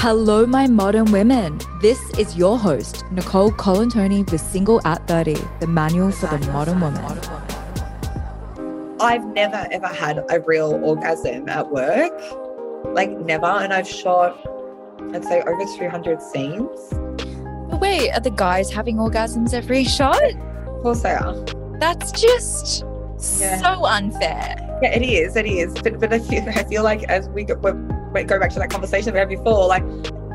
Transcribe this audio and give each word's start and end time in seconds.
Hello, 0.00 0.46
my 0.46 0.68
modern 0.68 1.10
women. 1.10 1.58
This 1.82 1.98
is 2.10 2.36
your 2.36 2.56
host, 2.56 3.04
Nicole 3.10 3.50
Colantoni 3.50 4.30
with 4.30 4.40
Single 4.40 4.80
at 4.86 5.04
30, 5.08 5.34
the 5.58 5.66
manual 5.66 6.12
for 6.12 6.28
the 6.28 6.38
modern 6.52 6.80
woman. 6.80 7.04
I've 9.00 9.24
never 9.26 9.66
ever 9.72 9.88
had 9.88 10.24
a 10.30 10.38
real 10.38 10.78
orgasm 10.84 11.48
at 11.48 11.68
work, 11.72 12.12
like 12.94 13.10
never. 13.10 13.46
And 13.46 13.72
I've 13.72 13.88
shot, 13.88 14.38
I'd 15.12 15.24
say, 15.24 15.42
over 15.42 15.64
200 15.76 16.22
scenes. 16.22 16.78
But 17.68 17.80
wait, 17.80 18.12
are 18.12 18.20
the 18.20 18.30
guys 18.30 18.70
having 18.70 18.98
orgasms 18.98 19.52
every 19.52 19.82
shot? 19.82 20.22
Of 20.22 20.80
course 20.80 21.02
they 21.02 21.10
are. 21.10 21.34
That's 21.80 22.12
just 22.12 22.84
yeah. 23.40 23.60
so 23.60 23.84
unfair. 23.84 24.78
Yeah, 24.80 24.94
it 24.94 25.02
is. 25.02 25.34
It 25.34 25.46
is. 25.46 25.74
But, 25.74 25.98
but 25.98 26.12
I, 26.12 26.20
feel, 26.20 26.48
I 26.48 26.62
feel 26.62 26.84
like 26.84 27.02
as 27.08 27.28
we 27.30 27.42
go, 27.42 27.56
we 27.56 27.72
go 28.12 28.38
back 28.38 28.50
to 28.50 28.58
that 28.58 28.70
conversation 28.70 29.12
we 29.12 29.18
had 29.18 29.28
before, 29.28 29.66
like 29.66 29.84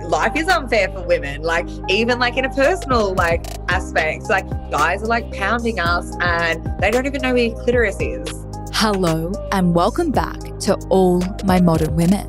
life 0.05 0.35
is 0.35 0.47
unfair 0.47 0.89
for 0.89 1.05
women. 1.05 1.41
Like 1.41 1.67
even 1.89 2.19
like 2.19 2.37
in 2.37 2.45
a 2.45 2.49
personal 2.49 3.13
like 3.15 3.45
aspect, 3.69 4.29
like 4.29 4.47
guys 4.69 5.03
are 5.03 5.07
like 5.07 5.31
pounding 5.31 5.79
us 5.79 6.15
and 6.19 6.63
they 6.79 6.91
don't 6.91 7.05
even 7.05 7.21
know 7.21 7.33
where 7.33 7.51
clitoris 7.51 7.97
is. 7.99 8.27
Hello 8.73 9.31
and 9.51 9.73
welcome 9.73 10.11
back 10.11 10.39
to 10.59 10.75
all 10.89 11.23
my 11.45 11.59
modern 11.59 11.95
women. 11.95 12.27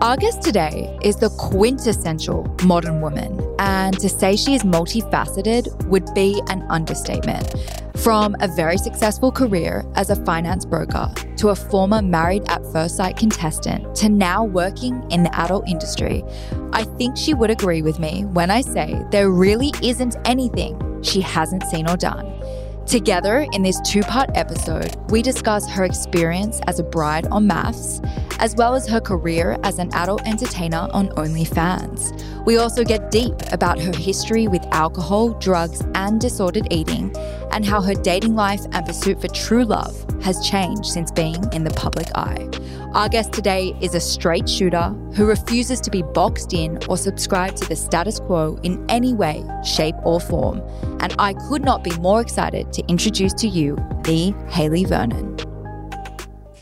Our 0.00 0.16
guest 0.16 0.42
today 0.42 0.98
is 1.02 1.16
the 1.16 1.30
quintessential 1.38 2.52
modern 2.64 3.00
woman, 3.00 3.40
and 3.60 3.96
to 4.00 4.08
say 4.08 4.34
she 4.34 4.54
is 4.54 4.64
multifaceted 4.64 5.86
would 5.86 6.12
be 6.12 6.42
an 6.48 6.66
understatement. 6.68 7.54
From 8.02 8.34
a 8.40 8.48
very 8.48 8.78
successful 8.78 9.30
career 9.30 9.84
as 9.94 10.10
a 10.10 10.16
finance 10.24 10.64
broker 10.64 11.08
to 11.36 11.50
a 11.50 11.54
former 11.54 12.02
married 12.02 12.42
at 12.48 12.66
first 12.72 12.96
sight 12.96 13.16
contestant 13.16 13.94
to 13.94 14.08
now 14.08 14.42
working 14.42 15.08
in 15.12 15.22
the 15.22 15.32
adult 15.38 15.68
industry, 15.68 16.24
I 16.72 16.82
think 16.82 17.16
she 17.16 17.32
would 17.32 17.50
agree 17.50 17.80
with 17.80 18.00
me 18.00 18.24
when 18.24 18.50
I 18.50 18.60
say 18.60 19.00
there 19.12 19.30
really 19.30 19.72
isn't 19.84 20.16
anything 20.24 21.00
she 21.04 21.20
hasn't 21.20 21.62
seen 21.62 21.88
or 21.88 21.96
done. 21.96 22.42
Together, 22.86 23.46
in 23.52 23.62
this 23.62 23.80
two 23.82 24.02
part 24.02 24.28
episode, 24.34 24.96
we 25.10 25.22
discuss 25.22 25.68
her 25.68 25.84
experience 25.84 26.60
as 26.66 26.80
a 26.80 26.82
bride 26.82 27.26
on 27.28 27.46
MAFS, 27.46 28.04
as 28.40 28.56
well 28.56 28.74
as 28.74 28.88
her 28.88 29.00
career 29.00 29.56
as 29.62 29.78
an 29.78 29.88
adult 29.94 30.26
entertainer 30.26 30.88
on 30.92 31.08
OnlyFans. 31.10 32.44
We 32.44 32.56
also 32.56 32.82
get 32.82 33.12
deep 33.12 33.34
about 33.52 33.80
her 33.80 33.92
history 33.92 34.48
with 34.48 34.62
alcohol, 34.72 35.30
drugs, 35.38 35.82
and 35.94 36.20
disordered 36.20 36.66
eating, 36.72 37.14
and 37.52 37.64
how 37.64 37.80
her 37.80 37.94
dating 37.94 38.34
life 38.34 38.64
and 38.72 38.84
pursuit 38.84 39.20
for 39.20 39.28
true 39.28 39.64
love 39.64 39.94
has 40.22 40.44
changed 40.46 40.86
since 40.86 41.10
being 41.12 41.42
in 41.52 41.64
the 41.64 41.70
public 41.70 42.08
eye. 42.14 42.48
Our 42.94 43.08
guest 43.08 43.32
today 43.32 43.76
is 43.80 43.94
a 43.94 44.00
straight 44.00 44.48
shooter 44.48 44.88
who 45.14 45.26
refuses 45.26 45.80
to 45.82 45.90
be 45.90 46.02
boxed 46.02 46.52
in 46.52 46.78
or 46.88 46.96
subscribe 46.96 47.56
to 47.56 47.68
the 47.68 47.76
status 47.76 48.20
quo 48.20 48.58
in 48.62 48.84
any 48.88 49.14
way, 49.14 49.44
shape, 49.64 49.94
or 50.04 50.20
form. 50.20 50.60
And 51.00 51.14
I 51.18 51.34
could 51.48 51.64
not 51.64 51.84
be 51.84 51.96
more 51.98 52.20
excited 52.20 52.72
to 52.74 52.82
introduce 52.88 53.32
to 53.34 53.48
you 53.48 53.76
the 54.04 54.34
Hayley 54.48 54.84
Vernon. 54.84 55.38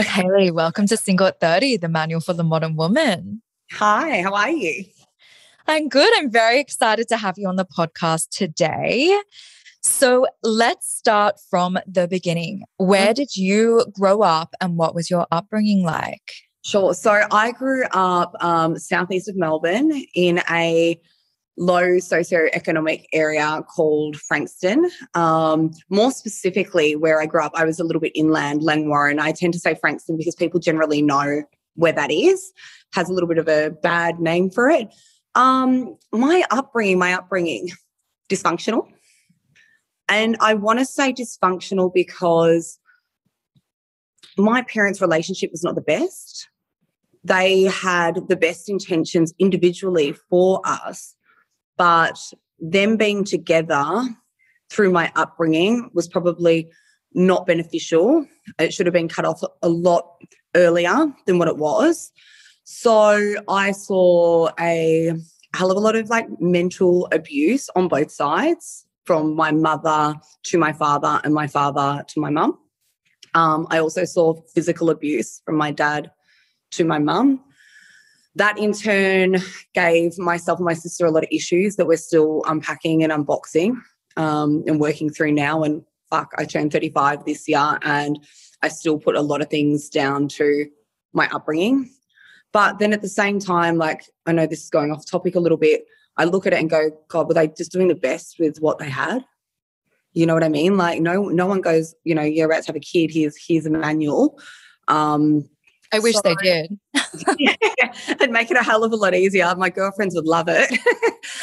Hayley, 0.00 0.50
welcome 0.50 0.86
to 0.86 0.96
Single 0.96 1.26
at 1.26 1.40
30, 1.40 1.78
the 1.78 1.88
manual 1.88 2.20
for 2.20 2.32
the 2.32 2.44
modern 2.44 2.76
woman. 2.76 3.42
Hi, 3.72 4.22
how 4.22 4.34
are 4.34 4.50
you? 4.50 4.84
I'm 5.66 5.88
good. 5.88 6.08
I'm 6.16 6.30
very 6.30 6.58
excited 6.58 7.08
to 7.08 7.16
have 7.16 7.38
you 7.38 7.46
on 7.48 7.56
the 7.56 7.64
podcast 7.64 8.30
today. 8.30 9.16
So 9.82 10.26
let's 10.42 10.94
start 10.94 11.36
from 11.48 11.78
the 11.86 12.06
beginning. 12.06 12.64
Where 12.76 13.08
mm-hmm. 13.08 13.14
did 13.14 13.36
you 13.36 13.86
grow 13.92 14.22
up 14.22 14.54
and 14.60 14.76
what 14.76 14.94
was 14.94 15.10
your 15.10 15.26
upbringing 15.30 15.84
like? 15.84 16.32
Sure. 16.62 16.92
So 16.92 17.22
I 17.30 17.52
grew 17.52 17.84
up 17.92 18.34
um, 18.40 18.78
southeast 18.78 19.28
of 19.28 19.36
Melbourne 19.36 20.04
in 20.14 20.42
a 20.50 21.00
low 21.56 21.96
socioeconomic 21.96 23.04
area 23.12 23.62
called 23.74 24.16
Frankston. 24.16 24.90
Um, 25.14 25.70
more 25.88 26.10
specifically, 26.10 26.96
where 26.96 27.20
I 27.20 27.26
grew 27.26 27.42
up, 27.42 27.52
I 27.54 27.64
was 27.64 27.80
a 27.80 27.84
little 27.84 28.00
bit 28.00 28.12
inland, 28.14 28.60
Langwarrin. 28.60 29.18
I 29.18 29.32
tend 29.32 29.54
to 29.54 29.58
say 29.58 29.74
Frankston 29.74 30.16
because 30.16 30.34
people 30.34 30.60
generally 30.60 31.00
know 31.00 31.42
where 31.74 31.92
that 31.92 32.10
is, 32.10 32.52
has 32.92 33.08
a 33.08 33.12
little 33.12 33.28
bit 33.28 33.38
of 33.38 33.48
a 33.48 33.70
bad 33.70 34.20
name 34.20 34.50
for 34.50 34.68
it. 34.68 34.88
Um, 35.34 35.96
my 36.12 36.44
upbringing, 36.50 36.98
my 36.98 37.14
upbringing, 37.14 37.70
dysfunctional. 38.28 38.86
And 40.10 40.36
I 40.40 40.54
want 40.54 40.80
to 40.80 40.84
say 40.84 41.12
dysfunctional 41.12 41.94
because 41.94 42.80
my 44.36 44.62
parents' 44.62 45.00
relationship 45.00 45.52
was 45.52 45.62
not 45.62 45.76
the 45.76 45.80
best. 45.80 46.48
They 47.22 47.62
had 47.64 48.28
the 48.28 48.36
best 48.36 48.68
intentions 48.68 49.32
individually 49.38 50.14
for 50.28 50.60
us, 50.64 51.14
but 51.78 52.18
them 52.58 52.96
being 52.96 53.22
together 53.22 54.02
through 54.68 54.90
my 54.90 55.12
upbringing 55.14 55.90
was 55.94 56.08
probably 56.08 56.68
not 57.14 57.46
beneficial. 57.46 58.26
It 58.58 58.72
should 58.74 58.86
have 58.86 58.92
been 58.92 59.08
cut 59.08 59.24
off 59.24 59.42
a 59.62 59.68
lot 59.68 60.06
earlier 60.56 61.06
than 61.26 61.38
what 61.38 61.48
it 61.48 61.56
was. 61.56 62.10
So 62.64 63.34
I 63.48 63.72
saw 63.72 64.48
a 64.58 65.12
hell 65.54 65.70
of 65.70 65.76
a 65.76 65.80
lot 65.80 65.94
of 65.94 66.08
like 66.08 66.26
mental 66.40 67.08
abuse 67.12 67.68
on 67.76 67.86
both 67.86 68.10
sides 68.10 68.86
from 69.04 69.34
my 69.34 69.50
mother 69.50 70.14
to 70.44 70.58
my 70.58 70.72
father 70.72 71.20
and 71.24 71.34
my 71.34 71.46
father 71.46 72.04
to 72.08 72.20
my 72.20 72.30
mum. 72.30 72.58
Um, 73.34 73.66
I 73.70 73.78
also 73.78 74.04
saw 74.04 74.34
physical 74.54 74.90
abuse 74.90 75.40
from 75.44 75.56
my 75.56 75.70
dad 75.70 76.10
to 76.72 76.84
my 76.84 76.98
mum. 76.98 77.42
That 78.36 78.58
in 78.58 78.72
turn 78.72 79.36
gave 79.74 80.18
myself 80.18 80.58
and 80.58 80.66
my 80.66 80.74
sister 80.74 81.06
a 81.06 81.10
lot 81.10 81.24
of 81.24 81.28
issues 81.32 81.76
that 81.76 81.86
we're 81.86 81.96
still 81.96 82.42
unpacking 82.46 83.02
and 83.02 83.12
unboxing 83.12 83.76
um, 84.16 84.62
and 84.66 84.80
working 84.80 85.10
through 85.10 85.32
now. 85.32 85.62
And 85.62 85.82
fuck, 86.10 86.32
I 86.38 86.44
turned 86.44 86.72
35 86.72 87.24
this 87.24 87.48
year 87.48 87.78
and 87.82 88.18
I 88.62 88.68
still 88.68 88.98
put 88.98 89.16
a 89.16 89.22
lot 89.22 89.40
of 89.40 89.48
things 89.48 89.88
down 89.88 90.28
to 90.28 90.66
my 91.12 91.28
upbringing. 91.30 91.90
But 92.52 92.78
then 92.78 92.92
at 92.92 93.02
the 93.02 93.08
same 93.08 93.38
time, 93.38 93.76
like, 93.76 94.04
I 94.26 94.32
know 94.32 94.46
this 94.46 94.64
is 94.64 94.70
going 94.70 94.90
off 94.90 95.06
topic 95.06 95.34
a 95.34 95.40
little 95.40 95.58
bit. 95.58 95.84
I 96.16 96.24
look 96.24 96.46
at 96.46 96.52
it 96.52 96.60
and 96.60 96.68
go, 96.68 96.90
God, 97.08 97.28
were 97.28 97.34
they 97.34 97.48
just 97.48 97.72
doing 97.72 97.88
the 97.88 97.94
best 97.94 98.36
with 98.38 98.58
what 98.58 98.78
they 98.78 98.90
had? 98.90 99.24
You 100.12 100.26
know 100.26 100.34
what 100.34 100.44
I 100.44 100.48
mean? 100.48 100.76
Like 100.76 101.00
no, 101.00 101.28
no 101.28 101.46
one 101.46 101.60
goes, 101.60 101.94
you 102.04 102.14
know, 102.14 102.22
you're 102.22 102.50
about 102.50 102.64
to 102.64 102.68
have 102.68 102.76
a 102.76 102.80
kid. 102.80 103.10
Here's 103.12 103.36
here's 103.36 103.66
a 103.66 103.70
manual. 103.70 104.38
Um, 104.88 105.48
I 105.92 105.98
wish 105.98 106.16
so, 106.16 106.22
they 106.24 106.34
did. 106.42 106.78
yeah, 107.38 107.54
it'd 108.08 108.30
make 108.30 108.50
it 108.50 108.56
a 108.56 108.62
hell 108.62 108.84
of 108.84 108.92
a 108.92 108.96
lot 108.96 109.14
easier. 109.14 109.54
My 109.56 109.70
girlfriends 109.70 110.14
would 110.14 110.26
love 110.26 110.48
it. 110.48 110.78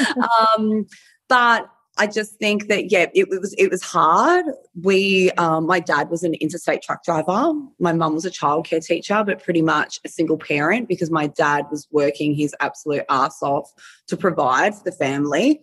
um, 0.58 0.86
but 1.28 1.70
I 2.00 2.08
just 2.08 2.36
think 2.36 2.68
that 2.68 2.92
yeah, 2.92 3.08
it 3.14 3.28
was 3.30 3.54
it 3.58 3.72
was 3.72 3.82
hard. 3.82 4.46
We, 4.82 5.32
um, 5.32 5.66
my 5.66 5.80
dad 5.80 6.10
was 6.10 6.24
an 6.24 6.36
interstate 6.36 6.84
truck 6.84 7.04
driver. 7.04 7.54
My 7.80 7.94
mum 7.94 8.14
was 8.14 8.26
a 8.26 8.30
childcare 8.30 8.86
teacher, 8.86 9.24
but 9.26 9.44
pretty 9.44 9.62
much 9.62 10.00
a 10.06 10.10
single 10.10 10.38
parent 10.38 10.88
because 10.88 11.10
my 11.10 11.28
dad 11.28 11.66
was 11.72 11.88
working 11.92 12.36
his 12.36 12.56
absolute 12.60 13.04
ass 13.10 13.42
off 13.42 13.72
to 14.08 14.18
provide 14.18 14.76
for 14.76 14.84
the 14.84 14.92
family. 14.92 15.62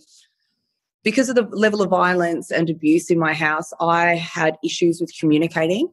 Because 1.04 1.28
of 1.28 1.36
the 1.36 1.46
level 1.52 1.82
of 1.82 1.90
violence 1.90 2.50
and 2.50 2.68
abuse 2.68 3.10
in 3.10 3.18
my 3.18 3.34
house, 3.34 3.72
I 3.78 4.14
had 4.14 4.56
issues 4.64 5.00
with 5.00 5.12
communicating 5.18 5.92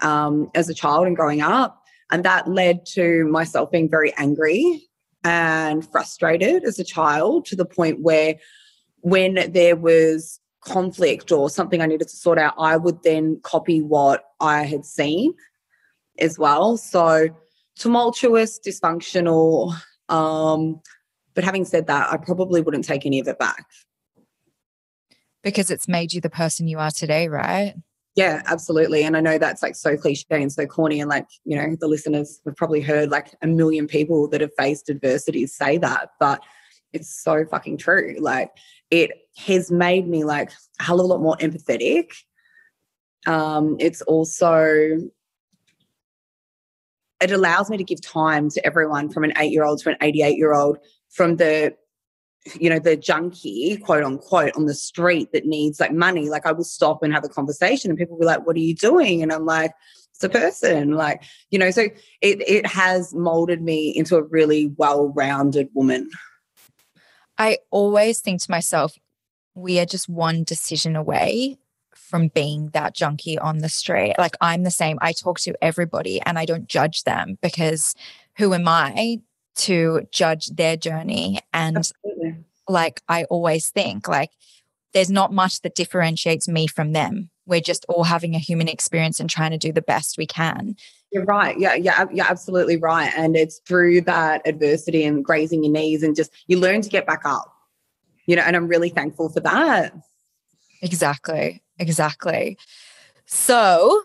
um, 0.00 0.50
as 0.54 0.68
a 0.68 0.74
child 0.74 1.06
and 1.06 1.16
growing 1.16 1.40
up, 1.40 1.82
and 2.10 2.24
that 2.24 2.46
led 2.46 2.86
to 2.94 3.26
myself 3.26 3.72
being 3.72 3.88
very 3.90 4.12
angry 4.18 4.82
and 5.24 5.90
frustrated 5.90 6.62
as 6.64 6.78
a 6.78 6.84
child 6.84 7.44
to 7.46 7.56
the 7.56 7.64
point 7.64 8.00
where 8.02 8.36
when 9.00 9.52
there 9.52 9.76
was 9.76 10.40
conflict 10.60 11.32
or 11.32 11.48
something 11.48 11.80
I 11.80 11.86
needed 11.86 12.08
to 12.08 12.16
sort 12.16 12.38
out, 12.38 12.54
I 12.58 12.76
would 12.76 13.02
then 13.02 13.40
copy 13.42 13.80
what 13.80 14.24
I 14.40 14.64
had 14.64 14.84
seen 14.84 15.34
as 16.18 16.38
well. 16.38 16.76
So 16.76 17.28
tumultuous, 17.76 18.58
dysfunctional. 18.58 19.74
Um, 20.08 20.80
but 21.34 21.44
having 21.44 21.64
said 21.64 21.86
that, 21.86 22.12
I 22.12 22.16
probably 22.16 22.60
wouldn't 22.60 22.84
take 22.84 23.06
any 23.06 23.20
of 23.20 23.28
it 23.28 23.38
back. 23.38 23.64
Because 25.42 25.70
it's 25.70 25.86
made 25.86 26.12
you 26.12 26.20
the 26.20 26.30
person 26.30 26.66
you 26.66 26.78
are 26.78 26.90
today, 26.90 27.28
right? 27.28 27.74
Yeah, 28.16 28.42
absolutely. 28.46 29.04
And 29.04 29.16
I 29.16 29.20
know 29.20 29.38
that's 29.38 29.62
like 29.62 29.76
so 29.76 29.96
cliche 29.96 30.24
and 30.30 30.52
so 30.52 30.66
corny. 30.66 31.00
And 31.00 31.08
like, 31.08 31.28
you 31.44 31.56
know, 31.56 31.76
the 31.78 31.86
listeners 31.86 32.40
have 32.44 32.56
probably 32.56 32.80
heard 32.80 33.10
like 33.10 33.36
a 33.42 33.46
million 33.46 33.86
people 33.86 34.28
that 34.30 34.40
have 34.40 34.50
faced 34.58 34.90
adversities 34.90 35.54
say 35.54 35.78
that. 35.78 36.10
But 36.18 36.42
it's 36.92 37.22
so 37.22 37.44
fucking 37.44 37.78
true. 37.78 38.16
Like 38.18 38.50
it 38.90 39.10
has 39.36 39.70
made 39.70 40.08
me 40.08 40.24
like 40.24 40.50
a 40.80 40.82
hell 40.82 41.00
of 41.00 41.04
a 41.04 41.08
lot 41.08 41.20
more 41.20 41.36
empathetic. 41.36 42.12
Um, 43.26 43.76
it's 43.78 44.02
also 44.02 44.98
it 47.20 47.30
allows 47.32 47.68
me 47.68 47.76
to 47.76 47.84
give 47.84 48.00
time 48.00 48.48
to 48.50 48.64
everyone 48.64 49.10
from 49.10 49.24
an 49.24 49.32
eight 49.38 49.52
year 49.52 49.64
old 49.64 49.80
to 49.80 49.90
an 49.90 49.96
88 50.00 50.36
year 50.36 50.54
old, 50.54 50.78
from 51.10 51.36
the 51.36 51.74
you 52.58 52.70
know 52.70 52.78
the 52.78 52.96
junkie 52.96 53.76
quote 53.78 54.04
unquote 54.04 54.52
on 54.56 54.66
the 54.66 54.74
street 54.74 55.32
that 55.32 55.44
needs 55.44 55.80
like 55.80 55.92
money 55.92 56.30
like 56.30 56.46
i 56.46 56.52
will 56.52 56.64
stop 56.64 57.02
and 57.02 57.12
have 57.12 57.24
a 57.24 57.28
conversation 57.28 57.90
and 57.90 57.98
people 57.98 58.14
will 58.14 58.20
be 58.20 58.26
like 58.26 58.46
what 58.46 58.56
are 58.56 58.60
you 58.60 58.74
doing 58.74 59.22
and 59.22 59.32
i'm 59.32 59.44
like 59.44 59.72
it's 60.18 60.24
a 60.24 60.28
person. 60.28 60.92
Like, 60.92 61.22
you 61.50 61.58
know, 61.58 61.70
so 61.70 61.82
it 62.22 62.42
it 62.48 62.66
has 62.66 63.14
molded 63.14 63.62
me 63.62 63.90
into 63.96 64.16
a 64.16 64.22
really 64.22 64.72
well-rounded 64.76 65.68
woman. 65.74 66.10
I 67.38 67.58
always 67.70 68.20
think 68.20 68.42
to 68.42 68.50
myself, 68.50 68.98
we 69.54 69.78
are 69.78 69.86
just 69.86 70.08
one 70.08 70.44
decision 70.44 70.96
away 70.96 71.58
from 71.94 72.28
being 72.28 72.70
that 72.70 72.94
junkie 72.94 73.38
on 73.38 73.58
the 73.58 73.68
street. 73.68 74.14
Like 74.18 74.36
I'm 74.40 74.62
the 74.62 74.70
same. 74.70 74.98
I 75.00 75.12
talk 75.12 75.38
to 75.40 75.54
everybody 75.62 76.20
and 76.22 76.38
I 76.38 76.44
don't 76.44 76.66
judge 76.68 77.04
them 77.04 77.38
because 77.42 77.94
who 78.38 78.54
am 78.54 78.66
I 78.66 79.20
to 79.56 80.06
judge 80.10 80.48
their 80.48 80.76
journey? 80.76 81.40
And 81.52 81.78
Absolutely. 81.78 82.36
like 82.68 83.02
I 83.08 83.24
always 83.24 83.68
think 83.68 84.08
like 84.08 84.30
there's 84.94 85.10
not 85.10 85.32
much 85.32 85.60
that 85.62 85.74
differentiates 85.74 86.48
me 86.48 86.66
from 86.66 86.92
them. 86.92 87.30
We're 87.46 87.60
just 87.60 87.84
all 87.88 88.04
having 88.04 88.34
a 88.34 88.40
human 88.40 88.68
experience 88.68 89.20
and 89.20 89.28
trying 89.28 89.50
to 89.50 89.58
do 89.58 89.72
the 89.72 89.82
best 89.82 90.18
we 90.18 90.26
can. 90.26 90.76
You're 91.10 91.24
right. 91.24 91.58
Yeah, 91.58 91.74
yeah, 91.74 92.04
you're 92.12 92.26
absolutely 92.28 92.76
right. 92.76 93.12
And 93.16 93.36
it's 93.36 93.60
through 93.60 94.02
that 94.02 94.42
adversity 94.46 95.04
and 95.04 95.24
grazing 95.24 95.64
your 95.64 95.72
knees 95.72 96.02
and 96.02 96.14
just 96.14 96.30
you 96.46 96.58
learn 96.58 96.82
to 96.82 96.88
get 96.88 97.06
back 97.06 97.22
up. 97.24 97.52
You 98.26 98.36
know, 98.36 98.42
and 98.42 98.54
I'm 98.54 98.68
really 98.68 98.90
thankful 98.90 99.30
for 99.30 99.40
that. 99.40 99.94
Exactly. 100.82 101.62
Exactly. 101.78 102.58
So, 103.24 104.02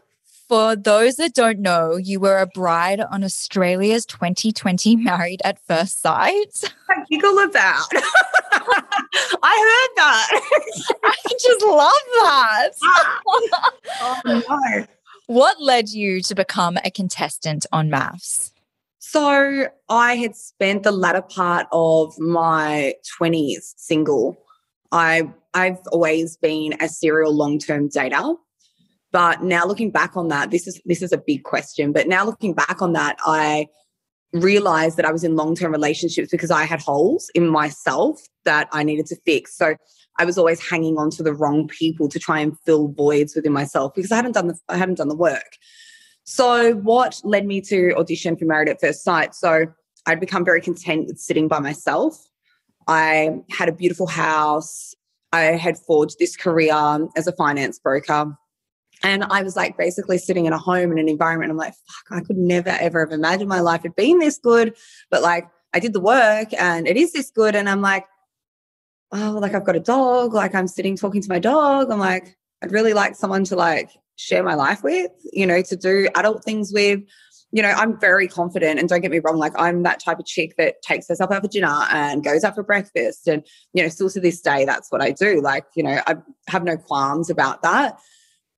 for 0.47 0.75
those 0.75 1.15
that 1.15 1.33
don't 1.33 1.59
know, 1.59 1.95
you 1.95 2.19
were 2.19 2.39
a 2.39 2.45
bride 2.45 2.99
on 2.99 3.23
Australia's 3.23 4.05
2020 4.05 4.95
Married 4.97 5.41
at 5.43 5.59
First 5.65 6.01
Sight. 6.01 6.63
I 6.89 7.03
giggle 7.09 7.39
about. 7.39 7.87
I 9.41 9.87
heard 9.87 9.95
that. 9.97 10.41
I 11.03 11.15
just 11.39 11.65
love 11.65 11.91
that. 12.19 12.69
oh, 14.01 14.21
no. 14.25 14.85
What 15.27 15.61
led 15.61 15.89
you 15.89 16.21
to 16.21 16.35
become 16.35 16.77
a 16.83 16.91
contestant 16.91 17.65
on 17.71 17.89
MAFS? 17.89 18.51
So 18.99 19.67
I 19.89 20.15
had 20.15 20.35
spent 20.35 20.83
the 20.83 20.91
latter 20.91 21.21
part 21.21 21.67
of 21.71 22.17
my 22.19 22.95
20s 23.19 23.73
single. 23.77 24.37
I 24.91 25.29
I've 25.53 25.79
always 25.91 26.37
been 26.37 26.73
a 26.81 26.89
serial 26.89 27.33
long-term 27.33 27.89
dater. 27.89 28.37
But 29.11 29.43
now 29.43 29.65
looking 29.65 29.91
back 29.91 30.17
on 30.17 30.29
that, 30.29 30.49
this 30.49 30.67
is 30.67 30.81
this 30.85 31.01
is 31.01 31.11
a 31.11 31.17
big 31.17 31.43
question. 31.43 31.91
But 31.91 32.07
now 32.07 32.25
looking 32.25 32.53
back 32.53 32.81
on 32.81 32.93
that, 32.93 33.17
I 33.25 33.67
realized 34.33 34.97
that 34.97 35.05
I 35.05 35.11
was 35.11 35.23
in 35.23 35.35
long-term 35.35 35.71
relationships 35.71 36.31
because 36.31 36.49
I 36.49 36.63
had 36.63 36.81
holes 36.81 37.29
in 37.35 37.47
myself 37.47 38.19
that 38.45 38.67
I 38.71 38.83
needed 38.83 39.05
to 39.07 39.15
fix. 39.25 39.55
So 39.55 39.75
I 40.19 40.25
was 40.25 40.37
always 40.37 40.59
hanging 40.59 40.97
on 40.97 41.09
to 41.11 41.23
the 41.23 41.33
wrong 41.33 41.67
people 41.67 42.07
to 42.09 42.19
try 42.19 42.39
and 42.39 42.57
fill 42.65 42.89
voids 42.89 43.35
within 43.35 43.51
myself 43.51 43.93
because 43.95 44.11
I 44.11 44.17
hadn't 44.17 44.33
done 44.33 44.47
the 44.47 44.57
I 44.69 44.77
hadn't 44.77 44.95
done 44.95 45.09
the 45.09 45.15
work. 45.15 45.57
So 46.25 46.75
what 46.75 47.19
led 47.23 47.45
me 47.45 47.61
to 47.61 47.93
audition 47.95 48.37
for 48.37 48.45
Married 48.45 48.69
at 48.69 48.79
First 48.79 49.03
Sight? 49.03 49.35
So 49.35 49.65
I'd 50.05 50.19
become 50.19 50.45
very 50.45 50.61
content 50.61 51.07
with 51.07 51.19
sitting 51.19 51.47
by 51.47 51.59
myself. 51.59 52.17
I 52.87 53.41
had 53.49 53.69
a 53.69 53.73
beautiful 53.73 54.07
house. 54.07 54.93
I 55.31 55.41
had 55.41 55.77
forged 55.77 56.19
this 56.19 56.35
career 56.35 57.07
as 57.15 57.27
a 57.27 57.31
finance 57.31 57.79
broker. 57.79 58.37
And 59.03 59.25
I 59.25 59.43
was 59.43 59.55
like 59.57 59.77
basically 59.77 60.17
sitting 60.17 60.45
in 60.45 60.53
a 60.53 60.57
home 60.57 60.91
in 60.91 60.99
an 60.99 61.09
environment. 61.09 61.51
I'm 61.51 61.57
like, 61.57 61.73
fuck, 61.73 62.17
I 62.17 62.21
could 62.21 62.37
never, 62.37 62.69
ever 62.69 63.01
have 63.01 63.11
imagined 63.11 63.49
my 63.49 63.59
life 63.59 63.83
had 63.83 63.95
been 63.95 64.19
this 64.19 64.37
good. 64.37 64.75
But 65.09 65.21
like, 65.21 65.47
I 65.73 65.79
did 65.79 65.91
the 65.91 65.99
work 65.99 66.53
and 66.53 66.87
it 66.87 66.95
is 66.95 67.11
this 67.11 67.31
good. 67.31 67.55
And 67.55 67.67
I'm 67.67 67.81
like, 67.81 68.05
oh, 69.13 69.37
like 69.39 69.53
I've 69.53 69.65
got 69.65 69.75
a 69.75 69.79
dog. 69.79 70.33
Like 70.33 70.55
I'm 70.55 70.67
sitting 70.67 70.97
talking 70.97 71.21
to 71.21 71.29
my 71.29 71.39
dog. 71.39 71.91
I'm 71.91 71.99
like, 71.99 72.35
I'd 72.61 72.71
really 72.71 72.93
like 72.93 73.15
someone 73.15 73.43
to 73.45 73.55
like 73.55 73.91
share 74.15 74.43
my 74.43 74.55
life 74.55 74.83
with, 74.83 75.11
you 75.31 75.45
know, 75.45 75.61
to 75.61 75.75
do 75.75 76.07
adult 76.15 76.43
things 76.43 76.71
with. 76.73 77.01
You 77.51 77.61
know, 77.61 77.69
I'm 77.69 77.99
very 77.99 78.27
confident 78.27 78.79
and 78.79 78.89
don't 78.89 79.01
get 79.01 79.11
me 79.11 79.19
wrong, 79.19 79.37
like 79.37 79.53
I'm 79.55 79.83
that 79.83 79.99
type 80.03 80.17
of 80.17 80.25
chick 80.25 80.55
that 80.57 80.81
takes 80.81 81.07
herself 81.07 81.29
out 81.29 81.43
for 81.43 81.47
dinner 81.47 81.85
and 81.91 82.23
goes 82.23 82.43
out 82.43 82.55
for 82.55 82.63
breakfast. 82.63 83.27
And, 83.27 83.45
you 83.73 83.83
know, 83.83 83.89
still 83.89 84.09
to 84.09 84.19
this 84.19 84.41
day, 84.41 84.65
that's 84.65 84.91
what 84.91 85.03
I 85.03 85.11
do. 85.11 85.39
Like, 85.39 85.65
you 85.75 85.83
know, 85.83 86.01
I 86.07 86.15
have 86.47 86.63
no 86.63 86.77
qualms 86.77 87.29
about 87.29 87.61
that. 87.61 87.99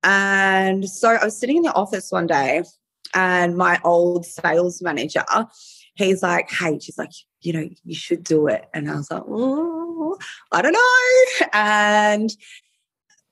And 0.03 0.87
so 0.87 1.09
I 1.09 1.25
was 1.25 1.37
sitting 1.37 1.57
in 1.57 1.63
the 1.63 1.73
office 1.73 2.09
one 2.09 2.27
day 2.27 2.63
and 3.13 3.57
my 3.57 3.81
old 3.83 4.25
sales 4.25 4.81
manager, 4.81 5.25
he's 5.95 6.23
like, 6.23 6.49
hey, 6.49 6.79
she's 6.79 6.97
like, 6.97 7.11
you 7.41 7.51
know, 7.51 7.67
you 7.83 7.95
should 7.95 8.23
do 8.23 8.47
it. 8.47 8.65
And 8.73 8.89
I 8.89 8.95
was 8.95 9.11
like, 9.11 9.23
oh, 9.27 9.94
I 10.51 10.61
don't 10.61 10.73
know. 10.73 11.47
And 11.53 12.29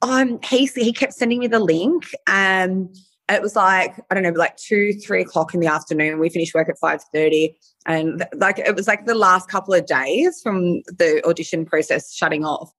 um, 0.02 0.40
he, 0.44 0.66
he 0.66 0.94
kept 0.94 1.14
sending 1.14 1.40
me 1.40 1.48
the 1.48 1.60
link 1.60 2.10
and 2.28 2.96
it 3.30 3.42
was 3.42 3.56
like, 3.56 3.96
I 4.10 4.14
don't 4.14 4.24
know, 4.24 4.32
like 4.32 4.58
two, 4.58 4.94
three 4.94 5.22
o'clock 5.22 5.54
in 5.54 5.60
the 5.60 5.68
afternoon. 5.68 6.20
We 6.20 6.30
finished 6.30 6.54
work 6.54 6.70
at 6.70 6.76
5.30 6.84 7.56
and 7.86 8.26
like, 8.36 8.60
it 8.60 8.76
was 8.76 8.88
like 8.88 9.06
the 9.06 9.16
last 9.16 9.50
couple 9.50 9.74
of 9.74 9.86
days 9.86 10.42
from 10.42 10.82
the 10.84 11.22
audition 11.26 11.66
process 11.66 12.14
shutting 12.14 12.44
off. 12.44 12.72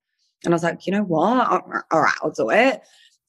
And 0.44 0.52
I 0.52 0.56
was 0.56 0.62
like, 0.62 0.86
you 0.86 0.92
know 0.92 1.02
what? 1.02 1.48
All 1.90 2.00
right, 2.00 2.14
I'll 2.22 2.30
do 2.30 2.50
it. 2.50 2.82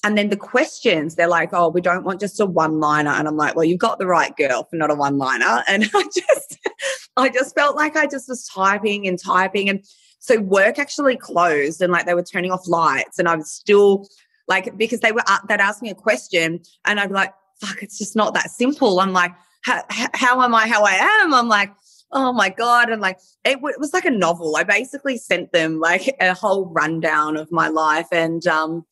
And 0.04 0.18
then 0.18 0.30
the 0.30 0.38
questions, 0.38 1.16
they're 1.16 1.28
like, 1.28 1.50
oh, 1.54 1.70
we 1.70 1.82
don't 1.82 2.04
want 2.04 2.20
just 2.20 2.40
a 2.40 2.46
one 2.46 2.80
liner. 2.80 3.10
And 3.10 3.28
I'm 3.28 3.38
like, 3.38 3.56
well, 3.56 3.66
you've 3.66 3.80
got 3.80 3.98
the 3.98 4.06
right 4.06 4.36
girl 4.36 4.68
for 4.70 4.76
not 4.76 4.92
a 4.92 4.96
one 4.96 5.18
liner. 5.18 5.64
And 5.68 5.90
I 5.96 6.04
just, 6.14 6.60
I 7.18 7.30
just 7.30 7.56
felt 7.56 7.76
like 7.76 7.96
I 7.96 8.06
just 8.06 8.30
was 8.30 8.46
typing 8.46 9.08
and 9.08 9.18
typing. 9.18 9.68
And 9.68 9.84
so 10.26 10.40
work 10.40 10.80
actually 10.80 11.18
closed 11.18 11.82
and 11.82 11.92
like 11.92 12.06
they 12.06 12.14
were 12.14 12.24
turning 12.24 12.52
off 12.52 12.68
lights. 12.68 13.20
And 13.20 13.28
I 13.28 13.36
was 13.36 13.52
still 13.52 14.08
like, 14.48 14.78
because 14.78 15.00
they 15.00 15.12
were, 15.12 15.24
they'd 15.48 15.60
ask 15.60 15.82
me 15.82 15.90
a 15.90 15.96
question 15.96 16.62
and 16.86 17.00
I'd 17.00 17.10
be 17.10 17.16
like, 17.16 17.34
fuck, 17.62 17.82
it's 17.82 17.98
just 17.98 18.16
not 18.16 18.34
that 18.34 18.50
simple. 18.52 19.00
I'm 19.00 19.14
like, 19.14 19.32
how, 19.64 19.84
how 20.14 20.42
am 20.42 20.54
I 20.54 20.68
how 20.68 20.84
I 20.84 20.94
am? 20.94 21.34
I'm 21.34 21.48
like, 21.48 21.72
oh 22.12 22.32
my 22.32 22.50
god 22.50 22.92
and 22.92 23.02
like 23.02 23.18
it, 23.44 23.58
it, 23.58 23.80
was 23.80 23.92
like 23.92 24.06
a 24.06 24.12
novel 24.12 24.56
i 24.56 24.64
basically 24.64 25.18
sent 25.18 25.52
them 25.52 25.80
like 25.80 26.16
a 26.22 26.36
whole 26.36 26.68
rundown 26.68 27.36
of 27.36 27.52
my 27.52 27.68
life 27.68 28.08
and 28.12 28.46
um 28.46 28.86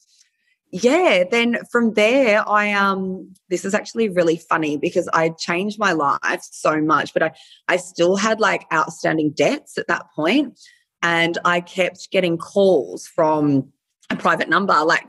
yeah, 0.76 1.24
then 1.30 1.60
from 1.72 1.94
there, 1.94 2.44
I 2.50 2.74
um, 2.74 3.32
this 3.48 3.64
is 3.64 3.76
actually 3.76 4.10
really 4.10 4.38
funny 4.38 4.76
because 4.76 5.08
I 5.14 5.30
changed 5.30 5.78
my 5.78 5.92
life 5.92 6.42
so 6.42 6.82
much, 6.82 7.14
but 7.14 7.22
I 7.22 7.32
I 7.68 7.78
still 7.78 8.16
had 8.16 8.40
like 8.40 8.66
outstanding 8.74 9.34
debts 9.34 9.78
at 9.78 9.88
that 9.88 10.08
point, 10.16 10.60
and 11.04 11.38
I 11.46 11.62
kept 11.62 12.10
getting 12.10 12.38
calls 12.38 13.06
from 13.06 13.72
a 14.10 14.16
private 14.16 14.50
number, 14.50 14.74
like 14.84 15.06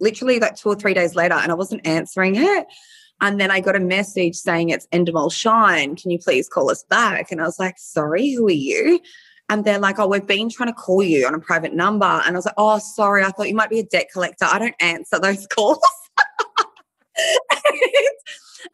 literally 0.00 0.40
like 0.40 0.56
two 0.56 0.70
or 0.70 0.74
three 0.74 0.94
days 0.94 1.14
later, 1.14 1.34
and 1.34 1.52
I 1.52 1.54
wasn't 1.54 1.86
answering 1.86 2.34
it. 2.36 2.66
And 3.20 3.40
then 3.40 3.50
I 3.50 3.60
got 3.60 3.76
a 3.76 3.80
message 3.80 4.34
saying 4.34 4.70
it's 4.70 4.88
Endemol 4.88 5.32
Shine. 5.32 5.94
Can 5.96 6.10
you 6.10 6.18
please 6.18 6.48
call 6.48 6.70
us 6.70 6.82
back? 6.84 7.30
And 7.30 7.40
I 7.40 7.44
was 7.44 7.60
like, 7.60 7.76
sorry, 7.78 8.32
who 8.32 8.48
are 8.48 8.50
you? 8.50 9.00
And 9.48 9.64
they're 9.64 9.78
like, 9.78 9.98
oh, 9.98 10.08
we've 10.08 10.26
been 10.26 10.48
trying 10.48 10.70
to 10.70 10.74
call 10.74 11.02
you 11.02 11.26
on 11.26 11.34
a 11.34 11.38
private 11.38 11.74
number. 11.74 12.06
And 12.06 12.34
I 12.34 12.38
was 12.38 12.46
like, 12.46 12.54
oh, 12.56 12.78
sorry, 12.78 13.22
I 13.22 13.30
thought 13.30 13.48
you 13.48 13.54
might 13.54 13.70
be 13.70 13.78
a 13.78 13.84
debt 13.84 14.08
collector. 14.12 14.46
I 14.46 14.58
don't 14.58 14.74
answer 14.80 15.18
those 15.20 15.46
calls. 15.54 15.78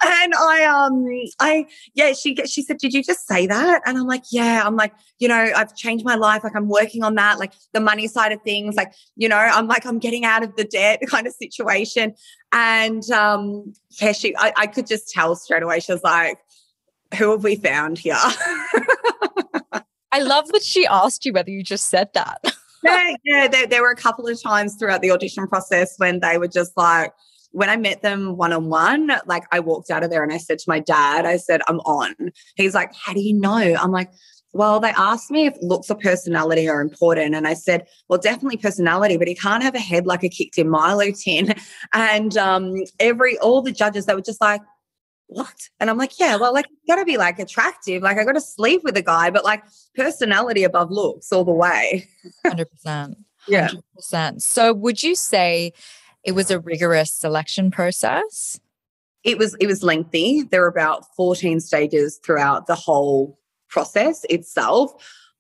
and 0.02 0.35
I 0.35 0.64
um 0.64 1.06
I 1.40 1.66
yeah 1.94 2.12
she 2.12 2.35
she 2.47 2.62
said 2.62 2.78
did 2.78 2.92
you 2.92 3.02
just 3.02 3.26
say 3.26 3.47
that? 3.47 3.82
And 3.87 3.99
I'm 3.99 4.06
like 4.06 4.25
yeah. 4.30 4.62
I'm 4.64 4.76
like 4.76 4.92
you 5.18 5.28
know 5.28 5.52
I've 5.56 5.75
changed 5.76 6.04
my 6.04 6.14
life. 6.14 6.44
Like 6.44 6.56
I'm 6.56 6.68
working 6.68 7.02
on 7.02 7.14
that 7.16 7.38
like 7.38 7.52
the 7.73 7.80
money 7.80 8.06
side 8.06 8.32
of 8.32 8.42
things. 8.42 8.76
Like 8.76 8.92
you 9.16 9.28
know 9.28 9.37
I'm 9.37 9.66
like 9.66 9.87
I'm 9.87 9.99
getting 9.99 10.25
out 10.25 10.42
of 10.42 10.56
the 10.56 10.64
debt 10.64 11.00
kind 11.09 11.26
of 11.26 11.32
situation. 11.35 12.14
And 12.52 13.09
um 13.11 13.73
yeah 14.00 14.12
she 14.12 14.37
I, 14.37 14.52
I 14.56 14.66
could 14.66 14.87
just 14.87 15.11
tell 15.11 15.37
straight 15.37 15.62
away. 15.62 15.80
She 15.80 15.92
was 15.92 16.02
like 16.02 16.38
who 17.16 17.32
have 17.32 17.42
we 17.42 17.56
found 17.56 17.99
here? 17.99 18.16
I 20.12 20.20
love 20.20 20.49
that 20.49 20.62
she 20.62 20.87
asked 20.87 21.25
you 21.25 21.32
whether 21.32 21.50
you 21.50 21.62
just 21.62 21.88
said 21.88 22.09
that. 22.14 22.40
yeah, 22.82 23.14
yeah. 23.25 23.49
There, 23.49 23.66
there 23.66 23.82
were 23.82 23.90
a 23.90 23.97
couple 23.97 24.26
of 24.26 24.40
times 24.42 24.76
throughout 24.76 25.02
the 25.02 25.11
audition 25.11 25.47
process 25.47 25.94
when 25.99 26.20
they 26.20 26.38
were 26.38 26.49
just 26.49 26.76
like, 26.76 27.12
when 27.52 27.69
I 27.69 27.76
met 27.76 28.02
them 28.02 28.37
one 28.37 28.52
on 28.52 28.69
one, 28.69 29.12
like 29.26 29.45
I 29.50 29.61
walked 29.61 29.90
out 29.90 30.04
of 30.04 30.11
there 30.11 30.23
and 30.23 30.33
I 30.33 30.38
said 30.38 30.59
to 30.59 30.64
my 30.69 30.78
dad, 30.78 31.26
I 31.26 31.37
said, 31.37 31.62
I'm 31.69 31.80
on. 31.80 32.14
He's 32.57 32.75
like, 32.75 32.92
How 32.95 33.12
do 33.12 33.21
you 33.21 33.35
know? 33.35 33.76
I'm 33.80 33.90
like, 33.90 34.11
well, 34.52 34.80
they 34.80 34.90
asked 34.90 35.30
me 35.30 35.47
if 35.47 35.57
looks 35.61 35.90
or 35.90 35.95
personality 35.97 36.69
are 36.69 36.80
important. 36.80 37.35
And 37.35 37.47
I 37.47 37.54
said, 37.54 37.87
well, 38.09 38.19
definitely 38.19 38.57
personality, 38.57 39.16
but 39.16 39.28
he 39.28 39.35
can't 39.35 39.62
have 39.62 39.75
a 39.75 39.80
head 39.80 40.07
like 40.07 40.25
a 40.25 40.28
kicked 40.28 40.59
in 40.59 40.69
Milo 40.69 41.11
tin. 41.12 41.54
And 41.92 42.37
um, 42.37 42.75
every, 42.99 43.38
all 43.38 43.62
the 43.62 43.73
judges, 43.73 44.07
they 44.07 44.14
were 44.14 44.21
just 44.21 44.40
like, 44.40 44.61
what? 45.26 45.69
And 45.78 45.88
I'm 45.88 45.99
like, 45.99 46.19
yeah, 46.19 46.37
well, 46.37 46.52
like, 46.52 46.66
gotta 46.88 47.04
be 47.04 47.16
like 47.16 47.38
attractive. 47.38 48.02
Like, 48.02 48.19
I 48.19 48.25
gotta 48.25 48.40
sleep 48.40 48.83
with 48.83 48.97
a 48.97 49.02
guy, 49.02 49.30
but 49.30 49.45
like 49.45 49.62
personality 49.95 50.64
above 50.64 50.90
looks 50.90 51.33
all 51.33 51.45
the 51.45 51.52
way. 51.52 52.09
100%. 52.47 53.14
yeah. 53.47 53.71
100%. 53.99 54.42
So, 54.42 54.73
would 54.73 55.02
you 55.02 55.14
say 55.14 55.73
it 56.24 56.32
was 56.32 56.50
a 56.50 56.60
rigorous 56.60 57.12
selection 57.12 57.70
process? 57.70 58.60
It 59.22 59.38
was, 59.38 59.54
it 59.60 59.66
was 59.66 59.82
lengthy. 59.82 60.42
There 60.42 60.62
were 60.62 60.68
about 60.68 61.04
14 61.14 61.60
stages 61.60 62.20
throughout 62.24 62.66
the 62.66 62.74
whole 62.74 63.38
process 63.68 64.24
itself, 64.30 64.92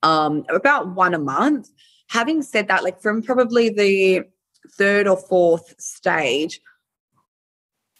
um, 0.02 0.44
about 0.48 0.94
one 0.94 1.14
a 1.14 1.18
month. 1.18 1.68
Having 2.08 2.42
said 2.42 2.68
that, 2.68 2.84
like, 2.84 3.00
from 3.00 3.22
probably 3.22 3.70
the 3.70 4.22
third 4.76 5.06
or 5.06 5.16
fourth 5.16 5.74
stage, 5.80 6.60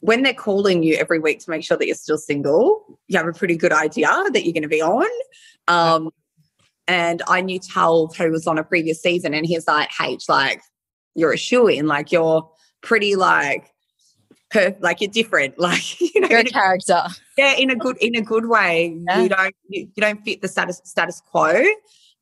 when 0.01 0.23
they're 0.23 0.35
calling 0.35 0.83
you 0.83 0.97
every 0.97 1.19
week 1.19 1.41
to 1.41 1.51
make 1.51 1.63
sure 1.63 1.77
that 1.77 1.87
you're 1.87 1.95
still 1.95 2.19
single, 2.19 2.99
you 3.07 3.19
have 3.19 3.29
a 3.29 3.33
pretty 3.33 3.57
good 3.57 3.73
idea 3.73 4.09
that 4.33 4.45
you're 4.45 4.53
going 4.53 4.63
to 4.63 4.69
be 4.69 4.83
on. 4.83 5.09
Um, 5.69 6.11
and 6.89 7.23
I 7.29 7.41
knew 7.41 7.61
Tal, 7.61 8.09
who 8.09 8.31
was 8.31 8.47
on 8.47 8.59
a 8.59 8.65
previous 8.65 9.01
season, 9.01 9.35
and 9.35 9.47
he's 9.47 9.67
like, 9.69 9.91
H, 10.01 10.25
like, 10.29 10.63
you're 11.15 11.33
a 11.33 11.39
shoe 11.39 11.69
in, 11.69 11.87
like, 11.87 12.11
you're 12.11 12.51
pretty, 12.83 13.17
like, 13.17 13.73
per, 14.51 14.77
like 14.81 15.01
you're 15.01 15.11
different, 15.11 15.59
like 15.59 16.01
you 16.01 16.21
know, 16.21 16.29
Your 16.29 16.45
character. 16.45 17.05
yeah, 17.37 17.55
in 17.55 17.71
a 17.71 17.77
good 17.77 17.97
in 17.99 18.17
a 18.17 18.23
good 18.23 18.47
way. 18.47 18.97
Yeah. 19.09 19.23
You 19.23 19.29
don't 19.29 19.55
you, 19.69 19.89
you 19.95 20.01
don't 20.01 20.23
fit 20.25 20.43
the 20.43 20.49
status 20.49 20.81
status 20.85 21.23
quo. 21.31 21.65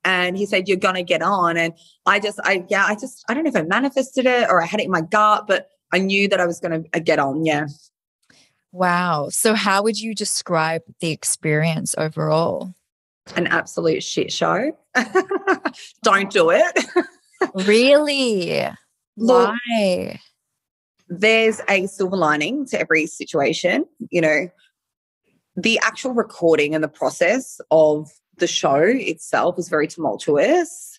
And 0.05 0.37
he 0.39 0.47
said, 0.47 0.69
You're 0.69 0.77
gonna 0.77 1.03
get 1.03 1.23
on. 1.23 1.57
And 1.57 1.75
I 2.07 2.21
just, 2.21 2.39
I, 2.45 2.65
yeah, 2.69 2.85
I 2.87 2.95
just, 2.95 3.25
I 3.29 3.35
don't 3.35 3.45
know 3.45 3.51
if 3.51 3.57
I 3.57 3.63
manifested 3.63 4.27
it 4.27 4.49
or 4.49 4.63
I 4.63 4.67
had 4.67 4.81
it 4.81 4.85
in 4.85 4.91
my 4.91 5.01
gut, 5.01 5.47
but 5.47 5.69
I 5.93 5.99
knew 5.99 6.29
that 6.29 6.41
I 6.41 6.47
was 6.47 6.61
gonna 6.61 6.83
uh, 6.95 7.01
get 7.01 7.19
on. 7.19 7.45
Yeah. 7.45 7.67
Wow. 8.73 9.29
So, 9.31 9.55
how 9.55 9.83
would 9.83 9.99
you 10.01 10.15
describe 10.15 10.83
the 11.01 11.11
experience 11.11 11.95
overall? 11.99 12.75
An 13.37 13.47
absolute 13.49 14.03
shit 14.03 14.33
show. 14.33 14.73
don't 16.03 16.31
do 16.31 16.51
it. 16.51 16.85
Really? 17.55 18.67
Look, 19.17 19.55
Why? 19.71 20.21
There's 21.09 21.61
a 21.69 21.87
silver 21.87 22.17
lining 22.17 22.67
to 22.67 22.81
every 22.81 23.07
situation. 23.07 23.85
You 24.11 24.21
know, 24.21 24.49
the 25.57 25.79
actual 25.83 26.13
recording 26.13 26.75
and 26.75 26.85
the 26.85 26.89
process 26.89 27.61
of 27.71 28.11
the 28.37 28.47
show 28.47 28.83
itself 28.83 29.57
was 29.57 29.69
very 29.69 29.89
tumultuous. 29.89 30.99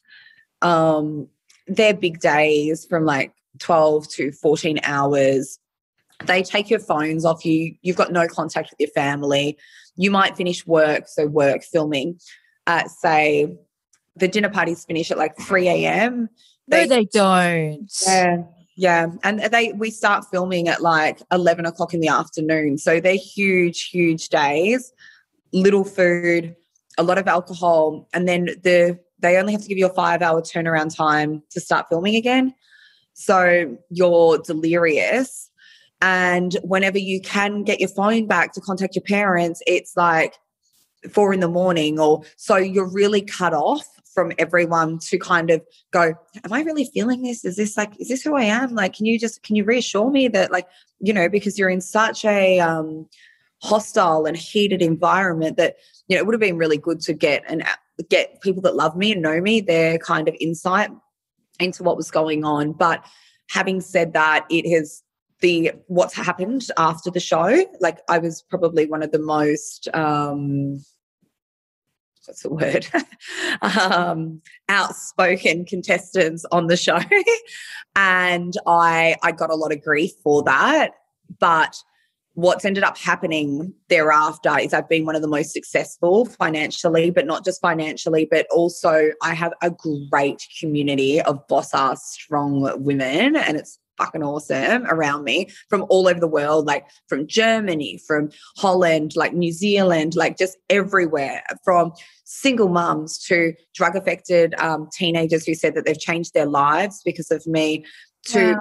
Um, 0.62 1.28
they're 1.68 1.94
big 1.94 2.20
days 2.20 2.86
from 2.86 3.06
like 3.06 3.34
12 3.60 4.10
to 4.10 4.32
14 4.32 4.80
hours. 4.84 5.60
They 6.26 6.44
take 6.44 6.70
your 6.70 6.80
phones 6.80 7.24
off 7.24 7.46
you. 7.46 7.76
You've 7.82 7.96
got 7.96 8.12
no 8.12 8.28
contact 8.28 8.72
with 8.72 8.80
your 8.80 8.90
family. 8.90 9.58
You 9.96 10.12
might 10.12 10.36
finish 10.36 10.66
work, 10.68 11.08
so 11.08 11.28
work 11.28 11.64
filming 11.64 12.20
at 12.68 12.90
say 12.90 13.56
the 14.16 14.28
dinner 14.28 14.50
parties 14.50 14.84
finish 14.84 15.12
at 15.12 15.18
like 15.18 15.38
3 15.38 15.70
a.m. 15.70 16.30
No, 16.68 16.86
they 16.86 17.06
don't. 17.06 17.90
Yeah. 18.06 18.44
Yeah. 18.80 19.08
And 19.24 19.42
they 19.42 19.74
we 19.74 19.92
start 19.92 20.24
filming 20.32 20.70
at 20.70 20.82
like 20.82 21.22
11 21.34 21.66
o'clock 21.66 21.94
in 21.94 22.00
the 22.00 22.08
afternoon. 22.08 22.78
So 22.78 23.02
they're 23.02 23.16
huge, 23.16 23.90
huge 23.90 24.30
days, 24.30 24.94
little 25.52 25.84
food, 25.84 26.56
a 26.98 27.04
lot 27.04 27.18
of 27.18 27.28
alcohol. 27.28 28.08
And 28.14 28.26
then 28.26 28.46
the 28.46 28.98
they 29.20 29.36
only 29.36 29.52
have 29.52 29.64
to 29.64 29.68
give 29.68 29.78
you 29.78 29.86
a 29.86 29.94
five 29.94 30.22
hour 30.22 30.42
turnaround 30.42 30.96
time 30.96 31.44
to 31.50 31.60
start 31.60 31.88
filming 31.90 32.16
again. 32.16 32.56
So 33.16 33.78
you're 33.90 34.38
delirious. 34.38 35.50
And 36.02 36.56
whenever 36.64 36.98
you 36.98 37.20
can 37.20 37.66
get 37.66 37.82
your 37.82 37.90
phone 37.90 38.28
back 38.28 38.54
to 38.54 38.62
contact 38.62 38.96
your 38.96 39.04
parents, 39.04 39.62
it's 39.68 39.98
like 39.98 40.36
four 41.12 41.34
in 41.34 41.42
the 41.42 41.50
morning 41.50 42.00
or 42.00 42.24
so 42.38 42.56
you're 42.56 42.90
really 42.90 43.22
cut 43.22 43.54
off 43.54 43.86
from 44.14 44.32
everyone 44.38 45.00
to 45.00 45.18
kind 45.18 45.50
of 45.50 45.62
go 45.92 46.14
am 46.44 46.54
i 46.54 46.62
really 46.62 46.90
feeling 46.94 47.22
this? 47.22 47.46
Is 47.46 47.56
this 47.56 47.78
like 47.78 48.00
is 48.00 48.10
this 48.10 48.22
who 48.22 48.36
i 48.36 48.44
am? 48.44 48.76
Like 48.76 48.94
can 48.94 49.06
you 49.06 49.20
just 49.20 49.44
can 49.44 49.56
you 49.56 49.64
reassure 49.64 50.10
me 50.10 50.28
that 50.30 50.52
like 50.52 50.68
you 51.00 51.14
know 51.14 51.30
because 51.30 51.58
you're 51.58 51.70
in 51.70 51.82
such 51.82 52.26
a 52.26 52.60
um 52.60 53.08
hostile 53.62 54.26
and 54.26 54.38
heated 54.38 54.82
environment 54.82 55.58
that 55.58 55.76
you 56.08 56.16
know 56.16 56.22
it 56.22 56.26
would 56.26 56.34
have 56.34 56.42
been 56.42 56.58
really 56.58 56.78
good 56.78 57.02
to 57.02 57.14
get 57.14 57.44
and 57.48 57.64
get 58.10 58.42
people 58.42 58.62
that 58.62 58.76
love 58.76 58.96
me 58.96 59.12
and 59.12 59.22
know 59.22 59.42
me 59.42 59.60
their 59.62 59.98
kind 59.98 60.28
of 60.28 60.36
insight 60.40 60.90
into 61.60 61.84
what 61.84 61.98
was 61.98 62.10
going 62.10 62.46
on. 62.46 62.72
But 62.72 63.04
having 63.50 63.82
said 63.82 64.14
that 64.14 64.46
it 64.50 64.70
has 64.70 65.04
the 65.42 65.72
what's 65.88 66.14
happened 66.14 66.68
after 66.78 67.10
the 67.10 67.20
show 67.20 67.66
like 67.80 68.00
i 68.10 68.18
was 68.18 68.42
probably 68.42 68.86
one 68.86 69.02
of 69.02 69.12
the 69.12 69.20
most 69.20 69.88
um 69.94 70.78
what's 72.30 72.44
the 72.44 72.50
word 72.50 72.88
um 73.82 74.40
outspoken 74.70 75.66
contestants 75.66 76.46
on 76.52 76.68
the 76.68 76.78
show. 76.78 77.00
And 77.96 78.54
i 78.68 79.18
i 79.24 79.32
got 79.32 79.50
a 79.50 79.56
lot 79.56 79.74
of 79.74 79.82
grief 79.82 80.12
for 80.24 80.44
that. 80.44 80.92
But 81.40 81.76
what's 82.36 82.64
ended 82.64 82.84
up 82.84 82.98
happening 82.98 83.74
thereafter 83.90 84.58
is 84.60 84.74
I've 84.74 84.88
been 84.88 85.06
one 85.06 85.16
of 85.16 85.22
the 85.22 85.28
most 85.28 85.52
successful 85.52 86.26
financially, 86.26 87.10
but 87.10 87.26
not 87.26 87.44
just 87.44 87.60
financially, 87.62 88.28
but 88.30 88.46
also 88.52 89.10
I 89.24 89.34
have 89.34 89.54
a 89.62 89.72
great 90.12 90.48
community 90.60 91.20
of 91.22 91.46
boss 91.48 91.74
ass 91.74 92.12
strong 92.12 92.72
women. 92.82 93.36
And 93.36 93.58
it's 93.58 93.80
fucking 94.00 94.24
awesome 94.24 94.86
around 94.88 95.24
me 95.24 95.50
from 95.70 95.86
all 95.90 96.08
over 96.08 96.20
the 96.20 96.28
world, 96.28 96.66
like 96.66 96.86
from 97.08 97.28
Germany, 97.28 98.00
from 98.08 98.30
Holland, 98.58 99.16
like 99.16 99.34
New 99.34 99.52
Zealand, 99.52 100.16
like 100.16 100.38
just 100.38 100.58
everywhere, 100.70 101.44
from 101.64 101.92
single 102.24 102.70
mums 102.70 103.18
to 103.18 103.54
drug 103.76 103.96
affected 103.96 104.56
um, 104.60 104.90
teenagers 104.92 105.46
who 105.46 105.54
said 105.54 105.76
that 105.76 105.86
they've 105.86 106.00
changed 106.00 106.34
their 106.34 106.46
lives 106.46 107.02
because 107.04 107.30
of 107.30 107.46
me 107.46 107.86
to 108.26 108.54
Wow. 108.54 108.60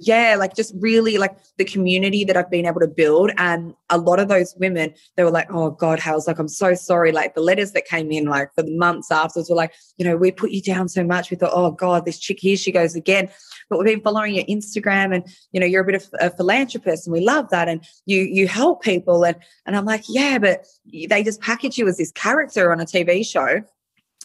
Yeah 0.00 0.34
like 0.38 0.56
just 0.56 0.74
really 0.78 1.18
like 1.18 1.36
the 1.58 1.64
community 1.64 2.24
that 2.24 2.36
i've 2.36 2.50
been 2.50 2.66
able 2.66 2.80
to 2.80 2.88
build 2.88 3.30
and 3.36 3.74
a 3.90 3.98
lot 3.98 4.18
of 4.18 4.28
those 4.28 4.54
women 4.58 4.92
they 5.16 5.22
were 5.22 5.30
like 5.30 5.46
oh 5.50 5.70
god 5.70 5.98
how's 5.98 6.26
like 6.26 6.38
i'm 6.38 6.48
so 6.48 6.74
sorry. 6.74 7.12
Like 7.12 7.34
the 7.34 7.40
letters 7.40 7.72
that 7.72 7.84
came 7.84 8.10
in 8.10 8.26
like 8.26 8.52
for 8.54 8.62
the 8.62 8.76
months 8.76 9.10
afterwards 9.10 9.50
were 9.50 9.56
like 9.56 9.72
you 9.98 10.04
know 10.04 10.16
we 10.16 10.30
put 10.30 10.50
you 10.50 10.62
down 10.62 10.88
so 10.88 11.04
much 11.04 11.30
we 11.30 11.36
thought 11.36 11.52
oh 11.52 11.70
god 11.70 12.04
this 12.04 12.18
chick 12.18 12.38
here 12.40 12.56
she 12.56 12.72
goes 12.72 12.94
again. 12.94 13.28
But 13.68 13.78
we've 13.78 13.86
been 13.86 14.00
following 14.00 14.34
your 14.34 14.44
instagram 14.44 15.14
and 15.14 15.24
you 15.52 15.60
know 15.60 15.66
you're 15.66 15.82
a 15.82 15.86
bit 15.86 15.94
of 15.94 16.08
a 16.20 16.30
philanthropist 16.30 17.06
and 17.06 17.12
we 17.12 17.20
love 17.20 17.50
that 17.50 17.68
and 17.68 17.84
you 18.06 18.20
you 18.22 18.48
help 18.48 18.82
people 18.82 19.24
and 19.24 19.36
and 19.66 19.76
i'm 19.76 19.84
like 19.84 20.04
yeah 20.08 20.38
but 20.38 20.66
they 21.08 21.22
just 21.22 21.40
package 21.40 21.78
you 21.78 21.86
as 21.88 21.98
this 21.98 22.12
character 22.12 22.72
on 22.72 22.80
a 22.80 22.84
tv 22.84 23.26
show. 23.26 23.62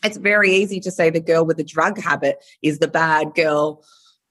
It's 0.04 0.18
very 0.18 0.52
easy 0.54 0.80
to 0.82 0.92
say 0.92 1.10
the 1.10 1.20
girl 1.20 1.46
with 1.46 1.58
the 1.58 1.64
drug 1.64 2.00
habit 2.00 2.44
is 2.62 2.80
the 2.80 2.88
bad 2.88 3.34
girl 3.34 3.84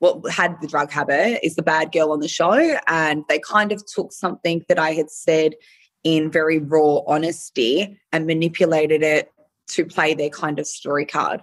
what 0.05 0.31
had 0.31 0.61
the 0.61 0.67
drug 0.67 0.91
habit 0.91 1.41
is 1.43 1.57
the 1.57 1.63
bad 1.63 1.91
girl 1.91 2.13
on 2.13 2.21
the 2.21 2.29
show. 2.29 2.53
And 2.87 3.25
they 3.31 3.39
kind 3.39 3.73
of 3.73 3.85
took 3.87 4.13
something 4.13 4.63
that 4.69 4.79
I 4.79 4.93
had 4.93 5.11
said 5.11 5.55
in 6.03 6.31
very 6.31 6.59
raw 6.59 6.99
honesty 7.07 7.99
and 8.13 8.27
manipulated 8.27 9.03
it 9.03 9.33
to 9.69 9.87
play 9.87 10.13
their 10.13 10.29
kind 10.29 10.59
of 10.59 10.67
story 10.67 11.07
card. 11.07 11.41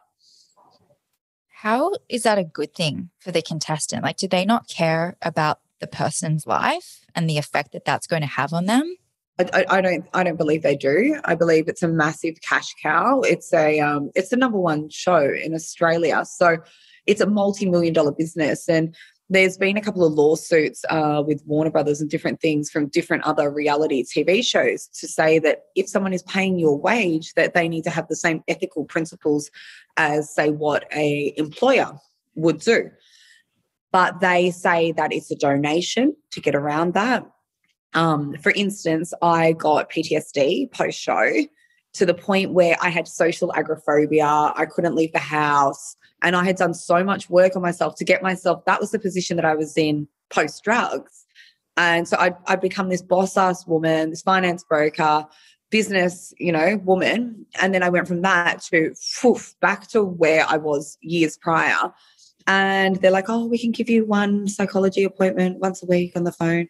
How 1.50 1.94
is 2.08 2.22
that 2.24 2.38
a 2.38 2.44
good 2.44 2.76
thing 2.76 3.10
for 3.20 3.32
the 3.32 3.42
contestant? 3.42 4.04
Like, 4.04 4.18
do 4.18 4.28
they 4.28 4.46
not 4.46 4.68
care 4.68 5.18
about 5.24 5.60
the 5.80 5.88
person's 5.88 6.46
life 6.46 7.04
and 7.16 7.28
the 7.28 7.40
effect 7.40 7.72
that 7.72 7.84
that's 7.84 8.06
going 8.06 8.22
to 8.22 8.28
have 8.28 8.54
on 8.54 8.68
them? 8.68 8.96
I, 9.40 9.46
I, 9.54 9.78
I 9.78 9.82
don't 9.82 10.06
I 10.14 10.24
don't 10.24 10.38
believe 10.38 10.62
they 10.62 10.76
do. 10.76 11.20
I 11.26 11.34
believe 11.34 11.68
it's 11.68 11.82
a 11.82 11.88
massive 11.88 12.36
cash 12.42 12.76
cow. 12.82 13.22
It's 13.22 13.52
a 13.54 13.80
um, 13.80 14.12
it's 14.14 14.30
the 14.30 14.38
number 14.38 14.60
one 14.60 14.90
show 14.90 15.34
in 15.34 15.56
Australia. 15.56 16.26
So 16.26 16.58
it's 17.12 17.22
a 17.22 17.28
multi-million 17.28 17.94
dollar 17.94 18.12
business 18.12 18.68
and 18.70 18.96
there's 19.32 19.58
been 19.58 19.78
a 19.78 19.82
couple 19.82 20.06
of 20.06 20.12
lawsuits 20.12 20.84
uh, 20.90 21.24
with 21.26 21.42
Warner 21.46 21.72
Brothers 21.72 22.02
and 22.02 22.10
different 22.10 22.42
things 22.42 22.70
from 22.70 22.90
different 22.90 23.24
other 23.24 23.50
reality 23.50 24.04
TV 24.04 24.44
shows 24.44 24.88
to 25.00 25.08
say 25.08 25.40
that 25.40 25.64
if 25.74 25.88
someone 25.88 26.12
is 26.12 26.24
paying 26.24 26.60
your 26.60 26.78
wage, 26.78 27.34
that 27.36 27.54
they 27.54 27.70
need 27.70 27.86
to 27.86 27.90
have 27.90 28.10
the 28.10 28.16
same 28.18 28.44
ethical 28.50 28.84
principles 28.84 29.50
as, 29.96 30.36
say, 30.36 30.50
what 30.50 30.84
a 30.94 31.34
employer 31.38 31.94
would 32.36 32.60
do. 32.60 32.92
But 33.94 34.20
they 34.20 34.52
say 34.52 34.92
that 34.92 35.14
it's 35.14 35.32
a 35.32 35.36
donation 35.36 36.14
to 36.32 36.42
get 36.42 36.54
around 36.54 36.94
that. 36.96 37.26
Um, 37.94 38.36
for 38.42 38.52
instance, 38.52 39.14
I 39.22 39.54
got 39.54 39.90
PTSD 39.90 40.74
post 40.74 41.00
show 41.00 41.32
to 41.94 42.06
the 42.06 42.14
point 42.14 42.52
where 42.52 42.76
I 42.82 42.90
had 42.90 43.08
social 43.08 43.54
agoraphobia. 43.54 44.26
I 44.26 44.66
couldn't 44.70 44.96
leave 44.96 45.14
the 45.14 45.20
house. 45.20 45.96
And 46.22 46.36
I 46.36 46.44
had 46.44 46.56
done 46.56 46.74
so 46.74 47.04
much 47.04 47.30
work 47.30 47.56
on 47.56 47.62
myself 47.62 47.96
to 47.96 48.06
get 48.06 48.22
myself, 48.22 48.66
that 48.66 48.80
was 48.80 48.92
the 48.92 49.00
position 49.00 49.38
that 49.38 49.46
I 49.46 49.56
was 49.56 49.78
in 49.78 50.08
post 50.30 50.64
drugs. 50.64 51.26
And 51.78 52.08
so 52.08 52.18
I'd, 52.20 52.36
I'd 52.48 52.62
become 52.62 52.90
this 52.90 53.02
boss 53.02 53.38
ass 53.38 53.66
woman, 53.66 54.12
this 54.12 54.22
finance 54.22 54.64
broker, 54.64 55.26
business, 55.72 56.34
you 56.38 56.52
know, 56.52 56.80
woman. 56.84 57.46
And 57.60 57.74
then 57.74 57.82
I 57.82 57.90
went 57.90 58.08
from 58.08 58.22
that 58.22 58.62
to 58.64 58.94
poof, 59.22 59.56
back 59.62 59.88
to 59.90 60.04
where 60.04 60.46
I 60.48 60.58
was 60.58 60.98
years 61.02 61.38
prior. 61.38 61.92
And 62.48 62.98
they're 62.98 63.12
like, 63.12 63.30
oh, 63.30 63.46
we 63.46 63.58
can 63.58 63.72
give 63.72 63.90
you 63.90 64.06
one 64.06 64.48
psychology 64.48 65.04
appointment 65.04 65.60
once 65.60 65.82
a 65.82 65.86
week 65.86 66.14
on 66.16 66.24
the 66.24 66.32
phone. 66.32 66.68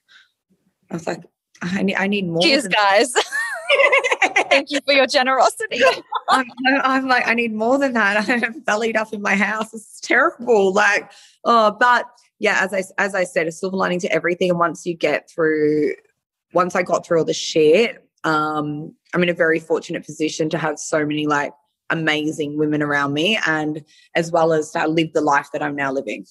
I 0.90 0.94
was 0.94 1.08
like, 1.08 1.24
I 1.62 1.84
need, 1.84 1.96
I 1.96 2.08
need 2.08 2.28
more. 2.28 2.42
Cheers, 2.42 2.68
guys. 2.68 3.14
Thank 4.52 4.70
you 4.70 4.80
for 4.86 4.94
your 4.94 5.08
generosity. 5.08 5.82
I'm, 6.30 6.46
I'm 6.66 7.08
like, 7.08 7.28
I 7.28 7.34
need 7.34 7.54
more 7.54 7.78
than 7.80 7.94
that. 7.94 8.30
I'm 8.44 8.60
bellied 8.60 8.98
up 8.98 9.14
in 9.14 9.22
my 9.22 9.36
house. 9.36 9.74
It's 9.74 10.00
terrible. 10.02 10.74
Like, 10.74 11.12
oh, 11.46 11.76
but 11.80 12.06
yeah, 12.40 12.60
as 12.62 12.74
I 12.74 12.84
as 13.02 13.16
I 13.16 13.24
said, 13.24 13.48
a 13.48 13.52
silver 13.52 13.78
lining 13.78 14.00
to 14.02 14.12
everything. 14.12 14.50
And 14.50 14.60
once 14.60 14.86
you 14.86 14.96
get 14.96 15.30
through, 15.30 15.94
once 16.54 16.76
I 16.76 16.84
got 16.84 17.06
through 17.06 17.20
all 17.20 17.26
the 17.26 17.34
shit, 17.34 18.08
um, 18.24 18.94
I'm 19.14 19.24
in 19.24 19.30
a 19.30 19.34
very 19.34 19.60
fortunate 19.60 20.06
position 20.06 20.50
to 20.50 20.58
have 20.58 20.80
so 20.80 21.06
many 21.06 21.28
like 21.28 21.54
amazing 21.90 22.58
women 22.58 22.82
around 22.82 23.14
me, 23.14 23.40
and 23.46 23.84
as 24.16 24.32
well 24.32 24.54
as 24.54 24.72
to 24.72 24.88
live 24.88 25.14
the 25.14 25.22
life 25.22 25.50
that 25.54 25.64
I'm 25.64 25.76
now 25.76 25.92
living. 25.92 26.26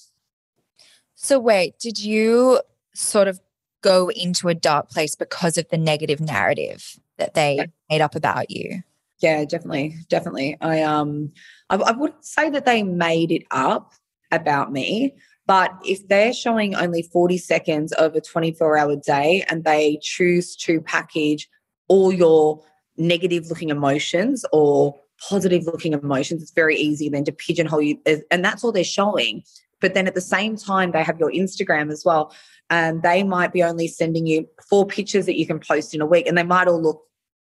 So, 1.14 1.38
wait, 1.38 1.78
did 1.78 2.02
you 2.02 2.60
sort 2.94 3.28
of 3.28 3.40
go 3.82 4.10
into 4.10 4.48
a 4.48 4.54
dark 4.54 4.90
place 4.90 5.14
because 5.14 5.58
of 5.58 5.68
the 5.70 5.78
negative 5.78 6.20
narrative 6.20 6.98
that 7.18 7.34
they 7.34 7.56
yeah. 7.56 7.66
made 7.88 8.00
up 8.00 8.14
about 8.14 8.50
you. 8.50 8.82
Yeah, 9.20 9.44
definitely, 9.44 9.96
definitely. 10.08 10.56
I 10.60 10.82
um, 10.82 11.32
I, 11.68 11.76
I 11.76 11.92
wouldn't 11.92 12.24
say 12.24 12.50
that 12.50 12.64
they 12.64 12.82
made 12.82 13.30
it 13.30 13.44
up 13.50 13.92
about 14.32 14.72
me, 14.72 15.14
but 15.46 15.72
if 15.84 16.06
they're 16.08 16.32
showing 16.32 16.74
only 16.74 17.02
40 17.02 17.36
seconds 17.36 17.92
of 17.92 18.14
a 18.14 18.20
24 18.20 18.78
hour 18.78 18.96
day 18.96 19.44
and 19.48 19.64
they 19.64 19.98
choose 20.00 20.56
to 20.56 20.80
package 20.80 21.48
all 21.88 22.12
your 22.12 22.62
negative 22.96 23.48
looking 23.48 23.70
emotions 23.70 24.44
or 24.52 24.98
positive 25.28 25.64
looking 25.64 25.92
emotions, 25.92 26.42
it's 26.42 26.52
very 26.52 26.76
easy 26.76 27.08
then 27.08 27.24
to 27.24 27.32
pigeonhole 27.32 27.82
you. 27.82 27.98
And 28.30 28.44
that's 28.44 28.64
all 28.64 28.72
they're 28.72 28.84
showing. 28.84 29.42
But 29.80 29.94
then 29.94 30.06
at 30.06 30.14
the 30.14 30.20
same 30.20 30.56
time, 30.56 30.92
they 30.92 31.02
have 31.02 31.18
your 31.18 31.32
Instagram 31.32 31.90
as 31.90 32.04
well. 32.04 32.34
And 32.70 33.02
they 33.02 33.22
might 33.24 33.52
be 33.52 33.62
only 33.62 33.88
sending 33.88 34.26
you 34.26 34.48
four 34.68 34.86
pictures 34.86 35.26
that 35.26 35.36
you 35.36 35.46
can 35.46 35.58
post 35.58 35.94
in 35.94 36.00
a 36.00 36.06
week, 36.06 36.26
and 36.26 36.38
they 36.38 36.44
might 36.44 36.68
all 36.68 36.80
look 36.80 37.02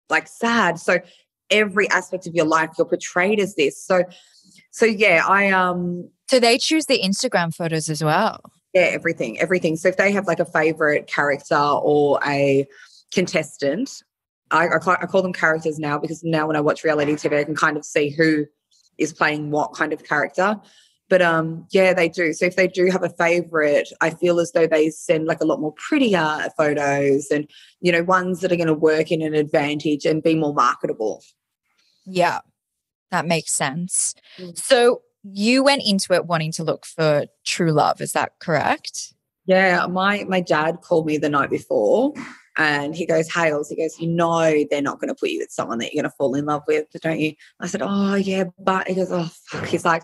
like 0.09 0.27
sad. 0.27 0.79
So 0.79 0.99
every 1.49 1.89
aspect 1.89 2.27
of 2.27 2.35
your 2.35 2.45
life, 2.45 2.71
you're 2.77 2.85
portrayed 2.85 3.39
as 3.39 3.55
this. 3.55 3.81
So, 3.81 4.03
so 4.71 4.85
yeah, 4.85 5.23
I 5.27 5.49
um. 5.51 6.09
So 6.29 6.39
they 6.39 6.57
choose 6.57 6.85
the 6.87 7.01
Instagram 7.01 7.53
photos 7.53 7.89
as 7.89 8.03
well. 8.03 8.41
Yeah, 8.73 8.89
everything, 8.91 9.39
everything. 9.39 9.75
So 9.75 9.87
if 9.87 9.97
they 9.97 10.11
have 10.11 10.25
like 10.25 10.39
a 10.39 10.45
favorite 10.45 11.07
character 11.07 11.55
or 11.55 12.19
a 12.25 12.67
contestant, 13.13 14.03
I, 14.49 14.67
I, 14.67 14.77
call, 14.79 14.97
I 14.99 15.05
call 15.05 15.21
them 15.21 15.33
characters 15.33 15.77
now 15.77 15.99
because 15.99 16.23
now 16.23 16.47
when 16.47 16.55
I 16.55 16.61
watch 16.61 16.83
reality 16.83 17.13
TV, 17.13 17.39
I 17.39 17.43
can 17.43 17.55
kind 17.55 17.77
of 17.77 17.85
see 17.85 18.09
who 18.09 18.45
is 18.97 19.13
playing 19.13 19.51
what 19.51 19.73
kind 19.73 19.93
of 19.93 20.03
character. 20.03 20.59
But 21.09 21.21
um, 21.21 21.67
yeah, 21.71 21.93
they 21.93 22.09
do. 22.09 22.33
So 22.33 22.45
if 22.45 22.55
they 22.55 22.67
do 22.67 22.89
have 22.89 23.03
a 23.03 23.09
favorite, 23.09 23.89
I 24.01 24.11
feel 24.11 24.39
as 24.39 24.51
though 24.51 24.67
they 24.67 24.89
send 24.89 25.25
like 25.25 25.41
a 25.41 25.45
lot 25.45 25.59
more 25.59 25.73
prettier 25.73 26.47
photos 26.57 27.27
and 27.29 27.47
you 27.81 27.91
know 27.91 28.03
ones 28.03 28.39
that 28.39 28.51
are 28.51 28.55
going 28.55 28.67
to 28.67 28.73
work 28.73 29.11
in 29.11 29.21
an 29.21 29.33
advantage 29.33 30.05
and 30.05 30.23
be 30.23 30.35
more 30.35 30.53
marketable. 30.53 31.23
Yeah, 32.05 32.39
that 33.11 33.25
makes 33.25 33.51
sense. 33.51 34.15
Mm. 34.37 34.57
So 34.57 35.01
you 35.23 35.63
went 35.63 35.83
into 35.85 36.13
it 36.13 36.25
wanting 36.25 36.51
to 36.53 36.63
look 36.63 36.85
for 36.85 37.25
true 37.45 37.71
love. 37.71 38.01
Is 38.01 38.13
that 38.13 38.33
correct? 38.39 39.13
Yeah, 39.45 39.85
my 39.87 40.23
my 40.23 40.41
dad 40.41 40.81
called 40.81 41.05
me 41.05 41.17
the 41.17 41.29
night 41.29 41.49
before 41.49 42.13
and 42.57 42.95
he 42.95 43.05
goes, 43.05 43.31
Hales, 43.31 43.69
he 43.69 43.75
goes, 43.75 43.99
you 43.99 44.07
know, 44.07 44.63
they're 44.69 44.81
not 44.81 44.99
going 44.99 45.07
to 45.07 45.15
put 45.15 45.29
you 45.29 45.39
with 45.39 45.51
someone 45.51 45.79
that 45.79 45.93
you're 45.93 46.03
going 46.03 46.11
to 46.11 46.15
fall 46.15 46.35
in 46.35 46.45
love 46.45 46.61
with, 46.67 46.85
don't 47.01 47.19
you? 47.19 47.33
I 47.59 47.67
said, 47.67 47.81
oh, 47.83 48.15
yeah, 48.15 48.45
but 48.59 48.87
he 48.87 48.95
goes, 48.95 49.11
oh, 49.11 49.29
fuck. 49.47 49.65
He's 49.65 49.85
like, 49.85 50.03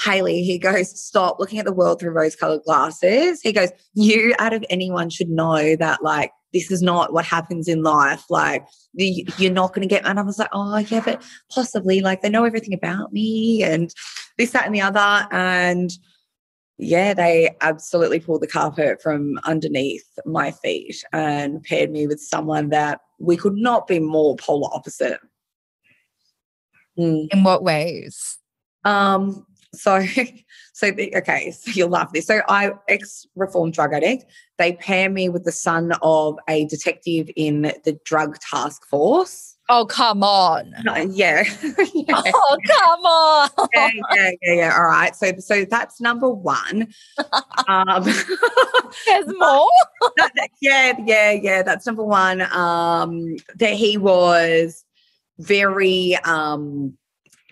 Hayley, 0.00 0.42
he 0.42 0.58
goes, 0.58 0.98
stop 0.98 1.38
looking 1.38 1.58
at 1.58 1.66
the 1.66 1.72
world 1.72 2.00
through 2.00 2.12
rose 2.12 2.36
colored 2.36 2.62
glasses. 2.64 3.42
He 3.42 3.52
goes, 3.52 3.70
you 3.94 4.34
out 4.38 4.54
of 4.54 4.64
anyone 4.70 5.10
should 5.10 5.28
know 5.28 5.76
that, 5.76 6.02
like, 6.02 6.32
this 6.52 6.70
is 6.70 6.82
not 6.82 7.12
what 7.12 7.24
happens 7.24 7.68
in 7.68 7.82
life. 7.82 8.24
Like, 8.30 8.66
you're 8.94 9.52
not 9.52 9.74
going 9.74 9.86
to 9.86 9.94
get. 9.94 10.04
And 10.04 10.18
I 10.18 10.22
was 10.22 10.38
like, 10.38 10.48
oh, 10.52 10.78
yeah, 10.78 11.02
but 11.04 11.22
possibly, 11.50 12.00
like, 12.00 12.22
they 12.22 12.30
know 12.30 12.44
everything 12.44 12.74
about 12.74 13.12
me 13.12 13.62
and 13.62 13.92
this, 14.38 14.52
that, 14.52 14.66
and 14.66 14.74
the 14.74 14.80
other. 14.80 15.28
And, 15.30 15.90
yeah, 16.80 17.14
they 17.14 17.54
absolutely 17.60 18.20
pulled 18.20 18.40
the 18.40 18.46
carpet 18.46 19.02
from 19.02 19.38
underneath 19.44 20.06
my 20.24 20.50
feet 20.50 21.04
and 21.12 21.62
paired 21.62 21.90
me 21.90 22.06
with 22.06 22.20
someone 22.20 22.70
that 22.70 23.00
we 23.18 23.36
could 23.36 23.56
not 23.56 23.86
be 23.86 23.98
more 23.98 24.34
polar 24.36 24.68
opposite. 24.72 25.20
Mm. 26.98 27.28
In 27.32 27.44
what 27.44 27.62
ways? 27.62 28.38
Um, 28.84 29.46
so, 29.74 30.02
so 30.72 30.90
the, 30.90 31.14
okay, 31.16 31.50
so 31.50 31.70
you'll 31.72 31.90
laugh 31.90 32.12
this. 32.12 32.26
So, 32.26 32.40
I 32.48 32.72
ex 32.88 33.26
reformed 33.36 33.74
drug 33.74 33.92
addict. 33.92 34.24
They 34.58 34.72
pair 34.72 35.10
me 35.10 35.28
with 35.28 35.44
the 35.44 35.52
son 35.52 35.92
of 36.02 36.38
a 36.48 36.64
detective 36.66 37.30
in 37.36 37.62
the 37.62 37.98
drug 38.04 38.38
task 38.38 38.86
force. 38.86 39.56
Oh, 39.70 39.86
come 39.86 40.24
on. 40.24 40.74
No, 40.84 40.96
yeah. 40.96 41.44
yeah. 41.94 42.22
Oh, 42.26 42.58
come 42.66 43.00
on. 43.04 43.50
yeah, 43.74 43.88
yeah, 44.14 44.30
yeah, 44.42 44.54
yeah. 44.54 44.74
All 44.76 44.84
right. 44.84 45.14
So, 45.14 45.32
so 45.38 45.64
that's 45.64 46.00
number 46.00 46.28
one. 46.28 46.88
Um, 47.68 48.02
There's 48.04 49.26
more. 49.38 49.70
yeah, 50.60 50.94
yeah, 51.06 51.30
yeah. 51.30 51.62
That's 51.62 51.86
number 51.86 52.02
one. 52.02 52.42
Um, 52.52 53.36
that 53.56 53.74
he 53.74 53.96
was 53.96 54.84
very 55.38 56.16
um 56.24 56.96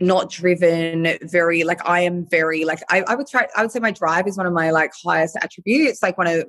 not 0.01 0.31
driven 0.31 1.19
very 1.23 1.64
like 1.64 1.81
i 1.88 2.01
am 2.01 2.25
very 2.27 2.64
like 2.64 2.81
I, 2.88 3.01
I 3.09 3.14
would 3.16 3.27
try 3.27 3.49
i 3.57 3.62
would 3.62 3.73
say 3.73 3.81
my 3.81 3.90
drive 3.90 4.29
is 4.29 4.37
one 4.37 4.47
of 4.47 4.53
my 4.53 4.71
like 4.71 4.92
highest 5.03 5.37
attributes 5.40 6.03
like 6.03 6.16
one 6.19 6.27
of 6.29 6.47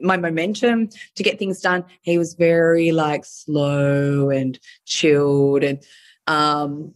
my 0.00 0.16
momentum 0.16 0.88
to 1.14 1.22
get 1.22 1.38
things 1.38 1.60
done. 1.60 1.84
He 2.02 2.18
was 2.18 2.34
very 2.34 2.92
like 2.92 3.24
slow 3.24 4.30
and 4.30 4.58
chilled. 4.84 5.64
And 5.64 5.82
um, 6.26 6.92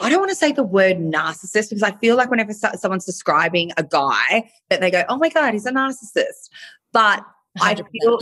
I 0.00 0.10
don't 0.10 0.20
want 0.20 0.30
to 0.30 0.36
say 0.36 0.52
the 0.52 0.62
word 0.62 0.98
narcissist 0.98 1.70
because 1.70 1.82
I 1.82 1.92
feel 1.92 2.16
like 2.16 2.30
whenever 2.30 2.52
someone's 2.52 3.06
describing 3.06 3.72
a 3.76 3.82
guy, 3.82 4.50
that 4.70 4.80
they 4.80 4.90
go, 4.90 5.04
"Oh 5.08 5.16
my 5.16 5.28
god, 5.28 5.52
he's 5.52 5.66
a 5.66 5.72
narcissist," 5.72 6.50
but 6.92 7.24
100%. 7.58 7.62
I 7.62 7.74
feel 7.92 8.18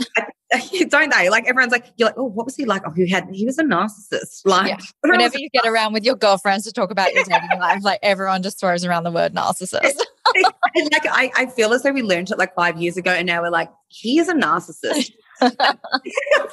don't 0.89 1.13
they? 1.13 1.29
Like 1.29 1.47
everyone's 1.47 1.71
like, 1.71 1.93
you're 1.97 2.09
like, 2.09 2.17
oh, 2.17 2.25
what 2.25 2.45
was 2.45 2.55
he 2.55 2.65
like? 2.65 2.81
Oh, 2.85 2.91
he 2.91 3.09
had 3.09 3.29
he 3.31 3.45
was 3.45 3.57
a 3.57 3.63
narcissist. 3.63 4.41
Like 4.45 4.67
yeah. 4.69 4.77
whenever 5.01 5.37
you 5.37 5.49
get 5.49 5.65
around 5.65 5.93
with 5.93 6.03
your 6.03 6.15
girlfriends 6.15 6.65
to 6.65 6.73
talk 6.73 6.91
about 6.91 7.13
your 7.13 7.23
dating 7.23 7.59
life, 7.59 7.83
like 7.83 7.99
everyone 8.01 8.43
just 8.43 8.59
throws 8.59 8.83
around 8.85 9.03
the 9.03 9.11
word 9.11 9.33
narcissist. 9.33 9.95
Like 10.35 11.05
I, 11.09 11.31
I 11.35 11.45
feel 11.47 11.73
as 11.73 11.83
though 11.83 11.91
we 11.91 12.01
learned 12.01 12.31
it 12.31 12.37
like 12.37 12.55
five 12.55 12.81
years 12.81 12.97
ago, 12.97 13.11
and 13.11 13.27
now 13.27 13.41
we're 13.41 13.49
like, 13.49 13.69
he 13.87 14.19
is 14.19 14.29
a 14.29 14.33
narcissist. 14.33 15.11
I 15.41 15.75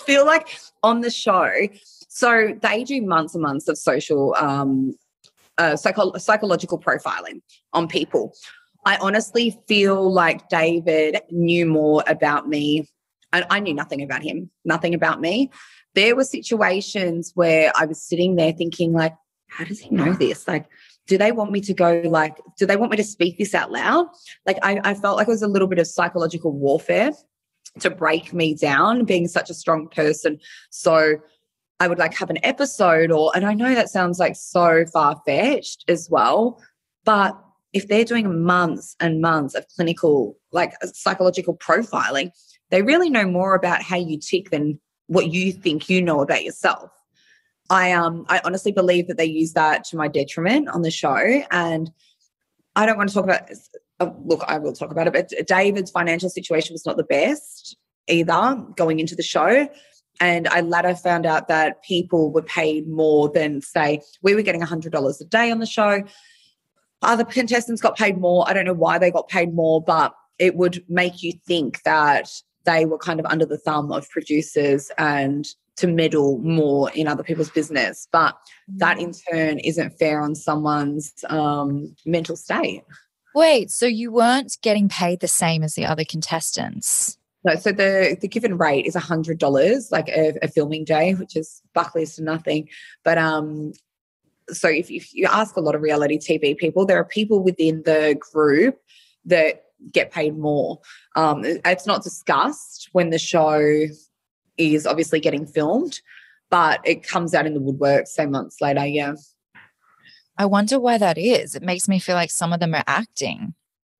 feel 0.06 0.24
like 0.24 0.48
on 0.82 1.02
the 1.02 1.10
show, 1.10 1.52
so 2.08 2.56
they 2.62 2.84
do 2.84 3.02
months 3.02 3.34
and 3.34 3.42
months 3.42 3.68
of 3.68 3.76
social 3.76 4.34
um 4.36 4.94
uh, 5.58 5.76
psycho- 5.76 6.16
psychological 6.16 6.78
profiling 6.78 7.42
on 7.72 7.88
people. 7.88 8.32
I 8.86 8.96
honestly 9.00 9.58
feel 9.66 10.10
like 10.10 10.48
David 10.48 11.20
knew 11.30 11.66
more 11.66 12.02
about 12.06 12.48
me. 12.48 12.88
And 13.32 13.44
I 13.50 13.60
knew 13.60 13.74
nothing 13.74 14.02
about 14.02 14.22
him, 14.22 14.50
nothing 14.64 14.94
about 14.94 15.20
me. 15.20 15.50
There 15.94 16.16
were 16.16 16.24
situations 16.24 17.32
where 17.34 17.72
I 17.74 17.84
was 17.84 18.00
sitting 18.00 18.36
there 18.36 18.52
thinking, 18.52 18.92
like, 18.92 19.14
how 19.48 19.64
does 19.64 19.80
he 19.80 19.90
know 19.90 20.14
this? 20.14 20.48
Like, 20.48 20.66
do 21.08 21.18
they 21.18 21.32
want 21.32 21.50
me 21.50 21.60
to 21.62 21.74
go 21.74 22.02
like, 22.04 22.36
do 22.56 22.66
they 22.66 22.76
want 22.76 22.90
me 22.90 22.96
to 22.98 23.04
speak 23.04 23.38
this 23.38 23.54
out 23.54 23.72
loud? 23.72 24.06
Like 24.46 24.58
I, 24.62 24.80
I 24.84 24.94
felt 24.94 25.16
like 25.16 25.26
it 25.26 25.30
was 25.30 25.42
a 25.42 25.48
little 25.48 25.66
bit 25.66 25.78
of 25.78 25.86
psychological 25.86 26.52
warfare 26.52 27.12
to 27.80 27.90
break 27.90 28.32
me 28.32 28.54
down, 28.54 29.04
being 29.04 29.26
such 29.26 29.50
a 29.50 29.54
strong 29.54 29.88
person. 29.88 30.38
So 30.70 31.16
I 31.80 31.88
would 31.88 31.98
like 31.98 32.14
have 32.14 32.30
an 32.30 32.38
episode 32.44 33.10
or 33.10 33.32
and 33.34 33.46
I 33.46 33.54
know 33.54 33.74
that 33.74 33.88
sounds 33.88 34.18
like 34.18 34.36
so 34.36 34.84
far-fetched 34.92 35.84
as 35.88 36.08
well, 36.10 36.62
but 37.04 37.36
if 37.72 37.88
they're 37.88 38.04
doing 38.04 38.42
months 38.44 38.96
and 39.00 39.20
months 39.20 39.54
of 39.54 39.66
clinical, 39.76 40.36
like 40.52 40.72
psychological 40.94 41.56
profiling, 41.56 42.30
they 42.70 42.82
really 42.82 43.10
know 43.10 43.26
more 43.26 43.54
about 43.54 43.82
how 43.82 43.96
you 43.96 44.18
tick 44.18 44.50
than 44.50 44.78
what 45.06 45.32
you 45.32 45.52
think 45.52 45.88
you 45.88 46.02
know 46.02 46.20
about 46.20 46.44
yourself. 46.44 46.90
I 47.70 47.92
um 47.92 48.24
I 48.28 48.40
honestly 48.44 48.72
believe 48.72 49.08
that 49.08 49.18
they 49.18 49.24
use 49.24 49.52
that 49.52 49.84
to 49.84 49.96
my 49.96 50.08
detriment 50.08 50.68
on 50.68 50.82
the 50.82 50.90
show, 50.90 51.42
and 51.50 51.90
I 52.76 52.86
don't 52.86 52.96
want 52.96 53.10
to 53.10 53.14
talk 53.14 53.24
about. 53.24 53.50
Uh, 54.00 54.10
look, 54.24 54.44
I 54.46 54.58
will 54.58 54.72
talk 54.72 54.92
about 54.92 55.08
it, 55.08 55.12
but 55.12 55.46
David's 55.46 55.90
financial 55.90 56.30
situation 56.30 56.72
was 56.72 56.86
not 56.86 56.96
the 56.96 57.02
best 57.02 57.76
either 58.08 58.64
going 58.76 59.00
into 59.00 59.14
the 59.14 59.22
show. 59.22 59.68
And 60.20 60.48
I 60.48 60.62
later 60.62 60.94
found 60.94 61.26
out 61.26 61.48
that 61.48 61.82
people 61.84 62.32
were 62.32 62.42
paid 62.42 62.88
more 62.88 63.28
than, 63.28 63.60
say, 63.60 64.02
we 64.22 64.34
were 64.34 64.42
getting 64.42 64.60
$100 64.60 65.20
a 65.20 65.24
day 65.24 65.50
on 65.50 65.60
the 65.60 65.66
show. 65.66 66.02
Other 67.02 67.24
contestants 67.24 67.80
got 67.80 67.96
paid 67.96 68.18
more. 68.18 68.48
I 68.48 68.52
don't 68.52 68.64
know 68.64 68.72
why 68.72 68.98
they 68.98 69.12
got 69.12 69.28
paid 69.28 69.54
more, 69.54 69.80
but 69.80 70.12
it 70.38 70.56
would 70.56 70.84
make 70.88 71.22
you 71.22 71.32
think 71.46 71.82
that 71.82 72.30
they 72.64 72.84
were 72.84 72.98
kind 72.98 73.20
of 73.20 73.26
under 73.26 73.46
the 73.46 73.58
thumb 73.58 73.92
of 73.92 74.10
producers 74.10 74.90
and 74.98 75.46
to 75.78 75.86
meddle 75.86 76.38
more 76.38 76.90
in 76.92 77.06
other 77.06 77.22
people's 77.22 77.50
business. 77.50 78.08
But 78.10 78.36
that 78.76 78.98
in 78.98 79.12
turn 79.12 79.58
isn't 79.60 79.98
fair 79.98 80.20
on 80.20 80.34
someone's 80.34 81.12
um, 81.28 81.94
mental 82.04 82.36
state. 82.36 82.82
Wait, 83.34 83.70
so 83.70 83.86
you 83.86 84.10
weren't 84.10 84.58
getting 84.62 84.88
paid 84.88 85.20
the 85.20 85.28
same 85.28 85.62
as 85.62 85.74
the 85.74 85.86
other 85.86 86.04
contestants? 86.04 87.18
No, 87.44 87.54
so 87.54 87.70
the 87.70 88.16
the 88.20 88.26
given 88.26 88.58
rate 88.58 88.84
is 88.84 88.96
a 88.96 89.00
hundred 89.00 89.38
dollars, 89.38 89.92
like 89.92 90.08
a, 90.08 90.36
a, 90.42 90.48
filming 90.48 90.84
day, 90.84 91.14
which 91.14 91.36
is 91.36 91.62
Buckley's 91.72 92.16
to 92.16 92.22
nothing. 92.22 92.68
But 93.04 93.16
um, 93.16 93.72
so 94.48 94.68
if, 94.68 94.90
if 94.90 95.14
you 95.14 95.26
ask 95.26 95.56
a 95.56 95.60
lot 95.60 95.76
of 95.76 95.82
reality 95.82 96.18
TV 96.18 96.56
people, 96.56 96.84
there 96.84 96.98
are 96.98 97.04
people 97.04 97.42
within 97.42 97.82
the 97.84 98.18
group 98.32 98.80
that 99.26 99.66
get 99.92 100.10
paid 100.10 100.36
more. 100.36 100.80
Um, 101.14 101.44
it's 101.44 101.86
not 101.86 102.02
discussed 102.02 102.88
when 102.92 103.10
the 103.10 103.18
show 103.18 103.86
is 104.58 104.86
obviously 104.86 105.20
getting 105.20 105.46
filmed, 105.46 106.00
but 106.50 106.80
it 106.84 107.06
comes 107.06 107.34
out 107.34 107.46
in 107.46 107.54
the 107.54 107.60
woodwork 107.60 108.06
say 108.06 108.26
months 108.26 108.60
later. 108.60 108.84
Yeah. 108.86 109.14
I 110.36 110.46
wonder 110.46 110.78
why 110.78 110.98
that 110.98 111.18
is. 111.18 111.54
It 111.54 111.62
makes 111.62 111.88
me 111.88 111.98
feel 111.98 112.14
like 112.14 112.30
some 112.30 112.52
of 112.52 112.60
them 112.60 112.74
are 112.74 112.84
acting. 112.86 113.54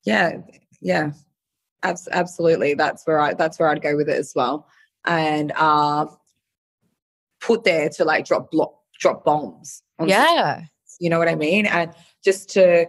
Yeah. 0.04 0.38
Yeah. 0.80 1.12
Abs- 1.82 2.08
absolutely. 2.12 2.74
That's 2.74 3.06
where 3.06 3.20
I 3.20 3.34
that's 3.34 3.58
where 3.58 3.68
I'd 3.68 3.82
go 3.82 3.96
with 3.96 4.08
it 4.08 4.18
as 4.18 4.32
well. 4.34 4.66
and 5.04 5.52
are 5.56 6.16
put 7.40 7.64
there 7.64 7.88
to 7.88 8.04
like 8.04 8.26
drop 8.26 8.50
block, 8.50 8.74
drop 8.98 9.24
bombs. 9.24 9.82
yeah. 10.04 10.62
You 11.00 11.08
know 11.10 11.18
what 11.18 11.28
I 11.28 11.34
mean? 11.36 11.66
And 11.66 11.92
just 12.24 12.50
to 12.50 12.86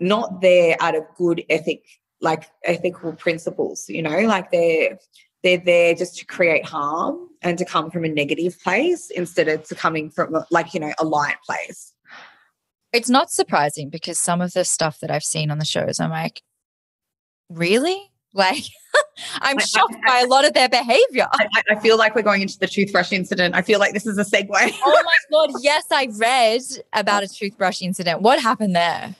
not 0.00 0.40
there 0.40 0.76
out 0.80 0.94
of 0.96 1.04
good 1.16 1.44
ethic, 1.50 1.84
like 2.20 2.44
ethical 2.64 3.12
principles, 3.12 3.88
you 3.88 4.02
know, 4.02 4.20
like 4.20 4.50
they're 4.50 4.98
they're 5.42 5.58
there 5.58 5.94
just 5.94 6.16
to 6.18 6.26
create 6.26 6.64
harm 6.64 7.28
and 7.42 7.58
to 7.58 7.64
come 7.64 7.90
from 7.90 8.04
a 8.04 8.08
negative 8.08 8.60
place 8.60 9.10
instead 9.10 9.48
of 9.48 9.64
to 9.64 9.74
coming 9.74 10.10
from 10.10 10.36
like, 10.50 10.74
you 10.74 10.80
know, 10.80 10.92
a 10.98 11.04
light 11.04 11.36
place. 11.46 11.92
It's 12.92 13.08
not 13.08 13.30
surprising 13.30 13.90
because 13.90 14.18
some 14.18 14.40
of 14.40 14.54
the 14.54 14.64
stuff 14.64 15.00
that 15.00 15.10
I've 15.10 15.24
seen 15.24 15.50
on 15.50 15.58
the 15.58 15.64
shows, 15.64 16.00
I'm 16.00 16.10
like, 16.10 16.42
really? 17.48 18.10
Like, 18.34 18.62
I'm 19.40 19.58
shocked 19.58 19.96
by 20.06 20.20
a 20.20 20.26
lot 20.26 20.44
of 20.44 20.52
their 20.52 20.68
behavior. 20.68 21.26
I, 21.32 21.48
I, 21.70 21.80
feel 21.80 21.96
like 21.96 22.14
we're 22.14 22.22
going 22.22 22.42
into 22.42 22.58
the 22.58 22.66
toothbrush 22.66 23.10
incident. 23.10 23.54
I 23.54 23.62
feel 23.62 23.80
like 23.80 23.94
this 23.94 24.06
is 24.06 24.18
a 24.18 24.22
segue. 24.22 24.48
oh 24.52 25.02
my 25.04 25.16
God. 25.32 25.50
Yes, 25.62 25.86
I 25.90 26.08
read 26.14 26.60
about 26.92 27.22
a 27.22 27.26
toothbrush 27.26 27.80
incident. 27.80 28.20
What 28.20 28.38
happened 28.38 28.76
there? 28.76 29.16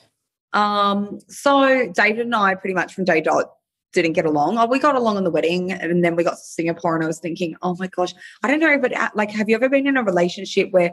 Um, 0.52 1.20
so 1.28 1.90
David 1.90 2.26
and 2.26 2.34
I 2.34 2.54
pretty 2.54 2.74
much 2.74 2.94
from 2.94 3.06
day 3.06 3.22
dot 3.22 3.54
didn't 3.92 4.12
get 4.12 4.26
along. 4.26 4.58
Oh, 4.58 4.66
we 4.66 4.78
got 4.78 4.96
along 4.96 5.16
on 5.16 5.24
the 5.24 5.30
wedding 5.30 5.72
and 5.72 6.04
then 6.04 6.16
we 6.16 6.24
got 6.24 6.32
to 6.32 6.36
Singapore 6.36 6.94
and 6.94 7.04
I 7.04 7.06
was 7.06 7.20
thinking, 7.20 7.56
oh 7.62 7.76
my 7.78 7.86
gosh, 7.86 8.14
I 8.42 8.48
don't 8.48 8.60
know, 8.60 8.78
but 8.78 8.94
uh, 8.94 9.10
like, 9.14 9.30
have 9.30 9.48
you 9.48 9.56
ever 9.56 9.68
been 9.68 9.86
in 9.86 9.96
a 9.96 10.02
relationship 10.02 10.70
where 10.70 10.92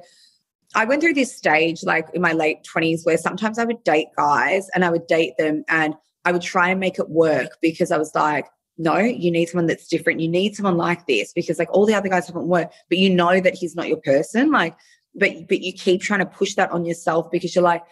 I 0.73 0.85
went 0.85 1.01
through 1.01 1.13
this 1.13 1.35
stage 1.35 1.83
like 1.83 2.07
in 2.13 2.21
my 2.21 2.33
late 2.33 2.59
20s 2.63 3.05
where 3.05 3.17
sometimes 3.17 3.59
I 3.59 3.65
would 3.65 3.83
date 3.83 4.07
guys 4.17 4.69
and 4.73 4.83
I 4.83 4.89
would 4.89 5.07
date 5.07 5.33
them 5.37 5.63
and 5.67 5.95
I 6.25 6.31
would 6.31 6.41
try 6.41 6.69
and 6.69 6.79
make 6.79 6.99
it 6.99 7.09
work 7.09 7.57
because 7.61 7.91
I 7.91 7.97
was 7.97 8.13
like, 8.15 8.47
no, 8.77 8.97
you 8.97 9.31
need 9.31 9.47
someone 9.47 9.67
that's 9.67 9.87
different. 9.87 10.19
You 10.19 10.27
need 10.27 10.55
someone 10.55 10.75
like 10.75 11.05
this 11.07 11.31
because 11.31 11.59
like 11.59 11.71
all 11.71 11.85
the 11.85 11.93
other 11.93 12.09
guys 12.09 12.27
haven't 12.27 12.47
worked, 12.47 12.75
but 12.89 12.97
you 12.97 13.09
know 13.09 13.39
that 13.39 13.53
he's 13.53 13.75
not 13.75 13.87
your 13.87 14.01
person. 14.01 14.51
Like, 14.51 14.75
but 15.13 15.47
but 15.47 15.61
you 15.61 15.71
keep 15.71 16.01
trying 16.01 16.19
to 16.19 16.25
push 16.25 16.55
that 16.55 16.71
on 16.71 16.83
yourself 16.83 17.31
because 17.31 17.55
you're 17.55 17.63
like, 17.63 17.83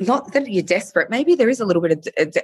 not 0.00 0.32
that 0.32 0.50
you're 0.50 0.62
desperate. 0.62 1.10
Maybe 1.10 1.34
there 1.34 1.50
is 1.50 1.60
a 1.60 1.66
little 1.66 1.82
bit 1.82 1.92
of 1.92 2.08
uh, 2.18 2.24
de- 2.30 2.42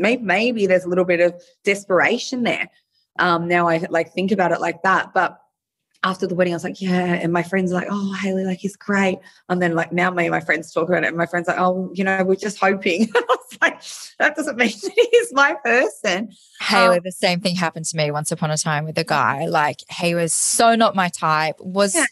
maybe 0.00 0.22
maybe 0.22 0.66
there's 0.66 0.84
a 0.84 0.88
little 0.88 1.04
bit 1.04 1.20
of 1.20 1.40
desperation 1.64 2.42
there. 2.42 2.70
Um, 3.18 3.48
now 3.48 3.68
I 3.68 3.86
like 3.90 4.12
think 4.12 4.32
about 4.32 4.52
it 4.52 4.60
like 4.60 4.82
that, 4.82 5.12
but 5.12 5.40
after 6.02 6.26
the 6.26 6.34
wedding, 6.34 6.54
I 6.54 6.56
was 6.56 6.64
like, 6.64 6.80
yeah. 6.80 7.14
And 7.14 7.32
my 7.32 7.42
friends 7.42 7.70
are 7.70 7.74
like, 7.74 7.88
oh, 7.90 8.14
Hayley, 8.14 8.44
like 8.44 8.58
he's 8.58 8.76
great. 8.76 9.18
And 9.48 9.60
then 9.60 9.74
like 9.74 9.92
now 9.92 10.10
me 10.10 10.24
and 10.24 10.30
my 10.30 10.40
friends 10.40 10.72
talk 10.72 10.88
about 10.88 11.04
it. 11.04 11.08
And 11.08 11.16
my 11.16 11.26
friends 11.26 11.46
are 11.48 11.52
like, 11.54 11.60
oh, 11.60 11.90
you 11.92 12.04
know, 12.04 12.24
we're 12.24 12.36
just 12.36 12.58
hoping. 12.58 13.10
I 13.14 13.22
was 13.28 13.58
like, 13.60 13.82
that 14.18 14.34
doesn't 14.34 14.56
mean 14.56 14.70
that 14.82 15.08
he's 15.12 15.32
my 15.32 15.56
person. 15.62 16.30
Hayley, 16.60 16.96
um, 16.96 17.02
the 17.04 17.12
same 17.12 17.40
thing 17.40 17.54
happened 17.54 17.84
to 17.86 17.96
me 17.96 18.10
once 18.10 18.32
upon 18.32 18.50
a 18.50 18.56
time 18.56 18.86
with 18.86 18.96
a 18.96 19.04
guy. 19.04 19.46
Like 19.46 19.80
he 19.90 20.14
was 20.14 20.32
so 20.32 20.74
not 20.74 20.94
my 20.94 21.08
type, 21.08 21.56
was 21.60 21.94
yeah. 21.94 22.06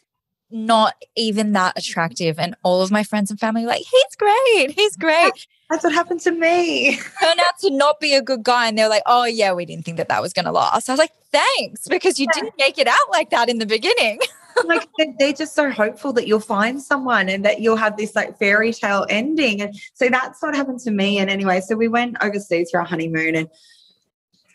not 0.50 0.94
even 1.16 1.52
that 1.52 1.78
attractive. 1.78 2.38
And 2.38 2.56
all 2.62 2.82
of 2.82 2.90
my 2.90 3.04
friends 3.04 3.30
and 3.30 3.40
family 3.40 3.64
like, 3.64 3.84
he's 3.90 4.16
great. 4.18 4.72
He's 4.72 4.96
great. 4.96 5.46
That's 5.70 5.84
what 5.84 5.92
happened 5.92 6.20
to 6.20 6.30
me. 6.30 6.96
Turned 7.20 7.40
out 7.40 7.58
to 7.60 7.70
not 7.70 8.00
be 8.00 8.14
a 8.14 8.22
good 8.22 8.42
guy. 8.42 8.68
And 8.68 8.78
they're 8.78 8.88
like, 8.88 9.02
oh, 9.06 9.24
yeah, 9.24 9.52
we 9.52 9.66
didn't 9.66 9.84
think 9.84 9.98
that 9.98 10.08
that 10.08 10.22
was 10.22 10.32
going 10.32 10.46
to 10.46 10.52
last. 10.52 10.88
I 10.88 10.92
was 10.92 10.98
like, 10.98 11.12
thanks, 11.30 11.88
because 11.88 12.18
you 12.18 12.26
yeah. 12.34 12.40
didn't 12.40 12.54
make 12.58 12.78
it 12.78 12.86
out 12.86 13.10
like 13.10 13.30
that 13.30 13.50
in 13.50 13.58
the 13.58 13.66
beginning. 13.66 14.18
like 14.64 14.88
they're 15.18 15.32
just 15.32 15.54
so 15.54 15.70
hopeful 15.70 16.12
that 16.14 16.26
you'll 16.26 16.40
find 16.40 16.82
someone 16.82 17.28
and 17.28 17.44
that 17.44 17.60
you'll 17.60 17.76
have 17.76 17.96
this 17.96 18.16
like 18.16 18.38
fairy 18.38 18.72
tale 18.72 19.06
ending. 19.08 19.60
And 19.60 19.78
so 19.94 20.08
that's 20.08 20.42
what 20.42 20.54
happened 20.54 20.80
to 20.80 20.90
me. 20.90 21.18
And 21.18 21.30
anyway, 21.30 21.60
so 21.60 21.76
we 21.76 21.88
went 21.88 22.16
overseas 22.22 22.70
for 22.70 22.80
our 22.80 22.86
honeymoon 22.86 23.36
and 23.36 23.48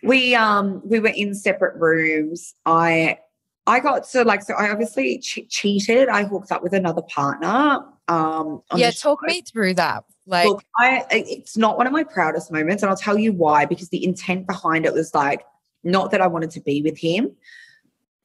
we 0.01 0.35
um 0.35 0.81
we 0.83 0.99
were 0.99 1.13
in 1.15 1.33
separate 1.33 1.79
rooms. 1.79 2.53
I 2.65 3.19
I 3.65 3.79
got 3.79 4.07
to 4.09 4.23
like 4.23 4.41
so 4.41 4.53
I 4.55 4.69
obviously 4.69 5.19
ch- 5.19 5.47
cheated. 5.49 6.09
I 6.09 6.25
hooked 6.25 6.51
up 6.51 6.63
with 6.63 6.73
another 6.73 7.01
partner. 7.03 7.79
Um, 8.07 8.61
yeah, 8.75 8.91
talk 8.91 9.19
me 9.23 9.41
through 9.41 9.75
that. 9.75 10.03
Like, 10.25 10.47
Look, 10.47 10.63
I 10.79 11.05
it's 11.11 11.57
not 11.57 11.77
one 11.77 11.87
of 11.87 11.93
my 11.93 12.03
proudest 12.03 12.51
moments, 12.51 12.83
and 12.83 12.89
I'll 12.89 12.97
tell 12.97 13.17
you 13.17 13.33
why. 13.33 13.65
Because 13.65 13.89
the 13.89 14.03
intent 14.03 14.47
behind 14.47 14.85
it 14.85 14.93
was 14.93 15.13
like 15.13 15.43
not 15.83 16.11
that 16.11 16.21
I 16.21 16.27
wanted 16.27 16.51
to 16.51 16.61
be 16.61 16.81
with 16.81 16.97
him. 16.97 17.31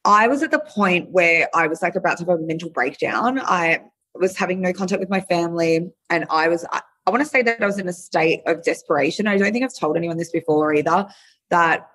I 0.05 0.29
was 0.29 0.43
at 0.43 0.51
the 0.51 0.61
point 0.61 1.11
where 1.11 1.49
I 1.55 1.67
was 1.67 1.83
like 1.83 1.97
about 1.97 2.19
to 2.19 2.25
have 2.25 2.39
a 2.41 2.43
mental 2.43 2.71
breakdown. 2.71 3.41
I 3.41 3.83
was 4.15 4.37
having 4.37 4.61
no 4.61 4.73
contact 4.73 5.01
with 5.01 5.11
my 5.11 5.21
family, 5.21 5.91
and 6.09 6.25
I 6.31 6.49
was 6.49 6.65
I, 6.73 6.83
I 7.07 7.11
want 7.11 7.23
to 7.23 7.29
say 7.29 7.43
that 7.43 7.63
I 7.63 7.67
was 7.67 7.79
in 7.79 7.89
a 7.89 7.93
state 7.93 8.43
of 8.47 8.63
desperation. 8.63 9.27
I 9.27 9.37
don't 9.37 9.53
think 9.53 9.65
I've 9.65 9.75
told 9.75 9.97
anyone 9.97 10.19
this 10.19 10.31
before 10.31 10.75
either. 10.75 11.09
That 11.51 11.89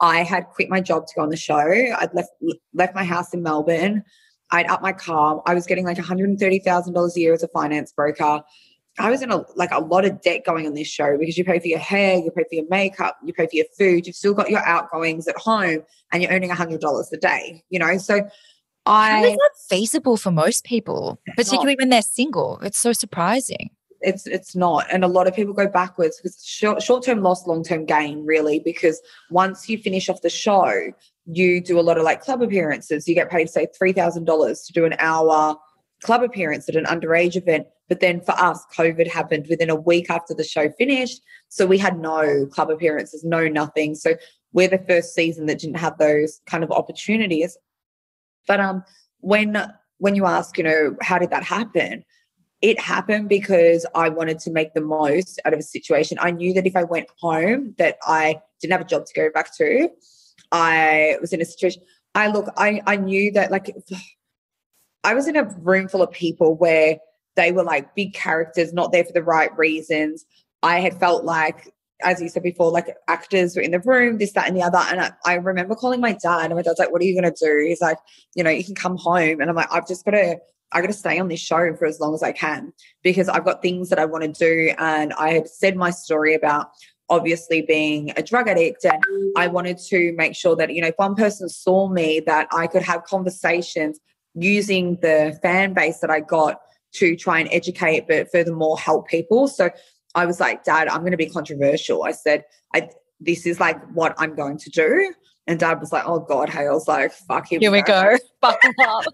I 0.00 0.22
had 0.22 0.48
quit 0.48 0.68
my 0.68 0.80
job 0.80 1.06
to 1.06 1.14
go 1.14 1.22
on 1.22 1.30
the 1.30 1.36
show. 1.36 1.58
I'd 1.58 2.10
left 2.14 2.30
left 2.74 2.94
my 2.94 3.04
house 3.04 3.32
in 3.32 3.42
Melbourne. 3.42 4.04
I'd 4.52 4.66
up 4.66 4.82
my 4.82 4.92
car. 4.92 5.42
I 5.46 5.54
was 5.54 5.66
getting 5.66 5.84
like 5.84 5.96
$130,000 5.96 7.16
a 7.16 7.20
year 7.20 7.32
as 7.32 7.42
a 7.42 7.48
finance 7.48 7.90
broker. 7.90 8.42
I 8.98 9.10
was 9.10 9.22
in 9.22 9.30
a 9.30 9.42
like 9.56 9.70
a 9.72 9.80
lot 9.80 10.04
of 10.04 10.20
debt 10.20 10.44
going 10.44 10.66
on 10.66 10.74
this 10.74 10.86
show 10.86 11.16
because 11.18 11.38
you 11.38 11.44
pay 11.44 11.58
for 11.58 11.66
your 11.66 11.78
hair, 11.78 12.18
you 12.18 12.30
pay 12.30 12.42
for 12.42 12.54
your 12.54 12.68
makeup, 12.68 13.16
you 13.24 13.32
pay 13.32 13.46
for 13.46 13.56
your 13.56 13.64
food, 13.78 14.06
you've 14.06 14.14
still 14.14 14.34
got 14.34 14.50
your 14.50 14.64
outgoings 14.66 15.26
at 15.26 15.36
home, 15.38 15.80
and 16.12 16.22
you're 16.22 16.30
earning 16.30 16.50
a 16.50 16.54
hundred 16.54 16.82
dollars 16.82 17.10
a 17.10 17.16
day. 17.16 17.64
You 17.70 17.78
know, 17.78 17.96
so 17.96 18.20
I 18.84 19.10
How 19.10 19.24
is 19.24 19.32
that 19.32 19.50
feasible 19.68 20.18
for 20.18 20.30
most 20.30 20.64
people, 20.64 21.18
particularly 21.36 21.72
not. 21.72 21.78
when 21.78 21.88
they're 21.88 22.02
single. 22.02 22.58
It's 22.60 22.78
so 22.78 22.92
surprising. 22.92 23.70
It's 24.02 24.26
it's 24.26 24.54
not, 24.54 24.86
and 24.92 25.04
a 25.04 25.08
lot 25.08 25.26
of 25.26 25.34
people 25.34 25.54
go 25.54 25.68
backwards 25.68 26.18
because 26.18 26.44
short 26.44 27.02
term 27.02 27.22
loss, 27.22 27.46
long 27.46 27.64
term 27.64 27.86
gain, 27.86 28.26
really. 28.26 28.58
Because 28.58 29.00
once 29.30 29.70
you 29.70 29.78
finish 29.78 30.10
off 30.10 30.20
the 30.20 30.28
show, 30.28 30.92
you 31.26 31.60
do 31.60 31.78
a 31.78 31.82
lot 31.82 31.98
of 31.98 32.04
like 32.04 32.20
club 32.20 32.42
appearances. 32.42 33.06
You 33.06 33.14
get 33.14 33.30
paid 33.30 33.48
say 33.48 33.66
three 33.76 33.92
thousand 33.92 34.24
dollars 34.24 34.62
to 34.62 34.72
do 34.72 34.84
an 34.84 34.94
hour 34.98 35.56
club 36.02 36.22
appearance 36.22 36.68
at 36.68 36.76
an 36.76 36.84
underage 36.84 37.36
event. 37.36 37.66
But 37.88 38.00
then 38.00 38.20
for 38.20 38.32
us, 38.32 38.64
COVID 38.76 39.08
happened 39.08 39.46
within 39.48 39.70
a 39.70 39.76
week 39.76 40.10
after 40.10 40.34
the 40.34 40.44
show 40.44 40.70
finished. 40.78 41.20
So 41.48 41.66
we 41.66 41.78
had 41.78 41.98
no 41.98 42.46
club 42.46 42.70
appearances, 42.70 43.22
no 43.24 43.48
nothing. 43.48 43.94
So 43.94 44.14
we're 44.52 44.68
the 44.68 44.84
first 44.88 45.14
season 45.14 45.46
that 45.46 45.58
didn't 45.58 45.78
have 45.78 45.98
those 45.98 46.40
kind 46.46 46.64
of 46.64 46.70
opportunities. 46.70 47.56
But 48.48 48.60
um 48.60 48.82
when 49.20 49.56
when 49.98 50.16
you 50.16 50.26
ask, 50.26 50.58
you 50.58 50.64
know, 50.64 50.96
how 51.00 51.18
did 51.18 51.30
that 51.30 51.44
happen? 51.44 52.04
It 52.60 52.80
happened 52.80 53.28
because 53.28 53.86
I 53.94 54.08
wanted 54.08 54.38
to 54.40 54.50
make 54.50 54.74
the 54.74 54.80
most 54.80 55.40
out 55.44 55.52
of 55.52 55.60
a 55.60 55.62
situation. 55.62 56.18
I 56.20 56.32
knew 56.32 56.52
that 56.54 56.66
if 56.66 56.74
I 56.74 56.82
went 56.82 57.08
home 57.20 57.74
that 57.78 57.98
I 58.04 58.40
didn't 58.60 58.72
have 58.72 58.80
a 58.80 58.84
job 58.84 59.06
to 59.06 59.14
go 59.14 59.30
back 59.30 59.54
to. 59.58 59.88
I 60.52 61.16
was 61.20 61.32
in 61.32 61.40
a 61.40 61.44
situation 61.44 61.82
I 62.14 62.28
look, 62.28 62.48
I 62.56 62.82
I 62.86 62.96
knew 62.96 63.32
that 63.32 63.50
like 63.50 63.74
I 65.04 65.14
was 65.14 65.26
in 65.26 65.36
a 65.36 65.44
room 65.44 65.88
full 65.88 66.02
of 66.02 66.12
people 66.12 66.54
where 66.54 66.98
they 67.34 67.50
were 67.52 67.64
like 67.64 67.94
big 67.94 68.14
characters, 68.14 68.72
not 68.72 68.92
there 68.92 69.04
for 69.04 69.12
the 69.12 69.22
right 69.22 69.56
reasons. 69.56 70.24
I 70.62 70.80
had 70.80 71.00
felt 71.00 71.24
like, 71.24 71.72
as 72.04 72.20
you 72.20 72.28
said 72.28 72.44
before, 72.44 72.70
like 72.70 72.94
actors 73.08 73.56
were 73.56 73.62
in 73.62 73.72
the 73.72 73.80
room, 73.80 74.18
this, 74.18 74.32
that, 74.32 74.46
and 74.46 74.56
the 74.56 74.62
other. 74.62 74.78
And 74.78 75.00
I, 75.00 75.12
I 75.24 75.34
remember 75.34 75.74
calling 75.74 76.00
my 76.00 76.12
dad, 76.12 76.44
and 76.44 76.54
my 76.54 76.62
dad's 76.62 76.78
like, 76.78 76.92
What 76.92 77.02
are 77.02 77.04
you 77.04 77.20
going 77.20 77.32
to 77.32 77.44
do? 77.44 77.64
He's 77.66 77.80
like, 77.80 77.98
You 78.34 78.44
know, 78.44 78.50
you 78.50 78.64
can 78.64 78.74
come 78.74 78.96
home. 78.96 79.40
And 79.40 79.50
I'm 79.50 79.56
like, 79.56 79.72
I've 79.72 79.88
just 79.88 80.04
got 80.04 80.12
to. 80.12 80.38
I 80.74 80.80
got 80.80 80.86
to 80.86 80.94
stay 80.94 81.18
on 81.18 81.28
this 81.28 81.38
show 81.38 81.76
for 81.76 81.84
as 81.84 82.00
long 82.00 82.14
as 82.14 82.22
I 82.22 82.32
can 82.32 82.72
because 83.02 83.28
I've 83.28 83.44
got 83.44 83.60
things 83.60 83.90
that 83.90 83.98
I 83.98 84.06
want 84.06 84.24
to 84.24 84.32
do. 84.32 84.74
And 84.78 85.12
I 85.18 85.32
had 85.32 85.46
said 85.46 85.76
my 85.76 85.90
story 85.90 86.32
about 86.32 86.70
obviously 87.12 87.60
being 87.60 88.10
a 88.16 88.22
drug 88.22 88.48
addict 88.48 88.84
and 88.84 89.02
I 89.36 89.46
wanted 89.46 89.78
to 89.90 90.12
make 90.16 90.34
sure 90.34 90.56
that 90.56 90.72
you 90.74 90.80
know 90.80 90.88
if 90.88 90.94
one 90.96 91.14
person 91.14 91.48
saw 91.48 91.88
me 91.88 92.20
that 92.20 92.48
I 92.52 92.66
could 92.66 92.82
have 92.82 93.04
conversations 93.04 94.00
using 94.34 94.96
the 95.02 95.38
fan 95.42 95.74
base 95.74 95.98
that 95.98 96.10
I 96.10 96.20
got 96.20 96.60
to 96.94 97.16
try 97.16 97.40
and 97.40 97.48
educate, 97.52 98.06
but 98.08 98.30
furthermore 98.30 98.78
help 98.78 99.08
people. 99.08 99.48
So 99.48 99.70
I 100.14 100.26
was 100.26 100.40
like, 100.40 100.64
Dad, 100.64 100.88
I'm 100.88 101.00
going 101.00 101.12
to 101.12 101.16
be 101.16 101.28
controversial. 101.28 102.04
I 102.04 102.12
said, 102.12 102.44
I, 102.74 102.90
this 103.20 103.46
is 103.46 103.60
like 103.60 103.82
what 103.92 104.14
I'm 104.18 104.34
going 104.34 104.58
to 104.58 104.70
do. 104.70 105.14
And 105.46 105.58
dad 105.58 105.80
was 105.80 105.90
like, 105.90 106.04
oh 106.06 106.20
God, 106.20 106.50
hey, 106.50 106.66
I 106.66 106.70
was 106.70 106.86
like, 106.86 107.12
fuck 107.12 107.48
here, 107.48 107.58
here 107.58 107.72
we 107.72 107.82
go. 107.82 108.16
Buckle 108.40 108.70
up. 108.80 109.04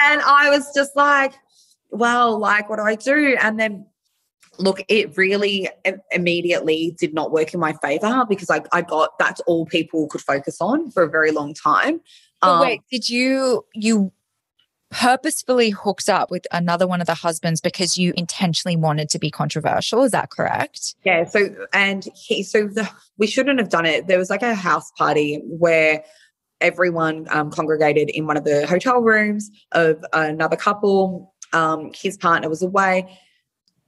and 0.00 0.22
I 0.22 0.48
was 0.48 0.72
just 0.74 0.96
like, 0.96 1.34
well, 1.90 2.38
like, 2.38 2.70
what 2.70 2.76
do 2.76 2.82
I 2.82 2.94
do? 2.94 3.36
And 3.40 3.60
then 3.60 3.86
look, 4.58 4.82
it 4.88 5.16
really 5.16 5.68
immediately 6.10 6.94
did 6.98 7.14
not 7.14 7.32
work 7.32 7.54
in 7.54 7.60
my 7.60 7.72
favor 7.74 8.24
because 8.28 8.50
I, 8.50 8.62
I 8.72 8.82
got 8.82 9.18
that's 9.18 9.40
all 9.40 9.66
people 9.66 10.08
could 10.08 10.20
focus 10.20 10.58
on 10.60 10.90
for 10.90 11.02
a 11.02 11.08
very 11.08 11.30
long 11.30 11.54
time. 11.54 12.00
Um, 12.42 12.60
wait, 12.60 12.82
did 12.90 13.08
you 13.08 13.64
you 13.74 14.12
purposefully 14.90 15.70
hooked 15.70 16.10
up 16.10 16.30
with 16.30 16.46
another 16.52 16.86
one 16.86 17.00
of 17.00 17.06
the 17.06 17.14
husbands 17.14 17.62
because 17.62 17.96
you 17.96 18.12
intentionally 18.16 18.76
wanted 18.76 19.08
to 19.08 19.18
be 19.18 19.30
controversial? 19.30 20.02
Is 20.02 20.12
that 20.12 20.30
correct? 20.30 20.94
Yeah. 21.04 21.24
So 21.24 21.54
and 21.72 22.06
he 22.14 22.42
so 22.42 22.66
the, 22.66 22.88
we 23.16 23.26
shouldn't 23.26 23.58
have 23.58 23.70
done 23.70 23.86
it. 23.86 24.06
There 24.06 24.18
was 24.18 24.30
like 24.30 24.42
a 24.42 24.54
house 24.54 24.90
party 24.92 25.40
where 25.46 26.04
everyone 26.60 27.26
um, 27.30 27.50
congregated 27.50 28.10
in 28.10 28.26
one 28.26 28.36
of 28.36 28.44
the 28.44 28.66
hotel 28.66 29.00
rooms 29.00 29.50
of 29.72 30.04
another 30.12 30.56
couple. 30.56 31.34
Um, 31.52 31.90
his 31.94 32.16
partner 32.16 32.48
was 32.48 32.62
away. 32.62 33.18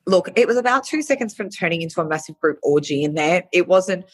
Look, 0.07 0.29
it 0.37 0.47
was 0.47 0.57
about 0.57 0.85
two 0.85 1.03
seconds 1.03 1.35
from 1.35 1.49
turning 1.49 1.83
into 1.83 2.01
a 2.01 2.05
massive 2.05 2.39
group 2.39 2.59
orgy 2.63 3.03
in 3.03 3.15
there. 3.15 3.45
It 3.53 3.69
wasn't 3.69 4.05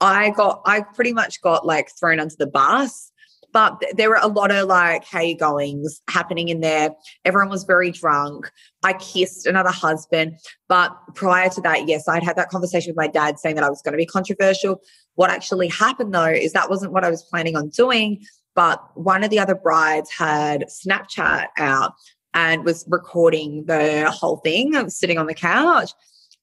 I 0.00 0.30
got, 0.30 0.62
I 0.64 0.80
pretty 0.80 1.12
much 1.12 1.40
got 1.42 1.66
like 1.66 1.90
thrown 1.98 2.20
under 2.20 2.34
the 2.38 2.46
bus. 2.46 3.12
But 3.52 3.82
there 3.94 4.10
were 4.10 4.18
a 4.22 4.28
lot 4.28 4.52
of 4.52 4.68
like 4.68 5.04
hey 5.04 5.34
goings 5.34 6.00
happening 6.08 6.48
in 6.48 6.60
there. 6.60 6.90
Everyone 7.24 7.50
was 7.50 7.64
very 7.64 7.90
drunk. 7.90 8.48
I 8.84 8.92
kissed 8.92 9.44
another 9.44 9.70
husband. 9.70 10.36
But 10.68 10.96
prior 11.14 11.48
to 11.50 11.60
that, 11.62 11.88
yes, 11.88 12.06
I'd 12.06 12.22
had 12.22 12.36
that 12.36 12.48
conversation 12.48 12.90
with 12.90 12.96
my 12.96 13.08
dad 13.08 13.40
saying 13.40 13.56
that 13.56 13.64
I 13.64 13.68
was 13.68 13.82
going 13.82 13.92
to 13.92 13.98
be 13.98 14.06
controversial. 14.06 14.80
What 15.16 15.30
actually 15.30 15.66
happened 15.66 16.14
though 16.14 16.26
is 16.26 16.52
that 16.52 16.70
wasn't 16.70 16.92
what 16.92 17.04
I 17.04 17.10
was 17.10 17.24
planning 17.24 17.56
on 17.56 17.70
doing. 17.70 18.22
But 18.54 18.80
one 18.94 19.24
of 19.24 19.30
the 19.30 19.40
other 19.40 19.56
brides 19.56 20.10
had 20.16 20.66
Snapchat 20.68 21.48
out 21.56 21.92
and 22.34 22.64
was 22.64 22.84
recording 22.88 23.64
the 23.64 24.10
whole 24.10 24.36
thing. 24.38 24.76
I 24.76 24.82
was 24.82 24.96
sitting 24.96 25.18
on 25.18 25.26
the 25.26 25.34
couch. 25.34 25.92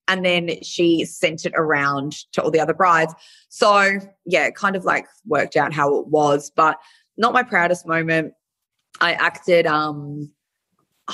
And 0.10 0.24
then 0.24 0.62
she 0.64 1.04
sent 1.04 1.46
it 1.46 1.54
around 1.56 2.14
to 2.32 2.42
all 2.42 2.50
the 2.50 2.62
other 2.62 2.74
brides. 2.74 3.14
So, 3.50 4.00
yeah, 4.26 4.48
it 4.48 4.56
kind 4.56 4.78
of 4.78 4.86
like 4.86 5.06
worked 5.26 5.58
out 5.58 5.74
how 5.74 5.98
it 5.98 6.08
was, 6.08 6.50
but 6.50 6.78
not 7.18 7.34
my 7.34 7.44
proudest 7.44 7.86
moment. 7.86 8.34
I 9.02 9.14
acted, 9.14 9.68
um, 9.68 10.32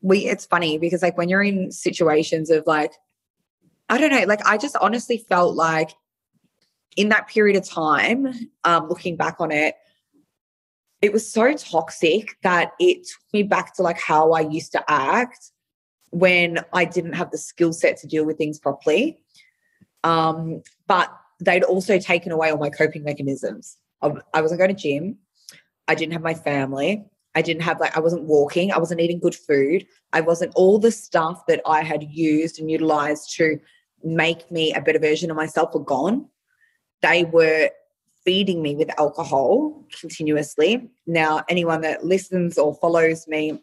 we, 0.00 0.26
it's 0.26 0.46
funny 0.46 0.78
because 0.78 1.00
like 1.00 1.16
when 1.16 1.28
you're 1.28 1.44
in 1.44 1.70
situations 1.70 2.50
of 2.50 2.64
like, 2.66 2.92
I 3.88 3.98
don't 3.98 4.10
know, 4.10 4.24
like 4.24 4.44
I 4.44 4.58
just 4.58 4.76
honestly 4.80 5.18
felt 5.28 5.54
like 5.54 5.92
in 6.96 7.10
that 7.10 7.28
period 7.28 7.56
of 7.56 7.68
time, 7.68 8.34
um, 8.64 8.88
looking 8.88 9.16
back 9.16 9.36
on 9.38 9.52
it, 9.52 9.74
it 11.02 11.12
was 11.12 11.30
so 11.30 11.52
toxic 11.54 12.36
that 12.42 12.72
it 12.78 13.04
took 13.04 13.34
me 13.34 13.42
back 13.42 13.74
to 13.74 13.82
like 13.82 14.00
how 14.00 14.32
I 14.32 14.40
used 14.40 14.70
to 14.72 14.90
act 14.90 15.50
when 16.10 16.60
I 16.72 16.84
didn't 16.84 17.14
have 17.14 17.32
the 17.32 17.38
skill 17.38 17.72
set 17.72 17.96
to 17.98 18.06
deal 18.06 18.24
with 18.24 18.38
things 18.38 18.60
properly. 18.60 19.18
Um, 20.04 20.62
but 20.86 21.12
they'd 21.40 21.64
also 21.64 21.98
taken 21.98 22.30
away 22.30 22.50
all 22.50 22.58
my 22.58 22.70
coping 22.70 23.02
mechanisms. 23.02 23.76
I, 24.00 24.12
I 24.32 24.40
wasn't 24.42 24.60
going 24.60 24.74
to 24.74 24.80
gym. 24.80 25.18
I 25.88 25.96
didn't 25.96 26.12
have 26.12 26.22
my 26.22 26.34
family. 26.34 27.04
I 27.34 27.42
didn't 27.42 27.62
have 27.62 27.80
like 27.80 27.96
I 27.96 28.00
wasn't 28.00 28.24
walking. 28.24 28.72
I 28.72 28.78
wasn't 28.78 29.00
eating 29.00 29.18
good 29.18 29.34
food. 29.34 29.86
I 30.12 30.20
wasn't 30.20 30.52
all 30.54 30.78
the 30.78 30.92
stuff 30.92 31.46
that 31.46 31.62
I 31.66 31.82
had 31.82 32.04
used 32.04 32.60
and 32.60 32.70
utilized 32.70 33.34
to 33.36 33.58
make 34.04 34.50
me 34.50 34.72
a 34.74 34.80
better 34.80 34.98
version 34.98 35.30
of 35.30 35.36
myself 35.36 35.74
were 35.74 35.80
gone. 35.80 36.28
They 37.00 37.24
were 37.24 37.70
feeding 38.24 38.62
me 38.62 38.74
with 38.74 38.90
alcohol 38.98 39.84
continuously. 40.00 40.90
Now, 41.06 41.42
anyone 41.48 41.80
that 41.82 42.04
listens 42.04 42.58
or 42.58 42.74
follows 42.76 43.26
me 43.26 43.60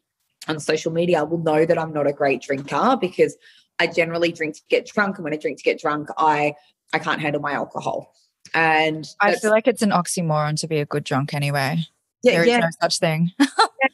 on 0.48 0.60
social 0.60 0.91
media 0.91 1.24
will 1.26 1.38
know 1.38 1.65
that 1.65 1.78
I'm 1.78 1.93
not 1.93 2.08
a 2.08 2.13
great 2.13 2.41
drinker 2.41 2.98
because 3.00 3.38
I 3.80 3.88
generally 3.88 4.32
drink 4.32 4.56
to 4.56 4.62
get 4.69 4.88
drunk. 4.88 5.17
And 5.17 5.24
when 5.24 5.34
I 5.34 5.38
drink 5.38 5.58
to 5.58 5.63
get 5.63 5.80
drunk, 5.80 6.10
I 6.17 6.56
I 6.93 7.00
can't 7.00 7.22
handle 7.22 7.41
my 7.41 7.54
alcohol. 7.54 8.13
And 8.54 9.08
I 9.22 9.36
feel 9.36 9.52
like 9.52 9.67
it's 9.67 9.82
an 9.82 9.91
oxymoron 9.91 10.60
to 10.62 10.67
be 10.67 10.80
a 10.80 10.86
good 10.86 11.04
drunk 11.04 11.34
anyway. 11.34 11.86
Yeah, 12.24 12.34
there 12.34 12.41
is 12.41 12.48
yeah. 12.48 12.60
no 12.60 12.67
such 12.82 13.00
thing. 13.00 13.32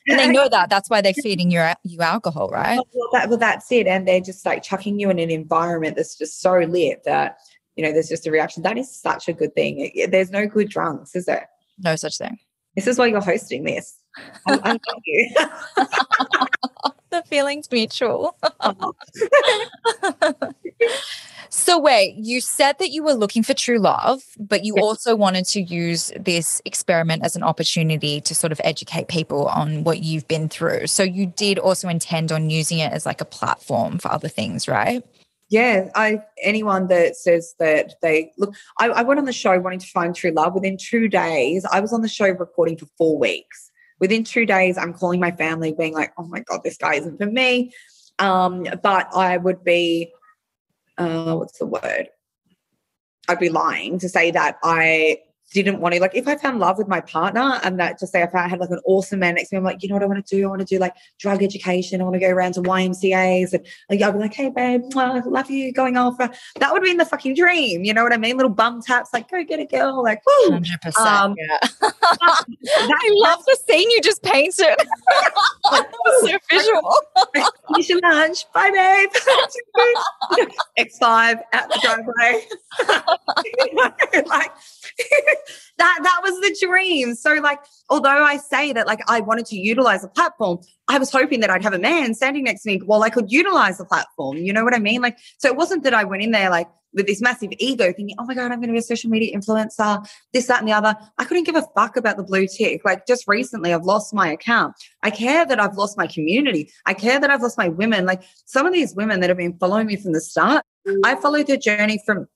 and 0.07 0.19
they 0.19 0.27
know 0.27 0.49
that. 0.49 0.69
That's 0.69 0.89
why 0.89 1.01
they're 1.01 1.13
feeding 1.13 1.51
you 1.51 1.63
you 1.83 2.01
alcohol, 2.01 2.49
right? 2.49 2.79
Oh, 2.79 2.87
well, 2.93 3.09
that, 3.13 3.29
well, 3.29 3.37
that's 3.37 3.71
it. 3.71 3.87
And 3.87 4.07
they're 4.07 4.21
just 4.21 4.45
like 4.45 4.63
chucking 4.63 4.99
you 4.99 5.09
in 5.09 5.19
an 5.19 5.29
environment 5.29 5.95
that's 5.95 6.17
just 6.17 6.41
so 6.41 6.59
lit 6.59 7.03
that 7.03 7.37
you 7.75 7.83
know, 7.83 7.91
there's 7.91 8.09
just 8.09 8.25
a 8.25 8.31
reaction. 8.31 8.63
That 8.63 8.77
is 8.77 8.93
such 8.93 9.27
a 9.27 9.33
good 9.33 9.53
thing. 9.53 9.91
There's 10.09 10.31
no 10.31 10.47
good 10.47 10.69
drunks, 10.69 11.15
is 11.15 11.25
there? 11.25 11.49
No 11.79 11.95
such 11.95 12.17
thing. 12.17 12.39
This 12.75 12.87
is 12.87 12.97
why 12.97 13.07
you're 13.07 13.21
hosting 13.21 13.63
this. 13.63 13.97
I, 14.47 14.59
I 14.63 14.71
love 14.71 15.01
you. 15.05 15.29
the 17.09 17.23
feeling's 17.27 17.71
mutual. 17.71 18.37
so 21.49 21.79
wait, 21.79 22.15
you 22.15 22.41
said 22.41 22.77
that 22.79 22.91
you 22.91 23.03
were 23.03 23.13
looking 23.13 23.43
for 23.43 23.53
true 23.53 23.79
love, 23.79 24.23
but 24.39 24.65
you 24.65 24.75
also 24.75 25.15
wanted 25.15 25.45
to 25.47 25.61
use 25.61 26.11
this 26.19 26.61
experiment 26.65 27.23
as 27.23 27.35
an 27.35 27.43
opportunity 27.43 28.19
to 28.21 28.35
sort 28.35 28.51
of 28.51 28.59
educate 28.63 29.07
people 29.07 29.47
on 29.47 29.83
what 29.83 30.03
you've 30.03 30.27
been 30.27 30.49
through. 30.49 30.87
So 30.87 31.03
you 31.03 31.27
did 31.27 31.59
also 31.59 31.87
intend 31.87 32.31
on 32.31 32.49
using 32.49 32.79
it 32.79 32.91
as 32.91 33.05
like 33.05 33.21
a 33.21 33.25
platform 33.25 33.99
for 33.99 34.11
other 34.11 34.29
things, 34.29 34.67
right? 34.67 35.03
Yeah, 35.49 35.89
I 35.93 36.21
anyone 36.41 36.87
that 36.87 37.15
says 37.15 37.53
that 37.59 37.93
they 38.01 38.31
look, 38.37 38.55
I, 38.79 38.87
I, 38.87 39.01
went 39.03 39.19
on 39.19 39.25
the 39.25 39.33
show 39.33 39.59
wanting 39.59 39.79
to 39.79 39.87
find 39.87 40.15
true 40.15 40.31
love. 40.31 40.55
Within 40.55 40.77
two 40.77 41.07
days, 41.07 41.65
I 41.71 41.79
was 41.79 41.93
on 41.93 42.01
the 42.01 42.07
show 42.07 42.27
recording 42.29 42.77
for 42.77 42.87
four 42.97 43.17
weeks. 43.17 43.71
Within 43.99 44.23
two 44.23 44.45
days, 44.45 44.77
I'm 44.77 44.93
calling 44.93 45.19
my 45.19 45.31
family, 45.31 45.71
being 45.71 45.93
like, 45.93 46.13
"Oh 46.17 46.27
my 46.27 46.39
god, 46.39 46.61
this 46.63 46.77
guy 46.77 46.95
isn't 46.95 47.17
for 47.17 47.27
me." 47.27 47.71
Um, 48.17 48.65
but 48.81 49.07
I 49.13 49.37
would 49.37 49.63
be, 49.63 50.11
uh, 50.97 51.35
what's 51.35 51.59
the 51.59 51.67
word? 51.67 52.09
I'd 53.27 53.39
be 53.39 53.49
lying 53.49 53.99
to 53.99 54.09
say 54.09 54.31
that 54.31 54.57
I 54.63 55.19
didn't 55.53 55.79
want 55.79 55.93
to 55.93 56.01
like 56.01 56.15
if 56.15 56.27
I 56.27 56.35
found 56.35 56.59
love 56.59 56.77
with 56.77 56.87
my 56.87 57.01
partner 57.01 57.59
and 57.63 57.79
that 57.79 57.97
to 57.99 58.07
say 58.07 58.21
if 58.21 58.33
I 58.33 58.47
had 58.47 58.59
like 58.59 58.71
an 58.71 58.79
awesome 58.85 59.19
man 59.19 59.35
next 59.35 59.49
to 59.49 59.55
me, 59.55 59.57
I'm 59.57 59.63
like, 59.63 59.83
you 59.83 59.89
know 59.89 59.95
what 59.95 60.03
I 60.03 60.07
want 60.07 60.25
to 60.25 60.35
do? 60.35 60.43
I 60.43 60.49
want 60.49 60.59
to 60.59 60.65
do 60.65 60.79
like 60.79 60.93
drug 61.19 61.43
education. 61.43 62.01
I 62.01 62.03
want 62.03 62.15
to 62.15 62.19
go 62.19 62.29
around 62.29 62.53
to 62.53 62.61
YMCA's 62.61 63.53
and 63.53 63.65
like 63.89 64.01
I'd 64.01 64.11
be 64.11 64.19
like, 64.19 64.33
hey 64.33 64.49
babe, 64.49 64.81
I 64.95 65.19
love 65.19 65.49
you 65.49 65.71
going 65.71 65.97
off. 65.97 66.17
That 66.17 66.73
would 66.73 66.83
be 66.83 66.91
in 66.91 66.97
the 66.97 67.05
fucking 67.05 67.35
dream. 67.35 67.83
You 67.83 67.93
know 67.93 68.03
what 68.03 68.13
I 68.13 68.17
mean? 68.17 68.37
Little 68.37 68.51
bum 68.51 68.81
taps, 68.81 69.11
like 69.13 69.29
go 69.29 69.43
get 69.43 69.59
a 69.59 69.65
girl, 69.65 70.03
like 70.03 70.21
woo. 70.25 70.51
100%. 70.51 70.97
Um, 70.99 71.35
yeah. 71.37 71.57
that, 71.81 72.45
I 72.89 73.09
love 73.13 73.39
the 73.45 73.57
scene 73.67 73.89
you 73.91 74.01
just 74.01 74.23
painted. 74.23 74.75
so 75.65 76.37
visual. 76.49 76.95
Finish 77.67 77.89
your 77.89 77.99
lunch. 78.01 78.51
Bye, 78.53 78.71
babe. 78.71 79.09
X5 80.79 81.39
at 81.53 81.69
the 81.69 81.79
driveway. 81.81 82.45
like 84.27 84.51
that 85.85 85.99
that 86.03 86.19
was 86.23 86.39
the 86.41 86.65
dream. 86.65 87.15
So 87.15 87.33
like 87.35 87.59
although 87.89 88.23
I 88.23 88.37
say 88.37 88.73
that 88.73 88.87
like 88.87 89.01
I 89.07 89.21
wanted 89.21 89.45
to 89.47 89.57
utilize 89.57 90.01
the 90.01 90.07
platform, 90.07 90.59
I 90.87 90.97
was 90.97 91.11
hoping 91.11 91.39
that 91.41 91.49
I'd 91.49 91.63
have 91.63 91.73
a 91.73 91.79
man 91.79 92.13
standing 92.13 92.43
next 92.43 92.63
to 92.63 92.69
me 92.71 92.79
while 92.79 93.03
I 93.03 93.09
could 93.09 93.31
utilize 93.31 93.77
the 93.77 93.85
platform. 93.85 94.37
You 94.37 94.53
know 94.53 94.63
what 94.63 94.73
I 94.73 94.79
mean? 94.79 95.01
Like 95.01 95.17
so 95.37 95.47
it 95.47 95.55
wasn't 95.55 95.83
that 95.83 95.93
I 95.93 96.03
went 96.03 96.23
in 96.23 96.31
there 96.31 96.49
like 96.49 96.67
with 96.95 97.07
this 97.07 97.21
massive 97.21 97.51
ego 97.59 97.91
thinking, 97.93 98.15
oh 98.17 98.25
my 98.25 98.33
God, 98.33 98.51
I'm 98.51 98.59
going 98.59 98.69
to 98.69 98.73
be 98.73 98.79
a 98.79 98.81
social 98.81 99.09
media 99.09 99.37
influencer, 99.37 100.07
this, 100.33 100.47
that, 100.47 100.59
and 100.59 100.67
the 100.67 100.71
other. 100.71 100.95
I 101.17 101.25
couldn't 101.25 101.43
give 101.43 101.55
a 101.55 101.67
fuck 101.75 101.97
about 101.97 102.15
the 102.15 102.23
blue 102.23 102.47
tick. 102.47 102.85
Like 102.85 103.05
just 103.05 103.27
recently, 103.27 103.73
I've 103.73 103.83
lost 103.83 104.13
my 104.13 104.31
account. 104.31 104.75
I 105.03 105.11
care 105.11 105.45
that 105.45 105.59
I've 105.59 105.75
lost 105.75 105.97
my 105.97 106.07
community. 106.07 106.71
I 106.85 106.93
care 106.93 107.19
that 107.19 107.29
I've 107.29 107.41
lost 107.41 107.57
my 107.57 107.67
women. 107.67 108.05
Like 108.05 108.23
some 108.45 108.65
of 108.65 108.71
these 108.71 108.95
women 108.95 109.19
that 109.19 109.29
have 109.29 109.37
been 109.37 109.57
following 109.57 109.87
me 109.87 109.97
from 109.97 110.13
the 110.13 110.21
start, 110.21 110.63
I 111.03 111.15
followed 111.15 111.47
their 111.47 111.57
journey 111.57 112.01
from 112.05 112.27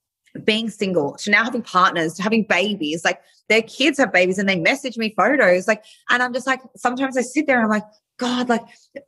being 0.43 0.69
single 0.69 1.13
to 1.15 1.31
now 1.31 1.43
having 1.43 1.61
partners 1.61 2.13
to 2.13 2.23
having 2.23 2.43
babies 2.43 3.03
like 3.03 3.21
their 3.47 3.61
kids 3.61 3.97
have 3.97 4.13
babies 4.13 4.37
and 4.37 4.47
they 4.47 4.59
message 4.59 4.97
me 4.97 5.13
photos 5.17 5.67
like 5.67 5.83
and 6.09 6.21
i'm 6.21 6.33
just 6.33 6.47
like 6.47 6.61
sometimes 6.75 7.17
i 7.17 7.21
sit 7.21 7.47
there 7.47 7.57
and 7.57 7.65
i'm 7.65 7.69
like 7.69 7.85
god 8.17 8.47
like 8.49 8.61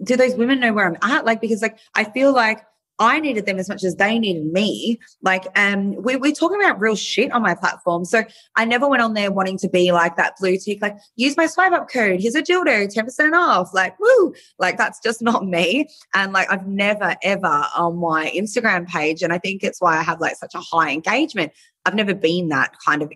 do 0.03 0.15
those 0.15 0.35
women 0.35 0.59
know 0.59 0.73
where 0.73 0.87
i'm 0.87 0.97
at? 1.01 1.25
Like 1.25 1.41
because 1.41 1.61
like 1.61 1.77
i 1.93 2.03
feel 2.03 2.33
like 2.33 2.63
I 2.99 3.19
needed 3.19 3.45
them 3.45 3.57
as 3.57 3.67
much 3.67 3.83
as 3.83 3.95
they 3.95 4.19
needed 4.19 4.45
me. 4.45 4.99
Like, 5.21 5.45
um, 5.55 5.95
we, 5.95 6.17
we're 6.17 6.33
talking 6.33 6.61
about 6.61 6.79
real 6.79 6.95
shit 6.95 7.31
on 7.31 7.41
my 7.41 7.55
platform. 7.55 8.05
So 8.05 8.23
I 8.55 8.65
never 8.65 8.87
went 8.87 9.01
on 9.01 9.15
there 9.15 9.31
wanting 9.31 9.57
to 9.59 9.69
be 9.69 9.91
like 9.91 10.17
that 10.17 10.33
blue 10.39 10.57
tick, 10.57 10.81
like, 10.81 10.97
use 11.15 11.35
my 11.35 11.47
swipe 11.47 11.71
up 11.71 11.89
code. 11.89 12.21
Here's 12.21 12.35
a 12.35 12.43
dildo, 12.43 12.93
10% 12.93 13.33
off. 13.33 13.73
Like, 13.73 13.99
woo. 13.99 14.33
Like, 14.59 14.77
that's 14.77 14.99
just 14.99 15.21
not 15.21 15.45
me. 15.47 15.87
And 16.13 16.31
like, 16.33 16.51
I've 16.51 16.67
never, 16.67 17.15
ever 17.23 17.65
on 17.75 17.97
my 17.97 18.31
Instagram 18.35 18.87
page, 18.87 19.23
and 19.23 19.33
I 19.33 19.39
think 19.39 19.63
it's 19.63 19.81
why 19.81 19.97
I 19.97 20.03
have 20.03 20.21
like 20.21 20.35
such 20.35 20.53
a 20.53 20.59
high 20.59 20.91
engagement. 20.91 21.51
I've 21.85 21.95
never 21.95 22.13
been 22.13 22.49
that 22.49 22.75
kind 22.85 23.01
of 23.01 23.11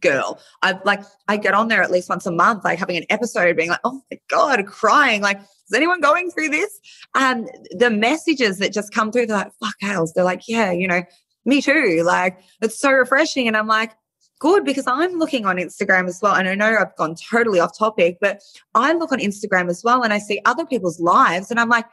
girl. 0.00 0.40
I've 0.62 0.84
like, 0.84 1.02
I 1.28 1.36
get 1.36 1.54
on 1.54 1.68
there 1.68 1.82
at 1.82 1.90
least 1.90 2.08
once 2.08 2.26
a 2.26 2.32
month, 2.32 2.64
like 2.64 2.78
having 2.78 2.96
an 2.96 3.04
episode 3.10 3.56
being 3.56 3.70
like, 3.70 3.80
oh 3.84 4.02
my 4.10 4.18
God, 4.28 4.66
crying. 4.66 5.22
Like, 5.22 5.40
is 5.40 5.74
anyone 5.74 6.00
going 6.00 6.30
through 6.30 6.48
this? 6.50 6.80
And 7.14 7.50
the 7.70 7.90
messages 7.90 8.58
that 8.58 8.72
just 8.72 8.92
come 8.92 9.12
through, 9.12 9.26
they're 9.26 9.36
like, 9.36 9.52
fuck 9.62 9.74
else. 9.82 10.12
They're 10.12 10.24
like, 10.24 10.48
yeah, 10.48 10.70
you 10.70 10.88
know, 10.88 11.02
me 11.44 11.62
too. 11.62 12.02
Like, 12.04 12.40
it's 12.60 12.78
so 12.78 12.90
refreshing. 12.90 13.48
And 13.48 13.56
I'm 13.56 13.66
like, 13.66 13.92
good 14.38 14.64
because 14.64 14.86
I'm 14.86 15.18
looking 15.18 15.46
on 15.46 15.56
Instagram 15.56 16.08
as 16.08 16.20
well. 16.22 16.34
And 16.34 16.48
I 16.48 16.54
know 16.54 16.76
I've 16.78 16.96
gone 16.96 17.14
totally 17.30 17.60
off 17.60 17.76
topic, 17.76 18.18
but 18.20 18.40
I 18.74 18.92
look 18.92 19.12
on 19.12 19.18
Instagram 19.18 19.68
as 19.68 19.82
well 19.82 20.02
and 20.02 20.12
I 20.12 20.18
see 20.18 20.40
other 20.44 20.64
people's 20.64 21.00
lives 21.00 21.50
and 21.50 21.58
I'm 21.58 21.68
like, 21.68 21.86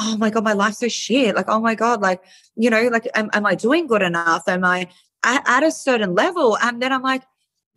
oh 0.00 0.16
my 0.16 0.30
God, 0.30 0.44
my 0.44 0.52
life's 0.52 0.78
so 0.78 0.88
shit. 0.88 1.34
Like, 1.34 1.48
oh 1.48 1.60
my 1.60 1.74
God, 1.74 2.00
like, 2.00 2.22
you 2.56 2.68
know, 2.68 2.88
like, 2.88 3.08
am, 3.14 3.30
am 3.32 3.46
I 3.46 3.54
doing 3.54 3.86
good 3.86 4.02
enough? 4.02 4.42
Am 4.48 4.64
I 4.64 4.88
at, 5.24 5.42
at, 5.46 5.62
a 5.62 5.70
certain 5.70 6.14
level? 6.14 6.56
And 6.62 6.80
then 6.80 6.92
I'm 6.92 7.02
like, 7.02 7.22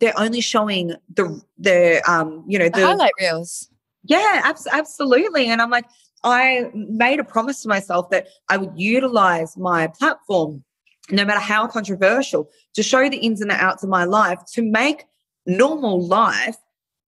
they're 0.00 0.18
only 0.18 0.40
showing 0.40 0.94
the, 1.12 1.42
the, 1.58 2.02
um, 2.10 2.44
you 2.46 2.58
know, 2.58 2.66
the, 2.66 2.80
the 2.80 2.86
highlight 2.86 3.12
reels. 3.20 3.68
Yeah, 4.04 4.42
abs- 4.44 4.68
absolutely. 4.70 5.46
And 5.48 5.60
I'm 5.60 5.70
like, 5.70 5.86
I 6.24 6.70
made 6.74 7.20
a 7.20 7.24
promise 7.24 7.62
to 7.62 7.68
myself 7.68 8.10
that 8.10 8.28
I 8.48 8.56
would 8.56 8.72
utilize 8.76 9.56
my 9.56 9.88
platform, 9.88 10.64
no 11.10 11.24
matter 11.24 11.40
how 11.40 11.66
controversial, 11.66 12.50
to 12.74 12.82
show 12.82 13.08
the 13.08 13.16
ins 13.16 13.40
and 13.40 13.50
the 13.50 13.54
outs 13.54 13.82
of 13.82 13.88
my 13.88 14.04
life, 14.04 14.38
to 14.52 14.62
make 14.62 15.04
normal 15.46 16.04
life 16.06 16.56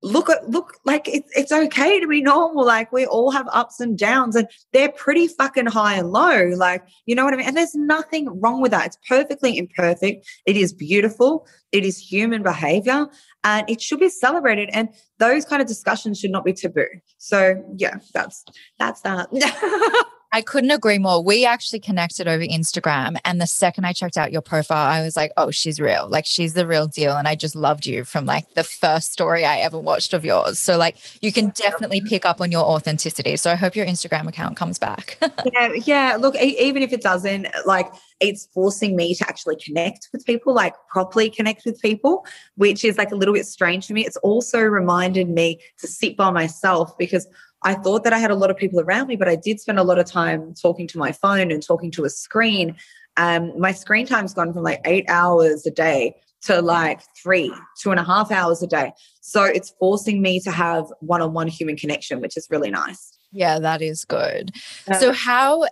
look 0.03 0.31
at 0.31 0.49
look 0.49 0.79
like 0.85 1.09
it's 1.09 1.31
it's 1.37 1.53
okay 1.53 2.01
to 2.01 2.07
be 2.07 2.23
normal. 2.23 2.65
Like 2.65 2.93
we 2.93 3.07
all 3.07 3.31
have 3.31 3.49
ups 3.53 3.81
and 3.81 3.99
downs 3.99 4.37
and 4.37 4.49
they're 4.73 4.93
pretty 4.93 5.29
fucking 5.29 5.67
high 5.67 5.95
and 5.95 6.11
low. 6.11 6.51
Like 6.57 6.85
you 7.07 7.15
know 7.15 7.25
what 7.25 7.35
i 7.35 7.37
mean? 7.37 7.47
And 7.47 7.57
there's 7.57 7.75
nothing 7.75 8.41
wrong 8.41 8.61
with 8.61 8.71
that. 8.71 8.87
It's 8.87 8.99
perfectly 9.09 9.59
imperfect. 9.59 10.27
It 10.47 10.57
is 10.57 10.73
beautiful. 10.73 11.47
It 11.73 11.85
is 11.85 11.99
human 11.99 12.43
behavior 12.43 13.07
and 13.45 13.69
it 13.69 13.81
should 13.81 14.01
be 14.01 14.09
celebrated. 14.09 14.71
And 14.73 14.89
those 15.19 15.45
kind 15.45 15.63
of 15.63 15.69
discussions 15.69 16.19
should 16.19 16.31
not 16.31 16.45
be 16.45 16.53
taboo. 16.53 16.87
So 17.19 17.63
yeah 17.77 17.99
that's 18.13 18.45
that's 18.79 19.03
that 19.03 19.29
I 20.33 20.43
couldn't 20.43 20.71
agree 20.71 20.99
more. 20.99 21.23
We 21.23 21.45
actually 21.45 21.81
connected 21.81 22.29
over 22.29 22.45
Instagram. 22.45 23.19
And 23.25 23.41
the 23.41 23.47
second 23.47 23.85
I 23.85 23.93
checked 23.93 24.17
out 24.17 24.31
your 24.31 24.43
profile, 24.43 24.87
I 24.87 25.03
was 25.03 25.17
like, 25.17 25.33
oh, 25.37 25.51
she's 25.51 25.81
real. 25.81 26.09
Like, 26.09 26.25
she's 26.25 26.55
the 26.55 26.67
real 26.67 26.87
deal. 26.87 27.17
And 27.17 27.27
I 27.27 27.35
just 27.35 27.57
loved 27.57 27.85
you 27.85 28.05
from 28.05 28.27
like 28.27 28.55
the 28.55 28.63
first 28.63 29.13
story 29.13 29.45
I 29.45 29.59
ever 29.59 29.79
watched 29.79 30.13
of 30.15 30.25
yours. 30.25 30.59
So, 30.59 30.77
like, 30.77 30.97
you 31.21 31.33
can 31.33 31.49
definitely 31.51 32.01
pick 32.01 32.25
up 32.25 32.41
on 32.41 32.53
your 32.53 32.65
authenticity. 32.65 33.37
So, 33.37 33.51
I 33.51 33.57
hope 33.57 33.75
your 33.75 33.87
Instagram 33.87 34.29
account 34.29 34.57
comes 34.57 34.79
back. 34.79 35.19
yeah. 35.53 35.73
Yeah. 35.73 36.17
Look, 36.21 36.37
even 36.37 36.83
if 36.83 36.93
it 36.93 37.03
doesn't, 37.03 37.49
like, 37.67 37.93
it's 38.21 38.47
forcing 38.53 38.95
me 38.95 39.15
to 39.15 39.27
actually 39.27 39.57
connect 39.57 40.11
with 40.13 40.25
people, 40.27 40.55
like 40.55 40.75
properly 40.89 41.31
connect 41.31 41.65
with 41.65 41.81
people, 41.81 42.27
which 42.57 42.85
is 42.85 42.99
like 42.99 43.11
a 43.11 43.17
little 43.17 43.35
bit 43.35 43.47
strange 43.47 43.87
for 43.87 43.95
me. 43.95 44.05
It's 44.05 44.19
also 44.19 44.61
reminded 44.61 45.29
me 45.29 45.59
to 45.79 45.87
sit 45.87 46.17
by 46.17 46.31
myself 46.31 46.97
because 46.99 47.27
I 47.63 47.75
thought 47.75 48.05
that 48.05 48.13
I 48.13 48.19
had 48.19 48.31
a 48.31 48.35
lot 48.35 48.51
of 48.51 48.57
people 48.57 48.81
around 48.81 49.09
me, 49.09 49.17
but 49.17 49.29
I 49.29 49.37
did 49.37 49.61
spend 49.61 49.79
a 49.79 49.83
lot 49.83 49.99
of 49.99 50.07
time 50.07 50.55
talking 50.55 50.87
to 50.89 50.99
my 50.99 51.13
phone 51.13 51.51
and 51.51 51.63
talking 51.63 51.91
to 51.93 52.05
a 52.05 52.11
screen. 52.11 52.77
Um, 53.17 53.59
my 53.59 53.73
screen 53.73 54.07
time's 54.07 54.33
gone 54.33 54.53
from 54.53 54.63
like 54.63 54.81
eight 54.85 55.05
hours 55.09 55.67
a 55.67 55.71
day 55.71 56.15
to 56.43 56.63
like 56.63 57.03
three, 57.23 57.55
two 57.79 57.91
and 57.91 58.01
a 58.01 58.05
half 58.05 58.31
hours 58.31 58.63
a 58.63 58.67
day. 58.67 58.93
So 59.21 59.45
it's 59.45 59.75
forcing 59.79 60.23
me 60.23 60.41
to 60.41 60.51
have 60.51 60.87
one 61.01 61.21
on 61.21 61.35
one 61.35 61.49
human 61.49 61.77
connection, 61.77 62.21
which 62.21 62.37
is 62.37 62.47
really 62.51 62.71
nice. 62.71 63.13
Yeah, 63.31 63.59
that 63.59 63.83
is 63.83 64.05
good. 64.05 64.53
Uh, 64.89 64.95
so, 64.95 65.13
how 65.13 65.67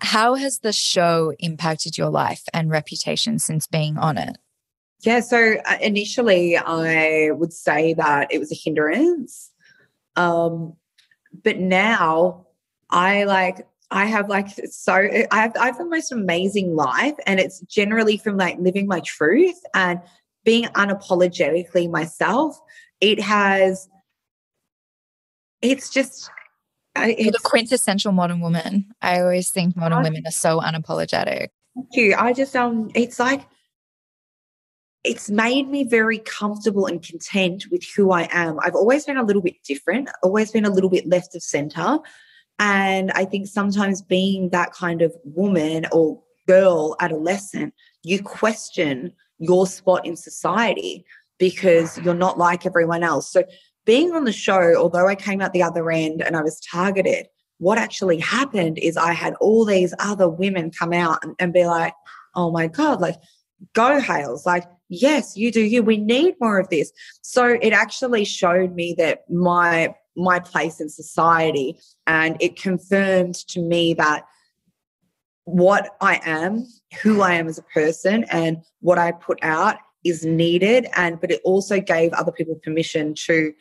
how 0.00 0.34
has 0.34 0.60
the 0.60 0.72
show 0.72 1.32
impacted 1.38 1.98
your 1.98 2.10
life 2.10 2.44
and 2.52 2.70
reputation 2.70 3.38
since 3.38 3.66
being 3.66 3.98
on 3.98 4.18
it? 4.18 4.38
Yeah, 5.00 5.20
so 5.20 5.56
uh, 5.66 5.78
initially 5.80 6.56
I 6.56 7.30
would 7.32 7.52
say 7.52 7.94
that 7.94 8.32
it 8.32 8.38
was 8.38 8.52
a 8.52 8.54
hindrance. 8.54 9.50
Um, 10.14 10.74
but 11.44 11.58
now 11.58 12.46
I 12.90 13.24
like 13.24 13.66
I 13.90 14.06
have 14.06 14.28
like 14.28 14.48
so 14.70 14.92
I 14.92 15.26
have 15.30 15.56
I 15.56 15.66
have 15.66 15.78
the 15.78 15.84
most 15.84 16.12
amazing 16.12 16.74
life 16.74 17.14
and 17.26 17.38
it's 17.38 17.60
generally 17.60 18.16
from 18.16 18.36
like 18.36 18.58
living 18.58 18.86
my 18.86 19.00
truth 19.00 19.60
and 19.74 20.00
being 20.44 20.64
unapologetically 20.64 21.90
myself. 21.90 22.58
It 23.00 23.20
has 23.20 23.88
it's 25.60 25.90
just 25.90 26.30
it's, 26.96 27.42
the 27.42 27.48
quintessential 27.48 28.12
modern 28.12 28.40
woman. 28.40 28.92
I 29.00 29.20
always 29.20 29.50
think 29.50 29.76
modern 29.76 30.02
women 30.02 30.26
are 30.26 30.32
so 30.32 30.60
unapologetic. 30.60 31.48
Thank 31.74 31.88
you. 31.92 32.14
I 32.16 32.32
just 32.32 32.54
um 32.56 32.90
it's 32.94 33.18
like 33.18 33.42
it's 35.04 35.30
made 35.30 35.68
me 35.68 35.84
very 35.84 36.18
comfortable 36.18 36.86
and 36.86 37.02
content 37.02 37.64
with 37.70 37.82
who 37.96 38.12
I 38.12 38.28
am. 38.30 38.58
I've 38.60 38.74
always 38.74 39.04
been 39.04 39.16
a 39.16 39.24
little 39.24 39.42
bit 39.42 39.62
different, 39.64 40.08
always 40.22 40.52
been 40.52 40.64
a 40.64 40.70
little 40.70 40.90
bit 40.90 41.08
left 41.08 41.34
of 41.34 41.42
center. 41.42 41.98
And 42.58 43.10
I 43.12 43.24
think 43.24 43.48
sometimes 43.48 44.00
being 44.00 44.50
that 44.50 44.72
kind 44.72 45.02
of 45.02 45.12
woman 45.24 45.86
or 45.90 46.22
girl, 46.46 46.94
adolescent, 47.00 47.74
you 48.04 48.22
question 48.22 49.12
your 49.38 49.66
spot 49.66 50.06
in 50.06 50.16
society 50.16 51.04
because 51.38 51.98
you're 51.98 52.14
not 52.14 52.38
like 52.38 52.64
everyone 52.64 53.02
else. 53.02 53.30
So, 53.30 53.44
being 53.84 54.12
on 54.12 54.22
the 54.22 54.32
show, 54.32 54.76
although 54.76 55.08
I 55.08 55.16
came 55.16 55.40
out 55.40 55.52
the 55.52 55.64
other 55.64 55.90
end 55.90 56.22
and 56.22 56.36
I 56.36 56.42
was 56.42 56.60
targeted, 56.60 57.26
what 57.58 57.78
actually 57.78 58.20
happened 58.20 58.78
is 58.78 58.96
I 58.96 59.12
had 59.12 59.34
all 59.40 59.64
these 59.64 59.92
other 59.98 60.28
women 60.28 60.70
come 60.70 60.92
out 60.92 61.18
and, 61.24 61.34
and 61.40 61.52
be 61.52 61.66
like, 61.66 61.94
oh 62.36 62.52
my 62.52 62.68
God, 62.68 63.00
like, 63.00 63.16
go 63.72 63.98
Hales, 63.98 64.46
like, 64.46 64.64
yes, 64.92 65.36
you 65.36 65.50
do 65.50 65.60
you. 65.60 65.82
We 65.82 65.96
need 65.96 66.34
more 66.40 66.58
of 66.58 66.68
this. 66.68 66.92
So 67.22 67.58
it 67.60 67.72
actually 67.72 68.24
showed 68.24 68.74
me 68.74 68.94
that 68.98 69.28
my 69.30 69.94
my 70.14 70.38
place 70.38 70.80
in 70.80 70.90
society 70.90 71.78
and 72.06 72.36
it 72.38 72.60
confirmed 72.60 73.34
to 73.48 73.62
me 73.62 73.94
that 73.94 74.26
what 75.44 75.96
I 76.02 76.20
am, 76.24 76.66
who 77.02 77.22
I 77.22 77.32
am 77.32 77.48
as 77.48 77.58
a 77.58 77.62
person 77.62 78.24
and 78.30 78.58
what 78.80 78.98
I 78.98 79.12
put 79.12 79.38
out 79.42 79.76
is 80.04 80.24
needed 80.24 80.86
and 80.94 81.20
but 81.20 81.30
it 81.30 81.40
also 81.44 81.80
gave 81.80 82.12
other 82.12 82.32
people 82.32 82.60
permission 82.62 83.14
to 83.26 83.52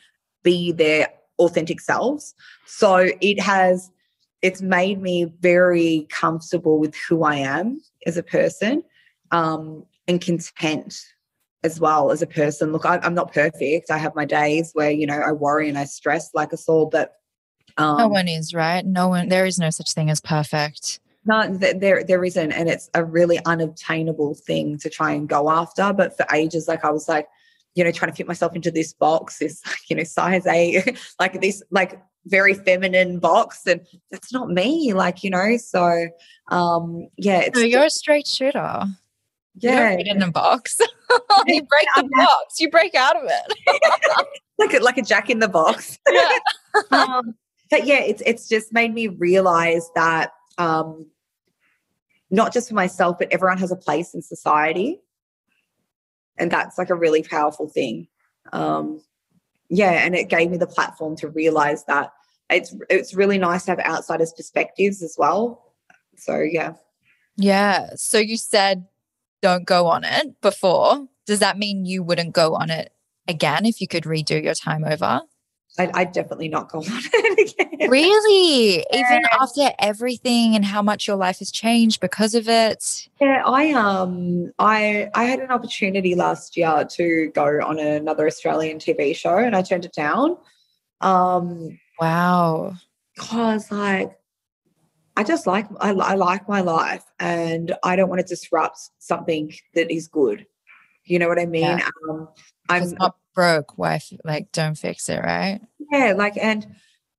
be 0.43 0.71
their 0.73 1.07
authentic 1.39 1.79
selves. 1.79 2.35
So 2.65 3.09
it 3.21 3.39
has 3.39 3.89
it's 4.41 4.61
made 4.61 5.01
me 5.01 5.31
very 5.39 6.07
comfortable 6.09 6.79
with 6.79 6.95
who 7.07 7.23
I 7.23 7.35
am 7.35 7.79
as 8.07 8.17
a 8.17 8.23
person 8.23 8.83
um, 9.29 9.85
and 10.07 10.19
content 10.19 10.99
as 11.63 11.80
well 11.80 12.12
as 12.12 12.21
a 12.21 12.28
person. 12.28 12.71
Look, 12.71 12.86
I, 12.86 13.00
am 13.04 13.13
not 13.13 13.34
perfect. 13.34 13.91
I 13.91 13.97
have 13.97 14.15
my 14.15 14.26
days 14.26 14.71
where, 14.74 14.91
you 14.91 15.06
know, 15.06 15.19
I 15.19 15.32
worry 15.32 15.69
and 15.69 15.78
I 15.78 15.86
stress 15.86 16.32
like 16.34 16.54
us 16.54 16.67
all, 16.67 16.88
but 16.88 17.15
um, 17.78 17.97
no 17.97 18.08
one 18.08 18.28
is, 18.28 18.54
right? 18.54 18.86
No 18.86 19.08
one, 19.08 19.30
there 19.30 19.45
is 19.45 19.60
no 19.60 19.69
such 19.69 19.93
thing 19.93 20.10
as 20.10 20.19
perfect. 20.19 21.00
No, 21.24 21.47
there, 21.56 22.04
there 22.04 22.24
isn't. 22.24 22.52
And 22.52 22.67
it's 22.67 22.89
a 22.93 23.06
really 23.06 23.39
unobtainable 23.45 24.34
thing 24.34 24.80
to 24.80 24.89
try 24.89 25.12
and 25.12 25.30
go 25.30 25.50
after. 25.52 25.93
But 25.93 26.17
for 26.17 26.26
ages, 26.34 26.67
like 26.67 26.84
I 26.84 26.89
was 26.89 27.08
like, 27.08 27.28
you 27.76 27.84
know, 27.84 27.91
trying 27.91 28.12
to 28.12 28.15
fit 28.15 28.28
myself 28.28 28.56
into 28.56 28.71
this 28.71 28.93
box, 28.93 29.38
this, 29.38 29.62
you 29.89 29.95
know, 29.95 30.04
size 30.04 30.45
A, 30.47 30.95
like 31.19 31.39
this, 31.39 31.62
like 31.69 32.02
very 32.26 32.56
feminine 32.56 33.19
box. 33.19 33.65
And 33.67 33.82
that's 34.10 34.34
not 34.34 34.50
me, 34.50 34.93
like, 34.93 35.24
you 35.24 35.30
know, 35.30 35.58
so 35.58 36.08
um, 36.50 37.08
yeah. 37.17 37.41
It's 37.41 37.58
no, 37.58 37.65
you're 37.65 37.86
a 37.86 37.89
straight 37.89 38.28
shooter. 38.28 38.86
Yeah. 39.55 39.97
You 39.97 40.03
in 40.05 40.21
a 40.21 40.31
box. 40.31 40.79
you 41.47 41.61
break 41.63 41.87
the 41.95 42.09
box. 42.15 42.59
You 42.59 42.69
break 42.69 42.95
out 42.95 43.15
of 43.15 43.23
it. 43.25 44.27
like 44.59 44.73
a, 44.73 44.79
like 44.79 44.97
a 44.97 45.01
jack 45.01 45.29
in 45.29 45.39
the 45.39 45.47
box. 45.47 45.99
Yeah. 46.09 46.29
um, 46.91 47.35
but 47.69 47.85
yeah, 47.85 47.99
it's 47.99 48.21
it's 48.25 48.49
just 48.49 48.73
made 48.73 48.93
me 48.93 49.07
realize 49.07 49.89
that 49.95 50.33
um, 50.57 51.07
not 52.29 52.53
just 52.53 52.69
for 52.69 52.75
myself, 52.75 53.17
but 53.17 53.31
everyone 53.31 53.57
has 53.57 53.71
a 53.71 53.77
place 53.77 54.13
in 54.13 54.21
society, 54.21 55.01
and 56.37 56.51
that's 56.51 56.77
like 56.77 56.89
a 56.89 56.95
really 56.95 57.23
powerful 57.23 57.69
thing. 57.69 58.07
Um, 58.51 59.01
yeah, 59.69 60.05
and 60.05 60.15
it 60.15 60.27
gave 60.27 60.51
me 60.51 60.57
the 60.57 60.67
platform 60.67 61.15
to 61.17 61.29
realize 61.29 61.85
that 61.85 62.11
it's 62.49 62.75
it's 62.89 63.13
really 63.13 63.37
nice 63.37 63.65
to 63.65 63.71
have 63.71 63.79
outsiders' 63.79 64.33
perspectives 64.33 65.01
as 65.01 65.15
well. 65.17 65.73
So 66.17 66.39
yeah. 66.39 66.73
Yeah. 67.37 67.91
So 67.95 68.17
you 68.17 68.35
said 68.37 68.85
don't 69.41 69.65
go 69.65 69.88
on 69.88 70.04
it 70.04 70.39
before, 70.41 71.08
does 71.25 71.39
that 71.39 71.58
mean 71.58 71.86
you 71.86 72.04
wouldn't 72.04 72.34
go 72.34 72.56
on 72.56 72.69
it 72.69 72.93
again 73.27 73.65
if 73.65 73.82
you 73.82 73.88
could 73.88 74.04
redo 74.04 74.41
your 74.41 74.54
time 74.54 74.84
over? 74.84 75.21
I'd, 75.80 75.91
I'd 75.93 76.12
definitely 76.12 76.49
not 76.49 76.69
go 76.69 76.80
on 76.80 76.86
it 76.88 77.54
again. 77.54 77.89
Really? 77.89 78.86
Yeah. 78.91 78.99
Even 78.99 79.23
after 79.39 79.69
everything 79.80 80.56
and 80.56 80.65
how 80.65 80.82
much 80.82 81.08
your 81.08 81.15
life 81.15 81.39
has 81.39 81.51
changed 81.51 82.01
because 82.01 82.36
of 82.36 82.47
it? 82.47 83.08
Yeah, 83.19 83.41
I 83.45 83.71
um 83.71 84.51
I 84.60 85.10
I 85.15 85.23
had 85.23 85.39
an 85.39 85.49
opportunity 85.49 86.15
last 86.15 86.58
year 86.58 86.86
to 86.89 87.32
go 87.34 87.62
on 87.62 87.80
another 87.80 88.27
Australian 88.27 88.80
TV 88.80 89.15
show 89.15 89.38
and 89.38 89.56
I 89.56 89.62
turned 89.62 89.86
it 89.86 89.93
down. 89.93 90.38
Um 90.99 91.80
wow. 91.99 92.73
Because 93.15 93.71
like 93.71 94.12
I 95.21 95.23
just 95.23 95.45
like 95.45 95.67
I, 95.79 95.91
I 95.91 96.15
like 96.15 96.49
my 96.49 96.62
life 96.62 97.03
and 97.19 97.75
I 97.84 97.95
don't 97.95 98.10
want 98.10 98.21
to 98.21 98.25
disrupt 98.25 98.79
something 98.97 99.53
that 99.75 99.91
is 99.91 100.07
good. 100.07 100.47
You 101.05 101.19
know 101.19 101.27
what 101.27 101.38
I 101.38 101.45
mean? 101.45 101.77
Yeah. 101.77 101.89
Um, 102.10 102.27
I'm 102.69 102.89
not 102.95 103.17
broke. 103.36 103.77
Wife, 103.77 104.12
like, 104.23 104.51
don't 104.51 104.73
fix 104.73 105.10
it, 105.10 105.19
right? 105.19 105.62
Yeah, 105.91 106.13
like, 106.17 106.38
and 106.38 106.65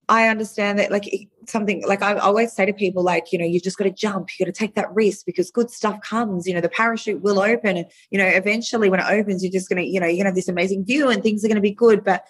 I 0.09 0.27
understand 0.27 0.81
that, 0.81 0.91
like, 0.91 1.29
something 1.47 1.87
like 1.87 2.03
I 2.03 2.17
always 2.17 2.53
say 2.53 2.67
to 2.67 2.73
people, 2.73 3.05
like, 3.05 3.33
you 3.33 3.39
know, 3.39 3.45
you 3.45 3.61
just 3.61 3.79
got 3.79 3.85
to 3.85 3.93
jump, 3.93 4.31
you 4.37 4.45
got 4.45 4.53
to 4.53 4.59
take 4.59 4.75
that 4.75 4.93
risk 4.93 5.25
because 5.25 5.53
good 5.53 5.71
stuff 5.71 6.01
comes. 6.01 6.45
You 6.45 6.55
know, 6.55 6.61
the 6.61 6.69
parachute 6.69 7.23
will 7.23 7.41
open, 7.41 7.77
and 7.77 7.87
you 8.11 8.19
know, 8.19 8.27
eventually 8.27 8.91
when 8.91 8.99
it 8.99 9.07
opens, 9.09 9.45
you're 9.45 9.53
just 9.53 9.69
gonna, 9.69 9.83
you 9.83 10.01
know, 10.01 10.07
you're 10.07 10.17
gonna 10.17 10.31
have 10.31 10.35
this 10.35 10.49
amazing 10.49 10.85
view 10.87 11.09
and 11.09 11.23
things 11.23 11.45
are 11.45 11.49
gonna 11.49 11.61
be 11.61 11.71
good. 11.71 12.03
But 12.03 12.25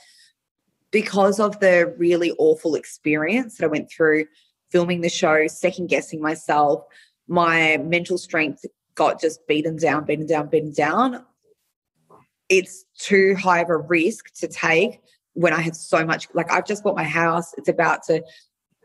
because 0.90 1.40
of 1.40 1.60
the 1.60 1.94
really 1.96 2.32
awful 2.32 2.74
experience 2.74 3.56
that 3.56 3.64
I 3.64 3.68
went 3.68 3.90
through 3.90 4.26
filming 4.72 5.02
the 5.02 5.08
show, 5.08 5.46
second 5.46 5.88
guessing 5.88 6.20
myself, 6.20 6.84
my 7.28 7.76
mental 7.76 8.18
strength 8.18 8.64
got 8.94 9.20
just 9.20 9.46
beaten 9.46 9.76
down, 9.76 10.04
beaten 10.04 10.26
down, 10.26 10.48
beaten 10.48 10.72
down. 10.72 11.24
It's 12.48 12.84
too 12.98 13.36
high 13.36 13.60
of 13.60 13.70
a 13.70 13.76
risk 13.76 14.34
to 14.40 14.48
take 14.48 15.00
when 15.34 15.52
I 15.52 15.60
have 15.60 15.76
so 15.76 16.04
much. 16.04 16.28
Like, 16.34 16.50
I've 16.50 16.66
just 16.66 16.82
bought 16.82 16.96
my 16.96 17.04
house, 17.04 17.52
it's 17.56 17.68
about 17.68 18.02
to 18.04 18.22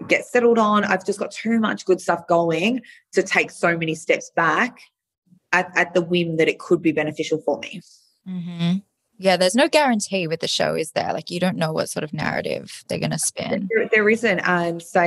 get 0.08 0.26
settled 0.26 0.60
on. 0.60 0.84
I've 0.84 1.06
just 1.06 1.20
got 1.20 1.32
too 1.32 1.60
much 1.60 1.86
good 1.86 2.00
stuff 2.00 2.28
going 2.28 2.82
to 3.14 3.24
take 3.24 3.50
so 3.50 3.78
many 3.78 3.96
steps 3.96 4.32
back 4.36 4.80
at, 5.52 5.72
at 5.76 5.94
the 5.94 6.02
whim 6.02 6.38
that 6.38 6.48
it 6.48 6.60
could 6.60 6.82
be 6.82 6.92
beneficial 6.92 7.40
for 7.40 7.60
me. 7.60 7.82
Mm-hmm. 8.28 8.78
Yeah, 9.20 9.36
there's 9.36 9.56
no 9.56 9.68
guarantee 9.68 10.28
with 10.28 10.42
the 10.42 10.48
show, 10.48 10.76
is 10.76 10.92
there? 10.92 11.12
Like, 11.12 11.32
you 11.32 11.40
don't 11.40 11.58
know 11.58 11.72
what 11.72 11.90
sort 11.90 12.04
of 12.04 12.14
narrative 12.14 12.84
they're 12.88 13.00
going 13.00 13.12
to 13.12 13.20
spin. 13.20 13.68
There, 13.74 13.90
there 13.92 14.10
isn't. 14.10 14.40
And 14.40 14.82
so 14.82 15.02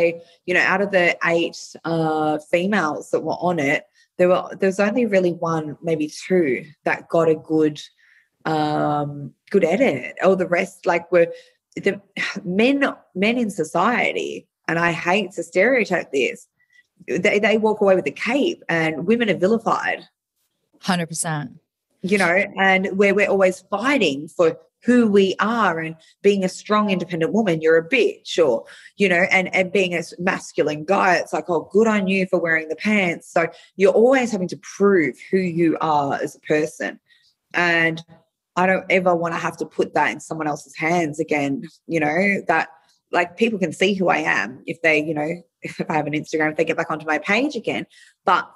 you 0.47 0.55
know, 0.55 0.61
out 0.61 0.81
of 0.81 0.91
the 0.91 1.17
eight 1.25 1.57
uh, 1.85 2.39
females 2.51 3.11
that 3.11 3.21
were 3.21 3.35
on 3.35 3.59
it, 3.61 3.85
there 4.19 4.29
were 4.29 4.49
there's 4.59 4.81
only 4.81 5.07
really 5.07 5.33
one, 5.33 5.79
maybe 5.83 6.09
two, 6.09 6.65
that 6.85 7.09
got 7.09 7.29
a 7.29 7.37
good 7.37 7.81
um 8.47 9.33
good 9.51 9.65
edit. 9.65 10.17
All 10.23 10.35
the 10.35 10.49
rest, 10.49 10.87
like, 10.87 11.11
were 11.13 11.29
the 11.77 12.01
men 12.45 12.85
men 13.15 13.39
in 13.39 13.51
society. 13.51 14.49
And 14.67 14.79
I 14.79 14.93
hate 14.93 15.33
to 15.33 15.43
stereotype 15.43 16.13
this. 16.13 16.47
They 17.07 17.39
they 17.39 17.59
walk 17.59 17.81
away 17.81 17.95
with 17.95 18.05
the 18.05 18.11
cape, 18.11 18.63
and 18.69 19.07
women 19.07 19.31
are 19.31 19.35
vilified. 19.37 20.07
Hundred 20.81 21.07
percent 21.09 21.61
you 22.03 22.19
know, 22.19 22.45
and 22.59 22.87
where 22.97 23.15
we're 23.15 23.29
always 23.29 23.61
fighting 23.71 24.29
for 24.29 24.59
who 24.85 25.07
we 25.09 25.35
are 25.41 25.79
and 25.79 25.97
being 26.23 26.45
a 26.45 26.49
strong 26.49 26.91
independent 26.91 27.33
woman 27.33 27.61
you're 27.61 27.77
a 27.77 27.87
bitch 27.87 28.39
or 28.39 28.65
you 28.97 29.09
know 29.09 29.27
and 29.31 29.55
and 29.55 29.73
being 29.73 29.95
a 29.95 30.03
masculine 30.19 30.85
guy 30.85 31.17
it's 31.17 31.33
like 31.35 31.45
oh 31.49 31.69
good 31.71 31.87
on 31.87 32.07
you 32.07 32.27
for 32.27 32.41
wearing 32.41 32.69
the 32.69 32.77
pants. 32.77 33.31
So 33.31 33.49
you're 33.77 33.93
always 33.93 34.33
having 34.33 34.49
to 34.49 34.61
prove 34.77 35.17
who 35.31 35.39
you 35.39 35.77
are 35.81 36.15
as 36.15 36.35
a 36.35 36.41
person. 36.41 36.99
And 37.55 38.03
i 38.57 38.67
don't 38.67 38.85
ever 38.91 39.15
want 39.15 39.33
to 39.33 39.39
have 39.39 39.57
to 39.57 39.65
put 39.65 39.95
that 39.95 40.11
in 40.11 40.19
someone 40.19 40.49
else's 40.49 40.77
hands 40.77 41.21
again 41.21 41.63
you 41.87 42.01
know 42.01 42.43
that 42.49 42.69
like 43.13 43.37
people 43.37 43.61
can 43.61 43.73
see 43.73 43.95
who 43.95 44.09
i 44.09 44.17
am 44.17 44.61
if 44.67 44.83
they 44.83 45.01
you 45.01 45.15
know 45.15 45.41
if 45.63 45.81
i 45.89 45.95
have 45.95 46.07
an 46.07 46.15
instagram 46.15 46.51
if 46.51 46.57
they 46.57 46.65
get 46.65 46.77
back 46.77 46.91
onto 46.91 47.07
my 47.07 47.19
page 47.19 47.55
again. 47.55 47.87
But 48.25 48.51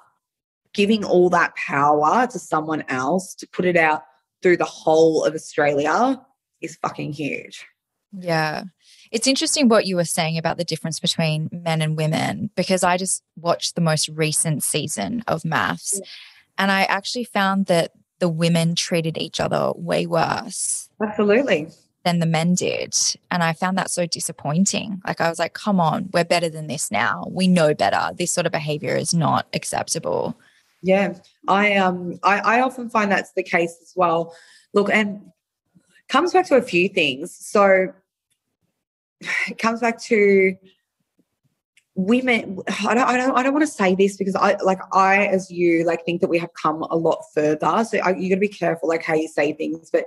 giving 0.75 1.03
all 1.03 1.29
that 1.31 1.55
power 1.55 2.27
to 2.27 2.37
someone 2.37 2.83
else 2.89 3.33
to 3.35 3.47
put 3.47 3.65
it 3.65 3.77
out 3.77 4.03
through 4.43 4.57
the 4.57 4.65
whole 4.65 5.23
of 5.23 5.33
Australia 5.33 6.21
is 6.61 6.75
fucking 6.75 7.13
huge. 7.13 7.65
Yeah. 8.11 8.65
It's 9.11 9.27
interesting 9.27 9.69
what 9.69 9.85
you 9.85 9.95
were 9.95 10.05
saying 10.05 10.37
about 10.37 10.57
the 10.57 10.63
difference 10.63 10.99
between 10.99 11.49
men 11.51 11.81
and 11.81 11.97
women 11.97 12.49
because 12.55 12.83
I 12.83 12.97
just 12.97 13.23
watched 13.35 13.75
the 13.75 13.81
most 13.81 14.09
recent 14.09 14.63
season 14.63 15.23
of 15.27 15.43
MAFS 15.43 15.99
and 16.57 16.71
I 16.71 16.83
actually 16.83 17.23
found 17.23 17.67
that 17.67 17.91
the 18.19 18.29
women 18.29 18.75
treated 18.75 19.17
each 19.17 19.39
other 19.39 19.71
way 19.75 20.05
worse. 20.05 20.89
Absolutely. 21.01 21.67
Than 22.03 22.19
the 22.19 22.25
men 22.25 22.53
did. 22.53 22.95
And 23.31 23.43
I 23.43 23.53
found 23.53 23.77
that 23.77 23.89
so 23.89 24.05
disappointing. 24.05 25.01
Like, 25.07 25.19
I 25.21 25.29
was 25.29 25.39
like, 25.39 25.53
come 25.53 25.79
on, 25.79 26.09
we're 26.13 26.23
better 26.23 26.49
than 26.49 26.67
this 26.67 26.91
now. 26.91 27.25
We 27.29 27.47
know 27.47 27.73
better. 27.73 28.11
This 28.15 28.31
sort 28.31 28.45
of 28.45 28.51
behavior 28.51 28.95
is 28.95 29.13
not 29.13 29.47
acceptable. 29.53 30.37
Yeah, 30.85 31.15
I 31.47 31.77
um 31.77 32.19
I, 32.21 32.57
I 32.57 32.61
often 32.61 32.91
find 32.91 33.11
that's 33.11 33.31
the 33.33 33.41
case 33.41 33.75
as 33.81 33.93
well. 33.95 34.35
Look, 34.75 34.91
and 34.91 35.31
comes 36.09 36.31
back 36.31 36.45
to 36.47 36.57
a 36.57 36.61
few 36.61 36.89
things. 36.89 37.35
So 37.35 37.91
it 39.47 39.57
comes 39.57 39.79
back 39.81 39.99
to 40.03 40.55
women 41.95 42.59
I 42.87 42.93
don't, 42.93 43.07
I 43.07 43.17
don't 43.17 43.35
I 43.35 43.41
don't 43.41 43.53
want 43.53 43.65
to 43.65 43.71
say 43.71 43.95
this 43.95 44.15
because 44.15 44.35
I 44.35 44.57
like 44.63 44.79
I 44.93 45.25
as 45.25 45.49
you 45.49 45.85
like 45.85 46.05
think 46.05 46.21
that 46.21 46.29
we 46.29 46.37
have 46.37 46.53
come 46.53 46.83
a 46.83 46.95
lot 46.95 47.23
further 47.33 47.83
so 47.83 47.97
I, 47.99 48.13
you 48.15 48.29
got 48.29 48.35
to 48.35 48.41
be 48.41 48.49
careful 48.49 48.89
like 48.89 49.01
how 49.01 49.15
you 49.15 49.29
say 49.29 49.53
things 49.53 49.89
but 49.89 50.05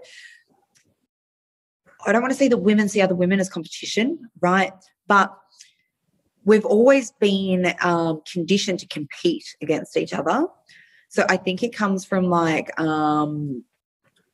I 2.07 2.13
don't 2.13 2.21
want 2.21 2.31
to 2.33 2.39
say 2.39 2.47
that 2.49 2.59
women 2.59 2.89
see 2.89 3.01
other 3.01 3.17
women 3.17 3.41
as 3.41 3.49
competition 3.49 4.31
right 4.41 4.73
but 5.09 5.35
we've 6.49 6.65
always 6.65 7.13
been 7.13 7.75
um, 7.83 8.21
conditioned 8.31 8.79
to 8.81 8.87
compete 8.89 9.45
against 9.61 9.97
each 9.97 10.13
other 10.13 10.47
so 11.09 11.25
I 11.29 11.37
think 11.37 11.63
it 11.63 11.75
comes 11.75 12.05
from 12.05 12.25
like 12.25 12.79
um 12.79 13.65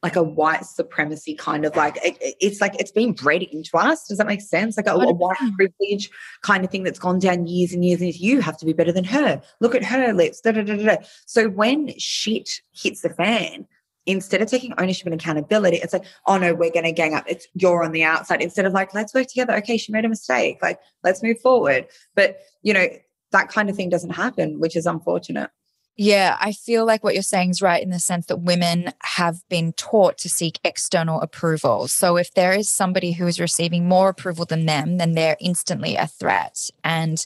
like 0.02 0.16
a 0.16 0.22
white 0.22 0.66
supremacy 0.66 1.34
kind 1.34 1.64
of 1.64 1.74
like 1.76 1.96
it, 2.04 2.18
it's 2.38 2.60
like 2.60 2.74
it's 2.78 2.92
been 2.92 3.12
bred 3.12 3.42
into 3.42 3.74
us. 3.78 4.06
Does 4.06 4.18
that 4.18 4.26
make 4.26 4.42
sense? 4.42 4.76
Like 4.76 4.86
a, 4.86 4.92
a, 4.92 5.12
white 5.14 5.38
privilege 5.56 6.10
kind 6.42 6.62
of 6.62 6.70
thing 6.70 6.82
that's 6.82 6.98
gone 6.98 7.18
down 7.18 7.46
years 7.46 7.72
and 7.72 7.82
years 7.82 8.00
and 8.00 8.08
years. 8.08 8.20
You 8.20 8.42
have 8.42 8.58
to 8.58 8.66
be 8.66 8.74
better 8.74 8.92
than 8.92 9.04
her. 9.04 9.40
Look 9.60 9.74
at 9.74 9.82
her 9.82 10.12
lips. 10.12 10.42
Da, 10.42 10.52
da, 10.52 10.62
da, 10.62 10.76
da. 10.76 10.96
So 11.24 11.48
when 11.48 11.98
shit 11.98 12.60
hits 12.74 13.00
the 13.00 13.08
fan, 13.08 13.66
instead 14.06 14.42
of 14.42 14.48
taking 14.48 14.74
ownership 14.78 15.06
and 15.06 15.14
accountability, 15.14 15.78
it's 15.78 15.92
like, 15.92 16.04
oh 16.26 16.36
no, 16.38 16.54
we're 16.54 16.70
going 16.70 16.84
to 16.84 16.92
gang 16.92 17.14
up. 17.14 17.24
It's 17.26 17.46
you're 17.54 17.84
on 17.84 17.92
the 17.92 18.04
outside. 18.04 18.42
Instead 18.42 18.66
of 18.66 18.72
like, 18.72 18.94
let's 18.94 19.14
work 19.14 19.26
together. 19.26 19.54
Okay, 19.56 19.76
she 19.76 19.92
made 19.92 20.04
a 20.04 20.08
mistake. 20.08 20.58
Like, 20.62 20.78
let's 21.02 21.22
move 21.22 21.40
forward. 21.40 21.86
But 22.14 22.38
you 22.62 22.74
know, 22.74 22.86
that 23.32 23.48
kind 23.48 23.68
of 23.70 23.76
thing 23.76 23.88
doesn't 23.88 24.10
happen, 24.10 24.60
which 24.60 24.76
is 24.76 24.86
unfortunate. 24.86 25.50
Yeah, 25.96 26.36
I 26.40 26.52
feel 26.52 26.84
like 26.84 27.04
what 27.04 27.14
you're 27.14 27.22
saying 27.22 27.50
is 27.50 27.62
right 27.62 27.82
in 27.82 27.90
the 27.90 28.00
sense 28.00 28.26
that 28.26 28.40
women 28.40 28.92
have 29.02 29.48
been 29.48 29.72
taught 29.74 30.18
to 30.18 30.28
seek 30.28 30.58
external 30.64 31.20
approval. 31.20 31.86
So 31.86 32.16
if 32.16 32.34
there 32.34 32.52
is 32.52 32.68
somebody 32.68 33.12
who 33.12 33.28
is 33.28 33.38
receiving 33.38 33.88
more 33.88 34.08
approval 34.08 34.44
than 34.44 34.66
them, 34.66 34.98
then 34.98 35.12
they're 35.12 35.36
instantly 35.38 35.94
a 35.94 36.08
threat. 36.08 36.68
And 36.82 37.24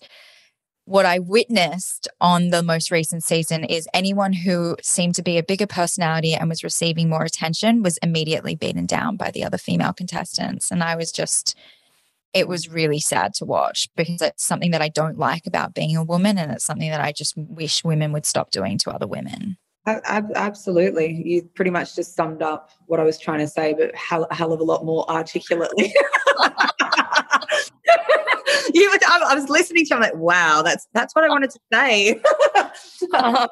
what 0.88 1.04
I 1.04 1.18
witnessed 1.18 2.08
on 2.18 2.48
the 2.48 2.62
most 2.62 2.90
recent 2.90 3.22
season 3.22 3.62
is 3.62 3.86
anyone 3.92 4.32
who 4.32 4.74
seemed 4.82 5.14
to 5.16 5.22
be 5.22 5.36
a 5.36 5.42
bigger 5.42 5.66
personality 5.66 6.34
and 6.34 6.48
was 6.48 6.64
receiving 6.64 7.10
more 7.10 7.24
attention 7.24 7.82
was 7.82 7.98
immediately 7.98 8.54
beaten 8.54 8.86
down 8.86 9.16
by 9.16 9.30
the 9.30 9.44
other 9.44 9.58
female 9.58 9.92
contestants. 9.92 10.70
And 10.70 10.82
I 10.82 10.96
was 10.96 11.12
just 11.12 11.56
it 12.34 12.48
was 12.48 12.68
really 12.68 13.00
sad 13.00 13.34
to 13.34 13.44
watch 13.44 13.88
because 13.96 14.20
it's 14.22 14.44
something 14.44 14.70
that 14.70 14.82
I 14.82 14.88
don't 14.88 15.18
like 15.18 15.46
about 15.46 15.74
being 15.74 15.96
a 15.96 16.04
woman. 16.04 16.38
And 16.38 16.52
it's 16.52 16.64
something 16.64 16.90
that 16.90 17.00
I 17.00 17.12
just 17.12 17.36
wish 17.36 17.84
women 17.84 18.12
would 18.12 18.26
stop 18.26 18.50
doing 18.50 18.78
to 18.78 18.90
other 18.90 19.06
women. 19.06 19.56
Absolutely. 19.86 21.22
You 21.24 21.42
pretty 21.54 21.70
much 21.70 21.96
just 21.96 22.14
summed 22.14 22.42
up 22.42 22.70
what 22.86 23.00
I 23.00 23.04
was 23.04 23.18
trying 23.18 23.38
to 23.38 23.48
say, 23.48 23.74
but 23.74 23.94
hell, 23.94 24.26
a 24.30 24.34
hell 24.34 24.52
of 24.52 24.60
a 24.60 24.64
lot 24.64 24.84
more 24.84 25.10
articulately. 25.10 25.94
you 28.74 28.90
were, 28.90 28.98
I 29.06 29.34
was 29.34 29.48
listening 29.48 29.84
to 29.84 29.90
you, 29.90 29.96
I'm 29.96 30.02
like, 30.02 30.16
wow, 30.16 30.62
that's 30.62 30.86
that's 30.92 31.14
what 31.14 31.24
I 31.24 31.28
wanted 31.28 31.50
to 31.50 31.60
say. 31.72 32.20
um, 33.14 33.48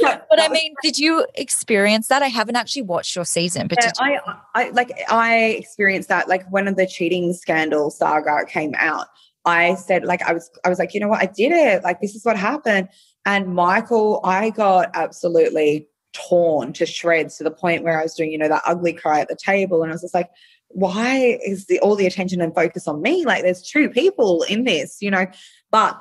but 0.00 0.40
I 0.40 0.48
mean, 0.48 0.74
did 0.82 0.98
you 0.98 1.26
experience 1.34 2.08
that? 2.08 2.22
I 2.22 2.28
haven't 2.28 2.56
actually 2.56 2.82
watched 2.82 3.16
your 3.16 3.24
season, 3.24 3.66
but 3.66 3.78
yeah, 3.82 3.92
I, 3.98 4.18
I 4.54 4.70
like 4.70 4.92
I 5.10 5.36
experienced 5.44 6.08
that. 6.08 6.28
Like 6.28 6.48
when 6.50 6.72
the 6.74 6.86
cheating 6.86 7.32
scandal 7.32 7.90
saga 7.90 8.44
came 8.46 8.74
out, 8.76 9.08
I 9.44 9.74
said 9.74 10.04
like 10.04 10.22
I 10.22 10.32
was 10.32 10.50
I 10.64 10.68
was 10.68 10.78
like, 10.78 10.94
you 10.94 11.00
know 11.00 11.08
what, 11.08 11.22
I 11.22 11.26
did 11.26 11.52
it. 11.52 11.82
Like 11.82 12.00
this 12.00 12.14
is 12.14 12.24
what 12.24 12.36
happened. 12.36 12.88
And 13.26 13.54
Michael, 13.54 14.20
I 14.22 14.50
got 14.50 14.90
absolutely 14.94 15.88
torn 16.12 16.72
to 16.74 16.86
shreds 16.86 17.36
to 17.38 17.44
the 17.44 17.50
point 17.50 17.82
where 17.82 17.98
I 17.98 18.02
was 18.02 18.14
doing, 18.14 18.30
you 18.30 18.38
know, 18.38 18.48
that 18.48 18.62
ugly 18.66 18.92
cry 18.92 19.20
at 19.20 19.28
the 19.28 19.36
table, 19.36 19.82
and 19.82 19.90
I 19.90 19.94
was 19.94 20.02
just 20.02 20.14
like, 20.14 20.30
why 20.74 21.38
is 21.46 21.66
the 21.66 21.78
all 21.80 21.96
the 21.96 22.06
attention 22.06 22.40
and 22.40 22.54
focus 22.54 22.86
on 22.86 23.00
me? 23.00 23.24
Like 23.24 23.42
there's 23.42 23.62
two 23.62 23.88
people 23.88 24.42
in 24.42 24.64
this, 24.64 24.98
you 25.00 25.10
know. 25.10 25.26
But 25.70 25.96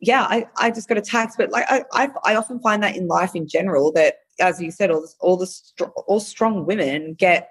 yeah, 0.00 0.26
I, 0.28 0.46
I 0.56 0.70
just 0.70 0.88
got 0.88 0.98
attacked. 0.98 1.34
But 1.38 1.50
like 1.50 1.64
I, 1.68 1.84
I, 1.92 2.08
I 2.24 2.36
often 2.36 2.60
find 2.60 2.82
that 2.82 2.96
in 2.96 3.08
life 3.08 3.34
in 3.34 3.48
general 3.48 3.92
that, 3.92 4.16
as 4.38 4.60
you 4.60 4.70
said, 4.70 4.90
all 4.90 5.00
this, 5.00 5.16
all 5.20 5.36
the 5.36 5.86
all 6.06 6.20
strong 6.20 6.66
women 6.66 7.14
get 7.14 7.48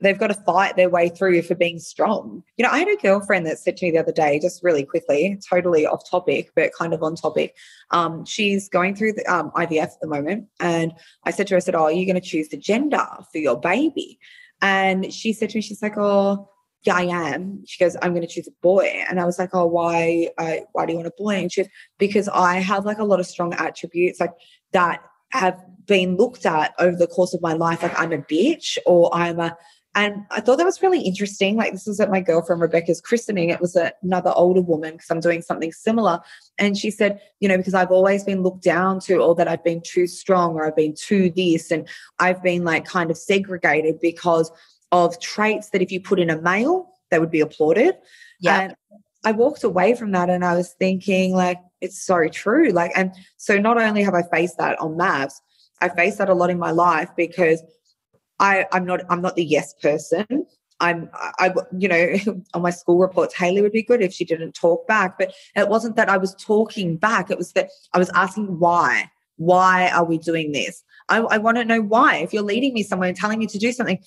they've 0.00 0.18
got 0.18 0.28
to 0.28 0.34
fight 0.34 0.74
their 0.74 0.90
way 0.90 1.08
through 1.08 1.40
for 1.42 1.54
being 1.54 1.78
strong. 1.78 2.42
You 2.56 2.64
know, 2.64 2.70
I 2.70 2.80
had 2.80 2.88
a 2.88 2.96
girlfriend 2.96 3.46
that 3.46 3.58
said 3.58 3.76
to 3.76 3.86
me 3.86 3.92
the 3.92 3.98
other 3.98 4.12
day, 4.12 4.40
just 4.40 4.62
really 4.62 4.84
quickly, 4.84 5.38
totally 5.48 5.86
off 5.86 6.08
topic, 6.10 6.50
but 6.56 6.72
kind 6.74 6.92
of 6.92 7.02
on 7.04 7.14
topic. 7.14 7.56
Um, 7.92 8.24
she's 8.24 8.68
going 8.68 8.96
through 8.96 9.12
the 9.12 9.24
um, 9.32 9.52
IVF 9.52 9.82
at 9.82 10.00
the 10.00 10.08
moment, 10.08 10.48
and 10.58 10.92
I 11.24 11.30
said 11.30 11.46
to 11.48 11.54
her, 11.54 11.56
I 11.56 11.60
said, 11.60 11.74
"Oh, 11.74 11.84
are 11.84 11.92
you 11.92 12.06
going 12.06 12.20
to 12.20 12.26
choose 12.26 12.48
the 12.48 12.56
gender 12.56 13.06
for 13.30 13.38
your 13.38 13.60
baby?" 13.60 14.18
And 14.62 15.12
she 15.12 15.34
said 15.34 15.50
to 15.50 15.58
me, 15.58 15.62
she's 15.62 15.82
like, 15.82 15.98
"Oh." 15.98 16.48
yeah, 16.84 16.96
I 16.96 17.02
am. 17.02 17.64
She 17.66 17.82
goes, 17.82 17.96
I'm 18.02 18.12
going 18.12 18.26
to 18.26 18.32
choose 18.32 18.48
a 18.48 18.62
boy. 18.62 19.04
And 19.08 19.20
I 19.20 19.24
was 19.24 19.38
like, 19.38 19.50
oh, 19.52 19.66
why, 19.66 20.28
uh, 20.38 20.56
why 20.72 20.84
do 20.84 20.92
you 20.92 20.98
want 20.98 21.06
a 21.06 21.12
boy? 21.16 21.36
And 21.36 21.52
she 21.52 21.62
goes, 21.62 21.70
because 21.98 22.28
I 22.28 22.56
have 22.56 22.84
like 22.84 22.98
a 22.98 23.04
lot 23.04 23.20
of 23.20 23.26
strong 23.26 23.54
attributes 23.54 24.18
like 24.18 24.32
that 24.72 25.00
have 25.30 25.60
been 25.86 26.16
looked 26.16 26.44
at 26.44 26.74
over 26.78 26.96
the 26.96 27.06
course 27.06 27.34
of 27.34 27.42
my 27.42 27.52
life. 27.52 27.82
Like 27.82 27.98
I'm 27.98 28.12
a 28.12 28.18
bitch 28.18 28.78
or 28.84 29.14
I'm 29.14 29.38
a, 29.38 29.56
and 29.94 30.24
I 30.30 30.40
thought 30.40 30.56
that 30.56 30.64
was 30.64 30.82
really 30.82 31.02
interesting. 31.02 31.56
Like 31.56 31.72
this 31.72 31.86
was 31.86 32.00
at 32.00 32.10
my 32.10 32.20
girlfriend 32.20 32.62
Rebecca's 32.62 33.00
christening. 33.00 33.50
It 33.50 33.60
was 33.60 33.76
a, 33.76 33.92
another 34.02 34.32
older 34.34 34.62
woman 34.62 34.92
because 34.92 35.10
I'm 35.10 35.20
doing 35.20 35.42
something 35.42 35.70
similar. 35.70 36.20
And 36.56 36.78
she 36.78 36.90
said, 36.90 37.20
you 37.40 37.48
know, 37.48 37.58
because 37.58 37.74
I've 37.74 37.90
always 37.90 38.24
been 38.24 38.42
looked 38.42 38.62
down 38.62 39.00
to 39.00 39.16
or 39.16 39.34
that 39.34 39.48
I've 39.48 39.62
been 39.62 39.82
too 39.82 40.06
strong 40.06 40.54
or 40.54 40.66
I've 40.66 40.76
been 40.76 40.94
too 40.94 41.30
this. 41.30 41.70
And 41.70 41.86
I've 42.18 42.42
been 42.42 42.64
like 42.64 42.86
kind 42.86 43.10
of 43.10 43.18
segregated 43.18 44.00
because 44.00 44.50
of 44.92 45.20
traits 45.20 45.70
that 45.70 45.82
if 45.82 45.92
you 45.92 46.00
put 46.00 46.18
in 46.18 46.30
a 46.30 46.40
male, 46.40 46.88
they 47.10 47.18
would 47.18 47.30
be 47.30 47.40
applauded. 47.40 47.94
Yeah. 48.40 48.60
And 48.60 48.74
I 49.24 49.32
walked 49.32 49.62
away 49.62 49.94
from 49.94 50.12
that 50.12 50.30
and 50.30 50.42
I 50.44 50.54
was 50.56 50.72
thinking, 50.78 51.34
like, 51.34 51.58
it's 51.82 52.02
so 52.02 52.28
true. 52.28 52.70
Like, 52.70 52.92
and 52.96 53.12
so 53.36 53.58
not 53.58 53.80
only 53.80 54.02
have 54.02 54.14
I 54.14 54.22
faced 54.22 54.56
that 54.56 54.80
on 54.80 54.96
MAFS, 54.96 55.34
I 55.82 55.90
faced 55.90 56.18
that 56.18 56.30
a 56.30 56.34
lot 56.34 56.48
in 56.48 56.58
my 56.58 56.70
life 56.70 57.10
because 57.16 57.62
I, 58.42 58.66
I'm 58.72 58.84
not 58.84 59.00
I'm 59.08 59.22
not 59.22 59.36
the 59.36 59.44
yes 59.44 59.72
person. 59.80 60.26
I'm 60.80 61.08
I 61.14 61.54
you 61.78 61.88
know 61.88 62.42
on 62.54 62.60
my 62.60 62.70
school 62.70 62.98
reports 62.98 63.34
Hayley 63.34 63.62
would 63.62 63.72
be 63.72 63.84
good 63.84 64.02
if 64.02 64.12
she 64.12 64.24
didn't 64.24 64.52
talk 64.52 64.86
back, 64.86 65.16
but 65.16 65.32
it 65.56 65.68
wasn't 65.68 65.96
that 65.96 66.10
I 66.10 66.18
was 66.18 66.34
talking 66.34 66.96
back. 66.96 67.30
It 67.30 67.38
was 67.38 67.52
that 67.52 67.70
I 67.94 67.98
was 67.98 68.10
asking 68.10 68.58
why. 68.58 69.10
Why 69.36 69.88
are 69.90 70.04
we 70.04 70.18
doing 70.18 70.52
this? 70.52 70.84
I, 71.08 71.18
I 71.18 71.38
want 71.38 71.56
to 71.56 71.64
know 71.64 71.80
why. 71.80 72.16
If 72.16 72.32
you're 72.32 72.42
leading 72.42 72.74
me 72.74 72.82
somewhere 72.82 73.08
and 73.08 73.16
telling 73.16 73.38
me 73.38 73.46
to 73.46 73.58
do 73.58 73.72
something, 73.72 73.98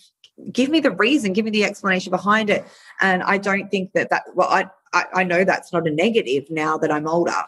give 0.52 0.70
me 0.70 0.80
the 0.80 0.92
reason, 0.92 1.34
give 1.34 1.46
me 1.46 1.52
the 1.52 1.64
explanation 1.64 2.12
behind 2.12 2.50
it. 2.50 2.66
And 3.02 3.24
I 3.24 3.38
don't 3.38 3.70
think 3.70 3.94
that 3.94 4.10
that, 4.12 4.24
well, 4.34 4.50
I, 4.50 4.68
I, 4.94 5.06
I 5.14 5.24
know 5.24 5.44
that's 5.44 5.74
not 5.74 5.88
a 5.88 5.92
negative 5.92 6.46
now 6.50 6.78
that 6.78 6.92
I'm 6.92 7.08
older. 7.08 7.44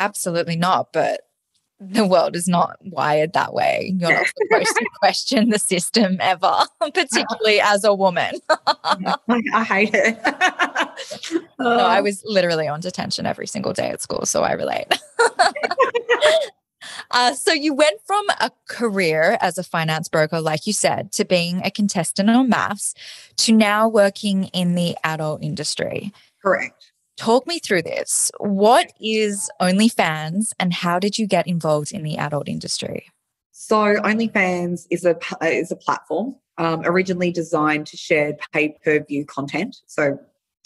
Absolutely 0.00 0.56
not. 0.56 0.92
But 0.92 1.22
the 1.80 2.06
world 2.06 2.36
is 2.36 2.46
not 2.46 2.76
wired 2.82 3.32
that 3.32 3.52
way. 3.52 3.94
You're 3.98 4.12
not 4.12 4.26
supposed 4.26 4.76
to 4.76 4.86
question 5.00 5.50
the 5.50 5.58
system 5.58 6.18
ever, 6.20 6.64
particularly 6.80 7.60
as 7.60 7.84
a 7.84 7.94
woman. 7.94 8.34
I 9.52 9.64
hate 9.64 9.90
it. 9.92 10.18
no, 11.58 11.78
I 11.78 12.00
was 12.00 12.22
literally 12.24 12.68
on 12.68 12.80
detention 12.80 13.26
every 13.26 13.46
single 13.46 13.72
day 13.72 13.90
at 13.90 14.00
school, 14.00 14.24
so 14.26 14.42
I 14.42 14.52
relate. 14.52 14.86
uh, 17.10 17.34
so 17.34 17.52
you 17.52 17.74
went 17.74 18.00
from 18.06 18.24
a 18.40 18.50
career 18.68 19.36
as 19.40 19.58
a 19.58 19.64
finance 19.64 20.08
broker, 20.08 20.40
like 20.40 20.66
you 20.66 20.72
said, 20.72 21.12
to 21.12 21.24
being 21.24 21.60
a 21.64 21.70
contestant 21.70 22.30
on 22.30 22.50
MAFS, 22.50 22.94
to 23.38 23.52
now 23.52 23.88
working 23.88 24.44
in 24.46 24.74
the 24.74 24.96
adult 25.04 25.42
industry. 25.42 26.12
Correct. 26.42 26.92
Talk 27.16 27.46
me 27.46 27.58
through 27.60 27.82
this. 27.82 28.30
What 28.38 28.92
is 29.00 29.50
OnlyFans 29.60 30.52
and 30.58 30.72
how 30.72 30.98
did 30.98 31.18
you 31.18 31.26
get 31.26 31.46
involved 31.46 31.92
in 31.92 32.02
the 32.02 32.16
adult 32.16 32.48
industry? 32.48 33.06
So 33.52 33.76
OnlyFans 33.76 34.86
is 34.90 35.04
a 35.04 35.16
is 35.42 35.70
a 35.70 35.76
platform 35.76 36.34
um, 36.58 36.82
originally 36.84 37.30
designed 37.30 37.86
to 37.88 37.96
share 37.96 38.36
pay 38.52 38.76
per 38.84 39.04
view 39.04 39.24
content. 39.24 39.76
So 39.86 40.18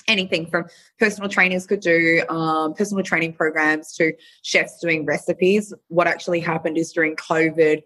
anything 0.07 0.47
from 0.47 0.65
personal 0.99 1.29
trainers 1.29 1.67
could 1.67 1.81
do 1.81 2.25
um, 2.31 2.73
personal 2.73 3.05
training 3.05 3.35
programs 3.35 3.95
to 3.97 4.15
chefs 4.43 4.81
doing 4.81 5.05
recipes. 5.05 5.75
What 5.89 6.07
actually 6.07 6.41
happened 6.41 6.79
is 6.79 6.93
during 6.93 7.15
COVID, 7.17 7.83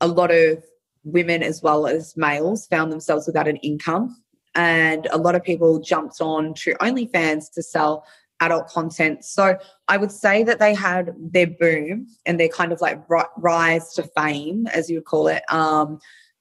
a 0.00 0.06
lot 0.06 0.30
of 0.30 0.62
women 1.02 1.42
as 1.42 1.62
well 1.62 1.86
as 1.86 2.16
males 2.16 2.66
found 2.68 2.92
themselves 2.92 3.26
without 3.26 3.48
an 3.48 3.56
income 3.56 4.16
and 4.54 5.06
a 5.10 5.18
lot 5.18 5.34
of 5.34 5.42
people 5.42 5.78
jumped 5.80 6.20
on 6.20 6.54
to 6.54 6.74
OnlyFans 6.74 7.52
to 7.52 7.62
sell 7.62 8.06
adult 8.40 8.68
content. 8.68 9.24
So 9.24 9.56
I 9.88 9.96
would 9.96 10.12
say 10.12 10.42
that 10.42 10.58
they 10.58 10.74
had 10.74 11.14
their 11.18 11.46
boom 11.46 12.08
and 12.26 12.38
their 12.38 12.48
kind 12.48 12.72
of 12.72 12.80
like 12.80 13.00
rise 13.36 13.94
to 13.94 14.02
fame, 14.16 14.66
as 14.68 14.90
you 14.90 14.98
would 14.98 15.04
call 15.04 15.28
it, 15.28 15.42
um, 15.52 15.98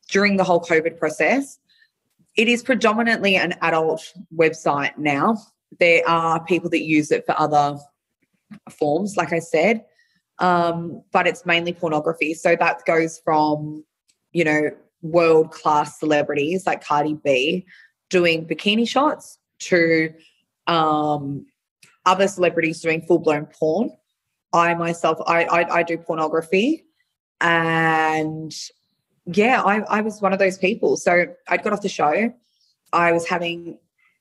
during 0.09 0.37
the 0.37 0.43
whole 0.43 0.61
COVID 0.61 0.97
process. 0.97 1.59
It 2.35 2.47
is 2.47 2.63
predominantly 2.63 3.35
an 3.35 3.53
adult 3.61 4.11
website 4.35 4.97
now. 4.97 5.37
There 5.79 6.07
are 6.07 6.43
people 6.43 6.69
that 6.71 6.83
use 6.83 7.11
it 7.11 7.25
for 7.25 7.39
other 7.39 7.77
forms, 8.71 9.15
like 9.17 9.31
I 9.31 9.39
said, 9.39 9.85
um, 10.39 11.03
but 11.11 11.27
it's 11.27 11.45
mainly 11.45 11.73
pornography. 11.73 12.33
So 12.33 12.55
that 12.55 12.85
goes 12.85 13.19
from, 13.23 13.83
you 14.31 14.43
know, 14.43 14.71
world 15.01 15.51
class 15.51 15.99
celebrities 15.99 16.65
like 16.65 16.83
Cardi 16.83 17.17
B 17.23 17.65
doing 18.13 18.45
bikini 18.45 18.87
shots 18.87 19.39
to 19.57 20.13
um, 20.67 21.47
other 22.05 22.27
celebrities 22.27 22.79
doing 22.79 23.01
full 23.01 23.17
blown 23.17 23.47
porn. 23.47 23.89
I 24.53 24.75
myself, 24.75 25.17
I, 25.25 25.45
I, 25.45 25.79
I 25.79 25.83
do 25.83 25.97
pornography, 25.97 26.85
and 27.41 28.53
yeah, 29.25 29.63
I, 29.63 29.79
I 29.97 30.01
was 30.01 30.21
one 30.21 30.31
of 30.31 30.37
those 30.37 30.59
people. 30.59 30.95
So 30.95 31.25
I'd 31.49 31.63
got 31.63 31.73
off 31.73 31.81
the 31.81 31.89
show. 31.89 32.31
I 32.93 33.11
was 33.11 33.27
having 33.27 33.79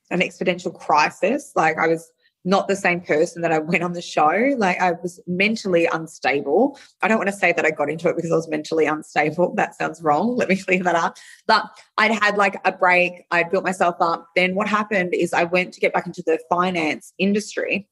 an 0.09 0.21
exponential 0.21 0.73
crisis. 0.73 1.51
Like 1.55 1.77
I 1.77 1.87
was 1.87 2.11
not 2.45 2.67
the 2.67 2.75
same 2.75 2.99
person 2.99 3.41
that 3.41 3.51
I 3.51 3.59
went 3.59 3.83
on 3.83 3.93
the 3.93 4.01
show. 4.01 4.53
Like 4.57 4.79
I 4.81 4.91
was 4.91 5.19
mentally 5.27 5.85
unstable. 5.85 6.77
I 7.01 7.07
don't 7.07 7.17
want 7.17 7.29
to 7.29 7.35
say 7.35 7.53
that 7.53 7.65
I 7.65 7.71
got 7.71 7.89
into 7.89 8.09
it 8.09 8.15
because 8.15 8.31
I 8.31 8.35
was 8.35 8.49
mentally 8.49 8.85
unstable. 8.85 9.53
That 9.55 9.75
sounds 9.75 10.01
wrong. 10.01 10.35
Let 10.35 10.49
me 10.49 10.55
clear 10.61 10.83
that 10.83 10.95
up. 10.95 11.17
But 11.47 11.65
I'd 11.97 12.11
had 12.11 12.37
like 12.37 12.59
a 12.65 12.71
break. 12.71 13.25
I'd 13.31 13.49
built 13.49 13.63
myself 13.63 13.95
up. 14.01 14.27
Then 14.35 14.55
what 14.55 14.67
happened 14.67 15.13
is 15.13 15.33
I 15.33 15.45
went 15.45 15.73
to 15.73 15.79
get 15.79 15.93
back 15.93 16.05
into 16.05 16.23
the 16.25 16.39
finance 16.49 17.13
industry 17.17 17.87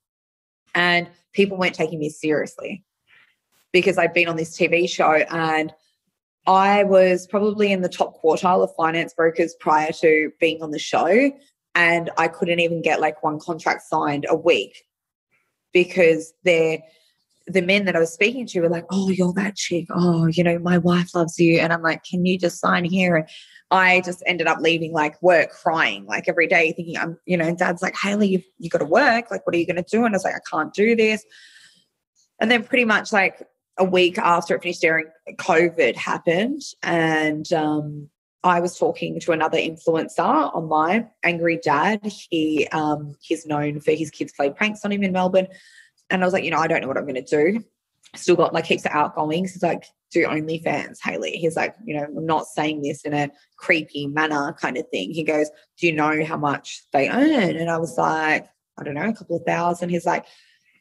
and 0.76 1.10
people 1.34 1.58
weren't 1.58 1.76
taking 1.76 2.00
me 2.00 2.10
seriously 2.10 2.84
because 3.72 3.98
I'd 3.98 4.14
been 4.14 4.28
on 4.28 4.36
this 4.36 4.58
TV 4.58 4.90
show 4.90 5.24
and 5.30 5.74
I 6.46 6.84
was 6.84 7.28
probably 7.28 7.72
in 7.72 7.82
the 7.82 7.90
top 7.90 8.22
quartile 8.22 8.64
of 8.64 8.76
finance 8.76 9.14
brokers 9.14 9.56
prior 9.60 9.92
to 9.94 10.32
being 10.40 10.62
on 10.62 10.72
the 10.72 10.80
show 10.80 11.32
and 11.76 12.10
I 12.18 12.28
couldn't 12.28 12.60
even 12.60 12.82
get 12.82 13.02
like 13.02 13.24
one 13.24 13.40
contract 13.40 13.84
signed 13.84 14.26
a 14.28 14.36
week 14.36 14.84
because 15.74 16.34
they're 16.44 16.80
the 17.48 17.62
men 17.62 17.86
that 17.86 17.96
I 17.96 18.00
was 18.00 18.14
speaking 18.14 18.46
to 18.48 18.62
were 18.62 18.70
like, 18.70 18.86
"Oh, 18.92 19.10
you're 19.10 19.34
that 19.34 19.56
chick. 19.56 19.88
Oh, 19.90 20.28
you 20.28 20.44
know, 20.44 20.60
my 20.60 20.78
wife 20.78 21.16
loves 21.16 21.40
you." 21.40 21.60
And 21.60 21.74
I'm 21.74 21.82
like, 21.82 22.04
"Can 22.04 22.26
you 22.26 22.38
just 22.38 22.60
sign 22.60 22.86
here?" 22.86 23.16
And 23.16 23.28
I 23.72 24.02
just 24.02 24.24
ended 24.26 24.48
up 24.48 24.60
leaving 24.60 24.94
like 24.94 25.22
work 25.22 25.52
crying 25.52 26.06
like 26.06 26.26
every 26.28 26.48
day, 26.48 26.72
thinking, 26.74 26.98
"I'm," 26.98 27.18
you 27.26 27.38
know. 27.38 27.46
And 27.46 27.58
Dad's 27.58 27.82
like, 27.82 27.96
"Hayley, 27.96 28.30
you've 28.30 28.46
you 28.60 28.70
got 28.70 28.80
to 28.80 28.86
work. 28.86 29.32
Like, 29.32 29.46
what 29.46 29.56
are 29.56 29.60
you 29.60 29.66
going 29.66 29.84
to 29.84 29.84
do?" 29.84 30.06
And 30.06 30.14
I 30.14 30.18
was 30.18 30.24
like, 30.24 30.36
"I 30.36 30.50
can't 30.50 30.74
do 30.74 30.96
this." 30.96 31.26
And 32.40 32.50
then 32.52 32.64
pretty 32.64 32.86
much 32.86 33.12
like 33.12 33.48
a 33.78 33.84
week 33.84 34.18
after 34.18 34.56
it 34.56 34.64
finished 34.64 34.84
airing, 34.84 35.08
COVID 35.36 35.96
happened, 35.96 36.62
and 36.84 37.52
um, 37.54 38.10
I 38.44 38.60
was 38.60 38.78
talking 38.78 39.20
to 39.20 39.32
another 39.32 39.58
influencer 39.58 40.54
online, 40.54 41.10
Angry 41.24 41.60
Dad. 41.64 42.02
He 42.04 42.68
um, 42.70 43.16
he's 43.22 43.46
known 43.46 43.80
for 43.80 43.92
his 43.92 44.10
kids 44.10 44.34
play 44.34 44.50
pranks 44.50 44.84
on 44.84 44.92
him 44.92 45.04
in 45.04 45.12
Melbourne, 45.12 45.48
and 46.10 46.24
I 46.24 46.26
was 46.26 46.34
like, 46.34 46.44
you 46.44 46.52
know, 46.52 46.58
I 46.58 46.68
don't 46.68 46.82
know 46.82 46.88
what 46.88 46.98
I'm 46.98 47.06
going 47.06 47.16
to 47.16 47.22
do. 47.22 47.64
Still 48.16 48.36
got 48.36 48.54
like 48.54 48.66
heaps 48.66 48.86
of 48.86 48.92
outgoings. 48.92 49.54
He's 49.54 49.64
like, 49.64 49.86
do 50.12 50.26
OnlyFans, 50.26 50.98
Hayley. 51.02 51.38
He's 51.38 51.56
like, 51.56 51.76
you 51.86 51.96
know, 51.96 52.04
I'm 52.04 52.26
not 52.26 52.46
saying 52.46 52.82
this 52.82 53.04
in 53.04 53.14
a 53.14 53.32
creepy 53.58 54.08
manner 54.08 54.54
kind 54.60 54.78
of 54.78 54.88
thing. 54.90 55.12
He 55.12 55.24
goes, 55.24 55.50
do 55.80 55.88
you 55.88 55.94
know 55.94 56.24
how 56.26 56.38
much 56.38 56.82
they 56.92 57.10
earn? 57.10 57.56
And 57.56 57.70
I 57.70 57.78
was 57.78 57.98
like, 57.98 58.48
I 58.78 58.84
don't 58.84 58.96
know, 58.96 59.08
a 59.08 59.14
couple 59.14 59.38
of 59.38 59.46
thousand. 59.46 59.90
He's 59.90 60.06
like, 60.06 60.26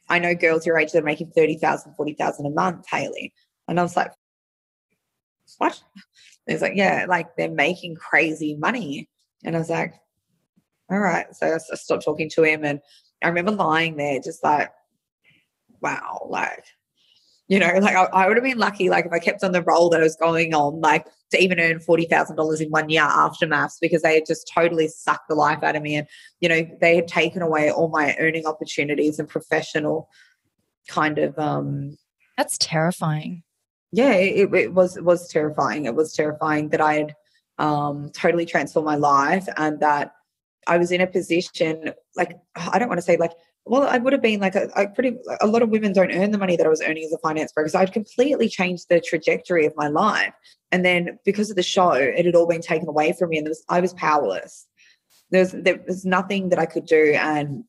I 0.09 0.19
know 0.19 0.35
girls 0.35 0.65
your 0.65 0.77
age 0.77 0.91
that 0.91 0.99
are 0.99 1.05
making 1.05 1.31
30,000, 1.31 1.95
40,000 1.95 2.45
a 2.45 2.49
month, 2.49 2.85
Hayley. 2.89 3.33
And 3.67 3.79
I 3.79 3.83
was 3.83 3.95
like, 3.95 4.11
what? 5.57 5.81
It's 6.47 6.61
like, 6.61 6.75
yeah, 6.75 7.05
like 7.07 7.35
they're 7.35 7.51
making 7.51 7.95
crazy 7.95 8.55
money. 8.55 9.09
And 9.43 9.55
I 9.55 9.59
was 9.59 9.69
like, 9.69 9.93
all 10.89 10.99
right. 10.99 11.33
So 11.35 11.57
I 11.71 11.75
stopped 11.75 12.03
talking 12.03 12.29
to 12.31 12.43
him. 12.43 12.65
And 12.65 12.79
I 13.23 13.27
remember 13.27 13.51
lying 13.51 13.97
there 13.97 14.19
just 14.19 14.43
like, 14.43 14.71
wow, 15.81 16.27
like, 16.29 16.65
you 17.47 17.59
know, 17.59 17.71
like 17.79 17.95
I, 17.95 18.03
I 18.05 18.27
would 18.27 18.37
have 18.37 18.43
been 18.43 18.57
lucky, 18.57 18.89
like 18.89 19.05
if 19.05 19.11
I 19.11 19.19
kept 19.19 19.43
on 19.43 19.51
the 19.51 19.61
roll 19.61 19.89
that 19.89 19.99
I 19.99 20.03
was 20.03 20.15
going 20.15 20.53
on, 20.53 20.79
like 20.79 21.05
to 21.31 21.41
even 21.41 21.59
earn 21.59 21.79
$40,000 21.79 22.61
in 22.61 22.69
one 22.69 22.89
year 22.89 23.03
after 23.03 23.45
MAFS 23.45 23.77
because 23.81 24.01
they 24.01 24.15
had 24.15 24.25
just 24.25 24.49
totally 24.53 24.87
sucked 24.87 25.27
the 25.27 25.35
life 25.35 25.63
out 25.63 25.75
of 25.75 25.83
me. 25.83 25.95
And, 25.95 26.07
you 26.39 26.49
know, 26.49 26.65
they 26.79 26.95
had 26.95 27.07
taken 27.07 27.41
away 27.41 27.71
all 27.71 27.89
my 27.89 28.15
earning 28.19 28.45
opportunities 28.45 29.19
and 29.19 29.27
professional 29.27 30.09
kind 30.87 31.17
of. 31.17 31.37
um 31.37 31.97
That's 32.37 32.57
terrifying 32.57 33.43
yeah, 33.91 34.13
it, 34.13 34.53
it 34.53 34.73
was 34.73 34.97
it 34.97 35.03
was 35.03 35.27
terrifying. 35.27 35.85
It 35.85 35.95
was 35.95 36.13
terrifying 36.13 36.69
that 36.69 36.81
I 36.81 36.93
had 36.95 37.15
um, 37.57 38.09
totally 38.11 38.45
transformed 38.45 38.85
my 38.85 38.95
life 38.95 39.47
and 39.57 39.79
that 39.81 40.13
I 40.67 40.77
was 40.77 40.91
in 40.91 41.01
a 41.01 41.07
position 41.07 41.93
like 42.15 42.37
I 42.55 42.79
don't 42.79 42.87
want 42.87 42.99
to 42.99 43.05
say 43.05 43.17
like 43.17 43.33
well 43.65 43.83
I 43.83 43.97
would 43.97 44.13
have 44.13 44.21
been 44.21 44.39
like 44.39 44.55
a, 44.55 44.69
a, 44.75 44.87
pretty 44.87 45.17
a 45.41 45.47
lot 45.47 45.61
of 45.61 45.69
women 45.69 45.93
don't 45.93 46.11
earn 46.11 46.31
the 46.31 46.37
money 46.37 46.55
that 46.55 46.65
I 46.65 46.69
was 46.69 46.81
earning 46.81 47.03
as 47.03 47.11
a 47.11 47.17
finance 47.17 47.51
broker. 47.51 47.69
So 47.69 47.79
I'd 47.79 47.93
completely 47.93 48.47
changed 48.47 48.87
the 48.89 49.01
trajectory 49.01 49.65
of 49.65 49.73
my 49.75 49.87
life. 49.87 50.33
And 50.71 50.85
then 50.85 51.19
because 51.25 51.49
of 51.49 51.57
the 51.57 51.63
show, 51.63 51.91
it 51.91 52.25
had 52.25 52.35
all 52.35 52.47
been 52.47 52.61
taken 52.61 52.87
away 52.87 53.13
from 53.17 53.29
me 53.29 53.37
and 53.37 53.47
was, 53.47 53.63
I 53.67 53.81
was 53.81 53.93
powerless. 53.93 54.67
There 55.31 55.41
was 55.41 55.51
there 55.51 55.83
was 55.85 56.05
nothing 56.05 56.49
that 56.49 56.59
I 56.59 56.65
could 56.65 56.85
do 56.85 57.13
and 57.17 57.65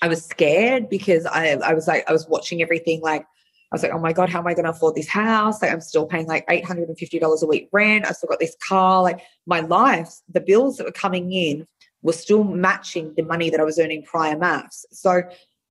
I 0.00 0.08
was 0.08 0.24
scared 0.24 0.88
because 0.88 1.26
I 1.26 1.48
I 1.48 1.74
was 1.74 1.86
like 1.86 2.08
I 2.08 2.12
was 2.12 2.26
watching 2.26 2.62
everything 2.62 3.02
like 3.02 3.26
was 3.74 3.82
like, 3.82 3.92
oh 3.92 3.98
my 3.98 4.12
God, 4.12 4.28
how 4.28 4.38
am 4.38 4.46
I 4.46 4.54
going 4.54 4.64
to 4.64 4.70
afford 4.70 4.94
this 4.94 5.08
house? 5.08 5.60
Like, 5.60 5.72
I'm 5.72 5.80
still 5.80 6.06
paying 6.06 6.26
like 6.26 6.46
$850 6.46 7.42
a 7.42 7.46
week 7.46 7.68
rent. 7.72 8.06
I 8.06 8.12
still 8.12 8.28
got 8.28 8.38
this 8.38 8.56
car. 8.66 9.02
Like, 9.02 9.20
my 9.46 9.60
life, 9.60 10.08
the 10.28 10.40
bills 10.40 10.76
that 10.76 10.84
were 10.84 10.92
coming 10.92 11.32
in 11.32 11.66
were 12.02 12.12
still 12.12 12.44
matching 12.44 13.12
the 13.16 13.22
money 13.22 13.50
that 13.50 13.60
I 13.60 13.64
was 13.64 13.78
earning 13.78 14.04
prior 14.04 14.36
MAFS. 14.36 14.84
So 14.92 15.22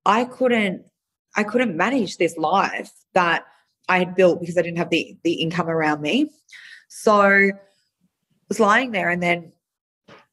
I 0.06 0.26
couldn't, 0.26 0.86
I 1.36 1.44
couldn't 1.44 1.78
manage 1.78 2.18
this 2.18 2.38
life 2.38 2.92
that 3.14 3.46
I 3.88 4.00
had 4.00 4.16
built 4.16 4.40
because 4.40 4.58
I 4.58 4.62
didn't 4.62 4.78
have 4.78 4.90
the, 4.90 5.18
the 5.24 5.34
income 5.34 5.70
around 5.70 6.02
me. 6.02 6.32
So 6.90 7.22
I 7.22 7.52
was 8.50 8.60
lying 8.60 8.92
there 8.92 9.10
and 9.10 9.24
then 9.24 9.54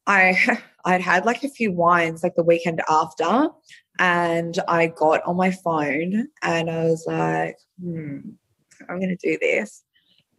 I 0.06 0.60
I'd 0.84 1.00
had 1.00 1.24
like 1.24 1.44
a 1.44 1.48
few 1.48 1.70
wines 1.70 2.22
like 2.22 2.34
the 2.34 2.42
weekend 2.42 2.82
after 2.88 3.48
and 3.98 4.58
I 4.68 4.88
got 4.88 5.22
on 5.24 5.36
my 5.36 5.50
phone 5.50 6.28
and 6.42 6.70
I 6.70 6.84
was 6.84 7.04
like, 7.06 7.56
hmm, 7.80 8.18
I'm 8.88 8.98
going 8.98 9.16
to 9.16 9.16
do 9.16 9.38
this. 9.40 9.82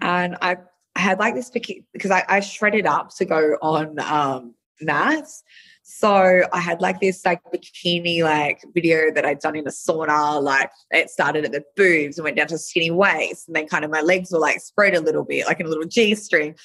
And 0.02 0.38
I, 0.42 0.58
had 0.96 1.20
like 1.20 1.36
this 1.36 1.50
because 1.50 2.12
I, 2.12 2.24
I 2.28 2.40
shredded 2.40 2.86
up 2.86 3.10
to 3.18 3.26
go 3.26 3.58
on 3.62 4.00
um, 4.00 4.54
MAFS. 4.82 5.42
So 5.84 6.44
I 6.54 6.60
had 6.60 6.82
like 6.82 7.02
this 7.02 7.26
like 7.26 7.42
bikini 7.54 8.24
like 8.24 8.64
video 8.74 9.12
that 9.14 9.26
I'd 9.26 9.40
done 9.40 9.56
in 9.56 9.68
a 9.68 9.72
sauna. 9.72 10.42
Like 10.42 10.70
it 10.92 11.10
started 11.10 11.46
at 11.46 11.52
the 11.52 11.64
boobs 11.76 12.18
and 12.18 12.24
went 12.24 12.38
down 12.38 12.48
to 12.48 12.58
skinny 12.58 12.92
waist, 12.92 13.48
and 13.48 13.56
then 13.56 13.68
kind 13.68 13.84
of 13.84 13.92
my 13.92 14.02
legs 14.02 14.32
were 14.32 14.40
like 14.40 14.62
spread 14.62 14.96
a 14.96 15.02
little 15.02 15.26
bit, 15.26 15.46
like 15.46 15.60
in 15.60 15.66
a 15.66 15.70
little 15.70 15.86
G 15.86 16.16
string. 16.16 16.56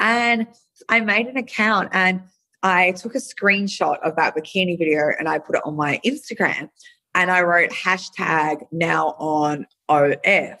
And 0.00 0.46
I 0.88 1.00
made 1.00 1.26
an 1.26 1.36
account 1.36 1.90
and 1.92 2.22
I 2.62 2.92
took 2.92 3.14
a 3.14 3.18
screenshot 3.18 3.98
of 4.02 4.16
that 4.16 4.36
bikini 4.36 4.78
video 4.78 5.10
and 5.18 5.28
I 5.28 5.38
put 5.38 5.56
it 5.56 5.62
on 5.64 5.76
my 5.76 6.00
Instagram 6.04 6.68
and 7.14 7.30
I 7.30 7.42
wrote 7.42 7.70
hashtag 7.70 8.66
now 8.70 9.14
on 9.18 9.66
OF. 9.88 10.58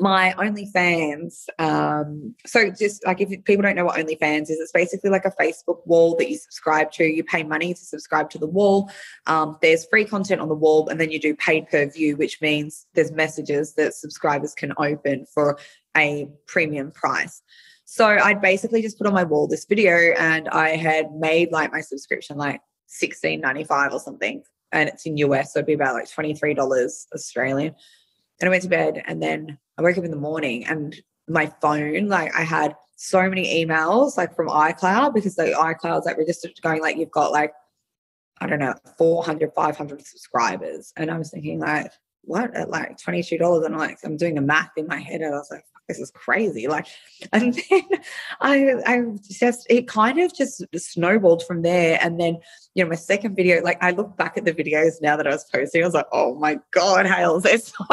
My 0.00 0.34
OnlyFans. 0.36 1.44
Um, 1.60 2.34
so 2.46 2.68
just 2.68 3.06
like 3.06 3.20
if 3.20 3.44
people 3.44 3.62
don't 3.62 3.76
know 3.76 3.84
what 3.84 3.96
OnlyFans 3.96 4.50
is, 4.50 4.58
it's 4.58 4.72
basically 4.72 5.10
like 5.10 5.24
a 5.24 5.30
Facebook 5.30 5.86
wall 5.86 6.16
that 6.16 6.28
you 6.28 6.36
subscribe 6.36 6.90
to. 6.92 7.04
You 7.04 7.22
pay 7.22 7.44
money 7.44 7.74
to 7.74 7.80
subscribe 7.80 8.28
to 8.30 8.38
the 8.38 8.46
wall. 8.46 8.90
Um, 9.26 9.56
there's 9.62 9.86
free 9.86 10.04
content 10.04 10.40
on 10.40 10.48
the 10.48 10.54
wall, 10.54 10.88
and 10.88 11.00
then 11.00 11.12
you 11.12 11.20
do 11.20 11.36
paid 11.36 11.68
per 11.68 11.86
view, 11.86 12.16
which 12.16 12.40
means 12.40 12.86
there's 12.94 13.12
messages 13.12 13.74
that 13.74 13.94
subscribers 13.94 14.52
can 14.52 14.72
open 14.78 15.26
for 15.32 15.58
a 15.96 16.28
premium 16.48 16.90
price. 16.90 17.40
So 17.84 18.06
I'd 18.06 18.40
basically 18.40 18.82
just 18.82 18.98
put 18.98 19.06
on 19.06 19.12
my 19.12 19.24
wall 19.24 19.46
this 19.46 19.66
video 19.66 20.14
and 20.18 20.48
I 20.48 20.70
had 20.70 21.12
made 21.12 21.52
like 21.52 21.72
my 21.72 21.80
subscription 21.80 22.36
like 22.36 22.60
16.95 23.02 23.92
or 23.92 24.00
something. 24.00 24.42
And 24.72 24.88
it's 24.88 25.06
in 25.06 25.16
US, 25.18 25.52
so 25.52 25.60
it'd 25.60 25.66
be 25.66 25.74
about 25.74 25.94
like 25.94 26.08
$23 26.08 27.06
Australian. 27.14 27.74
And 28.40 28.48
I 28.48 28.50
went 28.50 28.62
to 28.62 28.68
bed 28.68 29.02
and 29.06 29.22
then 29.22 29.58
I 29.78 29.82
woke 29.82 29.98
up 29.98 30.04
in 30.04 30.10
the 30.10 30.16
morning 30.16 30.66
and 30.66 30.94
my 31.28 31.52
phone, 31.60 32.08
like 32.08 32.34
I 32.34 32.42
had 32.42 32.74
so 32.96 33.28
many 33.28 33.64
emails 33.64 34.16
like 34.16 34.34
from 34.34 34.48
iCloud 34.48 35.14
because 35.14 35.36
the 35.36 35.54
iCloud's 35.56 36.06
like 36.06 36.18
registered 36.18 36.52
going 36.62 36.80
like 36.80 36.96
you've 36.96 37.10
got 37.10 37.32
like, 37.32 37.52
I 38.40 38.46
don't 38.46 38.58
know, 38.58 38.74
400, 38.98 39.52
500 39.54 40.06
subscribers. 40.06 40.92
And 40.96 41.10
I 41.10 41.18
was 41.18 41.30
thinking 41.30 41.60
like, 41.60 41.92
what 42.22 42.54
at 42.56 42.70
like 42.70 42.98
$22? 42.98 43.64
And 43.64 43.74
I'm 43.74 43.80
like, 43.80 43.98
I'm 44.04 44.16
doing 44.16 44.34
the 44.34 44.40
math 44.40 44.70
in 44.76 44.86
my 44.86 44.98
head. 44.98 45.20
And 45.20 45.34
I 45.34 45.38
was 45.38 45.50
like, 45.50 45.64
this 45.88 45.98
is 45.98 46.10
crazy. 46.10 46.66
Like, 46.66 46.86
and 47.32 47.54
then 47.70 47.82
I, 48.40 48.74
I 48.86 49.02
just, 49.30 49.66
it 49.68 49.88
kind 49.88 50.18
of 50.18 50.34
just 50.34 50.64
snowballed 50.76 51.44
from 51.46 51.62
there. 51.62 51.98
And 52.00 52.18
then, 52.18 52.38
you 52.74 52.82
know, 52.82 52.90
my 52.90 52.96
second 52.96 53.36
video, 53.36 53.62
like 53.62 53.82
I 53.82 53.90
look 53.90 54.16
back 54.16 54.36
at 54.36 54.44
the 54.44 54.52
videos 54.52 55.02
now 55.02 55.16
that 55.16 55.26
I 55.26 55.30
was 55.30 55.44
posting, 55.52 55.82
I 55.82 55.86
was 55.86 55.94
like, 55.94 56.06
oh 56.12 56.34
my 56.36 56.58
God, 56.70 57.06
Hales, 57.06 57.42
they're 57.44 57.58
so 57.58 57.84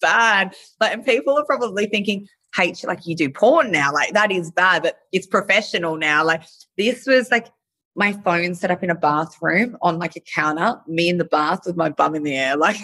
bad. 0.00 0.54
Like, 0.80 0.92
and 0.92 1.04
people 1.04 1.38
are 1.38 1.44
probably 1.44 1.86
thinking, 1.86 2.28
hey, 2.54 2.74
like 2.84 3.06
you 3.06 3.14
do 3.14 3.30
porn 3.30 3.70
now, 3.70 3.92
like 3.92 4.12
that 4.14 4.32
is 4.32 4.50
bad, 4.50 4.82
but 4.82 4.98
it's 5.12 5.26
professional 5.26 5.96
now. 5.96 6.24
Like 6.24 6.42
this 6.76 7.06
was 7.06 7.30
like 7.30 7.48
my 7.96 8.12
phone 8.12 8.54
set 8.54 8.70
up 8.70 8.84
in 8.84 8.90
a 8.90 8.94
bathroom 8.94 9.76
on 9.80 9.98
like 9.98 10.16
a 10.16 10.20
counter, 10.20 10.78
me 10.86 11.08
in 11.08 11.16
the 11.16 11.24
bath 11.24 11.60
with 11.64 11.76
my 11.76 11.88
bum 11.88 12.14
in 12.14 12.22
the 12.22 12.36
air. 12.36 12.56
Like 12.66 12.76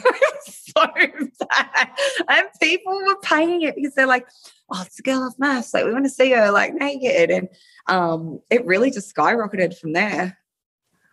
so 0.45 0.83
bad. 0.85 1.91
And 2.29 2.47
people 2.61 2.95
were 2.95 3.19
paying 3.23 3.63
it 3.63 3.75
because 3.77 3.95
they're 3.95 4.07
like, 4.07 4.27
oh, 4.71 4.83
it's 4.87 4.99
a 4.99 5.03
girl 5.03 5.27
of 5.27 5.37
MAFS. 5.37 5.75
Like 5.75 5.85
we 5.85 5.93
want 5.93 6.07
to 6.07 6.11
see 6.11 6.31
her 6.33 6.51
like 6.51 6.73
naked. 6.75 7.31
And 7.31 7.49
um, 7.89 8.41
it 8.49 8.65
really 8.65 8.91
just 8.91 9.15
skyrocketed 9.15 9.77
from 9.77 9.93
there. 9.93 10.39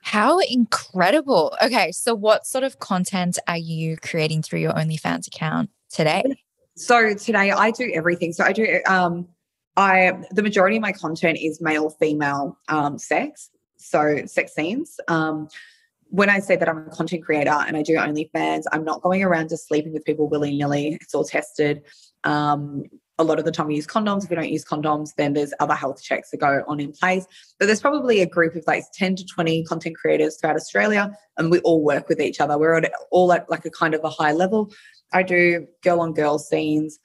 How 0.01 0.39
incredible. 0.39 1.55
Okay. 1.61 1.91
So 1.91 2.15
what 2.15 2.45
sort 2.45 2.63
of 2.63 2.79
content 2.79 3.37
are 3.47 3.57
you 3.57 3.97
creating 3.97 4.43
through 4.43 4.59
your 4.59 4.73
OnlyFans 4.73 5.27
account 5.27 5.69
today? 5.91 6.23
So 6.75 7.13
today 7.13 7.51
I 7.51 7.71
do 7.71 7.91
everything. 7.93 8.31
So 8.33 8.45
I 8.45 8.53
do 8.53 8.81
um 8.87 9.27
I 9.75 10.13
the 10.31 10.41
majority 10.41 10.77
of 10.77 10.81
my 10.81 10.93
content 10.93 11.37
is 11.41 11.59
male 11.59 11.89
female 11.89 12.57
um 12.69 12.97
sex 12.97 13.49
so 13.79 14.25
sex 14.25 14.53
scenes. 14.53 14.99
Um, 15.07 15.47
when 16.11 16.29
I 16.29 16.39
say 16.39 16.55
that 16.55 16.67
I'm 16.67 16.87
a 16.87 16.89
content 16.89 17.23
creator 17.23 17.51
and 17.51 17.77
I 17.77 17.83
do 17.83 17.93
OnlyFans, 17.93 18.63
I'm 18.71 18.83
not 18.83 19.01
going 19.01 19.23
around 19.23 19.49
just 19.49 19.67
sleeping 19.67 19.93
with 19.93 20.05
people 20.05 20.27
willy 20.27 20.57
nilly. 20.57 20.97
It's 21.01 21.13
all 21.13 21.23
tested. 21.23 21.83
Um, 22.23 22.83
a 23.19 23.23
lot 23.23 23.37
of 23.37 23.45
the 23.45 23.51
time 23.51 23.67
we 23.67 23.75
use 23.75 23.85
condoms. 23.85 24.23
If 24.23 24.29
we 24.29 24.35
don't 24.37 24.49
use 24.49 24.65
condoms, 24.65 25.13
then 25.15 25.33
there's 25.33 25.53
other 25.59 25.75
health 25.75 26.01
checks 26.01 26.31
that 26.31 26.37
go 26.37 26.63
on 26.67 26.79
in 26.79 26.93
place. 26.93 27.27
But 27.59 27.65
there's 27.65 27.81
probably 27.81 28.21
a 28.21 28.25
group 28.25 28.55
of 28.55 28.63
like 28.65 28.85
10 28.93 29.17
to 29.17 29.25
20 29.25 29.65
content 29.65 29.97
creators 29.97 30.37
throughout 30.37 30.55
Australia, 30.55 31.11
and 31.37 31.51
we 31.51 31.59
all 31.59 31.83
work 31.83 32.07
with 32.07 32.21
each 32.21 32.39
other. 32.39 32.57
We're 32.57 32.81
all 33.11 33.33
at 33.33 33.49
like 33.49 33.65
a 33.65 33.69
kind 33.69 33.93
of 33.93 34.03
a 34.03 34.09
high 34.09 34.31
level. 34.31 34.71
I 35.11 35.23
do 35.23 35.67
girl 35.83 35.99
on 35.99 36.13
girl 36.13 36.39
scenes, 36.39 36.97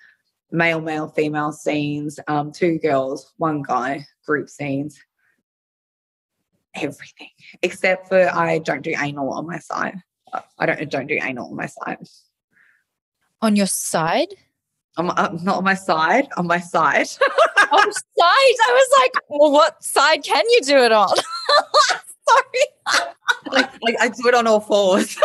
male, 0.52 0.80
male, 0.80 1.08
female 1.08 1.52
scenes, 1.52 2.20
um, 2.28 2.52
two 2.52 2.78
girls, 2.78 3.32
one 3.38 3.62
guy, 3.62 4.06
group 4.24 4.48
scenes, 4.48 4.98
everything 6.74 7.30
except 7.62 8.08
for 8.08 8.28
I 8.28 8.58
don't 8.58 8.82
do 8.82 8.94
anal 8.98 9.30
on 9.30 9.46
my 9.46 9.58
side. 9.58 10.02
I 10.58 10.66
don't 10.66 10.90
don't 10.90 11.06
do 11.06 11.18
anal 11.22 11.48
on 11.48 11.56
my 11.56 11.66
side. 11.66 11.98
On 13.42 13.56
your 13.56 13.66
side? 13.66 14.28
I'm 14.96 15.10
uh, 15.10 15.30
not 15.42 15.58
on 15.58 15.64
my 15.64 15.74
side. 15.74 16.28
On 16.36 16.46
my 16.46 16.60
side. 16.60 17.08
on 17.72 17.92
side. 17.92 18.04
I 18.18 18.70
was 18.70 18.88
like, 19.00 19.12
well, 19.28 19.52
what 19.52 19.82
side 19.82 20.22
can 20.22 20.44
you 20.50 20.60
do 20.62 20.76
it 20.78 20.92
on? 20.92 21.08
Sorry. 22.28 23.02
like, 23.50 23.70
like 23.82 23.96
I 24.00 24.08
do 24.08 24.28
it 24.28 24.34
on 24.34 24.46
all 24.46 24.60
fours. 24.60 25.18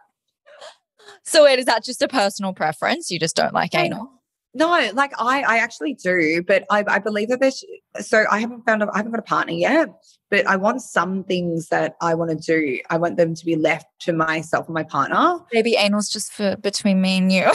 so 1.22 1.44
wait, 1.44 1.58
is 1.58 1.66
that 1.66 1.84
just 1.84 2.02
a 2.02 2.08
personal 2.08 2.52
preference? 2.52 3.10
You 3.10 3.18
just 3.18 3.36
don't 3.36 3.54
like 3.54 3.74
anal? 3.74 4.10
No, 4.52 4.90
like 4.94 5.12
I, 5.18 5.42
I 5.42 5.58
actually 5.58 5.94
do, 5.94 6.42
but 6.42 6.64
I, 6.70 6.84
I 6.86 6.98
believe 6.98 7.28
that 7.28 7.40
there's. 7.40 7.64
So 8.00 8.24
I 8.30 8.40
haven't 8.40 8.64
found, 8.66 8.82
a, 8.82 8.90
I 8.92 8.98
haven't 8.98 9.12
got 9.12 9.20
a 9.20 9.22
partner 9.22 9.52
yet, 9.52 9.88
but 10.28 10.46
I 10.46 10.56
want 10.56 10.82
some 10.82 11.22
things 11.24 11.68
that 11.68 11.96
I 12.00 12.14
want 12.14 12.30
to 12.30 12.36
do. 12.36 12.78
I 12.90 12.98
want 12.98 13.16
them 13.16 13.34
to 13.34 13.44
be 13.44 13.56
left 13.56 13.86
to 14.00 14.12
myself 14.12 14.66
and 14.66 14.74
my 14.74 14.82
partner. 14.82 15.38
Maybe 15.52 15.76
anal's 15.76 16.08
just 16.08 16.32
for 16.32 16.56
between 16.56 17.00
me 17.00 17.18
and 17.18 17.32
you. 17.32 17.44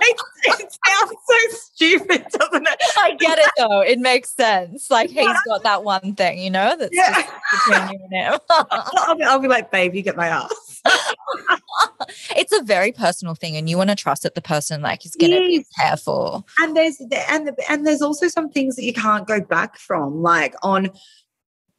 it, 0.00 0.20
it 0.44 0.78
sounds 0.86 1.12
so 1.26 1.56
stupid, 1.56 2.26
doesn't 2.30 2.66
it? 2.66 2.82
I 2.98 3.14
get 3.18 3.38
it 3.38 3.50
though. 3.56 3.80
It 3.80 3.98
makes 3.98 4.30
sense. 4.30 4.90
Like 4.90 5.10
he's 5.10 5.36
got 5.46 5.62
that 5.62 5.84
one 5.84 6.14
thing, 6.14 6.38
you 6.38 6.50
know, 6.50 6.76
that's 6.78 6.94
yeah. 6.94 7.22
between 7.50 7.92
you 7.92 8.04
and 8.04 8.12
him. 8.12 8.40
I'll, 8.70 9.16
be, 9.16 9.24
I'll 9.24 9.38
be 9.38 9.48
like, 9.48 9.70
babe, 9.70 9.94
you 9.94 10.02
get 10.02 10.16
my 10.16 10.28
ass. 10.28 10.82
it's 12.36 12.52
a 12.52 12.62
very 12.62 12.92
personal 12.92 13.34
thing, 13.34 13.56
and 13.56 13.68
you 13.68 13.76
want 13.76 13.90
to 13.90 13.96
trust 13.96 14.22
that 14.22 14.34
the 14.34 14.42
person 14.42 14.82
like 14.82 15.04
is 15.04 15.16
going 15.16 15.32
to 15.32 15.40
yes. 15.40 15.62
be 15.62 15.66
careful. 15.80 16.46
And 16.60 16.76
there's 16.76 17.00
and 17.00 17.48
the, 17.48 17.56
and 17.68 17.86
there's 17.86 18.02
also 18.02 18.28
some 18.28 18.50
things 18.50 18.76
that 18.76 18.84
you 18.84 18.92
can't 18.92 19.26
go 19.26 19.40
back 19.40 19.78
from, 19.78 20.22
like 20.22 20.54
on. 20.62 20.90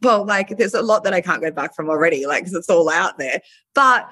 Well, 0.02 0.26
like 0.26 0.58
there's 0.58 0.74
a 0.74 0.82
lot 0.82 1.06
that 1.06 1.14
I 1.14 1.22
can't 1.22 1.42
go 1.42 1.52
back 1.52 1.74
from 1.76 1.90
already, 1.90 2.26
like 2.26 2.44
because 2.44 2.56
it's 2.56 2.70
all 2.70 2.90
out 2.90 3.18
there. 3.18 3.42
But 3.74 4.10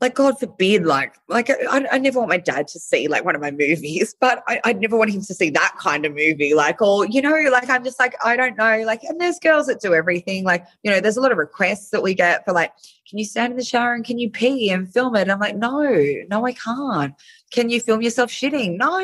like 0.00 0.14
God 0.14 0.38
forbid, 0.38 0.84
like 0.84 1.14
like 1.28 1.48
I, 1.50 1.86
I, 1.92 1.98
never 1.98 2.18
want 2.18 2.28
my 2.28 2.36
dad 2.36 2.68
to 2.68 2.80
see 2.80 3.08
like 3.08 3.24
one 3.24 3.34
of 3.34 3.40
my 3.40 3.50
movies, 3.50 4.14
but 4.20 4.42
I, 4.48 4.60
I'd 4.64 4.80
never 4.80 4.96
want 4.96 5.10
him 5.10 5.22
to 5.22 5.34
see 5.34 5.50
that 5.50 5.76
kind 5.78 6.04
of 6.04 6.12
movie. 6.12 6.52
Like, 6.52 6.82
or 6.82 7.06
you 7.06 7.22
know, 7.22 7.36
like 7.50 7.70
I'm 7.70 7.84
just 7.84 7.98
like 7.98 8.14
I 8.24 8.36
don't 8.36 8.56
know. 8.58 8.82
Like, 8.84 9.02
and 9.04 9.20
there's 9.20 9.38
girls 9.38 9.66
that 9.66 9.80
do 9.80 9.94
everything. 9.94 10.44
Like, 10.44 10.66
you 10.82 10.90
know, 10.90 11.00
there's 11.00 11.16
a 11.16 11.20
lot 11.20 11.32
of 11.32 11.38
requests 11.38 11.90
that 11.90 12.02
we 12.02 12.14
get 12.14 12.44
for 12.44 12.52
like, 12.52 12.72
can 13.08 13.18
you 13.18 13.24
stand 13.24 13.52
in 13.52 13.56
the 13.56 13.64
shower 13.64 13.94
and 13.94 14.04
can 14.04 14.18
you 14.18 14.30
pee 14.30 14.70
and 14.70 14.92
film 14.92 15.14
it? 15.16 15.22
And 15.22 15.32
I'm 15.32 15.40
like, 15.40 15.56
no, 15.56 15.82
no, 16.28 16.44
I 16.44 16.52
can't. 16.52 17.14
Can 17.50 17.70
you 17.70 17.80
film 17.80 18.02
yourself 18.02 18.30
shitting? 18.30 18.76
No, 18.76 18.98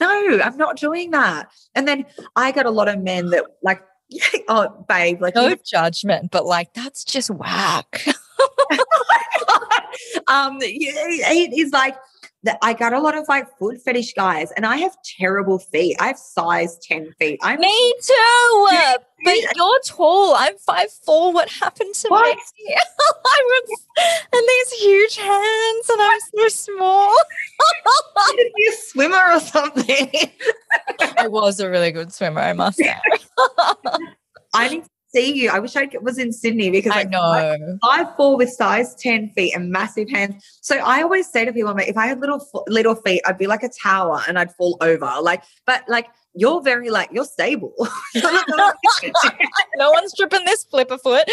no, 0.00 0.40
I'm 0.42 0.56
not 0.56 0.76
doing 0.76 1.12
that. 1.12 1.50
And 1.74 1.86
then 1.86 2.04
I 2.34 2.50
get 2.50 2.66
a 2.66 2.70
lot 2.70 2.88
of 2.88 3.00
men 3.00 3.30
that 3.30 3.44
like, 3.62 3.82
oh, 4.48 4.84
babe, 4.88 5.22
like 5.22 5.36
no 5.36 5.54
judgment, 5.64 6.30
but 6.30 6.44
like 6.44 6.74
that's 6.74 7.04
just 7.04 7.30
whack. 7.30 8.04
um, 10.26 10.58
it 10.60 11.52
is 11.52 11.72
like 11.72 11.96
that 12.44 12.58
I 12.60 12.72
got 12.72 12.92
a 12.92 13.00
lot 13.00 13.16
of 13.16 13.26
like 13.28 13.46
foot 13.58 13.80
fetish 13.80 14.14
guys, 14.14 14.50
and 14.52 14.66
I 14.66 14.76
have 14.76 14.96
terrible 15.18 15.58
feet. 15.58 15.96
I 16.00 16.08
have 16.08 16.18
size 16.18 16.78
10 16.78 17.12
feet. 17.18 17.38
I'm 17.42 17.60
Me 17.60 17.94
too. 18.02 18.68
but 19.24 19.34
you're 19.36 19.80
tall. 19.84 20.34
I'm 20.34 20.56
five 20.58 20.90
four. 21.04 21.32
What 21.32 21.48
happened 21.48 21.94
to 21.94 22.08
what? 22.08 22.36
me? 22.36 22.76
I 23.24 23.42
was 23.44 23.86
and 24.32 24.42
these 24.48 24.72
huge 24.80 25.16
hands, 25.16 25.90
and 25.90 26.02
I'm 26.02 26.20
so 26.34 26.48
small. 26.48 27.14
you 28.36 28.52
be 28.56 28.66
a 28.66 28.76
swimmer 28.76 29.32
or 29.32 29.40
something. 29.40 30.10
I 31.18 31.28
was 31.28 31.60
a 31.60 31.70
really 31.70 31.92
good 31.92 32.12
swimmer, 32.12 32.40
I 32.40 32.52
must 32.52 32.78
say. 32.78 32.94
I 34.54 34.68
need 34.68 34.84
see 35.14 35.32
you. 35.34 35.50
I 35.50 35.58
wish 35.58 35.76
I 35.76 35.88
was 36.00 36.18
in 36.18 36.32
Sydney 36.32 36.70
because 36.70 36.92
I 36.94 37.04
know 37.04 37.78
five 37.82 38.14
four 38.16 38.36
with 38.36 38.50
size 38.50 38.94
ten 38.94 39.30
feet 39.30 39.54
and 39.54 39.70
massive 39.70 40.08
hands. 40.10 40.44
So 40.60 40.76
I 40.76 41.02
always 41.02 41.30
say 41.30 41.44
to 41.44 41.52
people, 41.52 41.70
I'm 41.70 41.76
like, 41.76 41.88
if 41.88 41.96
I 41.96 42.06
had 42.06 42.20
little 42.20 42.46
little 42.66 42.94
feet, 42.94 43.22
I'd 43.26 43.38
be 43.38 43.46
like 43.46 43.62
a 43.62 43.68
tower 43.68 44.22
and 44.26 44.38
I'd 44.38 44.54
fall 44.54 44.76
over. 44.80 45.10
Like, 45.20 45.42
but 45.66 45.84
like 45.88 46.08
you're 46.34 46.62
very 46.62 46.90
like 46.90 47.10
you're 47.12 47.24
stable. 47.24 47.74
no 49.76 49.90
one's 49.90 50.14
tripping 50.14 50.44
this 50.44 50.64
flipper 50.64 50.98
foot. 50.98 51.30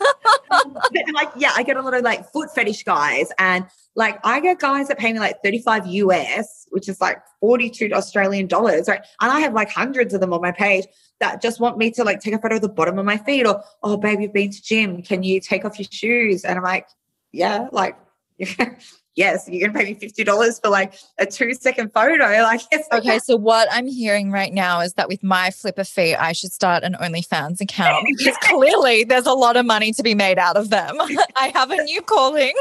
like, 1.14 1.30
yeah, 1.36 1.52
I 1.54 1.62
get 1.62 1.76
a 1.76 1.82
lot 1.82 1.94
of 1.94 2.02
like 2.02 2.30
foot 2.32 2.52
fetish 2.54 2.84
guys, 2.84 3.30
and 3.38 3.66
like 3.94 4.18
I 4.24 4.40
get 4.40 4.58
guys 4.58 4.88
that 4.88 4.98
pay 4.98 5.12
me 5.12 5.20
like 5.20 5.36
35 5.44 5.86
US, 5.86 6.66
which 6.70 6.88
is 6.88 7.00
like 7.00 7.18
42 7.40 7.90
Australian 7.92 8.46
dollars, 8.46 8.88
right? 8.88 9.00
And 9.20 9.30
I 9.30 9.40
have 9.40 9.52
like 9.52 9.70
hundreds 9.70 10.14
of 10.14 10.20
them 10.20 10.32
on 10.32 10.40
my 10.40 10.52
page 10.52 10.86
that 11.20 11.40
just 11.40 11.60
want 11.60 11.78
me 11.78 11.90
to 11.92 12.04
like 12.04 12.20
take 12.20 12.34
a 12.34 12.38
photo 12.38 12.56
of 12.56 12.62
the 12.62 12.68
bottom 12.68 12.98
of 12.98 13.04
my 13.04 13.18
feet 13.18 13.46
or, 13.46 13.62
oh, 13.82 13.96
babe, 13.96 14.20
you've 14.20 14.32
been 14.32 14.50
to 14.50 14.62
gym. 14.62 15.02
Can 15.02 15.22
you 15.22 15.40
take 15.40 15.64
off 15.64 15.78
your 15.78 15.88
shoes? 15.90 16.44
And 16.44 16.58
I'm 16.58 16.64
like, 16.64 16.86
yeah, 17.32 17.68
like, 17.72 17.96
yes, 19.16 19.48
you're 19.48 19.68
gonna 19.68 19.78
pay 19.78 19.92
me 19.92 19.94
fifty 19.94 20.24
dollars 20.24 20.58
for 20.58 20.70
like 20.70 20.94
a 21.18 21.26
two 21.26 21.54
second 21.54 21.92
photo. 21.92 22.24
Like 22.44 22.60
yes, 22.70 22.86
okay. 22.92 23.18
So 23.20 23.36
what 23.36 23.68
I'm 23.70 23.86
hearing 23.86 24.30
right 24.30 24.52
now 24.52 24.80
is 24.80 24.94
that 24.94 25.08
with 25.08 25.22
my 25.22 25.50
flipper 25.50 25.84
feet, 25.84 26.16
I 26.16 26.32
should 26.32 26.52
start 26.52 26.82
an 26.82 26.96
OnlyFans 27.00 27.60
account 27.60 28.06
because 28.18 28.36
clearly 28.42 29.04
there's 29.04 29.26
a 29.26 29.32
lot 29.32 29.56
of 29.56 29.66
money 29.66 29.92
to 29.92 30.02
be 30.02 30.14
made 30.14 30.38
out 30.38 30.56
of 30.56 30.70
them. 30.70 30.96
I 31.36 31.52
have 31.54 31.70
a 31.70 31.82
new 31.84 32.02
calling. 32.02 32.54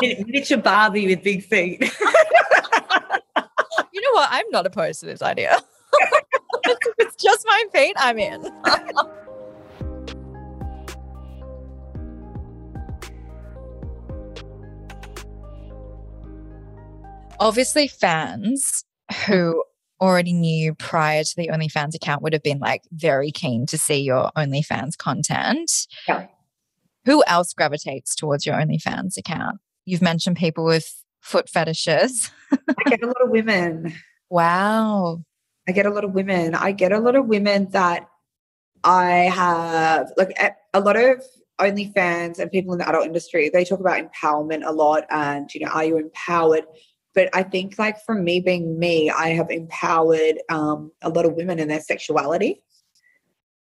Miniature 0.00 0.58
Barbie 0.58 1.06
with 1.06 1.22
big 1.22 1.44
feet. 1.44 1.80
you 1.80 1.88
know 4.00 4.12
what? 4.12 4.28
I'm 4.30 4.48
not 4.50 4.66
opposed 4.66 5.00
to 5.00 5.06
this 5.06 5.22
idea. 5.22 5.58
it's 6.98 7.16
just 7.22 7.44
my 7.46 7.64
fate 7.72 7.96
I'm 7.98 8.18
in. 8.18 8.44
obviously 17.42 17.88
fans 17.88 18.84
who 19.26 19.64
already 20.00 20.32
knew 20.32 20.74
prior 20.76 21.24
to 21.24 21.36
the 21.36 21.48
OnlyFans 21.48 21.94
account 21.94 22.22
would 22.22 22.32
have 22.32 22.42
been 22.42 22.60
like 22.60 22.82
very 22.92 23.32
keen 23.32 23.66
to 23.66 23.76
see 23.76 24.00
your 24.00 24.30
OnlyFans 24.36 24.96
content. 24.96 25.88
Yeah. 26.06 26.28
Who 27.04 27.24
else 27.26 27.52
gravitates 27.52 28.14
towards 28.14 28.46
your 28.46 28.54
OnlyFans 28.54 29.16
account? 29.16 29.58
You've 29.84 30.02
mentioned 30.02 30.36
people 30.36 30.64
with 30.64 31.04
foot 31.20 31.48
fetishes. 31.48 32.30
I 32.52 32.90
get 32.90 33.02
a 33.02 33.06
lot 33.06 33.22
of 33.22 33.30
women. 33.30 33.92
Wow. 34.30 35.24
I 35.68 35.72
get 35.72 35.86
a 35.86 35.90
lot 35.90 36.04
of 36.04 36.12
women. 36.12 36.54
I 36.54 36.72
get 36.72 36.92
a 36.92 36.98
lot 36.98 37.16
of 37.16 37.26
women 37.26 37.68
that 37.70 38.08
I 38.84 39.10
have, 39.32 40.12
like 40.16 40.36
a 40.74 40.80
lot 40.80 40.96
of 40.96 41.22
OnlyFans 41.60 42.38
and 42.38 42.50
people 42.50 42.72
in 42.72 42.80
the 42.80 42.88
adult 42.88 43.06
industry, 43.06 43.48
they 43.48 43.64
talk 43.64 43.80
about 43.80 44.02
empowerment 44.02 44.66
a 44.66 44.72
lot 44.72 45.04
and, 45.10 45.52
you 45.54 45.64
know, 45.64 45.70
are 45.72 45.84
you 45.84 45.98
empowered? 45.98 46.64
but 47.14 47.28
I 47.34 47.42
think 47.42 47.78
like 47.78 48.02
for 48.04 48.14
me 48.14 48.40
being 48.40 48.78
me, 48.78 49.10
I 49.10 49.30
have 49.30 49.50
empowered 49.50 50.38
um, 50.48 50.92
a 51.02 51.08
lot 51.08 51.26
of 51.26 51.34
women 51.34 51.58
in 51.58 51.68
their 51.68 51.80
sexuality. 51.80 52.62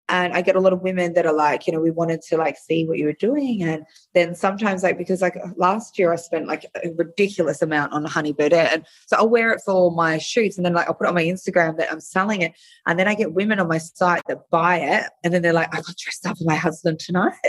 And 0.09 0.33
I 0.33 0.41
get 0.41 0.57
a 0.57 0.61
lot 0.61 0.73
of 0.73 0.83
women 0.83 1.13
that 1.15 1.27
are 1.27 1.35
like, 1.35 1.67
you 1.67 1.73
know, 1.73 1.81
we 1.81 1.91
wanted 1.91 2.23
to 2.23 2.37
like 2.37 2.57
see 2.57 2.87
what 2.87 2.99
you 2.99 3.05
were 3.05 3.13
doing. 3.13 3.63
And 3.63 3.85
then 4.15 4.35
sometimes 4.35 4.83
like 4.83 4.97
because 4.97 5.21
like 5.21 5.37
last 5.57 5.99
year 5.99 6.13
I 6.13 6.17
spent 6.17 6.47
like 6.47 6.65
a 6.83 6.91
ridiculous 6.97 7.61
amount 7.61 7.93
on 7.93 8.05
Honey 8.05 8.33
Birdette. 8.33 8.73
And 8.73 8.87
so 9.07 9.17
I'll 9.17 9.29
wear 9.29 9.53
it 9.53 9.61
for 9.65 9.91
my 9.91 10.19
shoots 10.19 10.57
and 10.57 10.65
then 10.65 10.73
like 10.73 10.89
I'll 10.89 10.95
put 10.95 11.07
it 11.07 11.11
on 11.11 11.15
my 11.15 11.25
Instagram 11.25 11.77
that 11.77 11.93
I'm 11.93 12.01
selling 12.01 12.43
it. 12.43 12.55
And 12.87 12.99
then 12.99 13.07
I 13.07 13.15
get 13.15 13.35
women 13.35 13.61
on 13.61 13.69
my 13.69 13.79
site 13.79 14.23
that 14.29 14.49
buy 14.51 14.79
it. 14.79 15.05
And 15.25 15.35
then 15.35 15.43
they're 15.43 15.53
like, 15.53 15.73
I 15.75 15.83
got 15.83 15.97
dressed 15.97 16.27
up 16.27 16.39
for 16.39 16.45
my 16.45 16.57
husband 16.57 16.99
tonight. 16.99 17.35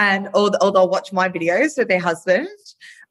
And 0.00 0.28
or, 0.32 0.52
or 0.62 0.70
they'll 0.70 0.88
watch 0.88 1.12
my 1.12 1.28
videos 1.28 1.76
with 1.76 1.88
their 1.88 1.98
husband 1.98 2.46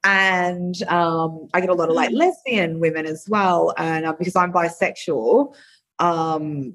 and 0.04 0.82
um, 0.84 1.48
I 1.52 1.60
get 1.60 1.70
a 1.70 1.74
lot 1.74 1.88
of 1.88 1.94
like 1.94 2.10
lesbian 2.12 2.80
women 2.80 3.06
as 3.06 3.26
well. 3.28 3.74
And 3.76 4.06
uh, 4.06 4.14
because 4.18 4.36
I'm 4.36 4.52
bisexual, 4.52 5.54
um, 5.98 6.74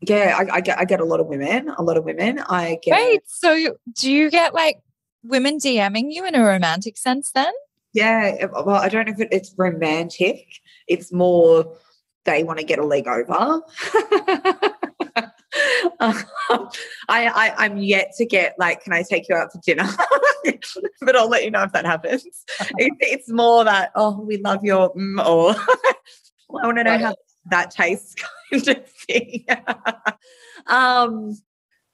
yeah, 0.00 0.36
I, 0.38 0.56
I, 0.56 0.60
get 0.60 0.78
I 0.78 0.84
get 0.84 1.00
a 1.00 1.04
lot 1.04 1.20
of 1.20 1.26
women, 1.26 1.70
a 1.76 1.82
lot 1.82 1.96
of 1.96 2.04
women. 2.04 2.38
I 2.40 2.78
get. 2.82 2.92
Wait, 2.92 3.22
so 3.26 3.76
do 3.98 4.10
you 4.10 4.30
get 4.30 4.54
like 4.54 4.80
women 5.22 5.58
DMing 5.58 6.12
you 6.12 6.26
in 6.26 6.34
a 6.34 6.44
romantic 6.44 6.96
sense 6.96 7.30
then? 7.32 7.52
Yeah, 7.92 8.46
well, 8.52 8.76
I 8.76 8.88
don't 8.88 9.06
know 9.06 9.12
if 9.12 9.20
it, 9.20 9.28
it's 9.30 9.54
romantic. 9.56 10.60
It's 10.88 11.12
more 11.12 11.76
they 12.24 12.42
want 12.42 12.58
to 12.58 12.64
get 12.64 12.78
a 12.78 12.84
leg 12.84 13.06
over. 13.06 13.32
um, 16.00 16.24
I, 17.08 17.52
I 17.58 17.66
am 17.66 17.76
yet 17.78 18.12
to 18.18 18.26
get 18.26 18.54
like, 18.58 18.82
can 18.82 18.92
I 18.92 19.02
take 19.08 19.28
you 19.28 19.36
out 19.36 19.52
for 19.52 19.60
dinner? 19.64 19.88
but 21.00 21.16
I'll 21.16 21.28
let 21.28 21.44
you 21.44 21.50
know 21.50 21.62
if 21.62 21.72
that 21.72 21.86
happens. 21.86 22.24
It, 22.76 22.92
it's 23.00 23.30
more 23.30 23.64
that 23.64 23.90
oh, 23.94 24.20
we 24.20 24.38
love 24.38 24.64
your 24.64 24.92
mm, 24.94 25.24
or 25.24 25.54
I 25.54 26.66
want 26.66 26.78
to 26.78 26.84
know 26.84 26.98
how 26.98 27.14
that 27.50 27.70
tastes 27.70 28.14
kind 28.50 28.68
of 28.68 28.88
thing. 28.90 29.46
um, 30.66 31.36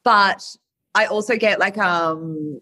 but 0.05 0.45
I 0.95 1.07
also 1.07 1.37
get 1.37 1.61
like 1.61 1.79
um 1.79 2.61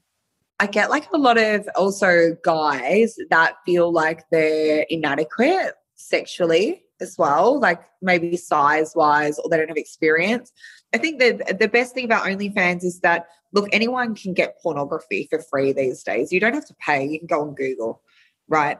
I 0.61 0.67
get 0.67 0.91
like 0.91 1.09
a 1.13 1.19
lot 1.19 1.39
of 1.39 1.69
also 1.77 2.37
guys 2.45 3.17
that 3.31 3.57
feel 3.65 3.93
like 3.93 4.25
they're 4.31 4.85
inadequate 4.89 5.75
sexually 5.95 6.85
as 7.01 7.17
well, 7.17 7.61
like 7.61 7.81
maybe 8.03 8.37
size 8.37 8.93
wise, 8.97 9.39
or 9.39 9.49
they 9.49 9.57
don't 9.57 9.69
have 9.69 9.77
experience. 9.77 10.53
I 10.93 10.99
think 10.99 11.21
the 11.21 11.57
the 11.59 11.69
best 11.69 11.95
thing 11.95 12.05
about 12.05 12.25
OnlyFans 12.25 12.83
is 12.85 13.01
that 13.01 13.27
look, 13.53 13.69
anyone 13.73 14.15
can 14.15 14.35
get 14.35 14.61
pornography 14.61 15.27
for 15.31 15.41
free 15.41 15.73
these 15.73 16.03
days. 16.03 16.33
You 16.33 16.41
don't 16.41 16.55
have 16.55 16.67
to 16.67 16.75
pay. 16.85 17.07
You 17.07 17.19
can 17.19 17.29
go 17.29 17.43
on 17.43 17.55
Google, 17.55 18.03
right? 18.49 18.79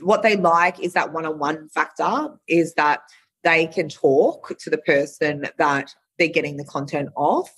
What 0.00 0.22
they 0.22 0.36
like 0.36 0.80
is 0.80 0.92
that 0.92 1.12
one-on-one 1.12 1.68
factor 1.68 2.28
is 2.48 2.74
that 2.74 3.00
they 3.44 3.66
can 3.66 3.88
talk 3.88 4.58
to 4.58 4.70
the 4.70 4.78
person 4.78 5.46
that 5.58 5.94
they're 6.18 6.28
getting 6.28 6.56
the 6.56 6.64
content 6.64 7.10
off. 7.14 7.52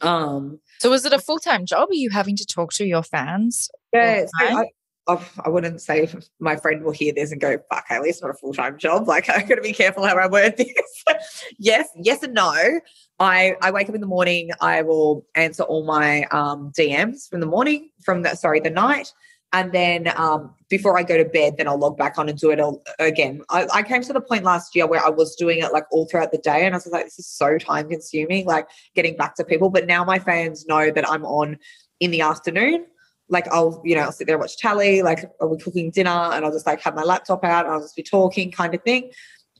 Um, 0.00 0.60
so 0.78 0.92
is 0.92 1.04
it 1.04 1.12
a 1.12 1.18
full-time 1.18 1.66
job? 1.66 1.90
Are 1.90 1.94
you 1.94 2.10
having 2.10 2.36
to 2.36 2.46
talk 2.46 2.72
to 2.74 2.84
your 2.84 3.02
fans? 3.02 3.68
Yeah, 3.92 4.26
so 4.40 4.64
I, 5.08 5.18
I 5.44 5.48
wouldn't 5.48 5.80
say 5.80 6.08
my 6.38 6.56
friend 6.56 6.84
will 6.84 6.92
hear 6.92 7.12
this 7.12 7.32
and 7.32 7.40
go, 7.40 7.58
fuck, 7.70 7.84
Hayley, 7.88 8.10
it's 8.10 8.22
not 8.22 8.30
a 8.30 8.34
full 8.34 8.52
time 8.52 8.78
job. 8.78 9.08
Like, 9.08 9.28
I've 9.30 9.48
got 9.48 9.56
to 9.56 9.62
be 9.62 9.72
careful 9.72 10.04
how 10.06 10.16
I 10.16 10.28
word 10.28 10.56
this. 10.56 11.04
yes, 11.58 11.88
yes, 11.96 12.22
and 12.22 12.34
no. 12.34 12.80
I, 13.18 13.56
I 13.62 13.70
wake 13.70 13.88
up 13.88 13.94
in 13.94 14.00
the 14.00 14.06
morning, 14.06 14.50
I 14.60 14.82
will 14.82 15.26
answer 15.34 15.64
all 15.64 15.84
my 15.84 16.24
um, 16.24 16.72
DMs 16.78 17.28
from 17.28 17.40
the 17.40 17.46
morning, 17.46 17.90
from 18.04 18.22
the, 18.22 18.34
sorry, 18.36 18.60
the 18.60 18.70
night. 18.70 19.12
And 19.52 19.72
then 19.72 20.12
um, 20.16 20.54
before 20.68 20.98
I 20.98 21.02
go 21.02 21.16
to 21.16 21.24
bed, 21.24 21.56
then 21.56 21.68
I'll 21.68 21.78
log 21.78 21.96
back 21.96 22.18
on 22.18 22.28
and 22.28 22.38
do 22.38 22.50
it 22.50 22.60
all 22.60 22.82
again. 22.98 23.40
I, 23.48 23.66
I, 23.72 23.82
came 23.82 24.02
to 24.02 24.12
the 24.12 24.20
point 24.20 24.44
last 24.44 24.76
year 24.76 24.86
where 24.86 25.02
I 25.04 25.08
was 25.08 25.34
doing 25.36 25.60
it 25.60 25.72
like 25.72 25.84
all 25.90 26.06
throughout 26.06 26.32
the 26.32 26.38
day. 26.38 26.66
And 26.66 26.74
I 26.74 26.76
was 26.76 26.86
like, 26.88 27.06
this 27.06 27.18
is 27.18 27.26
so 27.26 27.56
time 27.56 27.88
consuming, 27.88 28.44
like 28.44 28.68
getting 28.94 29.16
back 29.16 29.36
to 29.36 29.44
people. 29.44 29.70
But 29.70 29.86
now 29.86 30.04
my 30.04 30.18
fans 30.18 30.66
know 30.66 30.90
that 30.90 31.08
I'm 31.08 31.24
on 31.24 31.58
in 31.98 32.10
the 32.10 32.20
afternoon 32.20 32.84
like 33.28 33.46
I'll, 33.48 33.80
you 33.84 33.94
know, 33.94 34.02
I'll 34.02 34.12
sit 34.12 34.26
there 34.26 34.36
and 34.36 34.40
watch 34.40 34.56
tally, 34.56 35.02
like 35.02 35.30
are 35.40 35.48
we 35.48 35.58
cooking 35.58 35.90
dinner 35.90 36.10
and 36.10 36.44
I'll 36.44 36.52
just 36.52 36.66
like 36.66 36.80
have 36.80 36.94
my 36.94 37.02
laptop 37.02 37.44
out 37.44 37.66
and 37.66 37.74
I'll 37.74 37.80
just 37.80 37.96
be 37.96 38.02
talking 38.02 38.50
kind 38.50 38.74
of 38.74 38.82
thing. 38.82 39.10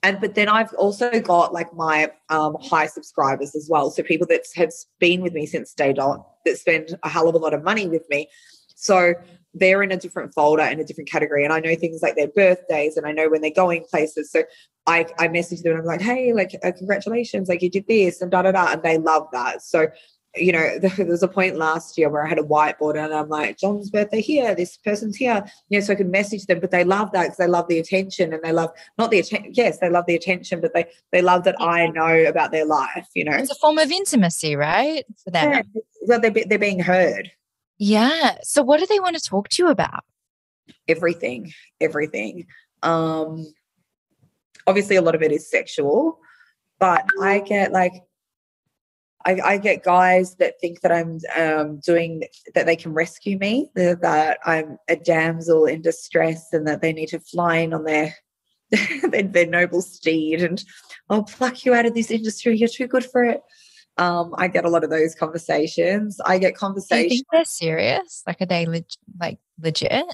And 0.02 0.20
but 0.20 0.34
then 0.34 0.48
I've 0.48 0.72
also 0.74 1.20
got 1.20 1.52
like 1.52 1.74
my 1.74 2.10
um, 2.28 2.56
high 2.60 2.86
subscribers 2.86 3.54
as 3.54 3.68
well. 3.68 3.90
So 3.90 4.02
people 4.02 4.26
that 4.28 4.42
have 4.54 4.70
been 5.00 5.22
with 5.22 5.32
me 5.32 5.44
since 5.44 5.74
day 5.74 5.92
dot 5.92 6.26
that 6.44 6.56
spend 6.56 6.96
a 7.02 7.08
hell 7.08 7.28
of 7.28 7.34
a 7.34 7.38
lot 7.38 7.52
of 7.52 7.62
money 7.62 7.88
with 7.88 8.08
me. 8.08 8.28
So 8.74 9.14
they're 9.58 9.82
in 9.82 9.92
a 9.92 9.96
different 9.96 10.34
folder 10.34 10.62
in 10.62 10.80
a 10.80 10.84
different 10.84 11.10
category. 11.10 11.44
And 11.44 11.52
I 11.52 11.60
know 11.60 11.74
things 11.74 12.02
like 12.02 12.16
their 12.16 12.28
birthdays 12.28 12.96
and 12.96 13.06
I 13.06 13.12
know 13.12 13.28
when 13.28 13.40
they're 13.40 13.50
going 13.50 13.84
places. 13.90 14.30
So 14.30 14.44
I, 14.86 15.06
I 15.18 15.28
message 15.28 15.62
them 15.62 15.72
and 15.72 15.80
I'm 15.80 15.86
like, 15.86 16.00
hey, 16.00 16.32
like, 16.32 16.56
uh, 16.64 16.72
congratulations, 16.76 17.48
like 17.48 17.62
you 17.62 17.70
did 17.70 17.86
this 17.88 18.20
and 18.20 18.30
da 18.30 18.42
da 18.42 18.52
da. 18.52 18.72
And 18.72 18.82
they 18.82 18.98
love 18.98 19.28
that. 19.32 19.62
So 19.62 19.88
you 20.36 20.52
know, 20.52 20.78
there 20.82 21.06
was 21.06 21.22
a 21.22 21.28
point 21.28 21.56
last 21.56 21.98
year 21.98 22.08
where 22.08 22.24
I 22.24 22.28
had 22.28 22.38
a 22.38 22.42
whiteboard 22.42 23.02
and 23.02 23.12
I'm 23.12 23.28
like, 23.28 23.58
John's 23.58 23.90
birthday 23.90 24.20
here, 24.20 24.54
this 24.54 24.76
person's 24.76 25.16
here, 25.16 25.44
you 25.68 25.78
know, 25.78 25.84
so 25.84 25.92
I 25.92 25.96
could 25.96 26.10
message 26.10 26.46
them, 26.46 26.60
but 26.60 26.70
they 26.70 26.84
love 26.84 27.12
that 27.12 27.24
because 27.24 27.38
they 27.38 27.46
love 27.46 27.68
the 27.68 27.78
attention 27.78 28.32
and 28.32 28.42
they 28.42 28.52
love 28.52 28.70
not 28.96 29.10
the 29.10 29.18
attention. 29.18 29.52
Yes, 29.54 29.78
they 29.78 29.90
love 29.90 30.06
the 30.06 30.14
attention, 30.14 30.60
but 30.60 30.74
they 30.74 30.86
they 31.12 31.22
love 31.22 31.44
that 31.44 31.60
I 31.60 31.86
know 31.88 32.24
about 32.24 32.52
their 32.52 32.66
life. 32.66 33.08
You 33.14 33.24
know, 33.24 33.32
it's 33.32 33.50
a 33.50 33.56
form 33.56 33.78
of 33.78 33.90
intimacy, 33.90 34.56
right? 34.56 35.04
For 35.24 35.30
them, 35.30 35.52
yeah. 35.52 35.62
well, 36.02 36.20
they're 36.20 36.30
they're 36.46 36.58
being 36.58 36.80
heard. 36.80 37.30
Yeah. 37.78 38.38
So, 38.42 38.62
what 38.62 38.80
do 38.80 38.86
they 38.86 39.00
want 39.00 39.16
to 39.16 39.22
talk 39.22 39.48
to 39.50 39.62
you 39.62 39.68
about? 39.68 40.04
Everything, 40.86 41.52
everything. 41.80 42.46
Um, 42.82 43.52
obviously, 44.66 44.96
a 44.96 45.02
lot 45.02 45.14
of 45.14 45.22
it 45.22 45.32
is 45.32 45.50
sexual, 45.50 46.18
but 46.78 47.04
I 47.20 47.40
get 47.40 47.72
like 47.72 47.92
I, 49.24 49.40
I, 49.44 49.58
get 49.58 49.82
guys 49.82 50.36
that 50.36 50.60
think 50.60 50.80
that 50.80 50.92
I'm 50.92 51.18
um, 51.36 51.80
doing 51.80 52.22
that 52.54 52.66
they 52.66 52.76
can 52.76 52.94
rescue 52.94 53.36
me, 53.36 53.70
that 53.74 54.38
I'm 54.44 54.78
a 54.88 54.96
damsel 54.96 55.66
in 55.66 55.82
distress, 55.82 56.52
and 56.52 56.66
that 56.66 56.82
they 56.82 56.92
need 56.92 57.08
to 57.08 57.20
fly 57.20 57.58
in 57.58 57.74
on 57.74 57.84
their 57.84 58.14
their, 58.70 59.22
their, 59.22 59.46
noble 59.46 59.82
steed, 59.82 60.42
and 60.42 60.62
I'll 61.10 61.24
pluck 61.24 61.64
you 61.64 61.74
out 61.74 61.86
of 61.86 61.94
this 61.94 62.10
industry. 62.10 62.56
You're 62.56 62.68
too 62.68 62.86
good 62.86 63.04
for 63.04 63.24
it. 63.24 63.42
Um, 63.98 64.34
I 64.38 64.48
get 64.48 64.64
a 64.64 64.70
lot 64.70 64.84
of 64.84 64.90
those 64.90 65.14
conversations. 65.14 66.20
I 66.24 66.38
get 66.38 66.56
conversations. 66.56 67.08
Do 67.10 67.14
you 67.14 67.18
think 67.18 67.26
they're 67.32 67.44
serious? 67.44 68.22
Like, 68.26 68.40
are 68.40 68.46
they 68.46 68.64
leg- 68.64 68.86
like 69.20 69.38
legit? 69.60 70.06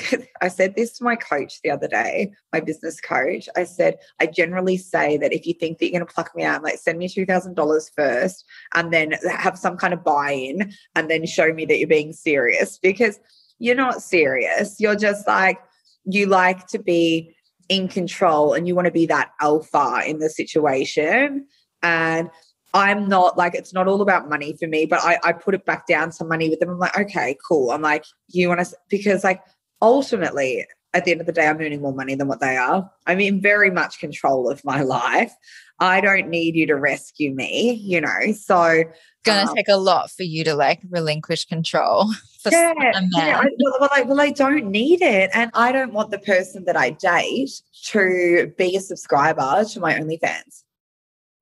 I 0.40 0.48
said 0.48 0.74
this 0.74 0.98
to 0.98 1.04
my 1.04 1.16
coach 1.16 1.60
the 1.62 1.70
other 1.70 1.88
day, 1.88 2.32
my 2.52 2.60
business 2.60 3.00
coach. 3.00 3.48
I 3.56 3.64
said, 3.64 3.98
I 4.20 4.26
generally 4.26 4.76
say 4.76 5.16
that 5.18 5.32
if 5.32 5.46
you 5.46 5.54
think 5.54 5.78
that 5.78 5.86
you're 5.86 5.98
going 5.98 6.06
to 6.06 6.12
pluck 6.12 6.34
me 6.34 6.44
out, 6.44 6.62
like 6.62 6.78
send 6.78 6.98
me 6.98 7.08
$2,000 7.08 7.90
first 7.96 8.44
and 8.74 8.92
then 8.92 9.12
have 9.30 9.58
some 9.58 9.76
kind 9.76 9.94
of 9.94 10.04
buy 10.04 10.32
in 10.32 10.72
and 10.94 11.10
then 11.10 11.26
show 11.26 11.52
me 11.52 11.64
that 11.66 11.78
you're 11.78 11.88
being 11.88 12.12
serious 12.12 12.78
because 12.78 13.18
you're 13.58 13.74
not 13.74 14.02
serious. 14.02 14.78
You're 14.78 14.96
just 14.96 15.26
like, 15.26 15.58
you 16.04 16.26
like 16.26 16.66
to 16.68 16.78
be 16.78 17.34
in 17.68 17.88
control 17.88 18.54
and 18.54 18.66
you 18.66 18.74
want 18.74 18.86
to 18.86 18.92
be 18.92 19.06
that 19.06 19.30
alpha 19.40 20.02
in 20.06 20.18
the 20.18 20.28
situation. 20.28 21.46
And 21.82 22.30
I'm 22.74 23.06
not 23.08 23.36
like 23.36 23.54
it's 23.54 23.74
not 23.74 23.86
all 23.86 24.00
about 24.00 24.28
money 24.28 24.56
for 24.58 24.66
me, 24.66 24.86
but 24.86 25.00
I, 25.02 25.18
I 25.24 25.32
put 25.32 25.54
it 25.54 25.64
back 25.66 25.86
down 25.86 26.12
some 26.12 26.28
money 26.28 26.48
with 26.48 26.60
them. 26.60 26.70
I'm 26.70 26.78
like, 26.78 26.98
okay, 26.98 27.36
cool. 27.46 27.70
I'm 27.70 27.82
like, 27.82 28.04
you 28.28 28.48
want 28.48 28.64
to 28.64 28.76
because 28.88 29.24
like 29.24 29.42
ultimately 29.82 30.64
at 30.94 31.04
the 31.04 31.12
end 31.12 31.20
of 31.20 31.26
the 31.26 31.32
day, 31.32 31.46
I'm 31.46 31.56
earning 31.56 31.80
more 31.80 31.94
money 31.94 32.14
than 32.14 32.28
what 32.28 32.40
they 32.40 32.56
are. 32.56 32.90
I'm 33.06 33.20
in 33.20 33.40
very 33.40 33.70
much 33.70 33.98
control 33.98 34.50
of 34.50 34.64
my 34.64 34.82
life. 34.82 35.32
I 35.80 36.00
don't 36.00 36.28
need 36.28 36.54
you 36.54 36.66
to 36.66 36.76
rescue 36.76 37.34
me, 37.34 37.72
you 37.72 38.00
know. 38.00 38.32
So 38.32 38.84
gonna 39.24 39.50
um, 39.50 39.56
take 39.56 39.68
a 39.68 39.76
lot 39.76 40.10
for 40.10 40.22
you 40.22 40.44
to 40.44 40.54
like 40.54 40.80
relinquish 40.90 41.44
control. 41.46 42.12
yeah, 42.50 42.72
yeah 43.12 43.40
I, 43.40 43.46
well, 43.58 43.76
well, 43.80 43.90
I, 43.92 44.02
well, 44.02 44.20
I 44.20 44.30
don't 44.30 44.66
need 44.66 45.02
it, 45.02 45.30
and 45.34 45.50
I 45.54 45.72
don't 45.72 45.92
want 45.92 46.10
the 46.10 46.18
person 46.18 46.64
that 46.64 46.76
I 46.76 46.90
date 46.90 47.62
to 47.86 48.52
be 48.56 48.76
a 48.76 48.80
subscriber 48.80 49.64
to 49.64 49.80
my 49.80 49.94
OnlyFans. 49.94 50.62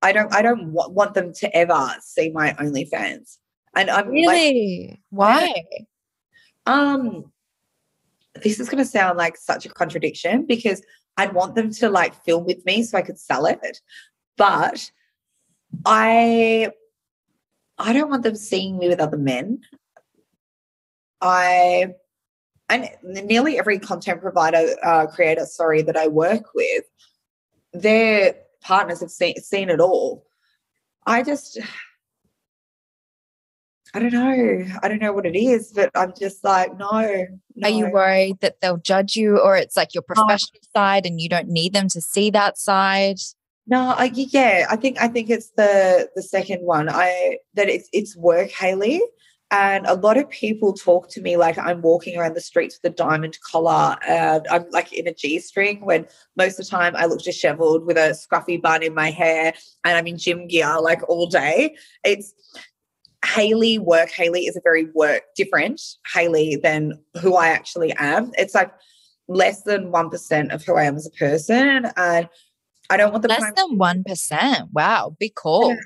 I 0.03 0.13
don't. 0.13 0.33
I 0.33 0.43
don't 0.43 0.73
want, 0.73 0.93
want 0.93 1.15
them 1.15 1.33
to 1.35 1.57
ever 1.57 1.95
see 2.01 2.31
my 2.31 2.53
OnlyFans. 2.55 3.39
And 3.75 3.91
I'm 3.91 4.09
really 4.09 4.89
like, 4.89 5.01
why? 5.11 5.55
Um, 6.67 7.33
this 8.43 8.61
is 8.61 8.69
going 8.69 8.83
to 8.83 8.89
sound 8.89 9.19
like 9.19 9.37
such 9.37 9.67
a 9.67 9.69
contradiction 9.69 10.47
because 10.47 10.83
I'd 11.17 11.35
want 11.35 11.55
them 11.55 11.71
to 11.75 11.91
like 11.91 12.15
film 12.25 12.45
with 12.47 12.65
me 12.65 12.83
so 12.83 12.99
I 12.99 13.03
could 13.03 13.19
sell 13.19 13.47
it. 13.47 13.81
But 14.37 14.91
I 15.85 16.71
I 17.79 17.93
don't 17.93 18.11
want 18.11 18.23
them 18.23 18.37
seeing 18.37 18.79
me 18.79 18.89
with 18.89 19.01
other 19.01 19.19
men. 19.19 19.61
I 21.21 21.95
and 22.69 22.89
nearly 23.03 23.59
every 23.59 23.79
content 23.79 24.21
provider 24.21 24.77
uh, 24.83 25.07
creator, 25.09 25.45
sorry, 25.45 25.83
that 25.83 25.97
I 25.97 26.07
work 26.07 26.55
with, 26.55 26.85
their 27.73 28.37
partners 28.61 29.01
have 29.01 29.11
seen, 29.11 29.37
seen 29.37 29.71
it 29.71 29.81
all. 29.81 30.27
I 31.07 31.23
just 31.23 31.59
I 33.93 33.99
don't 33.99 34.13
know. 34.13 34.65
I 34.83 34.89
don't 34.89 35.01
know 35.01 35.13
what 35.13 35.27
it 35.27 35.37
is, 35.37 35.73
but 35.75 35.91
I'm 35.97 36.13
just 36.19 36.45
like, 36.45 36.79
no. 36.79 37.27
no. 37.57 37.69
Are 37.69 37.71
you 37.71 37.91
worried 37.91 38.39
that 38.41 38.61
they'll 38.61 38.77
judge 38.77 39.17
you 39.17 39.39
or 39.39 39.57
it's 39.57 39.77
like 39.77 39.95
your 39.95 40.05
uh, 40.09 40.15
professional 40.15 40.61
side 40.73 41.07
and 41.07 41.21
you 41.21 41.29
don't 41.29 41.49
need 41.49 41.73
them 41.73 41.89
to 41.89 42.01
see 42.01 42.31
that 42.31 42.57
side? 42.57 43.19
No, 43.67 43.95
I, 43.97 44.11
yeah, 44.15 44.67
I 44.71 44.77
think 44.77 45.01
I 45.01 45.09
think 45.09 45.31
it's 45.31 45.51
the 45.51 46.09
the 46.15 46.23
second 46.23 46.63
one. 46.63 46.89
I 46.89 47.39
that 47.55 47.69
it's 47.69 47.89
it's 47.93 48.17
work, 48.17 48.51
Hayley. 48.51 49.01
And 49.53 49.85
a 49.87 49.95
lot 49.95 50.17
of 50.17 50.31
people 50.31 50.73
talk 50.73 51.09
to 51.11 51.21
me 51.21 51.37
like 51.37 51.59
I'm 51.59 51.83
walking 51.83 52.17
around 52.17 52.35
the 52.35 52.41
streets 52.41 52.79
with 52.81 52.93
a 52.93 52.95
diamond 52.95 53.37
collar 53.41 53.97
and 54.07 54.47
I'm 54.49 54.65
like 54.71 54.93
in 54.93 55.09
a 55.09 55.15
G 55.15 55.41
string 55.41 55.85
when 55.85 56.07
most 56.37 56.61
of 56.61 56.67
the 56.67 56.71
time 56.71 56.95
I 56.95 57.07
look 57.07 57.23
disheveled 57.23 57.85
with 57.85 57.97
a 57.97 58.11
scruffy 58.11 58.63
bun 58.63 58.85
in 58.85 58.95
my 58.95 59.11
hair 59.11 59.53
and 59.85 59.97
I'm 59.97 60.07
in 60.07 60.19
gym 60.19 60.47
gear 60.47 60.81
like 60.81 61.09
all 61.09 61.27
day. 61.27 61.75
It's 62.05 62.33
Hayley 63.25 63.79
work, 63.79 64.11
Hayley 64.11 64.47
is 64.47 64.57
a 64.57 64.61
very 64.63 64.87
work 64.95 65.23
different 65.35 65.81
Hayley 66.15 66.57
than 66.63 67.01
who 67.21 67.35
I 67.35 67.49
actually 67.49 67.93
am. 67.99 68.31
It's 68.39 68.55
like 68.55 68.73
less 69.29 69.63
than 69.63 69.91
1% 69.91 70.55
of 70.55 70.65
who 70.65 70.77
I 70.77 70.85
am 70.85 70.97
as 70.97 71.07
a 71.07 71.11
person. 71.11 71.87
And 71.97 72.29
I 72.89 72.97
don't 72.97 73.13
want 73.13 73.23
the 73.23 73.29
less 73.29 73.53
than 73.57 73.79
1%. 73.79 74.69
Wow, 74.73 75.17
big 75.19 75.35
call. 75.35 75.77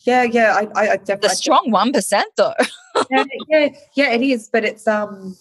Yeah, 0.00 0.22
yeah, 0.22 0.54
I, 0.54 0.80
I 0.80 0.96
definitely. 0.96 1.28
The 1.28 1.34
strong 1.34 1.72
1% 1.72 2.22
though. 2.36 2.54
yeah, 3.10 3.68
yeah, 3.94 4.10
it 4.10 4.22
is. 4.22 4.48
But 4.52 4.64
it's, 4.64 4.86
um, 4.86 5.36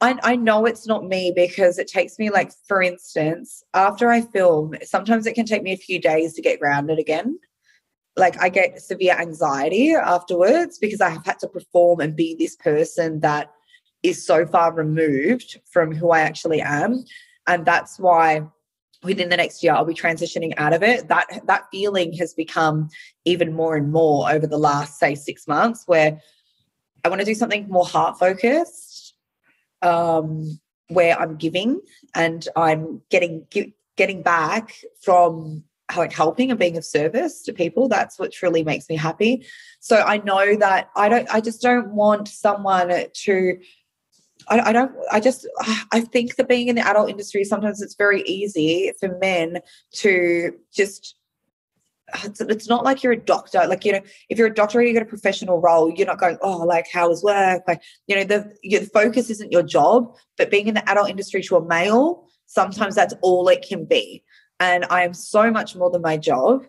I, 0.00 0.18
I 0.22 0.36
know 0.36 0.66
it's 0.66 0.86
not 0.86 1.04
me 1.04 1.32
because 1.34 1.78
it 1.78 1.86
takes 1.86 2.18
me 2.18 2.30
like 2.30 2.52
for 2.66 2.80
instance 2.80 3.62
after 3.74 4.10
i 4.10 4.22
film 4.22 4.74
sometimes 4.82 5.26
it 5.26 5.34
can 5.34 5.44
take 5.44 5.62
me 5.62 5.72
a 5.72 5.76
few 5.76 6.00
days 6.00 6.32
to 6.32 6.40
get 6.40 6.58
grounded 6.58 6.98
again 6.98 7.38
like 8.16 8.40
I 8.40 8.48
get 8.48 8.80
severe 8.80 9.16
anxiety 9.18 9.92
afterwards 9.92 10.78
because 10.78 11.00
I 11.00 11.10
have 11.10 11.24
had 11.24 11.38
to 11.40 11.48
perform 11.48 12.00
and 12.00 12.16
be 12.16 12.34
this 12.38 12.56
person 12.56 13.20
that 13.20 13.50
is 14.02 14.24
so 14.24 14.46
far 14.46 14.72
removed 14.72 15.58
from 15.70 15.94
who 15.94 16.10
I 16.10 16.20
actually 16.20 16.60
am. 16.60 17.04
And 17.46 17.64
that's 17.64 17.98
why 17.98 18.42
within 19.02 19.28
the 19.30 19.36
next 19.36 19.62
year 19.62 19.72
I'll 19.72 19.84
be 19.84 19.94
transitioning 19.94 20.52
out 20.56 20.72
of 20.72 20.82
it. 20.82 21.08
That 21.08 21.26
that 21.46 21.64
feeling 21.70 22.12
has 22.14 22.34
become 22.34 22.88
even 23.24 23.54
more 23.54 23.76
and 23.76 23.92
more 23.92 24.30
over 24.30 24.46
the 24.46 24.58
last, 24.58 24.98
say, 24.98 25.14
six 25.14 25.48
months, 25.48 25.84
where 25.86 26.20
I 27.04 27.08
want 27.08 27.20
to 27.20 27.24
do 27.24 27.34
something 27.34 27.68
more 27.68 27.86
heart 27.86 28.18
focused, 28.18 29.14
um, 29.82 30.60
where 30.88 31.18
I'm 31.18 31.36
giving 31.36 31.80
and 32.14 32.46
I'm 32.56 33.02
getting 33.10 33.46
getting 33.96 34.22
back 34.22 34.76
from 35.02 35.64
like 35.96 36.12
helping 36.12 36.50
and 36.50 36.58
being 36.58 36.76
of 36.76 36.84
service 36.84 37.42
to 37.42 37.52
people. 37.52 37.88
That's 37.88 38.18
what 38.18 38.32
truly 38.32 38.62
makes 38.62 38.88
me 38.88 38.96
happy. 38.96 39.44
So 39.80 39.96
i 39.96 40.18
know 40.18 40.56
that 40.56 40.90
i 40.94 41.08
don't 41.08 41.28
i 41.34 41.40
just 41.40 41.62
don't 41.62 41.92
want 41.94 42.28
someone 42.28 42.92
to 43.12 43.58
I, 44.48 44.60
I 44.60 44.72
don't 44.72 44.92
i 45.10 45.20
just 45.20 45.48
i 45.92 46.00
think 46.00 46.36
that 46.36 46.48
being 46.48 46.68
in 46.68 46.76
the 46.76 46.86
adult 46.86 47.10
industry 47.10 47.44
sometimes 47.44 47.80
it's 47.82 47.94
very 47.94 48.22
easy 48.22 48.92
for 49.00 49.18
men 49.18 49.60
to 49.94 50.52
just 50.72 51.16
it's, 52.24 52.40
it's 52.40 52.68
not 52.68 52.84
like 52.84 53.02
you're 53.02 53.12
a 53.12 53.16
doctor 53.16 53.66
like 53.66 53.84
you 53.84 53.92
know 53.92 54.00
if 54.28 54.38
you're 54.38 54.46
a 54.46 54.54
doctor 54.54 54.82
you 54.82 54.92
get 54.92 55.02
a 55.02 55.06
professional 55.06 55.60
role 55.60 55.92
you're 55.94 56.06
not 56.06 56.18
going 56.18 56.36
oh 56.42 56.58
like 56.58 56.86
how 56.92 57.08
was 57.08 57.22
work 57.22 57.62
like 57.68 57.80
you 58.06 58.16
know 58.16 58.24
the 58.24 58.52
your 58.62 58.82
focus 58.82 59.30
isn't 59.30 59.52
your 59.52 59.62
job 59.62 60.14
but 60.36 60.50
being 60.50 60.66
in 60.66 60.74
the 60.74 60.90
adult 60.90 61.08
industry 61.08 61.42
to 61.42 61.56
a 61.56 61.66
male 61.66 62.24
sometimes 62.46 62.94
that's 62.94 63.14
all 63.22 63.48
it 63.48 63.64
can 63.66 63.84
be 63.84 64.22
and 64.60 64.84
I 64.90 65.04
am 65.04 65.14
so 65.14 65.50
much 65.50 65.74
more 65.74 65.90
than 65.90 66.02
my 66.02 66.18
job 66.18 66.66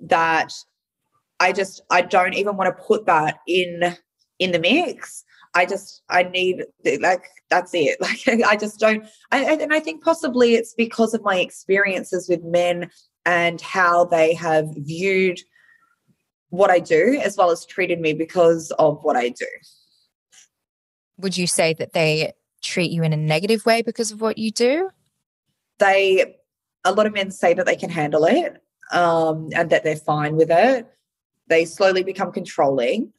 that 0.00 0.52
I 1.40 1.52
just 1.52 1.80
I 1.88 2.02
don't 2.02 2.34
even 2.34 2.56
want 2.56 2.76
to 2.76 2.82
put 2.82 3.06
that 3.06 3.38
in 3.46 3.96
in 4.38 4.52
the 4.52 4.58
mix. 4.58 5.24
I 5.54 5.64
just 5.66 6.02
I 6.08 6.24
need 6.24 6.64
like 7.00 7.24
that's 7.48 7.70
it. 7.74 7.98
Like 8.00 8.42
I 8.44 8.56
just 8.56 8.80
don't. 8.80 9.06
I, 9.30 9.44
and 9.44 9.72
I 9.72 9.80
think 9.80 10.02
possibly 10.02 10.54
it's 10.54 10.74
because 10.74 11.14
of 11.14 11.22
my 11.22 11.38
experiences 11.38 12.28
with 12.28 12.42
men 12.42 12.90
and 13.24 13.60
how 13.60 14.04
they 14.04 14.34
have 14.34 14.68
viewed 14.76 15.38
what 16.50 16.70
I 16.70 16.80
do 16.80 17.18
as 17.22 17.36
well 17.36 17.50
as 17.50 17.64
treated 17.64 18.00
me 18.00 18.12
because 18.12 18.70
of 18.72 19.02
what 19.02 19.16
I 19.16 19.30
do. 19.30 19.46
Would 21.18 21.36
you 21.36 21.46
say 21.46 21.72
that 21.74 21.92
they 21.92 22.32
treat 22.62 22.90
you 22.90 23.02
in 23.02 23.12
a 23.12 23.16
negative 23.16 23.64
way 23.64 23.82
because 23.82 24.12
of 24.12 24.20
what 24.20 24.38
you 24.38 24.50
do? 24.50 24.90
They 25.78 26.36
a 26.84 26.92
lot 26.92 27.06
of 27.06 27.14
men 27.14 27.30
say 27.30 27.54
that 27.54 27.66
they 27.66 27.76
can 27.76 27.90
handle 27.90 28.24
it 28.24 28.62
um, 28.92 29.48
and 29.54 29.70
that 29.70 29.84
they're 29.84 29.96
fine 29.96 30.36
with 30.36 30.50
it. 30.50 30.86
They 31.48 31.64
slowly 31.64 32.02
become 32.02 32.32
controlling 32.32 33.12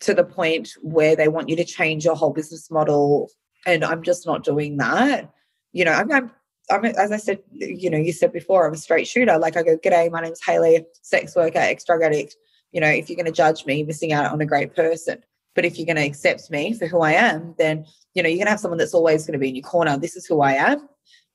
to 0.00 0.14
the 0.14 0.24
point 0.24 0.70
where 0.80 1.16
they 1.16 1.28
want 1.28 1.48
you 1.48 1.56
to 1.56 1.64
change 1.64 2.04
your 2.04 2.14
whole 2.14 2.32
business 2.32 2.70
model. 2.70 3.30
And 3.66 3.84
I'm 3.84 4.02
just 4.02 4.26
not 4.26 4.44
doing 4.44 4.76
that. 4.76 5.32
You 5.72 5.84
know, 5.84 5.92
I'm, 5.92 6.12
I'm, 6.12 6.30
I'm 6.70 6.84
as 6.84 7.12
I 7.12 7.16
said, 7.16 7.40
you 7.50 7.90
know, 7.90 7.98
you 7.98 8.12
said 8.12 8.32
before, 8.32 8.66
I'm 8.66 8.74
a 8.74 8.76
straight 8.76 9.08
shooter. 9.08 9.38
Like 9.38 9.56
I 9.56 9.62
go, 9.62 9.76
G'day, 9.76 10.10
my 10.10 10.20
name's 10.20 10.42
Hayley, 10.44 10.84
sex 11.02 11.34
worker, 11.34 11.58
ex 11.58 11.84
drug 11.84 12.02
addict. 12.02 12.36
You 12.72 12.80
know, 12.80 12.88
if 12.88 13.08
you're 13.08 13.16
going 13.16 13.26
to 13.26 13.32
judge 13.32 13.64
me, 13.64 13.82
missing 13.82 14.12
out 14.12 14.30
on 14.30 14.40
a 14.40 14.46
great 14.46 14.76
person. 14.76 15.22
But 15.54 15.64
if 15.64 15.78
you're 15.78 15.86
going 15.86 15.96
to 15.96 16.06
accept 16.06 16.50
me 16.50 16.74
for 16.74 16.86
who 16.86 17.00
I 17.00 17.12
am, 17.12 17.54
then, 17.58 17.86
you 18.14 18.22
know, 18.22 18.28
you're 18.28 18.36
going 18.36 18.46
to 18.46 18.50
have 18.50 18.60
someone 18.60 18.78
that's 18.78 18.94
always 18.94 19.26
going 19.26 19.32
to 19.32 19.38
be 19.38 19.48
in 19.48 19.56
your 19.56 19.64
corner. 19.64 19.96
This 19.96 20.14
is 20.14 20.26
who 20.26 20.40
I 20.42 20.52
am, 20.52 20.88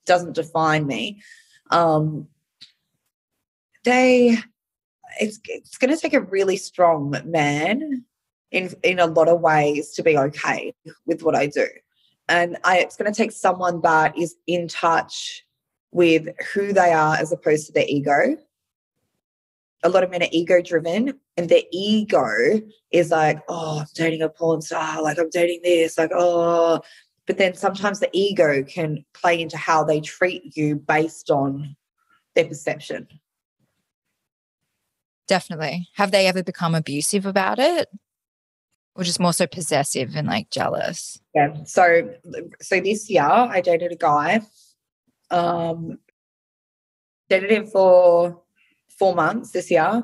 doesn't 0.05 0.35
define 0.35 0.85
me 0.85 1.21
um, 1.73 2.27
they 3.83 4.37
it's 5.19 5.39
it's 5.45 5.77
going 5.77 5.93
to 5.93 5.99
take 5.99 6.13
a 6.13 6.21
really 6.21 6.57
strong 6.57 7.15
man 7.25 8.05
in 8.51 8.73
in 8.83 8.99
a 8.99 9.07
lot 9.07 9.27
of 9.27 9.41
ways 9.41 9.91
to 9.93 10.03
be 10.03 10.17
okay 10.17 10.73
with 11.05 11.23
what 11.23 11.35
I 11.35 11.47
do, 11.47 11.67
and 12.33 12.57
I, 12.63 12.79
it's 12.79 12.97
going 12.97 13.11
to 13.11 13.15
take 13.15 13.31
someone 13.31 13.79
that 13.81 14.17
is 14.17 14.35
in 14.47 14.67
touch 14.67 15.45
with 15.91 16.27
who 16.51 16.73
they 16.73 16.91
are 16.91 17.15
as 17.15 17.31
opposed 17.31 17.67
to 17.67 17.73
their 17.73 17.85
ego. 17.87 18.37
A 19.83 19.89
lot 19.89 20.03
of 20.03 20.09
men 20.09 20.23
are 20.23 20.29
ego 20.31 20.59
driven, 20.59 21.13
and 21.37 21.47
their 21.47 21.61
ego 21.71 22.59
is 22.89 23.11
like, 23.11 23.39
oh, 23.47 23.81
I'm 23.81 23.85
dating 23.93 24.23
a 24.23 24.29
porn 24.29 24.61
star, 24.61 25.03
like 25.03 25.19
I'm 25.19 25.29
dating 25.29 25.59
this, 25.63 25.95
like 25.95 26.09
oh, 26.11 26.81
but 27.27 27.37
then 27.37 27.53
sometimes 27.53 27.99
the 27.99 28.09
ego 28.13 28.63
can 28.63 29.05
play 29.13 29.39
into 29.39 29.57
how 29.57 29.83
they 29.83 30.01
treat 30.01 30.57
you 30.57 30.77
based 30.77 31.29
on 31.29 31.75
their 32.33 32.45
perception. 32.45 33.07
Definitely. 35.27 35.87
Have 35.93 36.09
they 36.09 36.25
ever 36.25 36.41
become 36.41 36.73
abusive 36.73 37.27
about 37.27 37.59
it? 37.59 37.89
Or 38.95 39.03
just 39.03 39.19
more 39.19 39.33
so 39.33 39.47
possessive 39.47 40.15
and 40.15 40.27
like 40.27 40.49
jealous? 40.51 41.19
Yeah. 41.33 41.63
So 41.65 42.13
so 42.61 42.79
this 42.79 43.09
year 43.09 43.23
I 43.23 43.61
dated 43.61 43.91
a 43.91 43.95
guy. 43.95 44.41
Um 45.31 45.97
dated 47.29 47.51
him 47.51 47.65
for 47.65 48.41
four 48.99 49.15
months 49.15 49.51
this 49.51 49.71
year 49.71 50.03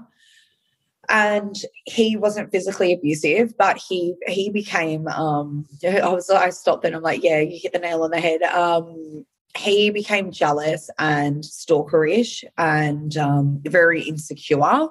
and 1.10 1.56
he 1.86 2.16
wasn't 2.16 2.52
physically 2.52 2.94
abusive, 2.94 3.58
but 3.58 3.78
he 3.78 4.16
he 4.28 4.50
became. 4.50 5.08
Um, 5.08 5.66
I 5.84 6.08
was 6.08 6.30
I 6.30 6.52
stopped 6.52 6.86
and 6.86 6.96
I'm 6.96 7.02
like, 7.02 7.24
yeah, 7.24 7.40
you 7.40 7.60
hit 7.62 7.74
the 7.74 7.80
nail 7.80 8.04
on 8.04 8.12
the 8.12 8.20
head. 8.20 8.44
Um, 8.44 9.26
he 9.58 9.90
became 9.90 10.32
jealous 10.32 10.90
and 11.00 11.44
stalkerish 11.44 12.44
and 12.58 13.18
um, 13.18 13.62
very 13.66 14.04
insecure 14.04 14.90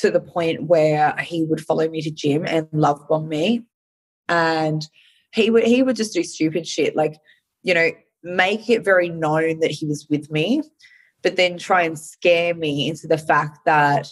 to 0.00 0.10
the 0.10 0.20
point 0.20 0.64
where 0.64 1.14
he 1.18 1.44
would 1.44 1.60
follow 1.60 1.88
me 1.88 2.00
to 2.02 2.10
gym 2.10 2.44
and 2.46 2.68
love 2.72 3.00
bomb 3.08 3.28
me. 3.28 3.64
And 4.28 4.86
he 5.32 5.50
would 5.50 5.64
he 5.64 5.82
would 5.82 5.96
just 5.96 6.14
do 6.14 6.22
stupid 6.22 6.66
shit 6.66 6.96
like, 6.96 7.18
you 7.62 7.74
know, 7.74 7.90
make 8.22 8.68
it 8.68 8.84
very 8.84 9.08
known 9.08 9.60
that 9.60 9.70
he 9.70 9.86
was 9.86 10.06
with 10.10 10.30
me, 10.30 10.62
but 11.22 11.36
then 11.36 11.58
try 11.58 11.82
and 11.82 11.98
scare 11.98 12.54
me 12.54 12.88
into 12.88 13.06
the 13.06 13.18
fact 13.18 13.58
that 13.66 14.08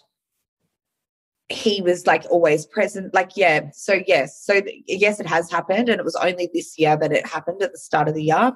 he 1.48 1.80
was 1.80 2.06
like 2.06 2.24
always 2.30 2.66
present. 2.66 3.14
Like, 3.14 3.36
yeah. 3.36 3.70
So, 3.72 4.00
yes. 4.06 4.44
So, 4.44 4.62
yes, 4.86 5.20
it 5.20 5.26
has 5.26 5.50
happened. 5.50 5.88
And 5.88 6.00
it 6.00 6.04
was 6.04 6.16
only 6.16 6.50
this 6.52 6.78
year 6.78 6.96
that 6.96 7.12
it 7.12 7.26
happened 7.26 7.62
at 7.62 7.72
the 7.72 7.78
start 7.78 8.08
of 8.08 8.14
the 8.14 8.24
year. 8.24 8.52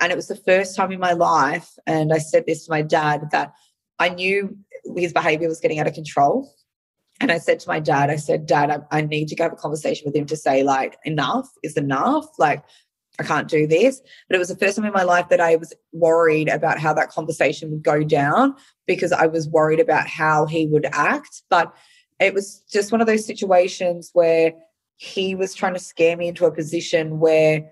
And 0.00 0.10
it 0.10 0.16
was 0.16 0.28
the 0.28 0.36
first 0.36 0.74
time 0.74 0.92
in 0.92 0.98
my 1.00 1.12
life. 1.12 1.68
And 1.86 2.12
I 2.12 2.18
said 2.18 2.44
this 2.46 2.64
to 2.64 2.70
my 2.70 2.82
dad 2.82 3.28
that 3.32 3.52
I 3.98 4.08
knew 4.08 4.56
his 4.96 5.12
behavior 5.12 5.48
was 5.48 5.60
getting 5.60 5.78
out 5.78 5.86
of 5.86 5.94
control. 5.94 6.52
And 7.22 7.30
I 7.30 7.38
said 7.38 7.60
to 7.60 7.68
my 7.68 7.78
dad, 7.78 8.10
I 8.10 8.16
said, 8.16 8.46
Dad, 8.46 8.68
I, 8.70 8.98
I 8.98 9.00
need 9.02 9.28
to 9.28 9.36
go 9.36 9.44
have 9.44 9.52
a 9.52 9.56
conversation 9.56 10.04
with 10.06 10.16
him 10.16 10.26
to 10.26 10.36
say, 10.36 10.64
like, 10.64 10.98
enough 11.04 11.48
is 11.62 11.76
enough. 11.76 12.26
Like, 12.36 12.64
I 13.20 13.22
can't 13.22 13.46
do 13.46 13.66
this. 13.66 14.02
But 14.28 14.34
it 14.34 14.38
was 14.38 14.48
the 14.48 14.56
first 14.56 14.76
time 14.76 14.84
in 14.84 14.92
my 14.92 15.04
life 15.04 15.28
that 15.28 15.40
I 15.40 15.54
was 15.54 15.72
worried 15.92 16.48
about 16.48 16.80
how 16.80 16.92
that 16.94 17.10
conversation 17.10 17.70
would 17.70 17.84
go 17.84 18.02
down 18.02 18.56
because 18.88 19.12
I 19.12 19.26
was 19.26 19.48
worried 19.48 19.78
about 19.78 20.08
how 20.08 20.46
he 20.46 20.66
would 20.66 20.86
act. 20.92 21.42
But 21.48 21.72
it 22.18 22.34
was 22.34 22.64
just 22.70 22.90
one 22.90 23.00
of 23.00 23.06
those 23.06 23.24
situations 23.24 24.10
where 24.12 24.54
he 24.96 25.36
was 25.36 25.54
trying 25.54 25.74
to 25.74 25.80
scare 25.80 26.16
me 26.16 26.26
into 26.28 26.46
a 26.46 26.52
position 26.52 27.20
where 27.20 27.70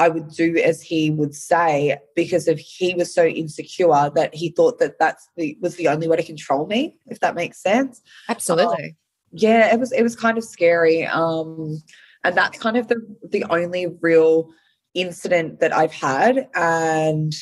I 0.00 0.08
would 0.08 0.30
do 0.30 0.56
as 0.56 0.80
he 0.80 1.10
would 1.10 1.34
say 1.34 1.98
because 2.16 2.48
of 2.48 2.58
he 2.58 2.94
was 2.94 3.14
so 3.14 3.26
insecure 3.26 4.10
that 4.14 4.34
he 4.34 4.48
thought 4.50 4.78
that 4.78 4.98
that's 4.98 5.28
the 5.36 5.58
was 5.60 5.76
the 5.76 5.88
only 5.88 6.08
way 6.08 6.16
to 6.16 6.22
control 6.22 6.66
me, 6.66 6.96
if 7.06 7.20
that 7.20 7.34
makes 7.34 7.62
sense. 7.62 8.00
Absolutely. 8.28 8.84
Um, 8.84 8.96
yeah, 9.32 9.72
it 9.72 9.78
was 9.78 9.92
it 9.92 10.02
was 10.02 10.16
kind 10.16 10.38
of 10.38 10.44
scary. 10.44 11.04
Um, 11.04 11.82
and 12.24 12.34
that's 12.34 12.58
kind 12.58 12.78
of 12.78 12.88
the 12.88 12.96
the 13.28 13.44
only 13.50 13.88
real 14.00 14.50
incident 14.94 15.60
that 15.60 15.74
I've 15.74 15.92
had, 15.92 16.48
and 16.54 17.32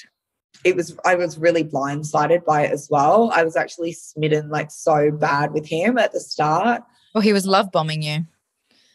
it 0.65 0.75
was 0.75 0.97
I 1.05 1.15
was 1.15 1.39
really 1.39 1.63
blindsided 1.63 2.45
by 2.45 2.63
it 2.63 2.73
as 2.73 2.89
well. 2.91 3.31
I 3.33 3.45
was 3.45 3.57
actually 3.57 3.93
smitten 3.93 4.51
like 4.51 4.73
so 4.73 5.13
bad 5.13 5.53
with 5.53 5.67
him 5.67 5.97
at 5.97 6.13
the 6.13 6.21
start. 6.21 6.83
Well, 7.15 7.23
he 7.23 7.33
was 7.33 7.47
love 7.47 7.71
bombing 7.71 8.03
you. 8.03 8.27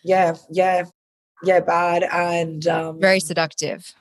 Yeah, 0.03 0.36
yeah, 0.51 0.84
yeah, 1.43 1.59
bad 1.59 2.03
and 2.03 2.65
um, 2.67 2.99
very 2.99 3.19
seductive. 3.19 3.93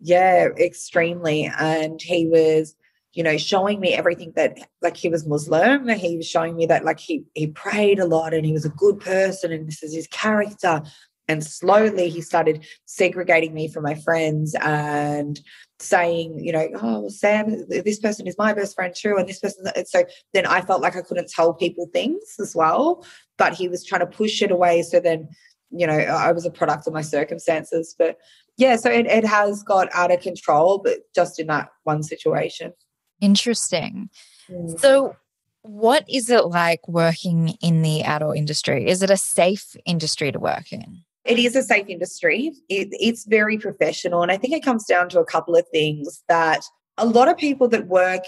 Yeah, 0.00 0.48
extremely. 0.58 1.50
And 1.58 2.00
he 2.00 2.26
was, 2.26 2.74
you 3.12 3.22
know, 3.22 3.36
showing 3.36 3.80
me 3.80 3.94
everything 3.94 4.32
that 4.36 4.58
like 4.82 4.96
he 4.96 5.08
was 5.08 5.26
Muslim. 5.26 5.88
And 5.88 6.00
he 6.00 6.16
was 6.16 6.28
showing 6.28 6.56
me 6.56 6.66
that 6.66 6.84
like 6.84 7.00
he 7.00 7.24
he 7.34 7.48
prayed 7.48 7.98
a 7.98 8.06
lot 8.06 8.34
and 8.34 8.46
he 8.46 8.52
was 8.52 8.64
a 8.64 8.70
good 8.70 9.00
person 9.00 9.52
and 9.52 9.66
this 9.66 9.82
is 9.82 9.94
his 9.94 10.06
character. 10.08 10.82
And 11.28 11.44
slowly 11.44 12.08
he 12.08 12.22
started 12.22 12.66
segregating 12.86 13.54
me 13.54 13.68
from 13.68 13.84
my 13.84 13.94
friends 13.94 14.56
and 14.60 15.40
saying, 15.78 16.40
you 16.40 16.52
know, 16.52 16.68
oh, 16.82 17.08
Sam, 17.08 17.66
this 17.68 18.00
person 18.00 18.26
is 18.26 18.36
my 18.36 18.52
best 18.52 18.74
friend 18.74 18.92
too. 18.94 19.16
And 19.16 19.28
this 19.28 19.38
person, 19.38 19.64
and 19.76 19.86
so 19.86 20.04
then 20.34 20.44
I 20.44 20.60
felt 20.60 20.82
like 20.82 20.96
I 20.96 21.02
couldn't 21.02 21.30
tell 21.30 21.54
people 21.54 21.88
things 21.92 22.34
as 22.40 22.56
well. 22.56 23.06
But 23.38 23.54
he 23.54 23.68
was 23.68 23.84
trying 23.84 24.00
to 24.00 24.06
push 24.06 24.42
it 24.42 24.50
away. 24.50 24.82
So 24.82 24.98
then, 24.98 25.28
you 25.70 25.86
know, 25.86 25.94
I 25.94 26.32
was 26.32 26.44
a 26.44 26.50
product 26.50 26.86
of 26.86 26.92
my 26.92 27.02
circumstances. 27.02 27.94
But 27.98 28.18
yeah, 28.56 28.76
so 28.76 28.90
it, 28.90 29.06
it 29.06 29.24
has 29.24 29.62
got 29.62 29.88
out 29.92 30.12
of 30.12 30.20
control, 30.20 30.78
but 30.78 30.98
just 31.14 31.38
in 31.38 31.46
that 31.48 31.68
one 31.84 32.02
situation. 32.02 32.72
Interesting. 33.20 34.10
Mm. 34.50 34.78
So, 34.80 35.16
what 35.62 36.04
is 36.08 36.30
it 36.30 36.46
like 36.46 36.88
working 36.88 37.56
in 37.60 37.82
the 37.82 38.02
adult 38.02 38.36
industry? 38.36 38.88
Is 38.88 39.02
it 39.02 39.10
a 39.10 39.16
safe 39.16 39.76
industry 39.84 40.32
to 40.32 40.38
work 40.38 40.72
in? 40.72 41.02
it 41.24 41.38
is 41.38 41.54
a 41.54 41.62
safe 41.62 41.86
industry. 41.88 42.52
It, 42.68 42.88
it's 42.92 43.24
very 43.24 43.58
professional. 43.58 44.22
And 44.22 44.32
I 44.32 44.36
think 44.36 44.54
it 44.54 44.64
comes 44.64 44.84
down 44.84 45.08
to 45.10 45.20
a 45.20 45.24
couple 45.24 45.54
of 45.54 45.66
things 45.68 46.22
that 46.28 46.64
a 46.96 47.06
lot 47.06 47.28
of 47.28 47.36
people 47.36 47.68
that 47.68 47.86
work, 47.88 48.24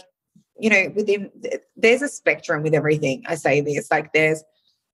you 0.59 0.71
know, 0.71 0.93
within, 0.95 1.31
there's 1.77 2.03
a 2.03 2.09
spectrum 2.09 2.63
with 2.63 2.75
everything. 2.75 3.25
I 3.27 3.35
say 3.35 3.61
this 3.61 3.91
like 3.91 4.13
there's, 4.13 4.45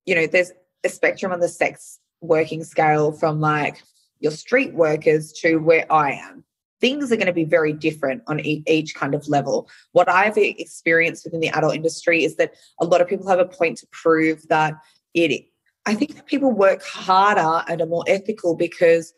you 0.06 0.14
know, 0.14 0.26
there's 0.26 0.52
a 0.84 0.88
spectrum 0.88 1.32
on 1.32 1.40
the 1.40 1.48
sex 1.48 1.98
working 2.20 2.64
scale 2.64 3.12
from 3.12 3.40
like 3.40 3.82
your 4.20 4.32
street 4.32 4.74
workers 4.74 5.32
to 5.32 5.56
where 5.56 5.90
I 5.92 6.12
am. 6.12 6.44
Things 6.80 7.10
are 7.10 7.16
going 7.16 7.26
to 7.26 7.32
be 7.32 7.44
very 7.44 7.72
different 7.72 8.22
on 8.28 8.40
each 8.40 8.94
kind 8.94 9.14
of 9.14 9.26
level. 9.28 9.68
What 9.92 10.08
I've 10.08 10.36
experienced 10.36 11.24
within 11.24 11.40
the 11.40 11.48
adult 11.48 11.74
industry 11.74 12.24
is 12.24 12.36
that 12.36 12.54
a 12.80 12.84
lot 12.84 13.00
of 13.00 13.08
people 13.08 13.28
have 13.28 13.40
a 13.40 13.44
point 13.44 13.78
to 13.78 13.86
prove 13.90 14.46
that 14.48 14.74
it 15.14 15.46
I 15.88 15.94
think 15.94 16.16
that 16.16 16.26
people 16.26 16.52
work 16.52 16.84
harder 16.84 17.64
and 17.66 17.80
are 17.80 17.86
more 17.86 18.04
ethical 18.06 18.54
because 18.54 19.14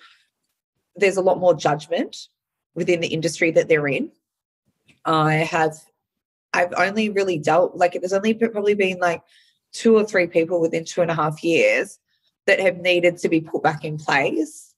there's 0.94 1.16
a 1.16 1.22
lot 1.22 1.40
more 1.40 1.53
judgment 1.53 2.16
within 2.76 3.01
the 3.01 3.09
industry 3.09 3.51
that 3.51 3.68
they're 3.68 3.88
in. 3.88 4.12
I 5.05 5.34
have, 5.34 5.74
I've 6.53 6.72
only 6.76 7.11
really 7.11 7.38
dealt, 7.38 7.76
like, 7.76 7.94
there's 7.94 8.12
only 8.12 8.34
probably 8.34 8.74
been 8.74 9.01
like 9.01 9.20
two 9.72 9.96
or 9.96 10.05
three 10.05 10.28
people 10.28 10.61
within 10.61 10.84
two 10.84 11.03
and 11.03 11.11
a 11.11 11.14
half 11.14 11.42
years 11.42 11.98
that 12.47 12.61
have 12.61 12.78
needed 12.78 13.18
to 13.18 13.28
be 13.28 13.41
put 13.41 13.62
back 13.62 13.84
in 13.84 13.99
place. 13.99 14.74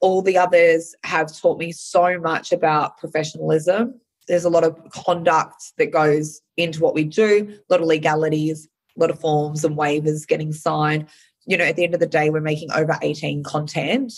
All 0.00 0.22
the 0.22 0.38
others 0.38 0.94
have 1.04 1.36
taught 1.36 1.58
me 1.58 1.72
so 1.72 2.18
much 2.18 2.52
about 2.52 2.98
professionalism. 2.98 4.00
There's 4.28 4.44
a 4.44 4.50
lot 4.50 4.64
of 4.64 4.78
conduct 4.90 5.72
that 5.78 5.92
goes 5.92 6.40
into 6.56 6.80
what 6.80 6.94
we 6.94 7.04
do, 7.04 7.48
a 7.48 7.72
lot 7.72 7.80
of 7.80 7.86
legalities, 7.86 8.68
a 8.96 9.00
lot 9.00 9.10
of 9.10 9.20
forms 9.20 9.64
and 9.64 9.76
waivers 9.76 10.26
getting 10.26 10.52
signed. 10.52 11.08
You 11.46 11.56
know, 11.56 11.64
at 11.64 11.76
the 11.76 11.84
end 11.84 11.94
of 11.94 12.00
the 12.00 12.06
day, 12.06 12.30
we're 12.30 12.40
making 12.40 12.72
over 12.72 12.96
18 13.02 13.44
content. 13.44 14.12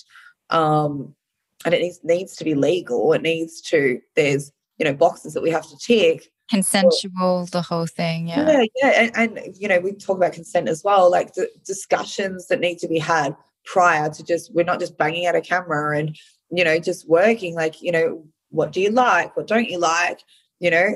Um, 0.51 1.15
and 1.65 1.75
it 1.75 1.81
needs, 1.81 2.01
needs 2.03 2.37
to 2.37 2.45
be 2.45 2.55
legal. 2.55 3.13
It 3.13 3.23
needs 3.23 3.61
to, 3.63 4.01
there's, 4.17 4.51
you 4.79 4.85
know, 4.85 4.95
boxes 4.95 5.35
that 5.35 5.43
we 5.43 5.51
have 5.51 5.69
to 5.69 5.77
tick. 5.77 6.31
Consensual, 6.49 7.47
the 7.47 7.63
whole 7.63 7.87
thing. 7.87 8.29
Yeah. 8.29 8.51
Yeah. 8.51 8.65
yeah. 8.77 9.11
And, 9.15 9.39
and, 9.39 9.57
you 9.57 9.69
know, 9.69 9.81
we 9.81 9.93
talk 9.93 10.17
about 10.17 10.33
consent 10.33 10.69
as 10.69 10.83
well, 10.83 11.11
like 11.11 11.35
the 11.35 11.51
discussions 11.65 12.49
that 12.49 12.61
need 12.61 12.79
to 12.79 12.89
be 12.89 12.99
had 12.99 13.37
prior 13.65 14.09
to 14.11 14.25
just, 14.25 14.55
we're 14.55 14.65
not 14.65 14.81
just 14.81 14.97
banging 14.97 15.27
out 15.27 15.37
a 15.37 15.41
camera 15.41 15.99
and, 15.99 16.17
you 16.51 16.65
know, 16.65 16.79
just 16.79 17.09
working 17.09 17.55
like, 17.55 17.83
you 17.83 17.93
know, 17.93 18.25
what 18.51 18.73
do 18.73 18.81
you 18.81 18.91
like? 18.91 19.37
What 19.37 19.47
don't 19.47 19.69
you 19.69 19.79
like? 19.79 20.21
you 20.61 20.71
know 20.71 20.95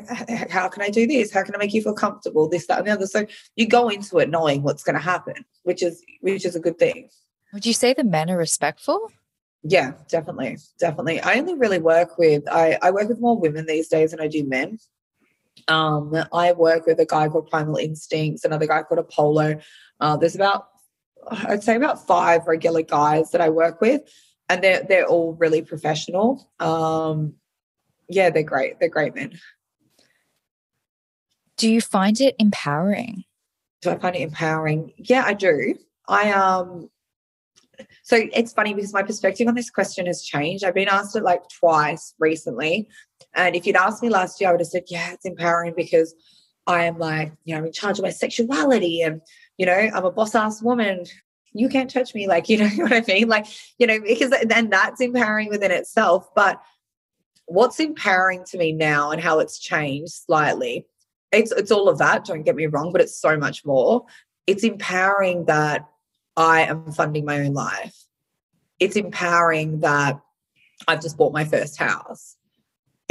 how 0.51 0.69
can 0.69 0.83
i 0.83 0.89
do 0.89 1.07
this 1.07 1.33
how 1.33 1.43
can 1.43 1.55
i 1.55 1.59
make 1.59 1.73
you 1.73 1.83
feel 1.83 1.95
comfortable 1.95 2.49
this 2.49 2.67
that 2.67 2.79
and 2.79 2.87
the 2.87 2.91
other 2.91 3.07
so 3.07 3.27
you 3.57 3.67
go 3.67 3.89
into 3.89 4.19
it 4.19 4.29
knowing 4.29 4.63
what's 4.63 4.83
going 4.83 4.95
to 4.95 5.01
happen 5.01 5.35
which 5.63 5.83
is 5.83 6.03
which 6.21 6.45
is 6.45 6.57
a 6.57 6.61
good 6.61 6.79
thing 6.79 7.09
would 7.53 7.67
you 7.67 7.73
say 7.73 7.95
the 7.95 8.05
men 8.05 8.31
are 8.31 8.37
respectful 8.37 9.11
yeah 9.63 9.93
definitely 10.09 10.57
definitely 10.79 11.21
i 11.21 11.35
only 11.35 11.55
really 11.55 11.79
work 11.79 12.19
with 12.19 12.43
i 12.51 12.79
i 12.83 12.91
work 12.91 13.09
with 13.09 13.21
more 13.21 13.39
women 13.39 13.67
these 13.67 13.89
days 13.89 14.11
than 14.11 14.21
i 14.21 14.27
do 14.27 14.45
men 14.45 14.79
um 15.69 16.15
i 16.33 16.53
work 16.53 16.87
with 16.87 16.99
a 16.99 17.07
guy 17.07 17.29
called 17.29 17.49
primal 17.49 17.77
instincts 17.77 18.45
another 18.45 18.67
guy 18.67 18.83
called 18.83 18.99
apollo 18.99 19.59
uh, 20.01 20.17
there's 20.17 20.35
about 20.35 20.69
i'd 21.31 21.63
say 21.63 21.77
about 21.77 22.05
five 22.07 22.47
regular 22.47 22.83
guys 22.83 23.31
that 23.31 23.41
i 23.41 23.49
work 23.49 23.81
with 23.81 24.03
and 24.49 24.63
they're 24.63 24.83
they're 24.89 25.07
all 25.07 25.35
really 25.35 25.63
professional 25.63 26.51
um 26.59 27.35
yeah, 28.15 28.31
they're 28.31 28.43
great. 28.43 28.79
They're 28.79 28.89
great 28.89 29.15
men. 29.15 29.39
Do 31.57 31.71
you 31.71 31.81
find 31.81 32.21
it 32.21 32.35
empowering? 32.39 33.25
Do 33.81 33.91
I 33.91 33.99
find 33.99 34.17
it 34.17 34.23
empowering? 34.23 34.93
Yeah, 34.97 35.25
I 35.25 35.35
do. 35.35 35.77
I 36.09 36.31
um 36.33 36.89
so 38.05 38.17
it's 38.33 38.53
funny 38.53 38.75
because 38.75 38.93
my 38.93 39.03
perspective 39.03 39.49
on 39.49 39.55
this 39.55 39.71
question 39.71 40.07
has 40.07 40.23
changed. 40.23 40.65
I've 40.65 40.75
been 40.75 40.89
asked 40.89 41.17
it 41.17 41.23
like 41.23 41.43
twice 41.49 42.15
recently. 42.19 42.89
And 43.35 43.57
if 43.57 43.66
you'd 43.66 43.76
asked 43.76 44.03
me 44.03 44.09
last 44.09 44.41
year, 44.41 44.51
I 44.51 44.53
would 44.53 44.61
have 44.61 44.68
said, 44.68 44.85
yeah, 44.89 45.12
it's 45.12 45.24
empowering 45.24 45.74
because 45.76 46.14
I 46.66 46.85
am 46.85 46.99
like, 46.99 47.33
you 47.45 47.55
know, 47.55 47.59
I'm 47.59 47.66
in 47.66 47.72
charge 47.72 47.99
of 47.99 48.05
my 48.05 48.11
sexuality 48.11 49.03
and, 49.03 49.20
you 49.59 49.66
know, 49.66 49.72
I'm 49.72 50.05
a 50.05 50.11
boss 50.11 50.35
ass 50.35 50.62
woman. 50.62 51.07
You 51.53 51.68
can't 51.68 51.91
touch 51.91 52.14
me. 52.14 52.28
Like, 52.28 52.49
you 52.51 52.59
know 52.59 52.68
what 52.76 52.93
I 52.93 53.05
mean? 53.07 53.28
Like, 53.28 53.47
you 53.78 53.87
know, 53.87 54.01
because 54.01 54.33
then 54.45 54.70
that's 54.70 55.01
empowering 55.01 55.49
within 55.49 55.70
itself. 55.70 56.28
But 56.35 56.61
what's 57.47 57.80
empowering 57.80 58.45
to 58.45 58.59
me 58.59 58.72
now 58.72 59.11
and 59.11 59.20
how 59.20 59.39
it's 59.39 59.59
changed 59.59 60.12
slightly 60.12 60.87
it's 61.33 61.53
it's 61.53 61.70
all 61.70 61.89
of 61.89 61.99
that 61.99 62.24
don't 62.24 62.43
get 62.43 62.57
me 62.57 62.66
wrong 62.66 62.93
but 62.93 63.01
it's 63.01 63.20
so 63.20 63.37
much 63.37 63.64
more 63.64 64.05
it's 64.47 64.64
empowering 64.64 65.45
that 65.45 65.87
i 66.37 66.62
am 66.62 66.91
funding 66.93 67.24
my 67.24 67.41
own 67.41 67.53
life 67.53 68.05
it's 68.78 68.97
empowering 68.97 69.80
that 69.80 70.20
i've 70.89 71.03
just 71.03 71.16
bought 71.16 71.33
my 71.33 71.45
first 71.45 71.76
house 71.76 72.37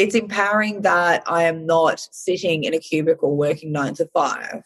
it's 0.01 0.15
empowering 0.15 0.81
that 0.81 1.23
i 1.27 1.43
am 1.43 1.65
not 1.65 1.99
sitting 2.11 2.63
in 2.63 2.73
a 2.73 2.79
cubicle 2.79 3.35
working 3.35 3.71
9 3.71 3.95
to 3.95 4.05
5 4.13 4.63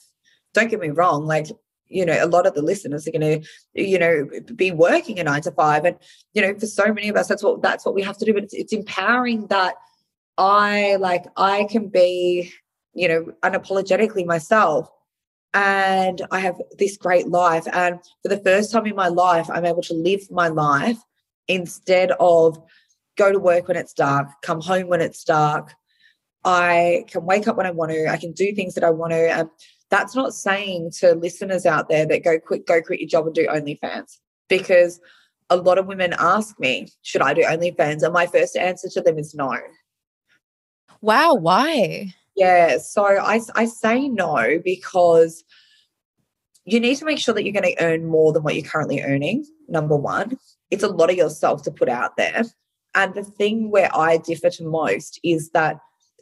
don't 0.54 0.70
get 0.70 0.80
me 0.80 0.90
wrong 0.90 1.26
like 1.26 1.48
you 1.88 2.06
know 2.06 2.18
a 2.24 2.28
lot 2.28 2.48
of 2.48 2.54
the 2.56 2.62
listeners 2.62 3.08
are 3.08 3.12
going 3.12 3.42
to 3.42 3.48
you 3.74 4.00
know 4.00 4.28
be 4.56 4.72
working 4.72 5.20
a 5.20 5.24
nine 5.24 5.42
to 5.42 5.52
five 5.52 5.86
and 5.86 5.98
you 6.34 6.42
know 6.42 6.58
for 6.58 6.66
so 6.66 6.92
many 6.92 7.10
of 7.10 7.16
us 7.16 7.28
that's 7.28 7.44
what 7.44 7.62
that's 7.62 7.86
what 7.86 7.94
we 7.94 8.02
have 8.02 8.18
to 8.18 8.26
do 8.26 8.34
but 8.34 8.44
it's, 8.44 8.54
it's 8.54 8.74
empowering 8.74 9.46
that 9.48 9.76
i 10.38 10.96
like 10.96 11.26
i 11.38 11.66
can 11.66 11.88
be 11.88 12.52
you 12.94 13.08
know 13.08 13.26
unapologetically 13.44 14.26
myself 14.26 14.90
and 15.56 16.22
I 16.32 16.40
have 16.40 16.62
this 16.78 16.98
great 16.98 17.30
life. 17.30 17.66
And 17.72 18.00
for 18.22 18.28
the 18.28 18.40
first 18.40 18.74
time 18.74 18.86
in 18.86 18.96
my 18.96 19.08
life, 19.08 19.50
I'm 19.50 19.66
able 19.66 19.84
to 19.84 19.94
live 19.94 20.30
my 20.30 20.50
life 20.50 20.98
instead 21.48 22.12
of 22.20 22.62
go 23.18 23.32
to 23.32 23.40
work 23.40 23.68
when 23.68 23.78
it's 23.78 23.94
dark, 23.94 24.28
come 24.42 24.62
home 24.62 24.88
when 24.88 25.02
it's 25.02 25.24
dark. 25.24 25.74
I 26.44 27.06
can 27.08 27.26
wake 27.26 27.48
up 27.48 27.58
when 27.58 27.66
I 27.66 27.72
want 27.72 27.92
to. 27.92 28.08
I 28.08 28.18
can 28.18 28.32
do 28.32 28.54
things 28.54 28.76
that 28.76 28.84
I 28.84 28.92
want 28.92 29.14
to. 29.14 29.32
And 29.32 29.50
that's 29.90 30.16
not 30.16 30.34
saying 30.34 30.92
to 31.00 31.16
listeners 31.16 31.66
out 31.66 31.90
there 31.90 32.06
that 32.06 32.24
go 32.24 32.40
quick, 32.40 32.68
go 32.68 32.82
quit 32.82 33.00
your 33.00 33.10
job 33.10 33.26
and 33.26 33.36
do 33.36 33.48
OnlyFans 33.48 34.18
because 34.48 35.00
a 35.50 35.58
lot 35.58 35.78
of 35.78 35.88
women 35.88 36.14
ask 36.18 36.60
me, 36.60 36.88
should 37.02 37.22
I 37.22 37.34
do 37.34 37.44
OnlyFans? 37.44 38.04
And 38.04 38.14
my 38.14 38.28
first 38.28 38.56
answer 38.56 38.90
to 38.90 39.02
them 39.02 39.18
is 39.18 39.34
no. 39.34 39.58
Wow, 41.02 41.36
why? 41.36 42.14
Yeah, 42.36 42.78
so 42.80 43.06
I, 43.06 43.40
I 43.56 43.66
say 43.66 44.10
no 44.10 44.60
because 44.64 45.44
you 46.66 46.80
need 46.80 46.96
to 46.96 47.06
make 47.06 47.20
sure 47.20 47.34
that 47.34 47.44
you're 47.44 47.54
going 47.54 47.76
to 47.76 47.84
earn 47.84 48.06
more 48.06 48.34
than 48.34 48.44
what 48.44 48.56
you're 48.56 48.70
currently 48.70 49.02
earning. 49.02 49.46
Number 49.68 49.96
one, 49.96 50.38
it's 50.72 50.84
a 50.84 50.88
lot 50.88 51.12
of 51.12 51.16
yourself 51.16 51.62
to 51.64 51.72
put 51.72 51.90
out 51.90 52.18
there. 52.18 52.44
And 52.96 53.14
the 53.14 53.24
thing 53.24 53.70
where 53.70 53.96
I 53.96 54.18
differ 54.18 54.50
to 54.52 54.64
most 54.64 55.20
is 55.24 55.50
that 55.50 55.80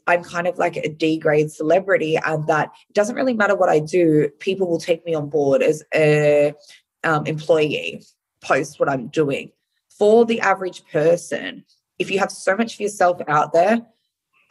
I'm 0.07 0.23
kind 0.23 0.47
of 0.47 0.57
like 0.57 0.75
a 0.75 0.89
D 0.89 1.17
grade 1.17 1.51
celebrity, 1.51 2.17
and 2.17 2.45
that 2.47 2.71
it 2.89 2.93
doesn't 2.93 3.15
really 3.15 3.33
matter 3.33 3.55
what 3.55 3.69
I 3.69 3.79
do, 3.79 4.29
people 4.39 4.67
will 4.67 4.79
take 4.79 5.05
me 5.05 5.13
on 5.13 5.29
board 5.29 5.63
as 5.63 5.83
a 5.95 6.53
um, 7.03 7.25
employee 7.25 8.03
post 8.41 8.79
what 8.79 8.89
I'm 8.89 9.07
doing. 9.07 9.51
For 9.97 10.25
the 10.25 10.41
average 10.41 10.83
person, 10.91 11.63
if 11.99 12.11
you 12.11 12.19
have 12.19 12.31
so 12.31 12.57
much 12.57 12.73
of 12.73 12.79
yourself 12.81 13.21
out 13.27 13.53
there 13.53 13.79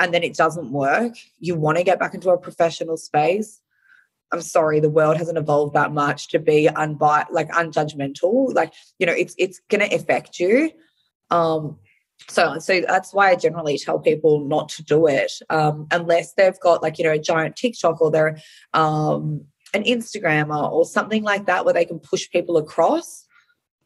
and 0.01 0.14
then 0.14 0.23
it 0.23 0.35
doesn't 0.35 0.73
work, 0.73 1.14
you 1.39 1.55
want 1.55 1.77
to 1.79 1.85
get 1.85 1.99
back 1.99 2.14
into 2.14 2.31
a 2.31 2.39
professional 2.39 2.97
space. 2.97 3.61
I'm 4.33 4.41
sorry, 4.41 4.81
the 4.81 4.89
world 4.89 5.18
hasn't 5.18 5.37
evolved 5.37 5.75
that 5.75 5.93
much 5.93 6.29
to 6.29 6.39
be 6.39 6.66
unbi- 6.66 7.31
like 7.31 7.51
unjudgmental. 7.51 8.55
Like, 8.55 8.73
you 8.99 9.07
know, 9.07 9.12
it's 9.12 9.35
it's 9.37 9.61
gonna 9.68 9.89
affect 9.93 10.41
you. 10.41 10.70
Um, 11.31 11.79
so 12.29 12.59
so 12.59 12.81
that's 12.81 13.12
why 13.12 13.31
I 13.31 13.37
generally 13.37 13.79
tell 13.79 13.99
people 13.99 14.45
not 14.45 14.68
to 14.70 14.83
do 14.83 15.07
it 15.07 15.33
um, 15.51 15.87
unless 15.91 16.35
they've 16.35 16.59
got 16.61 16.83
like 16.83 16.99
you 16.99 17.05
know 17.05 17.12
a 17.12 17.18
giant 17.18 17.57
TikTok 17.57 18.01
or 18.01 18.11
they're 18.11 18.39
um, 18.75 19.45
an 19.75 19.85
Instagrammer 19.85 20.70
or 20.70 20.85
something 20.85 21.23
like 21.23 21.47
that 21.47 21.64
where 21.64 21.75
they 21.75 21.85
can 21.85 21.99
push 21.99 22.31
people 22.31 22.57
across. 22.57 23.27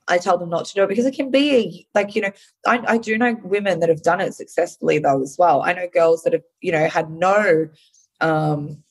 I 0.08 0.18
tell 0.18 0.38
them 0.38 0.50
not 0.50 0.66
to 0.66 0.74
do 0.74 0.84
it 0.84 0.88
because 0.88 1.04
it 1.04 1.16
can 1.16 1.32
be 1.32 1.88
like, 1.92 2.14
you 2.14 2.22
know, 2.22 2.30
I, 2.64 2.80
I 2.86 2.98
do 2.98 3.18
know 3.18 3.36
women 3.42 3.80
that 3.80 3.88
have 3.88 4.04
done 4.04 4.20
it 4.20 4.34
successfully 4.34 5.00
though 5.00 5.20
as 5.20 5.34
well. 5.36 5.62
I 5.62 5.72
know 5.72 5.88
girls 5.92 6.22
that 6.22 6.32
have, 6.32 6.44
you 6.60 6.70
know, 6.70 6.88
had 6.88 7.10
no 7.10 7.68
um 8.20 8.82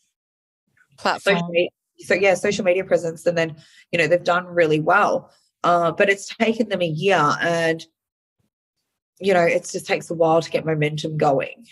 platform. 0.98 1.42
Media, 1.52 1.70
so 2.00 2.14
yeah, 2.14 2.34
social 2.34 2.66
media 2.66 2.84
presence, 2.84 3.26
and 3.26 3.38
then 3.38 3.56
you 3.92 4.00
know 4.00 4.08
they've 4.08 4.24
done 4.24 4.46
really 4.48 4.80
well. 4.80 5.32
Uh, 5.64 5.92
but 5.92 6.10
it's 6.10 6.28
taken 6.36 6.70
them 6.70 6.82
a 6.82 6.88
year, 6.88 7.32
and 7.42 7.86
you 9.20 9.34
know 9.34 9.42
it 9.42 9.68
just 9.72 9.86
takes 9.86 10.10
a 10.10 10.14
while 10.14 10.42
to 10.42 10.50
get 10.50 10.66
momentum 10.66 11.18
going. 11.18 11.66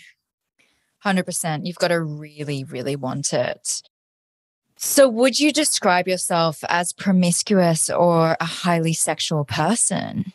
Hundred 0.98 1.24
percent. 1.24 1.66
You've 1.66 1.76
got 1.76 1.88
to 1.88 2.00
really, 2.00 2.64
really 2.64 2.96
want 2.96 3.32
it. 3.32 3.82
So, 4.76 5.08
would 5.08 5.38
you 5.38 5.52
describe 5.52 6.08
yourself 6.08 6.64
as 6.68 6.92
promiscuous 6.92 7.88
or 7.88 8.36
a 8.40 8.44
highly 8.44 8.92
sexual 8.92 9.44
person? 9.44 10.32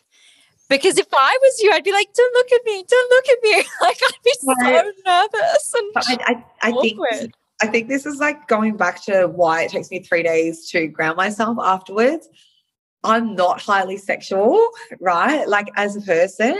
Because 0.68 0.98
if 0.98 1.08
I 1.12 1.38
was 1.42 1.60
you, 1.60 1.72
I'd 1.72 1.84
be 1.84 1.92
like, 1.92 2.12
"Don't 2.14 2.34
look 2.34 2.52
at 2.52 2.60
me! 2.64 2.84
Don't 2.88 3.10
look 3.10 3.28
at 3.28 3.38
me!" 3.42 3.64
Like 3.82 3.98
I'd 4.02 4.22
be 4.24 4.32
so 4.40 4.92
nervous 5.06 5.74
and 5.74 5.92
I, 5.96 6.44
I, 6.62 6.68
I 6.68 6.72
think 6.80 6.98
I 7.62 7.66
think 7.66 7.88
this 7.88 8.06
is 8.06 8.18
like 8.18 8.48
going 8.48 8.76
back 8.76 9.02
to 9.04 9.26
why 9.26 9.62
it 9.62 9.70
takes 9.70 9.90
me 9.90 10.00
three 10.00 10.22
days 10.22 10.68
to 10.70 10.86
ground 10.86 11.16
myself 11.16 11.58
afterwards. 11.60 12.28
I'm 13.02 13.34
not 13.34 13.60
highly 13.60 13.96
sexual, 13.96 14.70
right? 15.00 15.46
Like 15.48 15.70
as 15.76 15.96
a 15.96 16.00
person, 16.00 16.58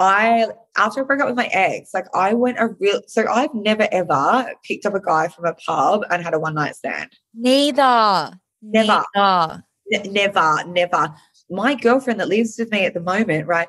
I 0.00 0.48
after 0.76 1.00
I 1.00 1.04
broke 1.04 1.20
up 1.20 1.28
with 1.28 1.36
my 1.36 1.48
ex, 1.52 1.94
like 1.94 2.06
I 2.14 2.34
went 2.34 2.58
a 2.58 2.68
real 2.80 3.00
so 3.06 3.26
I've 3.30 3.54
never 3.54 3.88
ever 3.92 4.52
picked 4.64 4.86
up 4.86 4.94
a 4.94 5.00
guy 5.00 5.28
from 5.28 5.44
a 5.44 5.54
pub 5.54 6.04
and 6.10 6.22
had 6.22 6.34
a 6.34 6.38
one 6.38 6.54
night 6.54 6.76
stand. 6.76 7.10
Neither. 7.34 8.38
Never. 8.62 9.04
Neither. 9.14 9.64
Never, 9.90 10.64
never. 10.66 11.14
My 11.50 11.74
girlfriend 11.74 12.20
that 12.20 12.28
lives 12.28 12.56
with 12.58 12.70
me 12.70 12.86
at 12.86 12.94
the 12.94 13.00
moment, 13.00 13.46
right? 13.46 13.68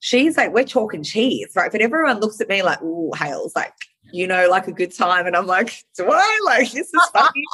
She's 0.00 0.36
like, 0.36 0.52
we're 0.52 0.64
talking 0.64 1.02
cheese, 1.02 1.48
right? 1.56 1.72
But 1.72 1.80
everyone 1.80 2.20
looks 2.20 2.40
at 2.40 2.48
me 2.48 2.62
like, 2.62 2.80
ooh, 2.82 3.10
Hales, 3.16 3.52
like, 3.56 3.72
you 4.12 4.28
know, 4.28 4.48
like 4.48 4.68
a 4.68 4.72
good 4.72 4.96
time. 4.96 5.26
And 5.26 5.36
I'm 5.36 5.46
like, 5.46 5.84
do 5.96 6.06
I? 6.08 6.40
Like, 6.46 6.70
this 6.70 6.86
is 6.86 7.02
funny. 7.12 7.44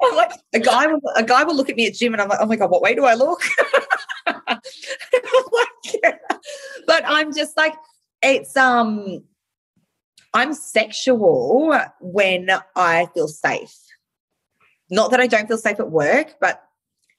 like 0.16 0.32
a 0.54 0.60
guy 0.60 0.86
will 0.86 1.00
a 1.16 1.22
guy 1.22 1.42
will 1.44 1.56
look 1.56 1.68
at 1.68 1.76
me 1.76 1.86
at 1.86 1.94
gym 1.94 2.14
and 2.14 2.22
I'm 2.22 2.28
like, 2.28 2.38
oh 2.40 2.46
my 2.46 2.56
God, 2.56 2.70
what 2.70 2.82
way 2.82 2.94
do 2.94 3.04
I 3.04 3.14
look? 3.14 3.42
like, 4.26 5.67
but 6.86 7.02
I'm 7.06 7.34
just 7.34 7.56
like, 7.56 7.74
it's 8.22 8.56
um 8.56 9.22
I'm 10.34 10.54
sexual 10.54 11.78
when 12.00 12.50
I 12.76 13.06
feel 13.14 13.28
safe. 13.28 13.74
Not 14.90 15.10
that 15.10 15.20
I 15.20 15.26
don't 15.26 15.48
feel 15.48 15.58
safe 15.58 15.80
at 15.80 15.90
work, 15.90 16.34
but 16.40 16.62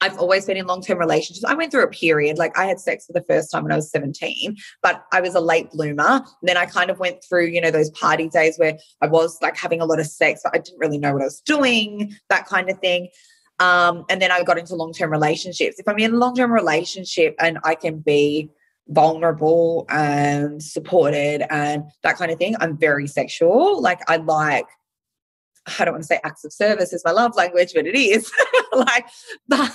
I've 0.00 0.18
always 0.18 0.46
been 0.46 0.56
in 0.56 0.66
long 0.66 0.82
term 0.82 0.98
relationships. 0.98 1.44
I 1.44 1.54
went 1.54 1.70
through 1.70 1.84
a 1.84 1.88
period, 1.88 2.38
like 2.38 2.56
I 2.56 2.64
had 2.64 2.80
sex 2.80 3.06
for 3.06 3.12
the 3.12 3.24
first 3.28 3.50
time 3.50 3.64
when 3.64 3.72
I 3.72 3.76
was 3.76 3.90
17, 3.90 4.56
but 4.82 5.04
I 5.12 5.20
was 5.20 5.34
a 5.34 5.40
late 5.40 5.70
bloomer. 5.70 6.02
And 6.02 6.24
then 6.42 6.56
I 6.56 6.66
kind 6.66 6.90
of 6.90 6.98
went 6.98 7.22
through, 7.22 7.46
you 7.46 7.60
know, 7.60 7.70
those 7.70 7.90
party 7.90 8.28
days 8.28 8.56
where 8.56 8.78
I 9.02 9.08
was 9.08 9.38
like 9.42 9.56
having 9.56 9.80
a 9.80 9.84
lot 9.84 10.00
of 10.00 10.06
sex, 10.06 10.40
but 10.42 10.54
I 10.54 10.58
didn't 10.58 10.78
really 10.78 10.98
know 10.98 11.12
what 11.12 11.22
I 11.22 11.26
was 11.26 11.42
doing, 11.42 12.14
that 12.30 12.46
kind 12.46 12.70
of 12.70 12.78
thing. 12.78 13.08
Um, 13.60 14.06
and 14.08 14.20
then 14.20 14.32
I 14.32 14.42
got 14.42 14.58
into 14.58 14.74
long 14.74 14.92
term 14.92 15.10
relationships. 15.10 15.78
If 15.78 15.86
I'm 15.86 15.98
in 15.98 16.14
a 16.14 16.16
long 16.16 16.34
term 16.34 16.50
relationship 16.50 17.36
and 17.38 17.58
I 17.62 17.74
can 17.74 17.98
be 17.98 18.50
vulnerable 18.88 19.86
and 19.88 20.60
supported 20.62 21.46
and 21.52 21.84
that 22.02 22.16
kind 22.16 22.32
of 22.32 22.38
thing, 22.38 22.56
I'm 22.58 22.76
very 22.76 23.06
sexual. 23.06 23.80
Like 23.80 24.00
I 24.08 24.16
like 24.16 24.66
I 25.78 25.84
don't 25.84 25.94
want 25.94 26.04
to 26.04 26.06
say 26.06 26.20
acts 26.24 26.44
of 26.44 26.52
service 26.52 26.92
is 26.92 27.04
my 27.04 27.10
love 27.12 27.36
language, 27.36 27.72
but 27.74 27.86
it 27.86 27.94
is. 27.94 28.32
like, 28.72 29.06
but 29.46 29.70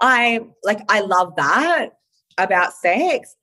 I 0.00 0.40
like 0.64 0.80
I 0.88 1.00
love 1.00 1.34
that 1.36 1.90
about 2.38 2.72
sex, 2.72 3.36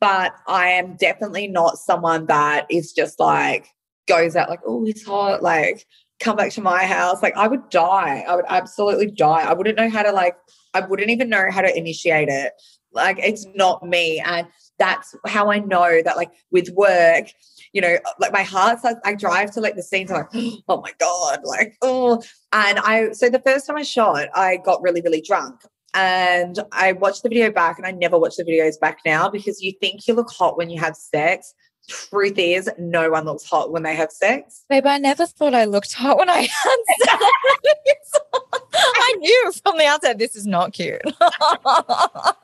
but 0.00 0.34
I 0.46 0.68
am 0.68 0.96
definitely 0.96 1.48
not 1.48 1.78
someone 1.78 2.26
that 2.26 2.66
is 2.70 2.92
just 2.92 3.18
like 3.18 3.66
goes 4.06 4.36
out 4.36 4.48
like, 4.48 4.60
oh, 4.64 4.84
he's 4.84 5.04
hot, 5.04 5.42
like 5.42 5.84
come 6.20 6.36
back 6.36 6.52
to 6.52 6.60
my 6.60 6.84
house. 6.84 7.22
Like 7.22 7.36
I 7.36 7.48
would 7.48 7.68
die. 7.70 8.24
I 8.28 8.36
would 8.36 8.44
absolutely 8.48 9.10
die. 9.10 9.42
I 9.42 9.52
wouldn't 9.52 9.76
know 9.76 9.90
how 9.90 10.02
to 10.02 10.12
like, 10.12 10.36
I 10.74 10.80
wouldn't 10.80 11.10
even 11.10 11.28
know 11.28 11.50
how 11.50 11.62
to 11.62 11.76
initiate 11.76 12.28
it. 12.28 12.52
Like 12.92 13.18
it's 13.18 13.46
not 13.54 13.86
me. 13.86 14.20
And 14.20 14.46
that's 14.78 15.14
how 15.26 15.50
I 15.50 15.58
know 15.58 16.02
that 16.02 16.16
like 16.16 16.30
with 16.50 16.70
work, 16.70 17.26
you 17.72 17.80
know, 17.80 17.98
like 18.18 18.32
my 18.32 18.42
heart 18.42 18.78
starts, 18.80 19.00
I 19.04 19.14
drive 19.14 19.50
to 19.52 19.60
like 19.60 19.76
the 19.76 19.82
scenes, 19.82 20.10
I'm 20.10 20.18
like, 20.32 20.62
oh 20.68 20.80
my 20.80 20.92
God, 20.98 21.40
like, 21.44 21.76
oh. 21.82 22.22
And 22.52 22.78
I, 22.78 23.12
so 23.12 23.28
the 23.28 23.40
first 23.40 23.66
time 23.66 23.76
I 23.76 23.82
shot, 23.82 24.28
I 24.34 24.56
got 24.58 24.82
really, 24.82 25.02
really 25.02 25.20
drunk. 25.20 25.60
And 25.94 26.58
I 26.72 26.92
watched 26.92 27.22
the 27.22 27.28
video 27.28 27.50
back 27.50 27.78
and 27.78 27.86
I 27.86 27.92
never 27.92 28.18
watch 28.18 28.36
the 28.36 28.44
videos 28.44 28.78
back 28.78 28.98
now 29.04 29.28
because 29.28 29.62
you 29.62 29.72
think 29.80 30.06
you 30.06 30.14
look 30.14 30.30
hot 30.30 30.56
when 30.56 30.70
you 30.70 30.78
have 30.80 30.96
sex. 30.96 31.54
Truth 31.88 32.34
is, 32.36 32.70
no 32.78 33.10
one 33.10 33.24
looks 33.24 33.48
hot 33.48 33.72
when 33.72 33.82
they 33.82 33.96
have 33.96 34.12
sex. 34.12 34.64
Babe, 34.68 34.86
I 34.86 34.98
never 34.98 35.26
thought 35.26 35.54
I 35.54 35.64
looked 35.64 35.94
hot 35.94 36.18
when 36.18 36.28
I 36.28 36.42
had 36.42 36.76
sex. 37.00 38.20
I 38.74 39.14
knew 39.18 39.52
from 39.62 39.78
the 39.78 39.86
outset 39.86 40.18
this 40.18 40.36
is 40.36 40.46
not 40.46 40.74
cute. 40.74 41.00
oh 41.20 42.34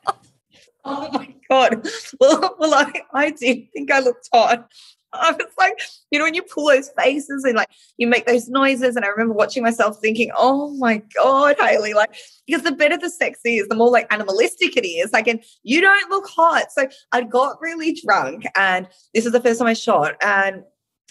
my 0.84 1.34
god! 1.50 1.86
Well, 2.18 2.56
well, 2.58 2.74
I, 2.74 3.02
I 3.12 3.30
did 3.30 3.70
think 3.72 3.90
I 3.90 4.00
looked 4.00 4.28
hot 4.32 4.70
I 5.20 5.32
was 5.32 5.52
like, 5.58 5.80
you 6.10 6.18
know, 6.18 6.24
when 6.24 6.34
you 6.34 6.42
pull 6.42 6.66
those 6.66 6.90
faces 6.90 7.44
and 7.44 7.54
like 7.54 7.68
you 7.96 8.06
make 8.06 8.26
those 8.26 8.48
noises. 8.48 8.96
And 8.96 9.04
I 9.04 9.08
remember 9.08 9.34
watching 9.34 9.62
myself 9.62 9.98
thinking, 10.00 10.30
oh 10.36 10.70
my 10.76 11.02
God, 11.16 11.56
Hayley, 11.58 11.94
like, 11.94 12.14
because 12.46 12.62
the 12.62 12.72
better 12.72 12.96
the 12.96 13.10
sex 13.10 13.40
is, 13.44 13.68
the 13.68 13.74
more 13.74 13.90
like 13.90 14.12
animalistic 14.12 14.76
it 14.76 14.86
is. 14.86 15.12
Like, 15.12 15.28
and 15.28 15.42
you 15.62 15.80
don't 15.80 16.10
look 16.10 16.26
hot. 16.26 16.72
So 16.72 16.88
I 17.12 17.22
got 17.22 17.60
really 17.60 17.98
drunk. 18.04 18.44
And 18.54 18.88
this 19.14 19.26
is 19.26 19.32
the 19.32 19.40
first 19.40 19.60
time 19.60 19.68
I 19.68 19.74
shot. 19.74 20.16
And 20.22 20.64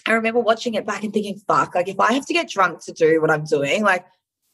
I 0.06 0.12
remember 0.12 0.40
watching 0.40 0.74
it 0.74 0.86
back 0.86 1.02
and 1.02 1.12
thinking, 1.12 1.40
fuck, 1.48 1.74
like 1.74 1.88
if 1.88 1.98
I 1.98 2.12
have 2.12 2.26
to 2.26 2.34
get 2.34 2.48
drunk 2.48 2.84
to 2.84 2.92
do 2.92 3.20
what 3.20 3.30
I'm 3.30 3.44
doing, 3.44 3.82
like 3.82 4.04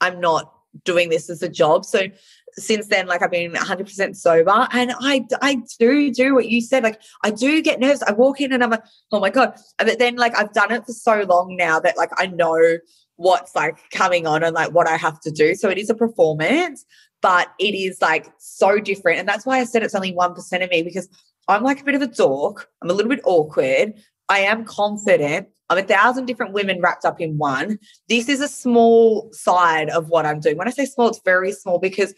I'm 0.00 0.20
not 0.20 0.52
doing 0.84 1.08
this 1.08 1.28
as 1.28 1.42
a 1.42 1.48
job. 1.48 1.84
So 1.84 2.06
since 2.54 2.88
then, 2.88 3.06
like 3.06 3.22
I've 3.22 3.30
been 3.30 3.52
100% 3.52 4.16
sober 4.16 4.68
and 4.72 4.92
I, 5.00 5.26
I 5.42 5.62
do 5.78 6.12
do 6.12 6.34
what 6.34 6.48
you 6.48 6.60
said. 6.60 6.82
Like 6.82 7.00
I 7.22 7.30
do 7.30 7.62
get 7.62 7.80
nervous. 7.80 8.02
I 8.02 8.12
walk 8.12 8.40
in 8.40 8.52
and 8.52 8.62
I'm 8.62 8.70
like, 8.70 8.84
oh 9.12 9.20
my 9.20 9.30
God. 9.30 9.54
But 9.78 9.98
then 9.98 10.16
like 10.16 10.36
I've 10.36 10.52
done 10.52 10.72
it 10.72 10.86
for 10.86 10.92
so 10.92 11.22
long 11.22 11.56
now 11.56 11.80
that 11.80 11.96
like 11.96 12.10
I 12.18 12.26
know 12.26 12.78
what's 13.16 13.54
like 13.54 13.78
coming 13.90 14.26
on 14.26 14.42
and 14.42 14.54
like 14.54 14.72
what 14.72 14.88
I 14.88 14.96
have 14.96 15.20
to 15.20 15.30
do. 15.30 15.54
So 15.54 15.68
it 15.68 15.78
is 15.78 15.90
a 15.90 15.94
performance, 15.94 16.84
but 17.20 17.48
it 17.58 17.74
is 17.74 18.00
like 18.00 18.32
so 18.38 18.78
different. 18.78 19.18
And 19.18 19.28
that's 19.28 19.44
why 19.44 19.58
I 19.58 19.64
said 19.64 19.82
it's 19.82 19.94
only 19.94 20.12
1% 20.12 20.64
of 20.64 20.70
me 20.70 20.82
because 20.82 21.08
I'm 21.48 21.62
like 21.62 21.80
a 21.80 21.84
bit 21.84 21.94
of 21.94 22.02
a 22.02 22.06
dork. 22.06 22.68
I'm 22.82 22.90
a 22.90 22.94
little 22.94 23.10
bit 23.10 23.20
awkward. 23.24 23.94
I 24.28 24.40
am 24.40 24.64
confident, 24.64 25.48
I'm 25.70 25.78
a 25.78 25.82
thousand 25.82 26.26
different 26.26 26.52
women 26.52 26.80
wrapped 26.80 27.04
up 27.04 27.20
in 27.20 27.38
one. 27.38 27.78
This 28.08 28.28
is 28.28 28.40
a 28.40 28.48
small 28.48 29.28
side 29.32 29.88
of 29.88 30.08
what 30.08 30.26
I'm 30.26 30.40
doing. 30.40 30.56
When 30.56 30.66
I 30.66 30.72
say 30.72 30.84
small, 30.84 31.08
it's 31.08 31.20
very 31.24 31.52
small 31.52 31.78
because 31.78 32.12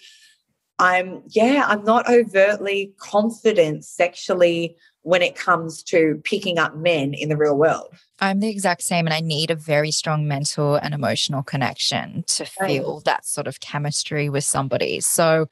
I'm, 0.82 1.22
yeah, 1.28 1.64
I'm 1.68 1.84
not 1.84 2.10
overtly 2.10 2.92
confident 2.98 3.84
sexually 3.84 4.76
when 5.02 5.22
it 5.22 5.36
comes 5.36 5.80
to 5.84 6.20
picking 6.24 6.58
up 6.58 6.76
men 6.76 7.14
in 7.14 7.28
the 7.28 7.36
real 7.36 7.56
world. 7.56 7.94
I'm 8.18 8.40
the 8.40 8.48
exact 8.48 8.82
same, 8.82 9.06
and 9.06 9.14
I 9.14 9.20
need 9.20 9.52
a 9.52 9.54
very 9.54 9.92
strong 9.92 10.26
mental 10.26 10.74
and 10.74 10.92
emotional 10.92 11.44
connection 11.44 12.24
to 12.26 12.44
feel 12.44 12.98
that 13.04 13.24
sort 13.24 13.46
of 13.46 13.60
chemistry 13.60 14.28
with 14.28 14.42
somebody. 14.42 14.98
So, 15.00 15.48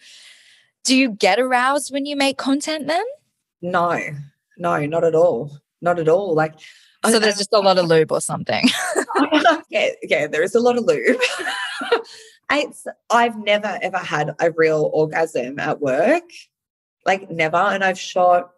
do 0.83 0.97
you 0.97 1.11
get 1.11 1.39
aroused 1.39 1.93
when 1.93 2.07
you 2.07 2.17
make 2.17 2.37
content 2.37 2.89
then? 2.89 3.05
No, 3.63 4.01
no, 4.59 4.85
not 4.87 5.05
at 5.05 5.15
all. 5.15 5.59
Not 5.81 6.01
at 6.01 6.09
all. 6.09 6.35
Like, 6.35 6.55
so 7.07 7.21
there's 7.21 7.39
just 7.39 7.53
a 7.53 7.61
lot 7.61 7.79
of 7.79 7.87
lube 7.87 8.11
or 8.11 8.21
something. 8.21 8.69
yeah, 9.71 9.91
yeah, 10.03 10.27
there 10.27 10.43
is 10.43 10.57
a 10.57 10.61
lot 10.61 10.77
of 10.77 10.85
lube. 10.85 11.21
it's 12.51 12.87
I've 13.11 13.37
never 13.39 13.79
ever 13.83 13.99
had 13.99 14.35
a 14.41 14.51
real 14.51 14.91
orgasm 14.93 15.59
at 15.59 15.81
work. 15.81 16.25
Like 17.07 17.31
never. 17.31 17.57
And 17.57 17.83
I've 17.83 17.99
shot 17.99 18.51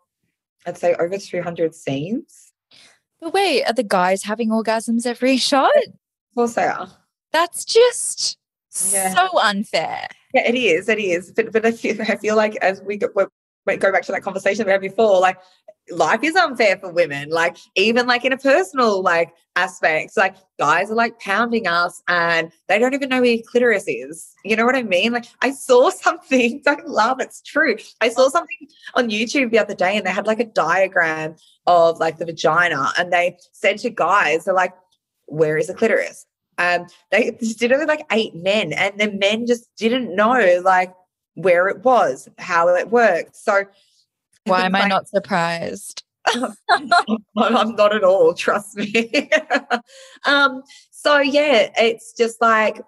I'd 0.67 0.79
say 0.79 0.95
over 0.95 1.19
three 1.19 1.41
hundred 1.41 1.75
scenes. 1.75 2.53
But 3.21 3.33
wait, 3.35 3.65
are 3.65 3.73
the 3.73 3.83
guys 3.83 4.23
having 4.25 4.51
orgasms 4.51 5.07
every 5.07 5.37
shot? 5.37 5.71
Of 5.77 6.35
course 6.35 6.55
they 6.55 6.65
are. 6.65 6.89
That's 7.33 7.65
just 7.65 8.39
yeah. 8.93 9.15
so 9.15 9.39
unfair. 9.39 10.09
Yeah, 10.35 10.49
it 10.49 10.55
is. 10.55 10.89
It 10.89 10.99
is. 10.99 11.33
But 11.33 11.53
but 11.53 11.65
I 11.65 11.73
feel, 11.73 12.01
I 12.03 12.17
feel 12.17 12.37
like 12.37 12.57
as 12.57 12.83
we 12.83 12.97
go, 12.97 13.09
go 13.67 13.93
back 13.93 14.03
to 14.03 14.13
that 14.13 14.23
conversation 14.23 14.67
we 14.67 14.73
had 14.73 14.81
before, 14.81 15.21
like 15.21 15.39
life 15.91 16.23
is 16.23 16.37
unfair 16.37 16.79
for 16.79 16.93
women 16.93 17.29
like 17.31 17.57
even 17.75 18.07
like 18.07 18.25
in 18.25 18.33
a 18.33 18.39
personal 18.39 19.03
like 19.03 19.35
aspects 19.57 20.17
like 20.17 20.37
guys 20.59 20.91
are 20.91 20.95
like 20.95 21.19
pounding 21.19 21.67
us 21.67 22.03
and 22.09 22.53
they 22.69 22.79
don't 22.79 22.95
even 22.95 23.09
know 23.09 23.21
where 23.21 23.39
clitoris 23.51 23.85
is. 23.87 24.33
You 24.45 24.57
know 24.57 24.65
what 24.65 24.77
i 24.77 24.83
mean? 24.83 25.13
Like 25.13 25.27
i 25.43 25.51
saw 25.51 25.91
something 26.05 26.63
don't 26.65 26.89
laugh 26.89 27.17
it's 27.21 27.43
true. 27.43 27.77
I 28.01 28.09
saw 28.09 28.29
something 28.29 28.69
on 28.95 29.11
youtube 29.11 29.51
the 29.51 29.59
other 29.59 29.75
day 29.75 29.97
and 29.97 30.07
they 30.07 30.11
had 30.11 30.27
like 30.27 30.41
a 30.41 30.45
diagram 30.45 31.37
of 31.67 31.99
like 31.99 32.19
the 32.19 32.27
vagina 32.27 32.93
and 32.99 33.13
they 33.13 33.39
said 33.53 33.79
to 33.79 33.91
guys 33.91 34.45
they're 34.45 34.55
like 34.55 34.75
where 35.27 35.59
is 35.59 35.67
the 35.67 35.75
clitoris? 35.75 36.27
Um 36.59 36.87
they 37.11 37.33
did 37.33 37.73
it 37.73 37.79
with 37.79 37.89
like 37.89 38.07
eight 38.13 38.35
men 38.35 38.73
and 38.73 38.99
the 38.99 39.11
men 39.11 39.47
just 39.47 39.69
didn't 39.77 40.15
know 40.15 40.61
like 40.65 40.95
where 41.35 41.69
it 41.69 41.83
was 41.85 42.29
how 42.39 42.69
it 42.69 42.91
worked 42.91 43.37
so 43.37 43.65
why 44.45 44.67
am 44.67 44.75
I 44.75 44.89
not 44.89 45.09
surprised? 45.09 46.03
I'm 46.35 47.77
not 47.77 47.95
at 47.95 48.05
all, 48.05 48.35
trust 48.35 48.77
me. 48.77 49.31
um, 50.27 50.63
so 50.91 51.19
yeah, 51.19 51.71
it's 51.77 52.13
just 52.13 52.41
like 52.41 52.81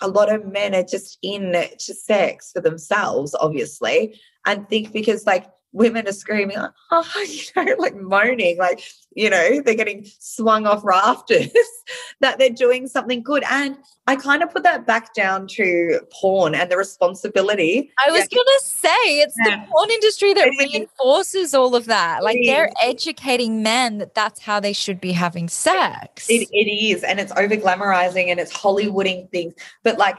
a 0.00 0.08
lot 0.08 0.32
of 0.32 0.46
men 0.46 0.74
are 0.74 0.82
just 0.82 1.18
in 1.22 1.52
to 1.52 1.94
sex 1.94 2.50
for 2.52 2.60
themselves, 2.60 3.34
obviously, 3.40 4.18
and 4.46 4.68
think 4.68 4.92
because 4.92 5.26
like 5.26 5.46
women 5.72 6.06
are 6.06 6.12
screaming, 6.12 6.56
oh, 6.90 7.24
you 7.28 7.64
know, 7.64 7.74
like 7.78 7.96
moaning, 7.96 8.58
like, 8.58 8.82
you 9.14 9.28
know, 9.28 9.60
they're 9.60 9.74
getting 9.74 10.06
swung 10.18 10.66
off 10.66 10.84
rafters, 10.84 11.50
that 12.20 12.38
they're 12.38 12.50
doing 12.50 12.86
something 12.86 13.22
good. 13.22 13.44
And 13.50 13.76
I 14.06 14.16
kind 14.16 14.42
of 14.42 14.50
put 14.50 14.62
that 14.62 14.86
back 14.86 15.14
down 15.14 15.46
to 15.48 16.00
porn 16.12 16.54
and 16.54 16.70
the 16.70 16.76
responsibility. 16.76 17.90
I 18.06 18.10
was 18.10 18.20
yeah. 18.30 18.36
going 18.36 18.46
to 18.46 18.60
say, 18.64 19.20
it's 19.20 19.36
yeah. 19.44 19.56
the 19.56 19.70
porn 19.70 19.90
industry 19.90 20.34
that 20.34 20.50
reinforces 20.58 21.54
all 21.54 21.74
of 21.74 21.86
that. 21.86 22.22
Like 22.22 22.38
they're 22.44 22.70
educating 22.82 23.62
men 23.62 23.98
that 23.98 24.14
that's 24.14 24.40
how 24.40 24.60
they 24.60 24.72
should 24.72 25.00
be 25.00 25.12
having 25.12 25.48
sex. 25.48 26.28
It, 26.28 26.48
it 26.52 26.70
is. 26.70 27.02
And 27.02 27.20
it's 27.20 27.32
over 27.32 27.56
glamorizing 27.56 28.28
and 28.28 28.40
it's 28.40 28.52
Hollywooding 28.52 29.30
things. 29.30 29.54
But 29.82 29.98
like, 29.98 30.18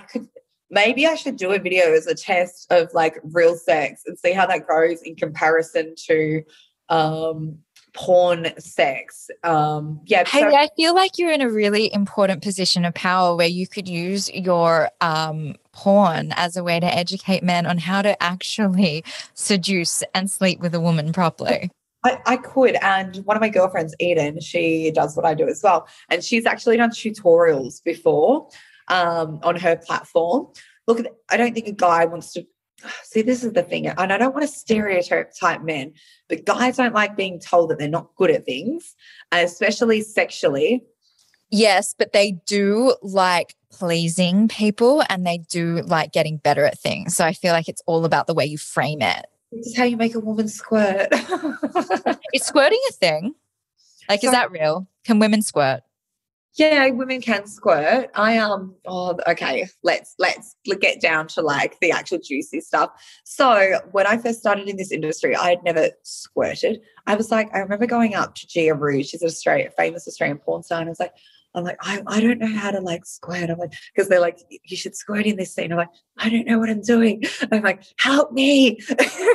maybe 0.69 1.07
I 1.07 1.15
should 1.15 1.38
do 1.38 1.52
a 1.52 1.60
video 1.60 1.94
as 1.94 2.07
a 2.07 2.15
test 2.15 2.72
of 2.72 2.94
like 2.94 3.19
real 3.23 3.56
sex 3.56 4.03
and 4.06 4.18
see 4.18 4.34
how 4.34 4.45
that 4.48 4.68
goes 4.68 5.02
in 5.02 5.15
comparison 5.15 5.95
to 6.07 6.44
um 6.90 7.60
porn 7.94 8.52
sex. 8.60 9.30
Um 9.44 10.02
yeah. 10.06 10.27
Hey, 10.27 10.41
so- 10.41 10.56
I 10.56 10.68
feel 10.76 10.95
like 10.95 11.18
you're 11.18 11.31
in 11.31 11.41
a 11.41 11.49
really 11.49 11.94
important 11.94 12.41
position 12.41 12.85
of 12.85 12.94
power 12.94 13.35
where 13.35 13.48
you 13.48 13.68
could 13.68 13.88
use 13.88 14.31
your 14.31 14.90
um 14.99 15.56
porn 15.72 16.34
as 16.35 16.57
a 16.57 16.64
way 16.64 16.80
to 16.80 16.85
educate 16.85 17.44
men 17.44 17.65
on 17.65 17.77
how 17.77 18.02
to 18.02 18.22
actually 18.22 19.03
seduce 19.34 20.03
and 20.14 20.30
sleep 20.30 20.60
with 20.60 20.73
a 20.73 20.80
woman 20.80 21.14
properly. 21.14 21.69
I, 22.06 22.19
I, 22.26 22.38
could. 22.38 22.76
And 22.81 23.15
one 23.23 23.38
of 23.38 23.41
my 23.41 23.48
girlfriends, 23.48 23.95
Eden, 23.98 24.41
she 24.41 24.91
does 24.91 25.15
what 25.15 25.26
I 25.26 25.34
do 25.34 25.48
as 25.48 25.61
well. 25.64 25.88
And 26.10 26.22
she's 26.22 26.45
actually 26.45 26.76
done 26.76 26.90
tutorials 26.90 27.81
before 27.81 28.49
um, 28.88 29.39
on 29.43 29.55
her 29.55 29.76
platform. 29.76 30.47
Look, 30.88 31.05
I 31.30 31.38
don't 31.38 31.53
think 31.53 31.68
a 31.68 31.73
guy 31.73 32.05
wants 32.05 32.34
to 32.34 32.45
see. 33.03 33.22
This 33.22 33.43
is 33.43 33.53
the 33.53 33.64
thing, 33.64 33.88
and 33.88 34.14
I 34.14 34.18
don't 34.18 34.34
want 34.34 34.47
to 34.47 34.53
stereotype 34.53 35.31
type 35.39 35.64
men, 35.64 35.93
but 36.30 36.45
guys 36.45 36.77
don't 36.77 36.93
like 36.93 37.15
being 37.15 37.39
told 37.39 37.69
that 37.69 37.80
they're 37.80 37.88
not 37.88 38.15
good 38.15 38.31
at 38.31 38.45
things, 38.45 38.95
especially 39.31 40.01
sexually. 40.01 40.84
Yes, 41.49 41.93
but 41.95 42.14
they 42.14 42.31
do 42.47 42.95
like 43.03 43.55
pleasing 43.72 44.47
people 44.47 45.03
and 45.07 45.26
they 45.26 45.38
do 45.38 45.84
like 45.85 46.11
getting 46.11 46.38
better 46.38 46.65
at 46.65 46.80
things. 46.80 47.15
So 47.15 47.23
I 47.23 47.34
feel 47.34 47.53
like 47.53 47.69
it's 47.69 47.84
all 47.85 48.05
about 48.05 48.26
the 48.26 48.34
way 48.34 48.45
you 48.45 48.57
frame 48.57 49.03
it. 49.03 49.27
This 49.51 49.68
is 49.68 49.77
how 49.77 49.84
you 49.84 49.95
make 49.95 50.15
a 50.15 50.19
woman 50.19 50.47
squirt. 50.47 51.10
is 52.34 52.41
squirting 52.41 52.81
a 52.89 52.93
thing? 52.93 53.35
Like, 54.10 54.22
so, 54.22 54.27
is 54.27 54.34
that 54.34 54.49
real? 54.49 54.88
Can 55.05 55.19
women 55.19 55.43
squirt? 55.43 55.81
Yeah 56.55 56.89
women 56.89 57.21
can 57.21 57.47
squirt 57.47 58.09
i 58.15 58.38
um 58.38 58.75
oh 58.85 59.17
okay 59.27 59.67
let's 59.84 60.15
let's 60.19 60.55
get 60.80 61.01
down 61.01 61.27
to 61.27 61.41
like 61.41 61.80
the 61.80 61.91
actual 61.91 62.19
juicy 62.19 62.61
stuff 62.61 62.89
so 63.23 63.80
when 63.91 64.05
i 64.05 64.17
first 64.17 64.39
started 64.39 64.67
in 64.67 64.77
this 64.77 64.91
industry 64.91 65.35
i 65.35 65.49
had 65.49 65.63
never 65.63 65.89
squirted 66.03 66.81
i 67.07 67.15
was 67.15 67.31
like 67.31 67.53
i 67.53 67.59
remember 67.59 67.85
going 67.85 68.15
up 68.15 68.35
to 68.35 68.47
gia 68.47 68.73
rouge 68.73 69.07
she's 69.07 69.21
an 69.21 69.27
australian 69.27 69.71
famous 69.77 70.07
australian 70.07 70.38
porn 70.38 70.63
star 70.63 70.80
and 70.80 70.89
i 70.89 70.91
was 70.91 70.99
like 70.99 71.13
I'm 71.55 71.63
like, 71.63 71.77
I, 71.81 72.01
I 72.07 72.19
don't 72.19 72.39
know 72.39 72.47
how 72.47 72.71
to 72.71 72.80
like 72.80 73.05
squirt. 73.05 73.49
I'm 73.49 73.59
like, 73.59 73.73
because 73.93 74.09
they're 74.09 74.19
like, 74.19 74.39
you 74.49 74.75
should 74.75 74.95
squirt 74.95 75.25
in 75.25 75.35
this 75.35 75.53
scene. 75.53 75.71
I'm 75.71 75.77
like, 75.77 75.89
I 76.17 76.30
don't 76.30 76.47
know 76.47 76.59
what 76.59 76.69
I'm 76.69 76.81
doing. 76.81 77.23
I'm 77.51 77.61
like, 77.61 77.84
help 77.99 78.31
me. 78.31 78.80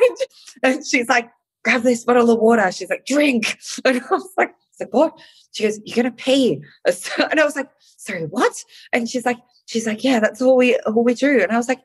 and 0.62 0.84
she's 0.84 1.08
like, 1.08 1.30
grab 1.64 1.82
this 1.82 2.04
bottle 2.04 2.30
of 2.30 2.40
water. 2.40 2.70
She's 2.72 2.90
like, 2.90 3.06
drink. 3.06 3.58
And 3.84 4.00
I 4.00 4.04
was 4.10 4.32
like, 4.36 4.52
I 4.80 4.86
what? 4.90 5.18
She 5.52 5.64
goes, 5.64 5.80
You're 5.84 5.96
gonna 5.96 6.10
pee. 6.10 6.62
And 7.18 7.40
I 7.40 7.44
was 7.44 7.56
like, 7.56 7.70
sorry, 7.96 8.26
what? 8.26 8.64
And 8.92 9.08
she's 9.08 9.26
like, 9.26 9.38
she's 9.66 9.86
like, 9.86 10.04
Yeah, 10.04 10.20
that's 10.20 10.42
all 10.42 10.56
we 10.56 10.76
all 10.80 11.04
we 11.04 11.14
do. 11.14 11.40
And 11.42 11.52
I 11.52 11.56
was 11.56 11.68
like, 11.68 11.80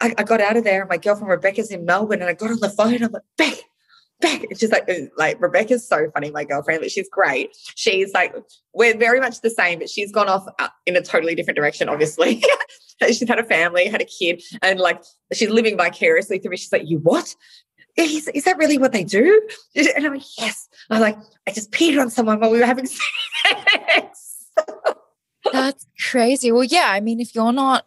I, 0.00 0.14
I 0.16 0.22
got 0.22 0.40
out 0.40 0.56
of 0.56 0.64
there 0.64 0.82
and 0.82 0.88
my 0.88 0.96
girlfriend 0.96 1.30
Rebecca's 1.30 1.70
in 1.70 1.84
Melbourne 1.84 2.20
and 2.20 2.30
I 2.30 2.34
got 2.34 2.50
on 2.50 2.60
the 2.60 2.70
phone. 2.70 3.02
I'm 3.02 3.12
like, 3.12 3.22
Beck, 3.36 3.58
Beck. 4.20 4.44
And 4.44 4.58
she's 4.58 4.70
like, 4.70 4.88
like 5.16 5.40
Rebecca's 5.40 5.86
so 5.86 6.10
funny, 6.12 6.30
my 6.30 6.44
girlfriend, 6.44 6.80
but 6.80 6.90
she's 6.90 7.08
great. 7.08 7.56
She's 7.74 8.12
like, 8.12 8.34
we're 8.74 8.96
very 8.96 9.20
much 9.20 9.40
the 9.40 9.50
same, 9.50 9.78
but 9.78 9.88
she's 9.88 10.12
gone 10.12 10.28
off 10.28 10.46
uh, 10.58 10.68
in 10.86 10.96
a 10.96 11.02
totally 11.02 11.34
different 11.34 11.56
direction, 11.56 11.88
obviously. 11.88 12.42
she's 13.06 13.28
had 13.28 13.38
a 13.38 13.44
family, 13.44 13.86
had 13.88 14.00
a 14.00 14.06
kid, 14.06 14.42
and 14.62 14.80
like 14.80 15.02
she's 15.32 15.50
living 15.50 15.76
vicariously 15.76 16.38
through 16.38 16.50
me. 16.50 16.56
She's 16.56 16.72
like, 16.72 16.82
You 16.88 16.98
what? 16.98 17.34
Is, 17.98 18.28
is 18.28 18.44
that 18.44 18.58
really 18.58 18.78
what 18.78 18.92
they 18.92 19.04
do? 19.04 19.48
And 19.74 20.06
I'm 20.06 20.14
like, 20.14 20.38
yes. 20.38 20.68
I'm 20.90 21.00
like, 21.00 21.18
I 21.46 21.52
just 21.52 21.70
peed 21.72 22.00
on 22.00 22.10
someone 22.10 22.40
while 22.40 22.50
we 22.50 22.58
were 22.58 22.66
having 22.66 22.86
sex. 22.86 24.46
That's 25.52 25.86
crazy. 26.10 26.52
Well, 26.52 26.64
yeah. 26.64 26.88
I 26.88 27.00
mean, 27.00 27.20
if 27.20 27.34
you're 27.34 27.52
not 27.52 27.86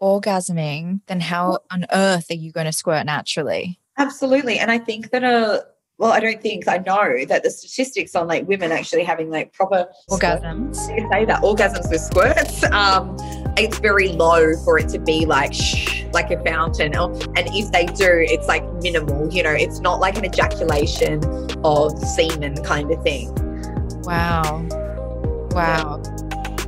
orgasming, 0.00 1.00
then 1.06 1.20
how 1.20 1.60
on 1.70 1.86
earth 1.92 2.30
are 2.30 2.34
you 2.34 2.52
going 2.52 2.66
to 2.66 2.72
squirt 2.72 3.06
naturally? 3.06 3.78
Absolutely. 3.98 4.58
And 4.58 4.70
I 4.70 4.78
think 4.78 5.10
that 5.10 5.22
a 5.22 5.64
well, 5.98 6.10
I 6.10 6.18
don't 6.18 6.42
think 6.42 6.66
I 6.66 6.78
know 6.78 7.24
that 7.26 7.44
the 7.44 7.50
statistics 7.50 8.16
on 8.16 8.26
like 8.26 8.48
women 8.48 8.72
actually 8.72 9.04
having 9.04 9.30
like 9.30 9.52
proper 9.52 9.86
orgasms. 10.10 10.74
Squirts, 10.74 11.10
say 11.12 11.24
that 11.26 11.42
orgasms 11.42 11.88
with 11.88 12.00
squirts. 12.00 12.64
Um, 12.72 13.16
it's 13.56 13.78
very 13.78 14.08
low 14.08 14.56
for 14.64 14.78
it 14.78 14.88
to 14.88 14.98
be 14.98 15.26
like 15.26 15.52
shh, 15.52 16.01
like 16.12 16.30
a 16.30 16.42
fountain. 16.44 16.94
And 16.94 17.32
if 17.36 17.70
they 17.72 17.86
do, 17.86 18.24
it's 18.28 18.46
like 18.48 18.64
minimal. 18.82 19.32
You 19.32 19.42
know, 19.42 19.52
it's 19.52 19.80
not 19.80 20.00
like 20.00 20.16
an 20.16 20.24
ejaculation 20.24 21.22
of 21.64 21.98
semen 21.98 22.62
kind 22.64 22.90
of 22.90 23.02
thing. 23.02 23.32
Wow. 24.02 24.66
Wow. 25.52 26.02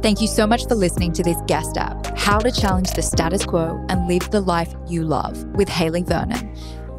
Thank 0.04 0.20
you 0.20 0.28
so 0.28 0.46
much 0.46 0.66
for 0.66 0.74
listening 0.74 1.12
to 1.14 1.22
this 1.22 1.38
guest 1.46 1.78
app, 1.78 2.06
How 2.18 2.38
to 2.38 2.52
Challenge 2.52 2.90
the 2.90 3.00
Status 3.00 3.46
Quo 3.46 3.82
and 3.88 4.06
Live 4.06 4.30
the 4.30 4.42
Life 4.42 4.74
You 4.86 5.02
Love 5.04 5.42
with 5.54 5.68
Hayley 5.68 6.02
Vernon 6.02 6.54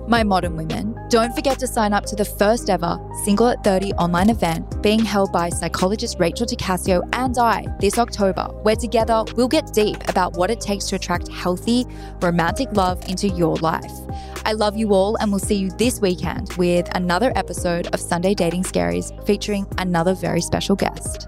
my 0.08 0.24
modern 0.24 0.56
women, 0.56 0.96
don't 1.10 1.34
forget 1.34 1.58
to 1.60 1.68
sign 1.68 1.94
up 1.94 2.06
to 2.06 2.16
the 2.16 2.26
first 2.26 2.70
ever 2.70 3.00
Single 3.24 3.48
at 3.48 3.64
30 3.64 3.94
online 3.94 4.30
event 4.30 4.82
being 4.82 5.00
held 5.00 5.32
by 5.32 5.50
psychologist 5.50 6.18
Rachel 6.20 6.46
DiCascio 6.46 7.02
and 7.14 7.38
I 7.38 7.66
this 7.80 7.98
October, 7.98 8.44
where 8.64 8.76
together 8.76 9.24
we'll 9.36 9.48
get 9.48 9.74
deep 9.74 9.98
about 10.08 10.38
what 10.38 10.52
it 10.52 10.62
takes 10.62 10.86
to 10.86 10.96
attract 10.96 11.28
healthy, 11.30 11.86
romantic 12.22 12.72
love 12.74 13.04
into 13.10 13.28
your 13.30 13.56
life. 13.58 13.92
I 14.46 14.54
love 14.54 14.78
you 14.78 14.94
all, 14.94 15.16
and 15.18 15.32
we'll 15.32 15.40
see 15.40 15.56
you 15.56 15.72
this 15.72 16.00
weekend 16.02 16.54
with 16.54 16.88
another 16.96 17.32
episode 17.36 17.88
of 17.94 18.00
Sunday 18.00 18.34
Dating 18.34 18.64
Scaries 18.64 19.12
featuring 19.26 19.66
another 19.78 20.14
very 20.14 20.42
special 20.42 20.76
guest. 20.76 21.28